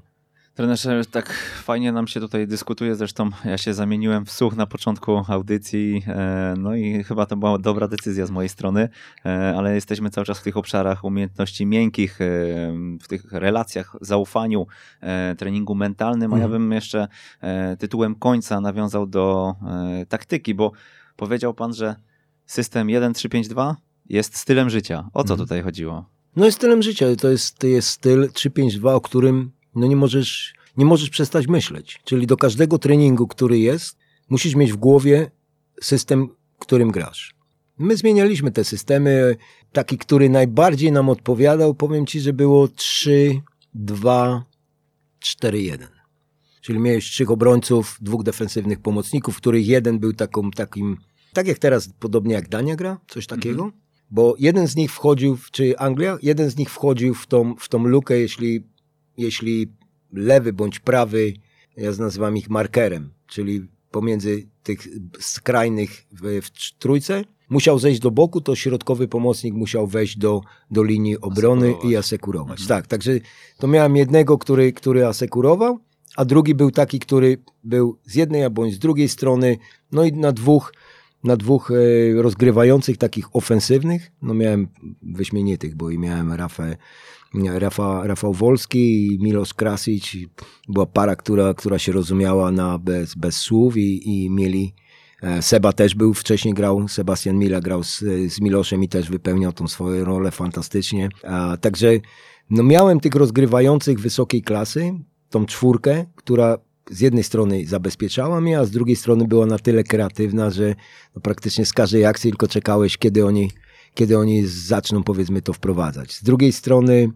Trenerze, 0.61 1.01
tak 1.11 1.33
fajnie 1.63 1.91
nam 1.91 2.07
się 2.07 2.19
tutaj 2.19 2.47
dyskutuje, 2.47 2.95
zresztą 2.95 3.29
ja 3.45 3.57
się 3.57 3.73
zamieniłem 3.73 4.25
w 4.25 4.31
słuch 4.31 4.55
na 4.55 4.67
początku 4.67 5.23
audycji, 5.27 6.03
e, 6.07 6.53
no 6.57 6.75
i 6.75 7.03
chyba 7.03 7.25
to 7.25 7.37
była 7.37 7.57
dobra 7.57 7.87
decyzja 7.87 8.25
z 8.25 8.31
mojej 8.31 8.49
strony, 8.49 8.89
e, 9.25 9.53
ale 9.57 9.75
jesteśmy 9.75 10.09
cały 10.09 10.25
czas 10.25 10.39
w 10.39 10.43
tych 10.43 10.57
obszarach 10.57 11.03
umiejętności 11.03 11.65
miękkich, 11.65 12.21
e, 12.21 12.25
w 13.01 13.07
tych 13.07 13.31
relacjach, 13.31 13.95
zaufaniu, 14.01 14.67
treningu 15.37 15.75
mentalnym, 15.75 16.33
a 16.33 16.37
ja 16.37 16.45
mhm. 16.45 16.61
bym 16.61 16.71
jeszcze 16.71 17.07
tytułem 17.79 18.15
końca 18.15 18.61
nawiązał 18.61 19.07
do 19.07 19.55
taktyki, 20.09 20.55
bo 20.55 20.71
powiedział 21.15 21.53
pan, 21.53 21.73
że 21.73 21.95
system 22.45 22.87
1352 22.87 23.77
jest 24.09 24.37
stylem 24.37 24.69
życia. 24.69 25.09
O 25.13 25.23
co 25.23 25.33
mhm. 25.33 25.39
tutaj 25.39 25.61
chodziło? 25.61 26.05
No 26.35 26.45
jest 26.45 26.57
stylem 26.57 26.81
życia, 26.81 27.05
to 27.21 27.29
jest, 27.29 27.57
to 27.57 27.67
jest 27.67 27.87
styl 27.87 28.29
352, 28.33 28.93
o 28.93 29.01
którym 29.01 29.51
no 29.75 29.87
nie 29.87 29.95
możesz, 29.95 30.53
nie 30.77 30.85
możesz 30.85 31.09
przestać 31.09 31.47
myśleć. 31.47 32.01
Czyli 32.03 32.27
do 32.27 32.37
każdego 32.37 32.77
treningu, 32.77 33.27
który 33.27 33.59
jest, 33.59 33.97
musisz 34.29 34.55
mieć 34.55 34.73
w 34.73 34.77
głowie 34.77 35.31
system, 35.81 36.29
którym 36.59 36.91
grasz. 36.91 37.35
My 37.77 37.97
zmienialiśmy 37.97 38.51
te 38.51 38.63
systemy. 38.63 39.35
Taki, 39.71 39.97
który 39.97 40.29
najbardziej 40.29 40.91
nam 40.91 41.09
odpowiadał, 41.09 41.73
powiem 41.73 42.05
ci, 42.05 42.19
że 42.19 42.33
było 42.33 42.67
3, 42.67 43.41
2, 43.73 44.45
4, 45.19 45.61
1. 45.61 45.87
Czyli 46.61 46.79
miałeś 46.79 47.05
trzech 47.05 47.31
obrońców, 47.31 47.97
dwóch 48.01 48.23
defensywnych 48.23 48.79
pomocników, 48.79 49.37
których 49.37 49.67
jeden 49.67 49.99
był 49.99 50.13
taką, 50.13 50.51
takim, 50.51 50.97
tak 51.33 51.47
jak 51.47 51.59
teraz, 51.59 51.89
podobnie 51.99 52.33
jak 52.33 52.49
Dania 52.49 52.75
gra, 52.75 52.97
coś 53.07 53.27
takiego. 53.27 53.63
Mhm. 53.63 53.81
Bo 54.11 54.35
jeden 54.39 54.67
z 54.67 54.75
nich 54.75 54.91
wchodził, 54.91 55.37
czy 55.51 55.77
Anglia, 55.77 56.17
jeden 56.21 56.49
z 56.49 56.57
nich 56.57 56.69
wchodził 56.69 57.13
w 57.13 57.27
tą, 57.27 57.55
w 57.55 57.69
tą 57.69 57.85
lukę, 57.85 58.19
jeśli 58.19 58.63
jeśli 59.21 59.71
lewy 60.13 60.53
bądź 60.53 60.79
prawy, 60.79 61.33
ja 61.77 61.91
nazywam 61.99 62.37
ich 62.37 62.49
markerem, 62.49 63.13
czyli 63.27 63.67
pomiędzy 63.91 64.47
tych 64.63 64.87
skrajnych 65.19 66.05
w, 66.11 66.41
w 66.41 66.77
trójce, 66.79 67.23
musiał 67.49 67.79
zejść 67.79 67.99
do 67.99 68.11
boku, 68.11 68.41
to 68.41 68.55
środkowy 68.55 69.07
pomocnik 69.07 69.53
musiał 69.53 69.87
wejść 69.87 70.17
do, 70.17 70.41
do 70.71 70.83
linii 70.83 71.21
obrony 71.21 71.67
asekurować. 71.67 71.91
i 71.91 71.95
asekurować. 71.95 72.61
Mhm. 72.61 72.67
Tak, 72.67 72.87
także 72.87 73.11
to 73.57 73.67
miałem 73.67 73.95
jednego, 73.95 74.37
który, 74.37 74.73
który 74.73 75.05
asekurował, 75.05 75.79
a 76.15 76.25
drugi 76.25 76.55
był 76.55 76.71
taki, 76.71 76.99
który 76.99 77.37
był 77.63 77.97
z 78.05 78.15
jednej 78.15 78.49
bądź 78.49 78.73
z 78.73 78.79
drugiej 78.79 79.09
strony, 79.09 79.57
no 79.91 80.03
i 80.03 80.13
na 80.13 80.31
dwóch, 80.31 80.73
na 81.23 81.37
dwóch 81.37 81.71
e, 81.71 82.21
rozgrywających 82.21 82.97
takich 82.97 83.35
ofensywnych, 83.35 84.11
no 84.21 84.33
miałem 84.33 84.67
wyśmienitych, 85.01 85.75
bo 85.75 85.89
i 85.89 85.99
miałem 85.99 86.33
Rafę 86.33 86.77
Rafa, 87.33 88.07
Rafał 88.07 88.33
Wolski 88.33 89.07
i 89.07 89.19
Milos 89.19 89.53
Krasic. 89.53 90.15
Była 90.67 90.85
para, 90.85 91.15
która, 91.15 91.53
która 91.53 91.79
się 91.79 91.91
rozumiała 91.91 92.51
na 92.51 92.77
bez, 92.77 93.15
bez 93.15 93.35
słów 93.35 93.77
i, 93.77 94.09
i 94.09 94.29
mieli 94.29 94.73
e, 95.21 95.41
Seba 95.41 95.73
też 95.73 95.95
był, 95.95 96.13
wcześniej 96.13 96.53
grał, 96.53 96.87
Sebastian 96.87 97.37
Mila 97.37 97.61
grał 97.61 97.83
z, 97.83 97.99
z 98.27 98.41
Miloszem 98.41 98.83
i 98.83 98.89
też 98.89 99.09
wypełniał 99.09 99.53
tą 99.53 99.67
swoją 99.67 100.05
rolę 100.05 100.31
fantastycznie. 100.31 101.09
A, 101.23 101.57
także 101.57 101.91
no 102.49 102.63
miałem 102.63 102.99
tych 102.99 103.15
rozgrywających 103.15 103.99
wysokiej 103.99 104.41
klasy, 104.41 104.93
tą 105.29 105.45
czwórkę, 105.45 106.05
która 106.15 106.57
z 106.89 106.99
jednej 106.99 107.23
strony 107.23 107.65
zabezpieczała 107.67 108.41
mnie, 108.41 108.59
a 108.59 108.65
z 108.65 108.71
drugiej 108.71 108.95
strony 108.95 109.27
była 109.27 109.45
na 109.45 109.59
tyle 109.59 109.83
kreatywna, 109.83 110.49
że 110.49 110.75
no 111.15 111.21
praktycznie 111.21 111.65
z 111.65 111.73
każdej 111.73 112.05
akcji 112.05 112.31
tylko 112.31 112.47
czekałeś, 112.47 112.97
kiedy 112.97 113.25
oni, 113.25 113.51
kiedy 113.93 114.17
oni 114.17 114.47
zaczną 114.47 115.03
powiedzmy 115.03 115.41
to 115.41 115.53
wprowadzać. 115.53 116.13
Z 116.13 116.23
drugiej 116.23 116.51
strony 116.51 117.11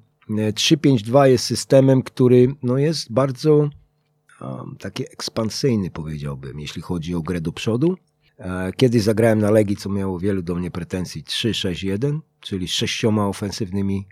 352 0.56 1.28
jest 1.28 1.46
systemem, 1.46 2.02
który 2.02 2.56
no, 2.64 2.78
jest 2.78 3.12
bardzo 3.12 3.70
um, 4.42 4.76
taki 4.80 5.04
ekspansyjny, 5.04 5.92
powiedziałbym, 5.92 6.60
jeśli 6.60 6.82
chodzi 6.82 7.16
o 7.16 7.22
grę 7.22 7.42
do 7.42 7.52
przodu. 7.52 7.98
E, 8.38 8.72
kiedyś 8.74 9.02
zagrałem 9.02 9.40
na 9.40 9.52
Legii, 9.52 9.76
co 9.76 9.90
miało 9.90 10.20
wielu 10.20 10.42
do 10.42 10.56
mnie 10.56 10.72
pretensji, 10.72 11.24
3-6-1, 11.24 12.20
czyli 12.40 12.68
sześcioma 12.68 13.28
ofensywnymi 13.28 14.08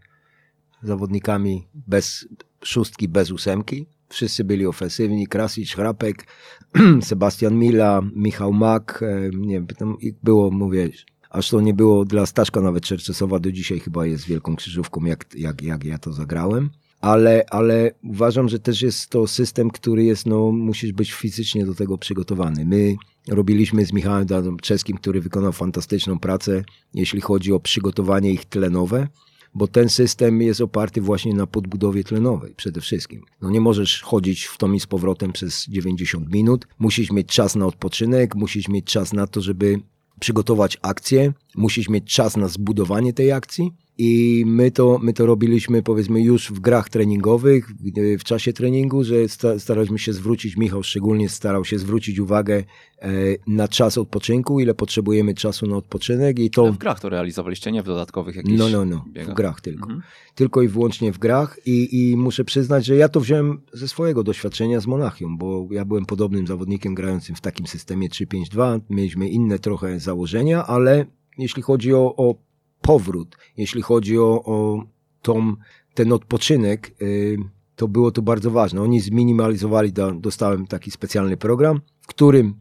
zawodnikami 0.84 1.68
bez 1.88 2.28
szóstki, 2.64 3.08
bez 3.08 3.32
ósemki. 3.32 3.86
Wszyscy 4.10 4.44
byli 4.44 4.66
ofensywni, 4.66 5.28
Krasic, 5.28 5.76
Hrapek, 5.76 6.28
Sebastian 7.02 7.56
Mila, 7.56 8.02
Michał 8.16 8.54
Mak, 8.54 9.04
e, 9.04 9.30
nie 9.38 9.56
wiem, 9.56 9.98
było, 10.24 10.52
mówię, 10.52 10.90
aż 11.34 11.50
to 11.50 11.62
nie 11.62 11.74
było 11.74 12.06
dla 12.06 12.26
Staszka 12.26 12.62
nawet 12.62 12.84
Czerczesowa, 12.84 13.40
do 13.40 13.52
dzisiaj 13.52 13.80
chyba 13.80 14.06
jest 14.06 14.26
wielką 14.26 14.56
krzyżówką, 14.56 15.06
jak, 15.06 15.26
jak, 15.36 15.62
jak 15.62 15.84
ja 15.84 15.98
to 15.98 16.14
zagrałem. 16.14 16.70
Ale, 17.02 17.46
ale 17.50 17.92
uważam, 18.04 18.50
że 18.50 18.60
też 18.60 18.82
jest 18.82 19.10
to 19.10 19.28
system, 19.28 19.70
który 19.72 20.04
jest, 20.04 20.26
no, 20.26 20.52
musisz 20.52 20.92
być 20.92 21.14
fizycznie 21.14 21.66
do 21.66 21.76
tego 21.76 21.98
przygotowany. 21.98 22.66
My 22.66 22.96
robiliśmy 23.28 23.86
z 23.86 23.94
Michałem 23.94 24.28
Czeskim, 24.62 24.98
który 24.98 25.22
wykonał 25.22 25.52
fantastyczną 25.52 26.20
pracę, 26.20 26.64
jeśli 26.94 27.22
chodzi 27.22 27.54
o 27.54 27.60
przygotowanie 27.60 28.32
ich 28.32 28.46
tlenowe, 28.46 29.08
bo 29.56 29.68
ten 29.68 29.90
system 29.90 30.42
jest 30.42 30.62
oparty 30.62 31.02
właśnie 31.02 31.34
na 31.34 31.48
podbudowie 31.48 32.04
tlenowej 32.04 32.54
przede 32.56 32.82
wszystkim. 32.82 33.22
No 33.42 33.50
nie 33.50 33.62
możesz 33.62 34.02
chodzić 34.02 34.46
w 34.46 34.58
tom 34.58 34.76
i 34.76 34.80
z 34.80 34.88
powrotem 34.88 35.32
przez 35.32 35.66
90 35.66 36.34
minut, 36.34 36.68
musisz 36.80 37.12
mieć 37.12 37.28
czas 37.28 37.56
na 37.56 37.66
odpoczynek, 37.66 38.36
musisz 38.36 38.68
mieć 38.68 38.86
czas 38.86 39.14
na 39.14 39.28
to, 39.28 39.42
żeby 39.42 39.80
przygotować 40.20 40.78
akcję, 40.82 41.34
musisz 41.56 41.90
mieć 41.90 42.14
czas 42.14 42.38
na 42.38 42.48
zbudowanie 42.48 43.14
tej 43.14 43.32
akcji 43.32 43.74
i 43.98 44.44
my 44.48 44.72
to, 44.72 45.00
my 45.02 45.14
to 45.14 45.26
robiliśmy 45.26 45.84
powiedzmy 45.84 46.22
już 46.22 46.52
w 46.52 46.60
grach 46.60 46.90
treningowych, 46.90 47.68
w 48.20 48.24
czasie 48.24 48.54
treningu, 48.54 49.04
że 49.04 49.16
staraliśmy 49.58 50.00
się 50.00 50.14
zwrócić, 50.14 50.58
Michał 50.58 50.84
szczególnie 50.84 51.30
starał 51.30 51.66
się 51.66 51.80
zwrócić 51.80 52.20
uwagę 52.20 52.64
e, 53.02 53.10
na 53.48 53.68
czas 53.68 53.98
odpoczynku, 53.98 54.60
ile 54.60 54.74
potrzebujemy 54.74 55.34
czasu 55.34 55.68
na 55.68 55.78
odpoczynek 55.78 56.40
i 56.40 56.50
to... 56.50 56.72
w 56.72 56.78
grach 56.78 57.00
to 57.00 57.10
realizowaliście, 57.10 57.72
nie 57.72 57.84
w 57.84 57.86
dodatkowych 57.86 58.36
jakichś 58.36 58.60
No, 58.60 58.70
no, 58.70 58.86
no, 58.86 59.06
biegach. 59.08 59.34
w 59.34 59.38
grach 59.38 59.62
tylko. 59.62 59.84
Mhm. 59.84 60.02
Tylko 60.36 60.62
i 60.62 60.68
wyłącznie 60.68 61.12
w 61.12 61.18
grach 61.18 61.60
i, 61.66 62.12
i 62.12 62.18
muszę 62.18 62.44
przyznać, 62.44 62.86
że 62.86 62.96
ja 62.96 63.10
to 63.10 63.20
wziąłem 63.20 63.62
ze 63.74 63.88
swojego 63.88 64.24
doświadczenia 64.24 64.80
z 64.80 64.88
Monachium, 64.88 65.38
bo 65.38 65.68
ja 65.72 65.86
byłem 65.86 66.06
podobnym 66.06 66.48
zawodnikiem 66.48 66.96
grającym 66.96 67.36
w 67.36 67.42
takim 67.42 67.68
systemie 67.68 68.10
3-5-2, 68.10 68.80
mieliśmy 68.90 69.30
inne 69.30 69.60
trochę 69.60 70.00
założenia, 70.00 70.66
ale 70.68 71.06
jeśli 71.38 71.62
chodzi 71.62 71.94
o, 71.94 72.16
o 72.18 72.36
powrót, 72.84 73.38
jeśli 73.58 73.82
chodzi 73.82 74.20
o, 74.20 74.44
o 74.46 74.84
tą, 75.22 75.56
ten 75.94 76.14
odpoczynek, 76.14 76.92
y, 77.02 77.38
to 77.76 77.88
było 77.88 78.12
to 78.12 78.22
bardzo 78.22 78.52
ważne. 78.52 78.82
Oni 78.82 79.00
zminimalizowali, 79.00 79.94
dostałem 80.20 80.68
taki 80.68 80.92
specjalny 80.92 81.38
program, 81.38 81.82
w 82.02 82.08
którym 82.08 82.56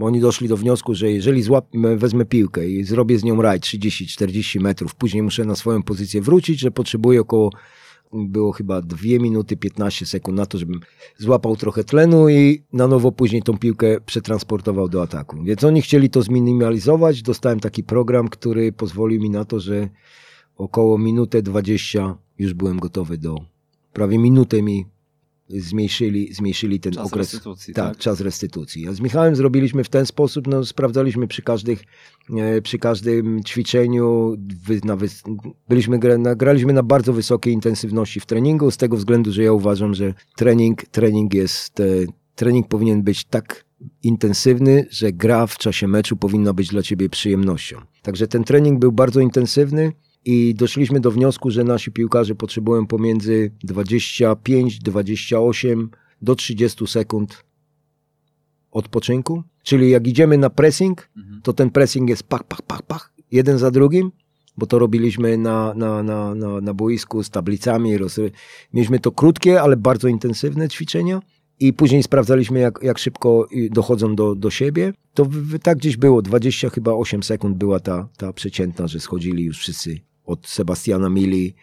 oni 0.00 0.20
doszli 0.20 0.48
do 0.48 0.56
wniosku, 0.56 0.94
że 0.94 1.12
jeżeli 1.12 1.42
złap, 1.42 1.66
wezmę 1.96 2.24
piłkę 2.24 2.68
i 2.68 2.84
zrobię 2.84 3.18
z 3.18 3.24
nią 3.24 3.42
raj 3.42 3.60
30-40 3.60 4.60
metrów, 4.60 4.94
później 4.94 5.22
muszę 5.22 5.44
na 5.44 5.56
swoją 5.56 5.82
pozycję 5.82 6.22
wrócić, 6.22 6.60
że 6.60 6.70
potrzebuję 6.70 7.20
około 7.20 7.50
było 8.12 8.52
chyba 8.52 8.82
2 8.82 8.98
minuty 9.20 9.56
15 9.56 10.06
sekund 10.06 10.38
na 10.38 10.46
to, 10.46 10.58
żebym 10.58 10.80
złapał 11.18 11.56
trochę 11.56 11.84
tlenu 11.84 12.28
i 12.28 12.62
na 12.72 12.86
nowo 12.86 13.12
później 13.12 13.42
tą 13.42 13.58
piłkę 13.58 14.00
przetransportował 14.00 14.88
do 14.88 15.02
ataku. 15.02 15.42
Więc 15.42 15.64
oni 15.64 15.82
chcieli 15.82 16.10
to 16.10 16.22
zminimalizować. 16.22 17.22
Dostałem 17.22 17.60
taki 17.60 17.84
program, 17.84 18.28
który 18.28 18.72
pozwolił 18.72 19.22
mi 19.22 19.30
na 19.30 19.44
to, 19.44 19.60
że 19.60 19.88
około 20.56 20.98
minutę 20.98 21.42
20 21.42 22.18
już 22.38 22.54
byłem 22.54 22.78
gotowy 22.78 23.18
do. 23.18 23.36
Prawie 23.92 24.18
minutę 24.18 24.62
mi 24.62 24.86
zmniejszyli, 25.48 26.34
zmniejszyli 26.34 26.80
ten 26.80 26.92
czas 26.92 27.06
okres. 27.06 27.32
Restytucji, 27.32 27.74
tak, 27.74 27.88
tak, 27.88 27.98
czas 27.98 28.20
restytucji. 28.20 28.88
A 28.88 28.92
z 28.92 29.00
Michałem 29.00 29.36
zrobiliśmy 29.36 29.84
w 29.84 29.88
ten 29.88 30.06
sposób, 30.06 30.46
no, 30.46 30.64
sprawdzaliśmy 30.64 31.28
przy, 31.28 31.42
każdych, 31.42 31.84
e, 32.36 32.62
przy 32.62 32.78
każdym 32.78 33.44
ćwiczeniu, 33.44 34.36
wy, 34.66 34.80
na, 34.84 34.96
byliśmy, 35.68 35.98
graliśmy 36.36 36.72
na 36.72 36.82
bardzo 36.82 37.12
wysokiej 37.12 37.54
intensywności 37.54 38.20
w 38.20 38.26
treningu, 38.26 38.70
z 38.70 38.76
tego 38.76 38.96
względu, 38.96 39.32
że 39.32 39.42
ja 39.42 39.52
uważam, 39.52 39.94
że 39.94 40.14
trening, 40.36 40.86
trening 40.86 41.34
jest, 41.34 41.80
e, 41.80 41.84
trening 42.34 42.68
powinien 42.68 43.02
być 43.02 43.24
tak 43.24 43.64
intensywny, 44.02 44.86
że 44.90 45.12
gra 45.12 45.46
w 45.46 45.58
czasie 45.58 45.88
meczu 45.88 46.16
powinna 46.16 46.52
być 46.52 46.68
dla 46.68 46.82
ciebie 46.82 47.08
przyjemnością. 47.08 47.80
Także 48.02 48.28
ten 48.28 48.44
trening 48.44 48.78
był 48.78 48.92
bardzo 48.92 49.20
intensywny, 49.20 49.92
i 50.30 50.54
doszliśmy 50.54 51.00
do 51.00 51.10
wniosku, 51.10 51.50
że 51.50 51.64
nasi 51.64 51.90
piłkarze 51.92 52.34
potrzebują 52.34 52.86
pomiędzy 52.86 53.50
25, 53.64 54.78
28 54.78 55.90
do 56.22 56.34
30 56.34 56.86
sekund 56.86 57.44
odpoczynku. 58.70 59.42
Czyli 59.62 59.90
jak 59.90 60.06
idziemy 60.06 60.38
na 60.38 60.50
pressing, 60.50 61.08
mhm. 61.16 61.40
to 61.42 61.52
ten 61.52 61.70
pressing 61.70 62.10
jest 62.10 62.22
pach, 62.22 62.44
pach, 62.44 62.62
pach, 62.62 62.82
pach, 62.82 63.12
jeden 63.32 63.58
za 63.58 63.70
drugim, 63.70 64.12
bo 64.56 64.66
to 64.66 64.78
robiliśmy 64.78 65.38
na, 65.38 65.74
na, 65.74 66.02
na, 66.02 66.34
na, 66.34 66.60
na 66.60 66.74
boisku 66.74 67.22
z 67.22 67.30
tablicami. 67.30 67.96
Mieliśmy 68.74 69.00
to 69.00 69.12
krótkie, 69.12 69.62
ale 69.62 69.76
bardzo 69.76 70.08
intensywne 70.08 70.68
ćwiczenia. 70.68 71.20
I 71.60 71.72
później 71.72 72.02
sprawdzaliśmy, 72.02 72.58
jak, 72.58 72.78
jak 72.82 72.98
szybko 72.98 73.48
dochodzą 73.70 74.14
do, 74.16 74.34
do 74.34 74.50
siebie. 74.50 74.92
To 75.14 75.24
w, 75.24 75.58
tak 75.58 75.78
gdzieś 75.78 75.96
było, 75.96 76.22
20 76.22 76.70
chyba 76.70 76.92
8 76.92 77.22
sekund 77.22 77.56
była 77.56 77.80
ta, 77.80 78.08
ta 78.16 78.32
przeciętna, 78.32 78.88
że 78.88 79.00
schodzili 79.00 79.44
już 79.44 79.58
wszyscy 79.58 80.07
od 80.28 80.48
Sebastiana 80.48 81.08
Mili 81.08 81.54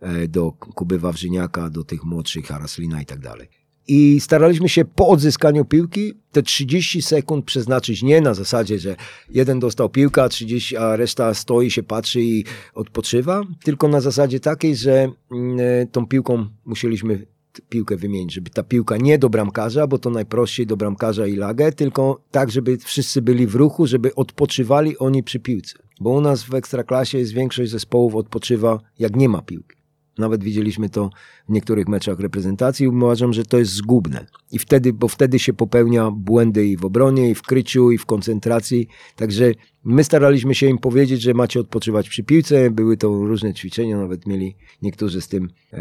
e, 0.00 0.28
do 0.28 0.52
Kuby 0.52 0.98
Wawrzyniaka, 0.98 1.70
do 1.70 1.84
tych 1.84 2.04
młodszych, 2.04 2.46
Haraslina 2.46 3.02
i 3.02 3.06
tak 3.06 3.18
dalej. 3.18 3.48
i 3.88 4.20
staraliśmy 4.20 4.68
się 4.68 4.84
po 4.84 5.08
odzyskaniu 5.08 5.64
piłki 5.64 6.14
te 6.32 6.42
30 6.42 7.02
sekund 7.02 7.44
przeznaczyć 7.44 8.02
nie 8.02 8.20
na 8.20 8.34
zasadzie, 8.34 8.78
że 8.78 8.96
jeden 9.30 9.60
dostał 9.60 9.88
piłkę, 9.88 10.22
a, 10.22 10.28
30, 10.28 10.76
a 10.76 10.96
reszta 10.96 11.34
stoi, 11.34 11.70
się 11.70 11.82
patrzy 11.82 12.22
i 12.22 12.44
odpoczywa, 12.74 13.42
tylko 13.64 13.88
na 13.88 14.00
zasadzie 14.00 14.40
takiej, 14.40 14.76
że 14.76 15.12
mm, 15.32 15.60
e, 15.60 15.86
tą 15.86 16.06
piłką 16.06 16.46
musieliśmy 16.64 17.26
piłkę 17.68 17.96
wymienić, 17.96 18.32
żeby 18.32 18.50
ta 18.50 18.62
piłka 18.62 18.96
nie 18.96 19.18
do 19.18 19.30
bramkarza, 19.30 19.86
bo 19.86 19.98
to 19.98 20.10
najprościej 20.10 20.66
do 20.66 20.76
bramkarza 20.76 21.26
i 21.26 21.36
lagę, 21.36 21.72
tylko 21.72 22.22
tak, 22.30 22.50
żeby 22.50 22.78
wszyscy 22.78 23.22
byli 23.22 23.46
w 23.46 23.54
ruchu, 23.54 23.86
żeby 23.86 24.14
odpoczywali 24.14 24.98
oni 24.98 25.22
przy 25.22 25.40
piłce. 25.40 25.81
Bo 26.02 26.10
u 26.10 26.20
nas 26.20 26.42
w 26.42 26.54
Ekstraklasie 26.54 27.18
jest 27.18 27.32
większość 27.32 27.70
zespołów 27.70 28.14
odpoczywa, 28.14 28.80
jak 28.98 29.16
nie 29.16 29.28
ma 29.28 29.42
piłki. 29.42 29.82
Nawet 30.18 30.44
widzieliśmy 30.44 30.88
to 30.88 31.10
w 31.48 31.52
niektórych 31.52 31.88
meczach 31.88 32.20
reprezentacji. 32.20 32.88
Uważam, 32.88 33.32
że 33.32 33.44
to 33.44 33.58
jest 33.58 33.72
zgubne. 33.72 34.26
I 34.50 34.58
wtedy, 34.58 34.92
bo 34.92 35.08
wtedy 35.08 35.38
się 35.38 35.52
popełnia 35.52 36.10
błędy 36.10 36.66
i 36.66 36.76
w 36.76 36.84
obronie, 36.84 37.30
i 37.30 37.34
w 37.34 37.42
kryciu, 37.42 37.90
i 37.90 37.98
w 37.98 38.06
koncentracji. 38.06 38.88
Także 39.16 39.52
my 39.84 40.04
staraliśmy 40.04 40.54
się 40.54 40.66
im 40.66 40.78
powiedzieć, 40.78 41.22
że 41.22 41.34
macie 41.34 41.60
odpoczywać 41.60 42.08
przy 42.08 42.24
piłce. 42.24 42.70
Były 42.70 42.96
to 42.96 43.08
różne 43.08 43.54
ćwiczenia, 43.54 43.98
nawet 43.98 44.26
mieli 44.26 44.56
niektórzy 44.82 45.20
z 45.20 45.28
tym 45.28 45.48
e, 45.72 45.78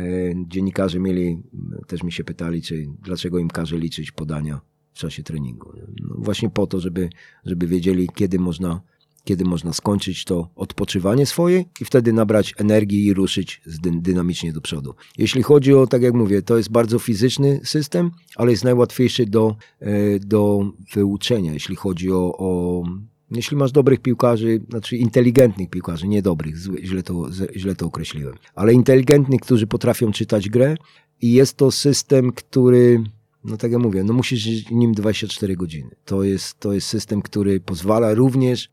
dziennikarze 0.48 1.00
mieli, 1.00 1.44
też 1.88 2.04
mi 2.04 2.12
się 2.12 2.24
pytali, 2.24 2.62
czy 2.62 2.86
dlaczego 3.02 3.40
im 3.40 3.50
każe 3.50 3.78
liczyć 3.78 4.12
podania 4.12 4.62
w 4.94 4.98
czasie 4.98 5.24
treningu. 5.24 5.74
No 6.02 6.16
właśnie 6.18 6.50
po 6.50 6.68
to, 6.68 6.80
żeby, 6.80 7.10
żeby 7.46 7.68
wiedzieli, 7.68 8.10
kiedy 8.16 8.40
można 8.40 8.82
kiedy 9.24 9.46
można 9.46 9.74
skończyć 9.74 10.26
to 10.26 10.50
odpoczywanie 10.56 11.26
swoje 11.26 11.66
i 11.82 11.86
wtedy 11.86 12.14
nabrać 12.14 12.54
energii 12.58 13.06
i 13.06 13.14
ruszyć 13.14 13.62
dynamicznie 13.92 14.54
do 14.54 14.62
przodu. 14.62 14.94
Jeśli 15.18 15.44
chodzi 15.44 15.74
o, 15.74 15.88
tak 15.88 16.02
jak 16.02 16.14
mówię, 16.14 16.42
to 16.42 16.58
jest 16.58 16.72
bardzo 16.72 17.00
fizyczny 17.00 17.60
system, 17.64 18.12
ale 18.36 18.52
jest 18.52 18.64
najłatwiejszy 18.64 19.26
do, 19.26 19.56
e, 19.80 20.20
do 20.20 20.72
wyuczenia, 20.94 21.54
jeśli 21.54 21.76
chodzi 21.76 22.12
o, 22.12 22.38
o 22.38 22.84
jeśli 23.32 23.58
masz 23.58 23.72
dobrych 23.72 24.00
piłkarzy, 24.00 24.62
znaczy 24.70 24.98
inteligentnych 24.98 25.70
piłkarzy, 25.70 26.08
nie 26.08 26.22
dobrych, 26.22 26.56
źle 26.84 27.04
to, 27.04 27.30
źle 27.56 27.76
to 27.76 27.86
określiłem, 27.86 28.36
ale 28.56 28.74
inteligentnych, 28.74 29.42
którzy 29.42 29.68
potrafią 29.68 30.12
czytać 30.12 30.50
grę 30.50 30.76
i 31.22 31.32
jest 31.32 31.58
to 31.58 31.72
system, 31.72 32.32
który 32.32 33.04
no 33.44 33.58
tak 33.58 33.72
jak 33.72 33.82
mówię, 33.82 34.04
no 34.04 34.14
musisz 34.14 34.70
nim 34.72 34.94
24 34.94 35.56
godziny. 35.56 35.90
To 36.06 36.24
jest, 36.24 36.60
to 36.60 36.74
jest 36.74 36.88
system, 36.88 37.22
który 37.22 37.60
pozwala 37.60 38.14
również 38.14 38.70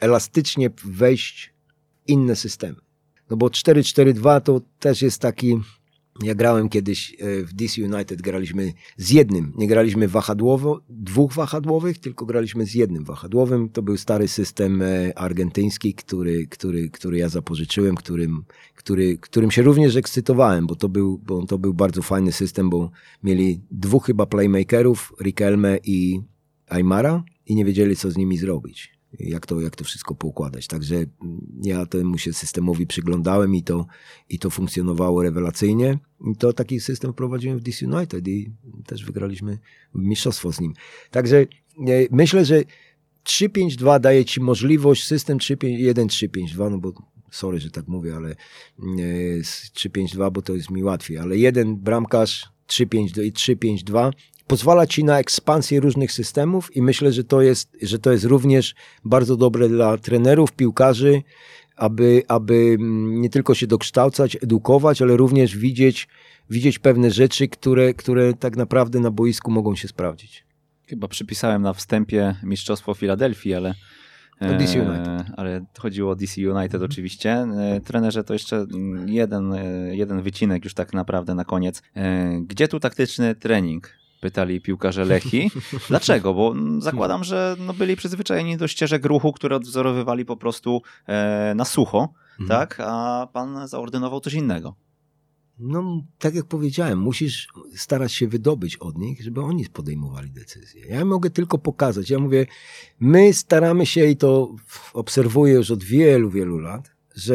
elastycznie 0.00 0.70
wejść 0.84 1.54
w 2.04 2.08
inne 2.08 2.36
systemy. 2.36 2.86
No 3.30 3.36
bo 3.36 3.46
4-4-2 3.46 4.40
to 4.40 4.60
też 4.78 5.02
jest 5.02 5.20
taki, 5.22 5.56
ja 6.22 6.34
grałem 6.34 6.68
kiedyś 6.68 7.16
e, 7.20 7.42
w 7.44 7.52
DC 7.52 7.82
United, 7.82 8.22
graliśmy 8.22 8.72
z 8.96 9.10
jednym, 9.10 9.52
nie 9.56 9.66
graliśmy 9.66 10.08
wahadłowo, 10.08 10.80
dwóch 10.88 11.32
wahadłowych, 11.32 11.98
tylko 11.98 12.26
graliśmy 12.26 12.66
z 12.66 12.74
jednym 12.74 13.04
wahadłowym. 13.04 13.68
To 13.68 13.82
był 13.82 13.96
stary 13.96 14.28
system 14.28 14.82
e, 14.82 15.18
argentyński, 15.18 15.94
który, 15.94 16.46
który, 16.46 16.90
który 16.90 17.18
ja 17.18 17.28
zapożyczyłem, 17.28 17.94
którym, 17.94 18.44
który, 18.74 19.18
którym 19.18 19.50
się 19.50 19.62
również 19.62 19.96
ekscytowałem, 19.96 20.66
bo 20.66 20.74
to, 20.74 20.88
był, 20.88 21.18
bo 21.18 21.46
to 21.46 21.58
był 21.58 21.74
bardzo 21.74 22.02
fajny 22.02 22.32
system, 22.32 22.70
bo 22.70 22.90
mieli 23.22 23.60
dwóch 23.70 24.06
chyba 24.06 24.26
playmakerów, 24.26 25.12
Riquelme 25.22 25.78
i 25.84 26.20
Aymara 26.68 27.24
i 27.46 27.54
nie 27.54 27.64
wiedzieli, 27.64 27.96
co 27.96 28.10
z 28.10 28.16
nimi 28.16 28.38
zrobić 28.38 28.95
jak 29.20 29.46
to, 29.46 29.60
jak 29.60 29.76
to 29.76 29.84
wszystko 29.84 30.14
poukładać. 30.14 30.66
Także 30.66 31.04
ja 31.62 31.86
temu 31.86 32.18
się 32.18 32.32
systemowi 32.32 32.86
przyglądałem 32.86 33.54
i 33.54 33.62
to, 33.62 33.86
i 34.28 34.38
to 34.38 34.50
funkcjonowało 34.50 35.22
rewelacyjnie. 35.22 35.98
I 36.32 36.36
to 36.36 36.52
taki 36.52 36.80
system 36.80 37.12
wprowadziłem 37.12 37.58
w 37.58 37.62
United 37.82 38.28
i 38.28 38.50
też 38.86 39.04
wygraliśmy 39.04 39.58
mistrzostwo 39.94 40.52
z 40.52 40.60
nim. 40.60 40.74
Także 41.10 41.36
e, 41.40 41.46
myślę, 42.10 42.44
że 42.44 42.62
3-5-2 43.24 44.00
daje 44.00 44.24
ci 44.24 44.40
możliwość, 44.40 45.06
system 45.06 45.38
1-3-5-2, 45.38 46.70
no 46.70 46.78
bo 46.78 46.92
sorry, 47.30 47.60
że 47.60 47.70
tak 47.70 47.88
mówię, 47.88 48.16
ale 48.16 48.36
3-5-2, 48.78 50.26
e, 50.26 50.30
bo 50.30 50.42
to 50.42 50.54
jest 50.54 50.70
mi 50.70 50.84
łatwiej, 50.84 51.18
ale 51.18 51.36
jeden 51.36 51.76
bramkarz 51.76 52.48
3-5-2 52.68 54.12
pozwala 54.46 54.86
ci 54.86 55.04
na 55.04 55.18
ekspansję 55.18 55.80
różnych 55.80 56.12
systemów 56.12 56.76
i 56.76 56.82
myślę, 56.82 57.12
że 57.12 57.24
to 57.24 57.42
jest, 57.42 57.76
że 57.82 57.98
to 57.98 58.12
jest 58.12 58.24
również 58.24 58.74
bardzo 59.04 59.36
dobre 59.36 59.68
dla 59.68 59.98
trenerów, 59.98 60.52
piłkarzy, 60.52 61.22
aby, 61.76 62.22
aby 62.28 62.76
nie 63.08 63.30
tylko 63.30 63.54
się 63.54 63.66
dokształcać, 63.66 64.36
edukować, 64.42 65.02
ale 65.02 65.16
również 65.16 65.56
widzieć, 65.56 66.08
widzieć 66.50 66.78
pewne 66.78 67.10
rzeczy, 67.10 67.48
które, 67.48 67.94
które 67.94 68.34
tak 68.34 68.56
naprawdę 68.56 69.00
na 69.00 69.10
boisku 69.10 69.50
mogą 69.50 69.76
się 69.76 69.88
sprawdzić. 69.88 70.44
Chyba 70.88 71.08
przypisałem 71.08 71.62
na 71.62 71.72
wstępie 71.72 72.36
Mistrzostwo 72.42 72.94
Filadelfii, 72.94 73.54
ale 73.54 73.74
o 74.40 74.58
DC 74.58 74.80
United. 74.80 75.06
E, 75.06 75.24
ale 75.36 75.64
chodziło 75.78 76.12
o 76.12 76.16
DC 76.16 76.50
United 76.50 76.82
oczywiście. 76.82 77.30
E, 77.30 77.80
trenerze 77.80 78.24
to 78.24 78.32
jeszcze 78.32 78.66
jeden, 79.06 79.52
e, 79.52 79.96
jeden 79.96 80.22
wycinek 80.22 80.64
już 80.64 80.74
tak 80.74 80.94
naprawdę 80.94 81.34
na 81.34 81.44
koniec. 81.44 81.82
Gdzie 82.40 82.68
tu 82.68 82.80
taktyczny 82.80 83.34
trening? 83.34 83.90
Pytali 84.20 84.60
piłkarze 84.60 85.04
Lechi. 85.04 85.50
Dlaczego? 85.88 86.34
Bo 86.34 86.54
zakładam, 86.78 87.24
że 87.24 87.56
no 87.58 87.74
byli 87.74 87.96
przyzwyczajeni 87.96 88.56
do 88.56 88.68
ścieżek 88.68 89.06
ruchu, 89.06 89.32
które 89.32 89.56
odwzorowywali 89.56 90.24
po 90.24 90.36
prostu 90.36 90.82
e, 91.06 91.52
na 91.56 91.64
sucho, 91.64 92.08
mhm. 92.40 92.48
tak? 92.48 92.80
A 92.80 93.28
pan 93.32 93.68
zaordynował 93.68 94.20
coś 94.20 94.34
innego. 94.34 94.76
No, 95.58 96.02
tak 96.18 96.34
jak 96.34 96.46
powiedziałem, 96.46 96.98
musisz 96.98 97.48
starać 97.76 98.12
się 98.12 98.28
wydobyć 98.28 98.76
od 98.76 98.98
nich, 98.98 99.22
żeby 99.22 99.40
oni 99.40 99.66
podejmowali 99.66 100.30
decyzje. 100.30 100.86
Ja 100.86 101.04
mogę 101.04 101.30
tylko 101.30 101.58
pokazać. 101.58 102.10
Ja 102.10 102.18
mówię, 102.18 102.46
my 103.00 103.32
staramy 103.32 103.86
się 103.86 104.04
i 104.04 104.16
to 104.16 104.54
obserwuję 104.92 105.54
już 105.54 105.70
od 105.70 105.84
wielu, 105.84 106.30
wielu 106.30 106.58
lat, 106.58 106.90
że 107.14 107.34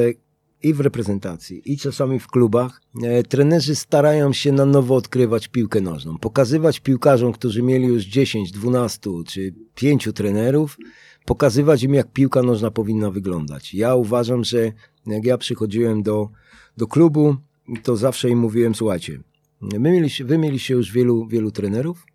i 0.63 0.73
w 0.73 0.79
reprezentacji, 0.79 1.61
i 1.73 1.77
czasami 1.77 2.19
w 2.19 2.27
klubach, 2.27 2.81
e, 3.03 3.23
trenerzy 3.23 3.75
starają 3.75 4.33
się 4.33 4.51
na 4.51 4.65
nowo 4.65 4.95
odkrywać 4.95 5.47
piłkę 5.47 5.81
nożną, 5.81 6.17
pokazywać 6.17 6.79
piłkarzom, 6.79 7.33
którzy 7.33 7.63
mieli 7.63 7.85
już 7.87 8.03
10, 8.03 8.51
12 8.51 9.09
czy 9.27 9.53
5 9.75 10.13
trenerów, 10.13 10.77
pokazywać 11.25 11.83
im, 11.83 11.93
jak 11.93 12.11
piłka 12.11 12.43
nożna 12.43 12.71
powinna 12.71 13.11
wyglądać. 13.11 13.73
Ja 13.73 13.95
uważam, 13.95 14.43
że 14.43 14.71
jak 15.05 15.25
ja 15.25 15.37
przychodziłem 15.37 16.03
do, 16.03 16.29
do 16.77 16.87
klubu, 16.87 17.35
to 17.83 17.97
zawsze 17.97 18.29
im 18.29 18.39
mówiłem, 18.39 18.75
słuchajcie, 18.75 19.19
my 19.61 19.91
mieliście, 19.91 20.25
wy 20.25 20.37
mieliście 20.37 20.73
już 20.73 20.91
wielu, 20.91 21.27
wielu 21.27 21.51
trenerów, 21.51 22.05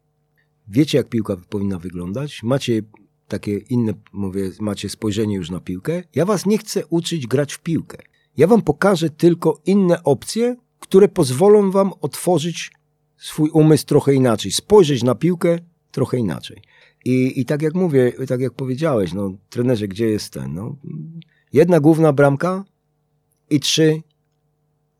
wiecie, 0.68 0.98
jak 0.98 1.09
piłka 1.09 1.36
powinna 1.48 1.78
wyglądać, 1.78 2.43
macie 2.43 2.82
takie 3.28 3.59
inne, 3.59 3.93
mówię, 4.12 4.51
macie 4.60 4.89
spojrzenie 4.89 5.36
już 5.36 5.51
na 5.51 5.60
piłkę. 5.60 6.02
Ja 6.14 6.24
was 6.24 6.47
nie 6.47 6.59
chcę 6.59 6.86
uczyć 6.86 7.27
grać 7.27 7.55
w 7.55 7.60
piłkę. 7.60 7.98
Ja 8.36 8.46
wam 8.46 8.62
pokażę 8.62 9.10
tylko 9.10 9.60
inne 9.66 10.02
opcje, 10.02 10.56
które 10.80 11.08
pozwolą 11.08 11.70
wam 11.70 11.92
otworzyć 12.00 12.70
swój 13.16 13.50
umysł 13.50 13.86
trochę 13.86 14.14
inaczej, 14.14 14.52
spojrzeć 14.52 15.02
na 15.02 15.14
piłkę 15.14 15.58
trochę 15.90 16.18
inaczej. 16.18 16.62
I, 17.04 17.40
i 17.40 17.44
tak 17.44 17.62
jak 17.62 17.74
mówię, 17.74 18.12
tak 18.28 18.40
jak 18.40 18.52
powiedziałeś, 18.52 19.12
no, 19.12 19.32
trenerze, 19.50 19.88
gdzie 19.88 20.06
jest 20.06 20.32
ten? 20.32 20.54
No, 20.54 20.76
jedna 21.52 21.80
główna 21.80 22.12
bramka 22.12 22.64
i 23.50 23.60
trzy 23.60 24.02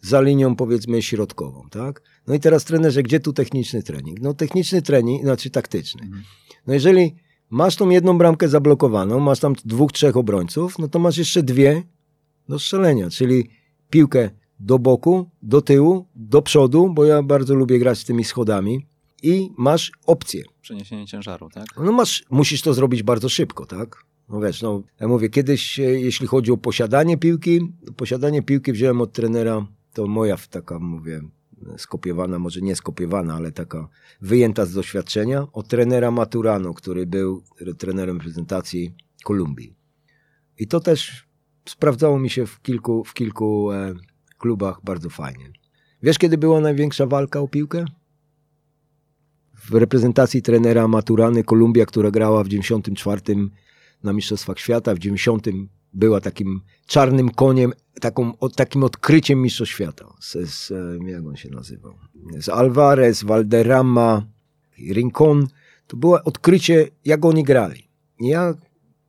za 0.00 0.20
linią 0.20 0.56
powiedzmy 0.56 1.02
środkową, 1.02 1.68
tak? 1.70 2.02
No 2.26 2.34
i 2.34 2.40
teraz 2.40 2.64
trenerze, 2.64 3.02
gdzie 3.02 3.20
tu 3.20 3.32
techniczny 3.32 3.82
trening? 3.82 4.20
No 4.20 4.34
techniczny 4.34 4.82
trening, 4.82 5.22
znaczy 5.22 5.50
taktyczny. 5.50 6.02
Mhm. 6.02 6.22
No 6.66 6.74
jeżeli 6.74 7.14
masz 7.50 7.76
tą 7.76 7.90
jedną 7.90 8.18
bramkę 8.18 8.48
zablokowaną, 8.48 9.20
masz 9.20 9.40
tam 9.40 9.54
dwóch, 9.64 9.92
trzech 9.92 10.16
obrońców, 10.16 10.78
no 10.78 10.88
to 10.88 10.98
masz 10.98 11.18
jeszcze 11.18 11.42
dwie, 11.42 11.82
do 12.48 12.59
strzelenia, 12.59 13.10
czyli 13.10 13.51
piłkę 13.90 14.31
do 14.60 14.78
boku, 14.78 15.31
do 15.43 15.62
tyłu, 15.62 16.06
do 16.14 16.43
przodu, 16.43 16.90
bo 16.94 17.05
ja 17.05 17.23
bardzo 17.23 17.55
lubię 17.55 17.78
grać 17.78 17.98
z 17.98 18.05
tymi 18.05 18.24
schodami 18.24 18.86
i 19.23 19.51
masz 19.59 19.93
opcję. 20.06 20.44
Przeniesienie 20.60 21.06
ciężaru, 21.06 21.51
tak? 21.51 21.66
No 21.77 21.93
masz, 21.93 22.24
musisz 22.31 22.62
to 22.62 22.74
zrobić 22.74 23.02
bardzo 23.02 23.28
szybko, 23.28 23.66
tak? 23.66 24.05
No 24.28 24.40
wiesz, 24.40 24.62
no, 24.62 24.82
ja 25.01 25.09
mówię, 25.09 25.28
kiedyś, 25.28 25.81
e, 25.81 25.82
jeśli 25.82 26.27
chodzi 26.27 26.52
o 26.52 26.56
posiadanie 26.56 27.18
piłki, 27.18 27.73
posiadanie 27.97 28.43
piłki 28.43 28.73
wziąłem 28.73 29.01
od 29.01 29.12
trenera, 29.12 29.66
to 29.93 30.06
moja 30.06 30.36
taka, 30.51 30.78
mówię, 30.78 31.20
skopiowana, 31.78 32.39
może 32.39 32.60
nie 32.60 32.77
skopiowana, 32.77 33.35
ale 33.35 33.52
taka 33.52 33.89
wyjęta 34.20 34.66
z 34.66 34.73
doświadczenia, 34.73 35.47
od 35.52 35.68
trenera 35.68 36.10
Maturano, 36.10 36.74
który 36.74 37.06
był 37.06 37.43
trenerem 37.78 38.18
prezentacji 38.18 38.94
Kolumbii. 39.24 39.74
I 40.59 40.66
to 40.66 40.81
też 40.81 41.25
sprawdzało 41.68 42.18
mi 42.18 42.30
się 42.30 42.47
w 42.47 42.62
kilku, 42.62 43.05
w 43.05 43.14
kilku 43.14 43.72
e, 43.72 43.94
klubach 44.38 44.80
bardzo 44.84 45.10
fajnie. 45.10 45.51
Wiesz, 46.02 46.18
kiedy 46.18 46.38
była 46.38 46.60
największa 46.60 47.06
walka 47.06 47.40
o 47.40 47.48
piłkę? 47.48 47.84
W 49.55 49.74
reprezentacji 49.74 50.43
trenera 50.43 50.88
Maturany 50.88 51.44
Kolumbia, 51.44 51.86
która 51.86 52.10
grała 52.10 52.44
w 52.44 52.48
94 52.48 53.20
na 54.02 54.12
Mistrzostwach 54.12 54.59
Świata, 54.59 54.94
w 54.94 54.98
90 54.98 55.47
była 55.93 56.20
takim 56.20 56.60
czarnym 56.86 57.30
koniem, 57.30 57.72
taką, 58.01 58.32
takim 58.56 58.84
odkryciem 58.84 59.43
mistrza 59.43 59.66
świata. 59.66 60.06
Z, 60.20 60.51
z, 60.51 60.72
jak 61.06 61.26
on 61.26 61.36
się 61.36 61.51
nazywał? 61.51 61.94
Z 62.40 62.48
Alvarez, 62.48 63.24
Valderrama, 63.24 64.26
Rincon. 64.78 65.47
To 65.86 65.97
było 65.97 66.22
odkrycie, 66.24 66.88
jak 67.05 67.24
oni 67.24 67.44
grali. 67.44 67.88
Ja 68.20 68.55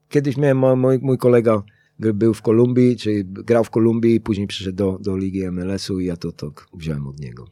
kiedyś 0.10 0.38
miałem, 0.38 0.80
mój, 0.80 1.00
mój 1.00 1.18
kolega 1.18 1.64
był 2.00 2.34
w 2.34 2.42
Kolumbii, 2.42 2.96
czy 2.98 3.24
grał 3.24 3.64
w 3.64 3.70
Kolumbii, 3.70 4.22
później 4.22 4.48
przyszedł 4.48 4.78
do, 4.78 5.00
do 5.02 5.18
Ligi 5.18 5.52
MLS-u 5.52 6.00
i 6.00 6.06
ja 6.06 6.18
to, 6.18 6.32
to 6.32 6.52
wziąłem 6.74 7.08
od 7.08 7.20
niego. 7.20 7.48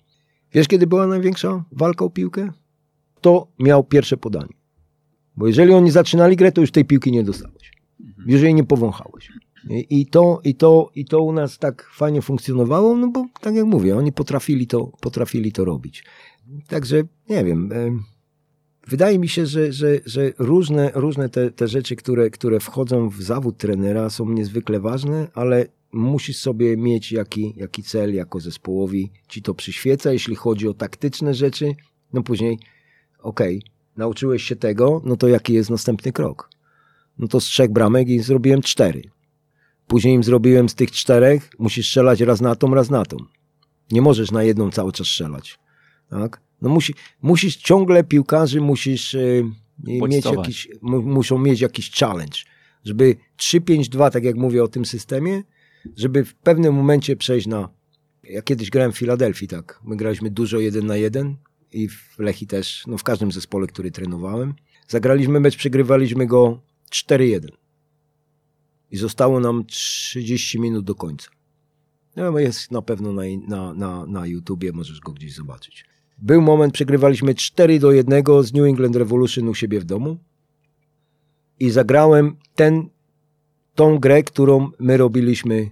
Wiesz, 0.54 0.68
kiedy 0.68 0.88
była 0.88 1.08
największa 1.08 1.64
walka 1.72 2.06
o 2.06 2.10
piłkę? 2.10 2.52
To 3.22 3.48
miał 3.60 3.84
pierwsze 3.84 4.18
podanie. 4.18 4.54
Bo 5.38 5.48
jeżeli 5.48 5.74
oni 5.74 5.92
zaczynali 5.92 6.36
grę, 6.36 6.52
to 6.52 6.62
już 6.62 6.72
tej 6.72 6.86
piłki 6.86 7.12
nie 7.12 7.24
dostałeś. 7.24 7.72
Mhm. 8.00 8.30
Jeżeli 8.30 8.54
nie 8.54 8.64
powąchałeś. 8.64 9.32
I 9.70 10.06
to, 10.06 10.42
i, 10.44 10.56
to, 10.56 10.92
I 10.96 11.06
to 11.06 11.22
u 11.22 11.32
nas 11.32 11.58
tak 11.58 11.90
fajnie 11.94 12.22
funkcjonowało, 12.22 12.96
no 12.96 13.08
bo 13.08 13.26
tak 13.42 13.56
jak 13.56 13.66
mówię, 13.66 13.98
oni 13.98 14.12
potrafili 14.12 14.68
to, 14.68 14.92
potrafili 15.02 15.52
to 15.52 15.66
robić. 15.66 16.04
Także 16.68 17.04
nie 17.30 17.44
wiem. 17.44 17.70
Wydaje 18.88 19.20
mi 19.20 19.28
się, 19.30 19.46
że, 19.46 19.72
że, 19.72 20.00
że 20.06 20.32
różne, 20.38 20.92
różne 20.96 21.30
te, 21.30 21.52
te 21.52 21.68
rzeczy, 21.68 21.96
które, 21.96 22.30
które 22.30 22.60
wchodzą 22.60 23.10
w 23.10 23.22
zawód 23.22 23.58
trenera, 23.58 24.10
są 24.10 24.30
niezwykle 24.30 24.80
ważne, 24.80 25.28
ale 25.34 25.66
musisz 25.92 26.38
sobie 26.38 26.78
mieć 26.78 27.12
jaki, 27.12 27.54
jaki 27.58 27.84
cel 27.84 28.14
jako 28.14 28.40
zespołowi 28.40 29.12
ci 29.28 29.42
to 29.42 29.54
przyświeca. 29.54 30.14
Jeśli 30.14 30.36
chodzi 30.36 30.68
o 30.68 30.74
taktyczne 30.74 31.34
rzeczy, 31.34 31.76
no 32.14 32.24
później, 32.24 32.60
okej, 33.20 33.58
okay, 33.58 33.72
nauczyłeś 33.98 34.44
się 34.44 34.56
tego, 34.56 35.02
no 35.06 35.18
to 35.18 35.28
jaki 35.28 35.54
jest 35.54 35.70
następny 35.70 36.12
krok? 36.12 36.50
No 37.18 37.28
to 37.28 37.42
z 37.42 37.44
trzech 37.44 37.72
bramek 37.72 38.10
i 38.10 38.20
zrobiłem 38.20 38.62
cztery. 38.62 39.02
Później 39.88 40.16
im 40.16 40.24
zrobiłem 40.24 40.70
z 40.70 40.76
tych 40.76 40.92
czterech, 40.92 41.50
musisz 41.60 41.88
strzelać 41.88 42.22
raz 42.22 42.42
na 42.42 42.56
tą, 42.56 42.76
raz 42.76 42.90
na 42.90 43.06
tą. 43.06 43.18
Nie 43.92 44.02
możesz 44.02 44.32
na 44.32 44.44
jedną 44.44 44.72
cały 44.72 44.92
czas 44.92 45.08
strzelać. 45.08 45.60
Tak? 46.10 46.45
No 46.66 46.72
musi, 46.72 46.94
musisz 47.22 47.56
ciągle 47.56 48.04
piłkarzy 48.04 48.62
musisz 48.62 49.14
y, 49.14 49.44
mieć 49.84 50.26
jakiś, 50.26 50.68
muszą 50.82 51.38
mieć 51.40 51.62
jakiś 51.62 51.92
challenge, 51.92 52.38
żeby 52.86 53.16
3-5-2, 53.38 54.12
tak 54.12 54.24
jak 54.24 54.36
mówię 54.36 54.64
o 54.64 54.68
tym 54.68 54.86
systemie, 54.86 55.44
żeby 55.98 56.26
w 56.26 56.36
pewnym 56.36 56.74
momencie 56.74 57.16
przejść 57.16 57.48
na. 57.48 57.70
Ja 58.24 58.42
kiedyś 58.42 58.70
grałem 58.70 58.92
w 58.92 58.98
Filadelfii, 58.98 59.48
tak. 59.48 59.80
My 59.84 59.96
graliśmy 59.96 60.32
dużo 60.32 60.60
jeden 60.60 60.86
na 60.86 60.96
jeden 60.96 61.36
i 61.72 61.90
w 61.90 62.20
Lechi 62.20 62.48
też, 62.48 62.84
no 62.88 62.98
w 62.98 63.04
każdym 63.04 63.32
zespole, 63.32 63.68
który 63.68 63.92
trenowałem. 63.92 64.54
Zagraliśmy 64.88 65.40
mecz, 65.40 65.58
przegrywaliśmy 65.58 66.28
go 66.28 66.62
4-1. 66.92 67.48
I 68.92 68.98
zostało 68.98 69.40
nam 69.40 69.66
30 69.66 70.60
minut 70.60 70.86
do 70.86 70.96
końca. 70.96 71.30
No, 72.16 72.40
jest 72.40 72.72
na 72.72 72.82
pewno 72.82 73.14
na, 73.14 73.24
na, 73.48 73.74
na, 73.74 74.06
na 74.06 74.28
YouTubie, 74.28 74.72
możesz 74.72 75.00
go 75.00 75.12
gdzieś 75.12 75.34
zobaczyć. 75.34 75.95
Był 76.18 76.42
moment, 76.42 76.74
przegrywaliśmy 76.74 77.36
4 77.36 77.80
do 77.80 77.92
1 77.92 78.24
z 78.44 78.54
New 78.54 78.66
England 78.66 78.96
Revolution 78.96 79.48
u 79.48 79.56
siebie 79.56 79.80
w 79.80 79.84
domu 79.84 80.18
i 81.60 81.70
zagrałem 81.70 82.36
ten, 82.56 82.90
tą 83.76 84.00
grę, 84.00 84.24
którą 84.24 84.72
my 84.80 84.98
robiliśmy 84.98 85.70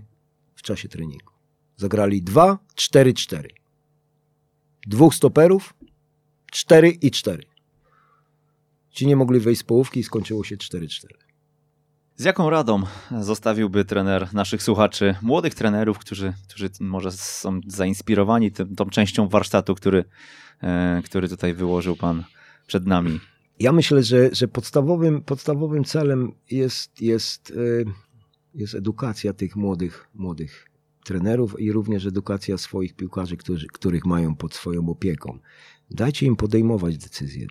w 0.55 0.61
czasie 0.61 0.89
treningu. 0.89 1.31
Zagrali 1.77 2.21
2, 2.21 2.59
4, 2.75 3.13
4. 3.13 3.49
Dwóch 4.87 5.15
stoperów, 5.15 5.73
4 6.51 6.89
i 6.89 7.11
4. 7.11 7.43
Ci 8.89 9.07
nie 9.07 9.15
mogli 9.15 9.39
wejść 9.39 9.61
z 9.61 9.63
połówki 9.63 9.99
i 9.99 10.03
skończyło 10.03 10.43
się 10.43 10.57
4-4. 10.57 11.22
Z 12.15 12.23
jaką 12.23 12.49
radą 12.49 12.83
zostawiłby 13.21 13.85
trener 13.85 14.33
naszych 14.33 14.63
słuchaczy, 14.63 15.15
młodych 15.21 15.55
trenerów, 15.55 15.99
którzy, 15.99 16.33
którzy 16.49 16.69
może 16.79 17.11
są 17.11 17.61
zainspirowani 17.67 18.51
tym, 18.51 18.75
tą 18.75 18.85
częścią 18.85 19.27
warsztatu, 19.27 19.75
który, 19.75 20.05
e, 20.63 21.01
który 21.05 21.29
tutaj 21.29 21.53
wyłożył 21.53 21.95
Pan 21.95 22.23
przed 22.67 22.87
nami? 22.87 23.19
Ja 23.59 23.71
myślę, 23.71 24.03
że, 24.03 24.35
że 24.35 24.47
podstawowym, 24.47 25.21
podstawowym 25.21 25.83
celem 25.83 26.31
jest, 26.51 27.01
jest, 27.01 27.51
e, 27.51 27.91
jest 28.55 28.75
edukacja 28.75 29.33
tych 29.33 29.55
młodych, 29.55 30.07
młodych 30.13 30.69
trenerów 31.03 31.59
i 31.59 31.71
również 31.71 32.05
edukacja 32.05 32.57
swoich 32.57 32.95
piłkarzy, 32.95 33.37
którzy, 33.37 33.67
których 33.67 34.05
mają 34.05 34.35
pod 34.35 34.53
swoją 34.53 34.89
opieką. 34.89 35.39
Dajcie 35.91 36.25
im 36.25 36.35
podejmować 36.35 36.97
decyzje. 36.97 37.47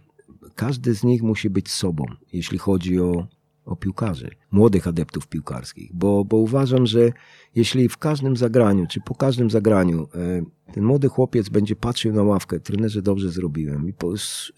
Każdy 0.55 0.95
z 0.95 1.05
nich 1.05 1.23
musi 1.23 1.51
być 1.51 1.71
sobą, 1.71 2.05
jeśli 2.33 2.59
chodzi 2.59 3.01
o 3.01 3.27
o 3.65 3.77
piłkarzy, 3.77 4.31
młodych 4.51 4.89
adeptów 4.89 5.29
piłkarskich, 5.29 5.91
bo, 5.95 6.25
bo 6.25 6.37
uważam, 6.37 6.87
że 6.87 7.13
jeśli 7.55 7.89
w 7.89 7.99
każdym 7.99 8.37
zagraniu, 8.37 8.87
czy 8.87 9.01
po 9.01 9.15
każdym 9.15 9.51
zagraniu 9.51 10.09
e, 10.15 10.43
ten 10.73 10.85
młody 10.85 11.09
chłopiec 11.09 11.49
będzie 11.49 11.77
patrzył 11.77 12.13
na 12.13 12.23
ławkę, 12.23 12.61
trenerze 12.61 13.03
dobrze 13.03 13.31
zrobiłem 13.31 13.89
i, 13.89 13.93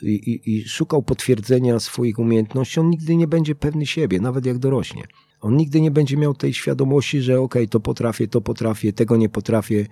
i, 0.03 0.57
i, 0.57 0.69
szukał 0.69 1.03
potwierdzenia 1.03 1.81
swoich 1.81 2.19
umiejętności, 2.19 2.81
on 2.81 2.91
nigdy 2.91 3.17
nie 3.17 3.27
będzie 3.27 3.55
pewny 3.55 3.87
siebie, 3.87 4.21
nawet 4.21 4.47
jak 4.47 4.59
dorośnie. 4.59 5.03
On 5.41 5.57
nigdy 5.57 5.81
nie 5.81 5.91
będzie 5.91 6.17
miał 6.17 6.35
tej 6.35 6.55
świadomości, 6.55 7.21
że 7.21 7.41
okej, 7.41 7.63
okay, 7.63 7.69
to 7.69 7.81
potrafię, 7.81 8.29
to 8.29 8.41
potrafię, 8.41 8.93
tego 8.93 9.17
nie 9.17 9.29
potrafię. 9.29 9.87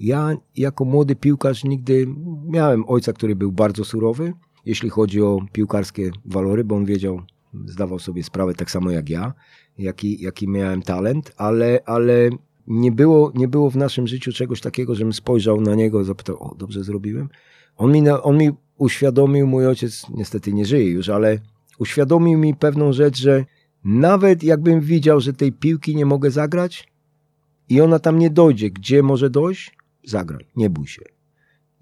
Ja 0.00 0.36
jako 0.56 0.84
młody 0.84 1.16
piłkarz 1.16 1.64
nigdy 1.64 2.06
miałem 2.46 2.84
ojca, 2.88 3.12
który 3.12 3.36
był 3.36 3.52
bardzo 3.52 3.84
surowy, 3.84 4.32
jeśli 4.66 4.90
chodzi 4.90 5.22
o 5.22 5.40
piłkarskie 5.52 6.10
walory, 6.24 6.64
bo 6.64 6.76
on 6.76 6.84
wiedział, 6.84 7.22
zdawał 7.66 7.98
sobie 7.98 8.22
sprawę 8.22 8.54
tak 8.54 8.70
samo 8.70 8.90
jak 8.90 9.10
ja, 9.10 9.32
jaki, 9.78 10.22
jaki 10.22 10.48
miałem 10.48 10.82
talent, 10.82 11.32
ale, 11.36 11.80
ale 11.86 12.30
nie, 12.66 12.92
było, 12.92 13.32
nie 13.34 13.48
było 13.48 13.70
w 13.70 13.76
naszym 13.76 14.06
życiu 14.06 14.32
czegoś 14.32 14.60
takiego, 14.60 14.94
żebym 14.94 15.12
spojrzał 15.12 15.60
na 15.60 15.74
niego 15.74 16.04
zapytał, 16.04 16.42
o, 16.42 16.54
dobrze 16.54 16.84
zrobiłem? 16.84 17.28
On 17.76 17.92
mi, 17.92 18.08
on 18.10 18.38
mi 18.38 18.50
uświadomił, 18.78 19.46
mój 19.46 19.66
ojciec 19.66 20.06
niestety 20.14 20.52
nie 20.52 20.66
żyje 20.66 20.90
już, 20.90 21.08
ale 21.08 21.38
uświadomił 21.78 22.38
mi 22.38 22.54
pewną 22.54 22.92
rzecz, 22.92 23.18
że 23.18 23.44
nawet 23.84 24.42
jakbym 24.42 24.80
widział, 24.80 25.20
że 25.20 25.32
tej 25.32 25.52
piłki 25.52 25.96
nie 25.96 26.06
mogę 26.06 26.30
zagrać 26.30 26.92
i 27.68 27.80
ona 27.80 27.98
tam 27.98 28.18
nie 28.18 28.30
dojdzie, 28.30 28.70
gdzie 28.70 29.02
może 29.02 29.30
dojść, 29.30 29.76
zagraj, 30.04 30.46
nie 30.56 30.70
bój 30.70 30.86
się. 30.86 31.17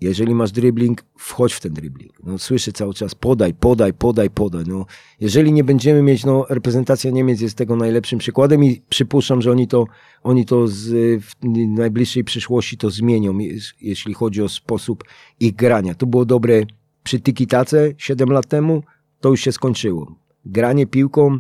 Jeżeli 0.00 0.34
masz 0.34 0.52
dribbling, 0.52 1.04
wchodź 1.18 1.52
w 1.54 1.60
ten 1.60 1.72
dribbling. 1.72 2.12
No, 2.24 2.38
słyszę 2.38 2.72
cały 2.72 2.94
czas 2.94 3.14
podaj, 3.14 3.54
podaj, 3.54 3.94
podaj, 3.94 4.30
podaj. 4.30 4.64
No, 4.66 4.86
jeżeli 5.20 5.52
nie 5.52 5.64
będziemy 5.64 6.02
mieć, 6.02 6.24
no, 6.24 6.46
reprezentacja 6.48 7.10
Niemiec 7.10 7.40
jest 7.40 7.56
tego 7.56 7.76
najlepszym 7.76 8.18
przykładem 8.18 8.64
i 8.64 8.82
przypuszczam, 8.88 9.42
że 9.42 9.50
oni 9.50 9.68
to, 9.68 9.86
oni 10.22 10.44
to 10.44 10.68
z, 10.68 10.84
w 11.22 11.32
najbliższej 11.68 12.24
przyszłości 12.24 12.76
to 12.76 12.90
zmienią, 12.90 13.38
jeśli 13.80 14.14
chodzi 14.14 14.42
o 14.42 14.48
sposób 14.48 15.04
ich 15.40 15.54
grania. 15.54 15.94
To 15.94 16.06
było 16.06 16.24
dobre 16.24 16.62
przy 17.02 17.18
tiki-tace 17.18 17.94
7 17.98 18.30
lat 18.30 18.46
temu, 18.46 18.82
to 19.20 19.28
już 19.28 19.40
się 19.40 19.52
skończyło. 19.52 20.14
Granie 20.44 20.86
piłką, 20.86 21.38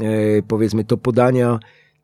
e, 0.00 0.42
powiedzmy 0.48 0.84
to 0.84 0.96
podania, 0.96 1.58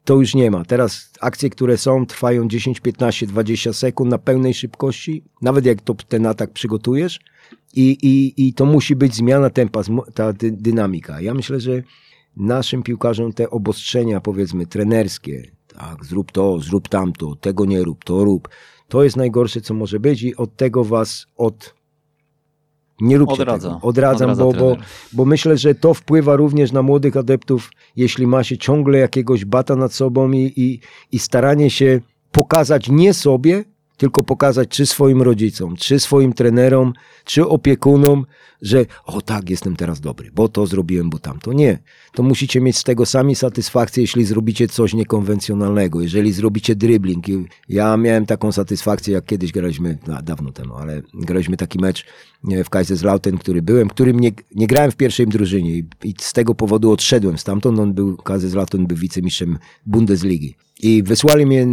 to 0.04 0.14
już 0.14 0.34
nie 0.34 0.50
ma. 0.50 0.64
Teraz 0.64 1.10
akcje, 1.20 1.50
które 1.50 1.78
są, 1.78 2.06
trwają 2.06 2.48
10, 2.48 2.80
15, 2.80 3.26
20 3.26 3.72
sekund 3.72 4.10
na 4.10 4.18
pełnej 4.18 4.54
szybkości, 4.54 5.24
nawet 5.42 5.66
jak 5.66 5.82
to, 5.82 5.94
ten 5.94 6.26
atak 6.26 6.52
przygotujesz 6.52 7.20
i, 7.74 7.90
i, 8.02 8.46
i 8.46 8.54
to 8.54 8.66
musi 8.66 8.96
być 8.96 9.14
zmiana 9.14 9.50
tempa, 9.50 9.82
ta 10.14 10.32
dy, 10.32 10.50
dynamika. 10.50 11.20
Ja 11.20 11.34
myślę, 11.34 11.60
że 11.60 11.82
naszym 12.36 12.82
piłkarzom 12.82 13.32
te 13.32 13.50
obostrzenia, 13.50 14.20
powiedzmy, 14.20 14.66
trenerskie, 14.66 15.50
tak, 15.66 16.04
zrób 16.04 16.32
to, 16.32 16.58
zrób 16.58 16.88
tamto, 16.88 17.36
tego 17.36 17.64
nie 17.64 17.82
rób, 17.82 18.04
to 18.04 18.24
rób, 18.24 18.48
to 18.88 19.04
jest 19.04 19.16
najgorsze, 19.16 19.60
co 19.60 19.74
może 19.74 20.00
być 20.00 20.22
i 20.22 20.36
od 20.36 20.56
tego 20.56 20.84
was 20.84 21.26
od 21.36 21.79
nie 23.00 23.18
róbcie 23.18 23.42
Odradza. 23.42 23.68
tego. 23.68 23.80
Odradzam, 23.82 24.30
Odradza 24.30 24.58
bo, 24.58 24.76
bo, 24.76 24.82
bo 25.12 25.24
myślę, 25.24 25.56
że 25.56 25.74
to 25.74 25.94
wpływa 25.94 26.36
również 26.36 26.72
na 26.72 26.82
młodych 26.82 27.16
adeptów, 27.16 27.70
jeśli 27.96 28.26
ma 28.26 28.44
się 28.44 28.58
ciągle 28.58 28.98
jakiegoś 28.98 29.44
bata 29.44 29.76
nad 29.76 29.92
sobą 29.92 30.30
i, 30.32 30.52
i, 30.56 30.80
i 31.12 31.18
staranie 31.18 31.70
się 31.70 32.00
pokazać 32.32 32.88
nie 32.88 33.14
sobie, 33.14 33.64
tylko 34.00 34.22
pokazać 34.22 34.68
czy 34.68 34.86
swoim 34.86 35.22
rodzicom, 35.22 35.76
czy 35.76 36.00
swoim 36.00 36.32
trenerom, 36.32 36.92
czy 37.24 37.46
opiekunom, 37.48 38.26
że 38.62 38.86
o 39.04 39.22
tak, 39.22 39.50
jestem 39.50 39.76
teraz 39.76 40.00
dobry, 40.00 40.30
bo 40.34 40.48
to 40.48 40.66
zrobiłem, 40.66 41.10
bo 41.10 41.18
tamto. 41.18 41.52
Nie. 41.52 41.78
To 42.12 42.22
musicie 42.22 42.60
mieć 42.60 42.78
z 42.78 42.84
tego 42.84 43.06
sami 43.06 43.34
satysfakcję, 43.34 44.02
jeśli 44.02 44.24
zrobicie 44.24 44.68
coś 44.68 44.94
niekonwencjonalnego, 44.94 46.00
jeżeli 46.00 46.32
zrobicie 46.32 46.76
dribbling. 46.76 47.24
Ja 47.68 47.96
miałem 47.96 48.26
taką 48.26 48.52
satysfakcję, 48.52 49.14
jak 49.14 49.24
kiedyś 49.24 49.52
graliśmy, 49.52 49.98
no, 50.06 50.22
dawno 50.22 50.52
temu, 50.52 50.74
ale 50.74 51.02
graliśmy 51.14 51.56
taki 51.56 51.78
mecz 51.78 52.06
w 52.64 52.70
Kaiserslautern, 52.70 53.38
który 53.38 53.62
byłem, 53.62 53.88
którym 53.88 54.20
nie, 54.20 54.32
nie 54.54 54.66
grałem 54.66 54.90
w 54.90 54.96
pierwszej 54.96 55.26
drużynie 55.26 55.70
i, 55.70 55.84
i 56.04 56.14
z 56.18 56.32
tego 56.32 56.54
powodu 56.54 56.92
odszedłem 56.92 57.38
stamtąd. 57.38 57.78
On 57.78 57.94
był, 57.94 58.16
Kaiserslautern 58.16 58.86
był 58.86 58.96
wicemistrzem 58.96 59.58
Bundesligi. 59.86 60.56
I 60.82 61.02
wysłali 61.02 61.46
mnie 61.46 61.66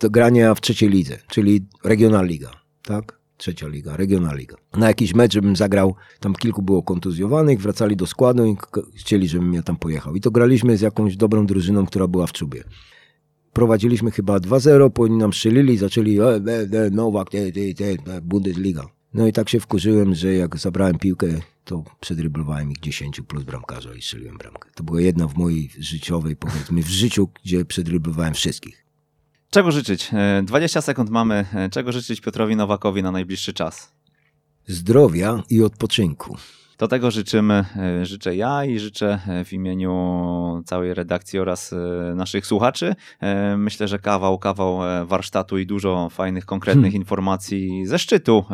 do 0.00 0.10
grania 0.10 0.54
w 0.54 0.60
trzeciej 0.60 0.88
lidze, 0.88 1.18
czyli 1.28 1.66
Regionalliga, 1.84 2.50
tak? 2.82 3.20
trzecia 3.40 3.68
liga, 3.68 3.96
regionalliga. 3.96 4.56
Na 4.76 4.88
jakiś 4.88 5.14
mecz, 5.14 5.32
żebym 5.32 5.56
zagrał, 5.56 5.94
tam 6.20 6.34
kilku 6.34 6.62
było 6.62 6.82
kontuzjowanych, 6.82 7.60
wracali 7.60 7.96
do 7.96 8.06
składu 8.06 8.46
i 8.46 8.56
chcieli, 8.94 9.28
żebym 9.28 9.54
ja 9.54 9.62
tam 9.62 9.76
pojechał. 9.76 10.14
I 10.14 10.20
to 10.20 10.30
graliśmy 10.30 10.76
z 10.76 10.80
jakąś 10.80 11.16
dobrą 11.16 11.46
drużyną, 11.46 11.86
która 11.86 12.06
była 12.06 12.26
w 12.26 12.32
czubie. 12.32 12.64
Prowadziliśmy 13.52 14.10
chyba 14.10 14.36
2-0, 14.36 14.90
po 14.90 15.06
nam 15.08 15.32
strzelili 15.32 15.76
zaczęli 15.76 16.20
e, 16.20 16.24
e, 16.24 16.38
e, 16.86 16.90
Nowak, 16.90 17.30
te, 17.30 17.52
te, 17.52 17.74
te, 17.74 18.20
Bundesliga. 18.20 18.86
No 19.14 19.26
i 19.26 19.32
tak 19.32 19.48
się 19.48 19.60
wkurzyłem, 19.60 20.14
że 20.14 20.34
jak 20.34 20.58
zabrałem 20.58 20.98
piłkę, 20.98 21.26
to 21.70 21.84
przedryblowałem 22.00 22.70
ich 22.70 22.80
10 22.80 23.20
plus 23.28 23.44
bramkarza 23.44 23.94
i 23.94 24.02
strzeliłem 24.02 24.38
bramkę. 24.38 24.70
To 24.74 24.84
była 24.84 25.00
jedna 25.00 25.28
w 25.28 25.36
mojej 25.36 25.70
życiowej, 25.78 26.36
powiedzmy, 26.36 26.82
w 26.82 26.88
życiu, 26.88 27.28
gdzie 27.44 27.64
przedryblowałem 27.64 28.34
wszystkich. 28.34 28.86
Czego 29.50 29.72
życzyć? 29.72 30.10
20 30.42 30.80
sekund 30.80 31.10
mamy. 31.10 31.46
Czego 31.70 31.92
życzyć 31.92 32.20
Piotrowi 32.20 32.56
Nowakowi 32.56 33.02
na 33.02 33.10
najbliższy 33.10 33.52
czas? 33.52 33.92
Zdrowia 34.66 35.42
i 35.50 35.62
odpoczynku. 35.62 36.36
Do 36.80 36.88
tego 36.88 37.10
życzymy, 37.10 37.64
e, 37.76 38.06
życzę 38.06 38.36
ja 38.36 38.64
i 38.64 38.78
życzę 38.78 39.20
e, 39.28 39.44
w 39.44 39.52
imieniu 39.52 40.62
całej 40.66 40.94
redakcji 40.94 41.38
oraz 41.38 41.72
e, 41.72 41.76
naszych 42.14 42.46
słuchaczy. 42.46 42.94
Myślę, 43.56 43.88
że 43.88 43.98
kawał, 43.98 44.38
kawał 44.38 44.78
warsztatu 45.06 45.58
i 45.58 45.66
dużo 45.66 46.08
fajnych, 46.10 46.46
konkretnych 46.46 46.84
hmm. 46.84 47.02
informacji 47.02 47.86
ze 47.86 47.98
szczytu. 47.98 48.44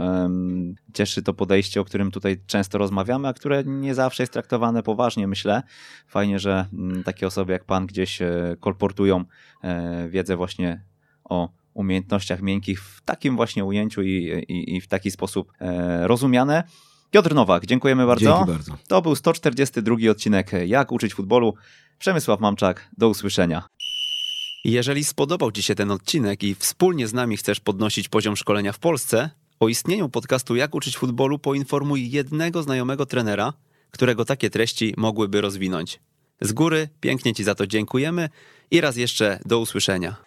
Cieszy 0.94 1.22
to 1.22 1.34
podejście, 1.34 1.80
o 1.80 1.84
którym 1.84 2.10
tutaj 2.10 2.40
często 2.46 2.78
rozmawiamy, 2.78 3.28
a 3.28 3.32
które 3.32 3.64
nie 3.64 3.94
zawsze 3.94 4.22
jest 4.22 4.32
traktowane 4.32 4.82
poważnie, 4.82 5.26
myślę. 5.26 5.62
Fajnie, 6.06 6.38
że 6.38 6.66
mm, 6.72 7.02
takie 7.02 7.26
osoby 7.26 7.52
jak 7.52 7.64
pan 7.64 7.86
gdzieś 7.86 8.18
kolportują 8.60 9.24
wiedzę 10.08 10.36
właśnie 10.36 10.84
o 11.24 11.48
umiejętnościach 11.74 12.42
miękkich 12.42 12.82
w 12.82 13.00
takim 13.00 13.36
właśnie 13.36 13.64
ujęciu 13.64 14.02
i, 14.02 14.44
i, 14.48 14.76
i 14.76 14.80
w 14.80 14.88
taki 14.88 15.10
sposób 15.10 15.52
rozumiane. 16.02 16.64
Piotr 17.16 17.34
Nowak, 17.34 17.66
dziękujemy 17.66 18.06
bardzo. 18.06 18.36
Dzięki 18.36 18.52
bardzo. 18.52 18.78
To 18.88 19.02
był 19.02 19.16
142 19.16 19.96
odcinek 20.10 20.50
Jak 20.66 20.92
uczyć 20.92 21.14
futbolu. 21.14 21.54
Przemysław 21.98 22.40
Mamczak, 22.40 22.88
do 22.98 23.08
usłyszenia. 23.08 23.62
Jeżeli 24.64 25.04
spodobał 25.04 25.52
Ci 25.52 25.62
się 25.62 25.74
ten 25.74 25.90
odcinek 25.90 26.42
i 26.42 26.54
wspólnie 26.54 27.08
z 27.08 27.12
nami 27.12 27.36
chcesz 27.36 27.60
podnosić 27.60 28.08
poziom 28.08 28.36
szkolenia 28.36 28.72
w 28.72 28.78
Polsce, 28.78 29.30
o 29.60 29.68
istnieniu 29.68 30.08
podcastu 30.08 30.56
Jak 30.56 30.74
uczyć 30.74 30.96
futbolu 30.96 31.38
poinformuj 31.38 32.10
jednego 32.10 32.62
znajomego 32.62 33.06
trenera, 33.06 33.52
którego 33.90 34.24
takie 34.24 34.50
treści 34.50 34.94
mogłyby 34.96 35.40
rozwinąć. 35.40 36.00
Z 36.40 36.52
góry 36.52 36.88
pięknie 37.00 37.34
Ci 37.34 37.44
za 37.44 37.54
to 37.54 37.66
dziękujemy 37.66 38.28
i 38.70 38.80
raz 38.80 38.96
jeszcze 38.96 39.40
do 39.44 39.58
usłyszenia. 39.58 40.25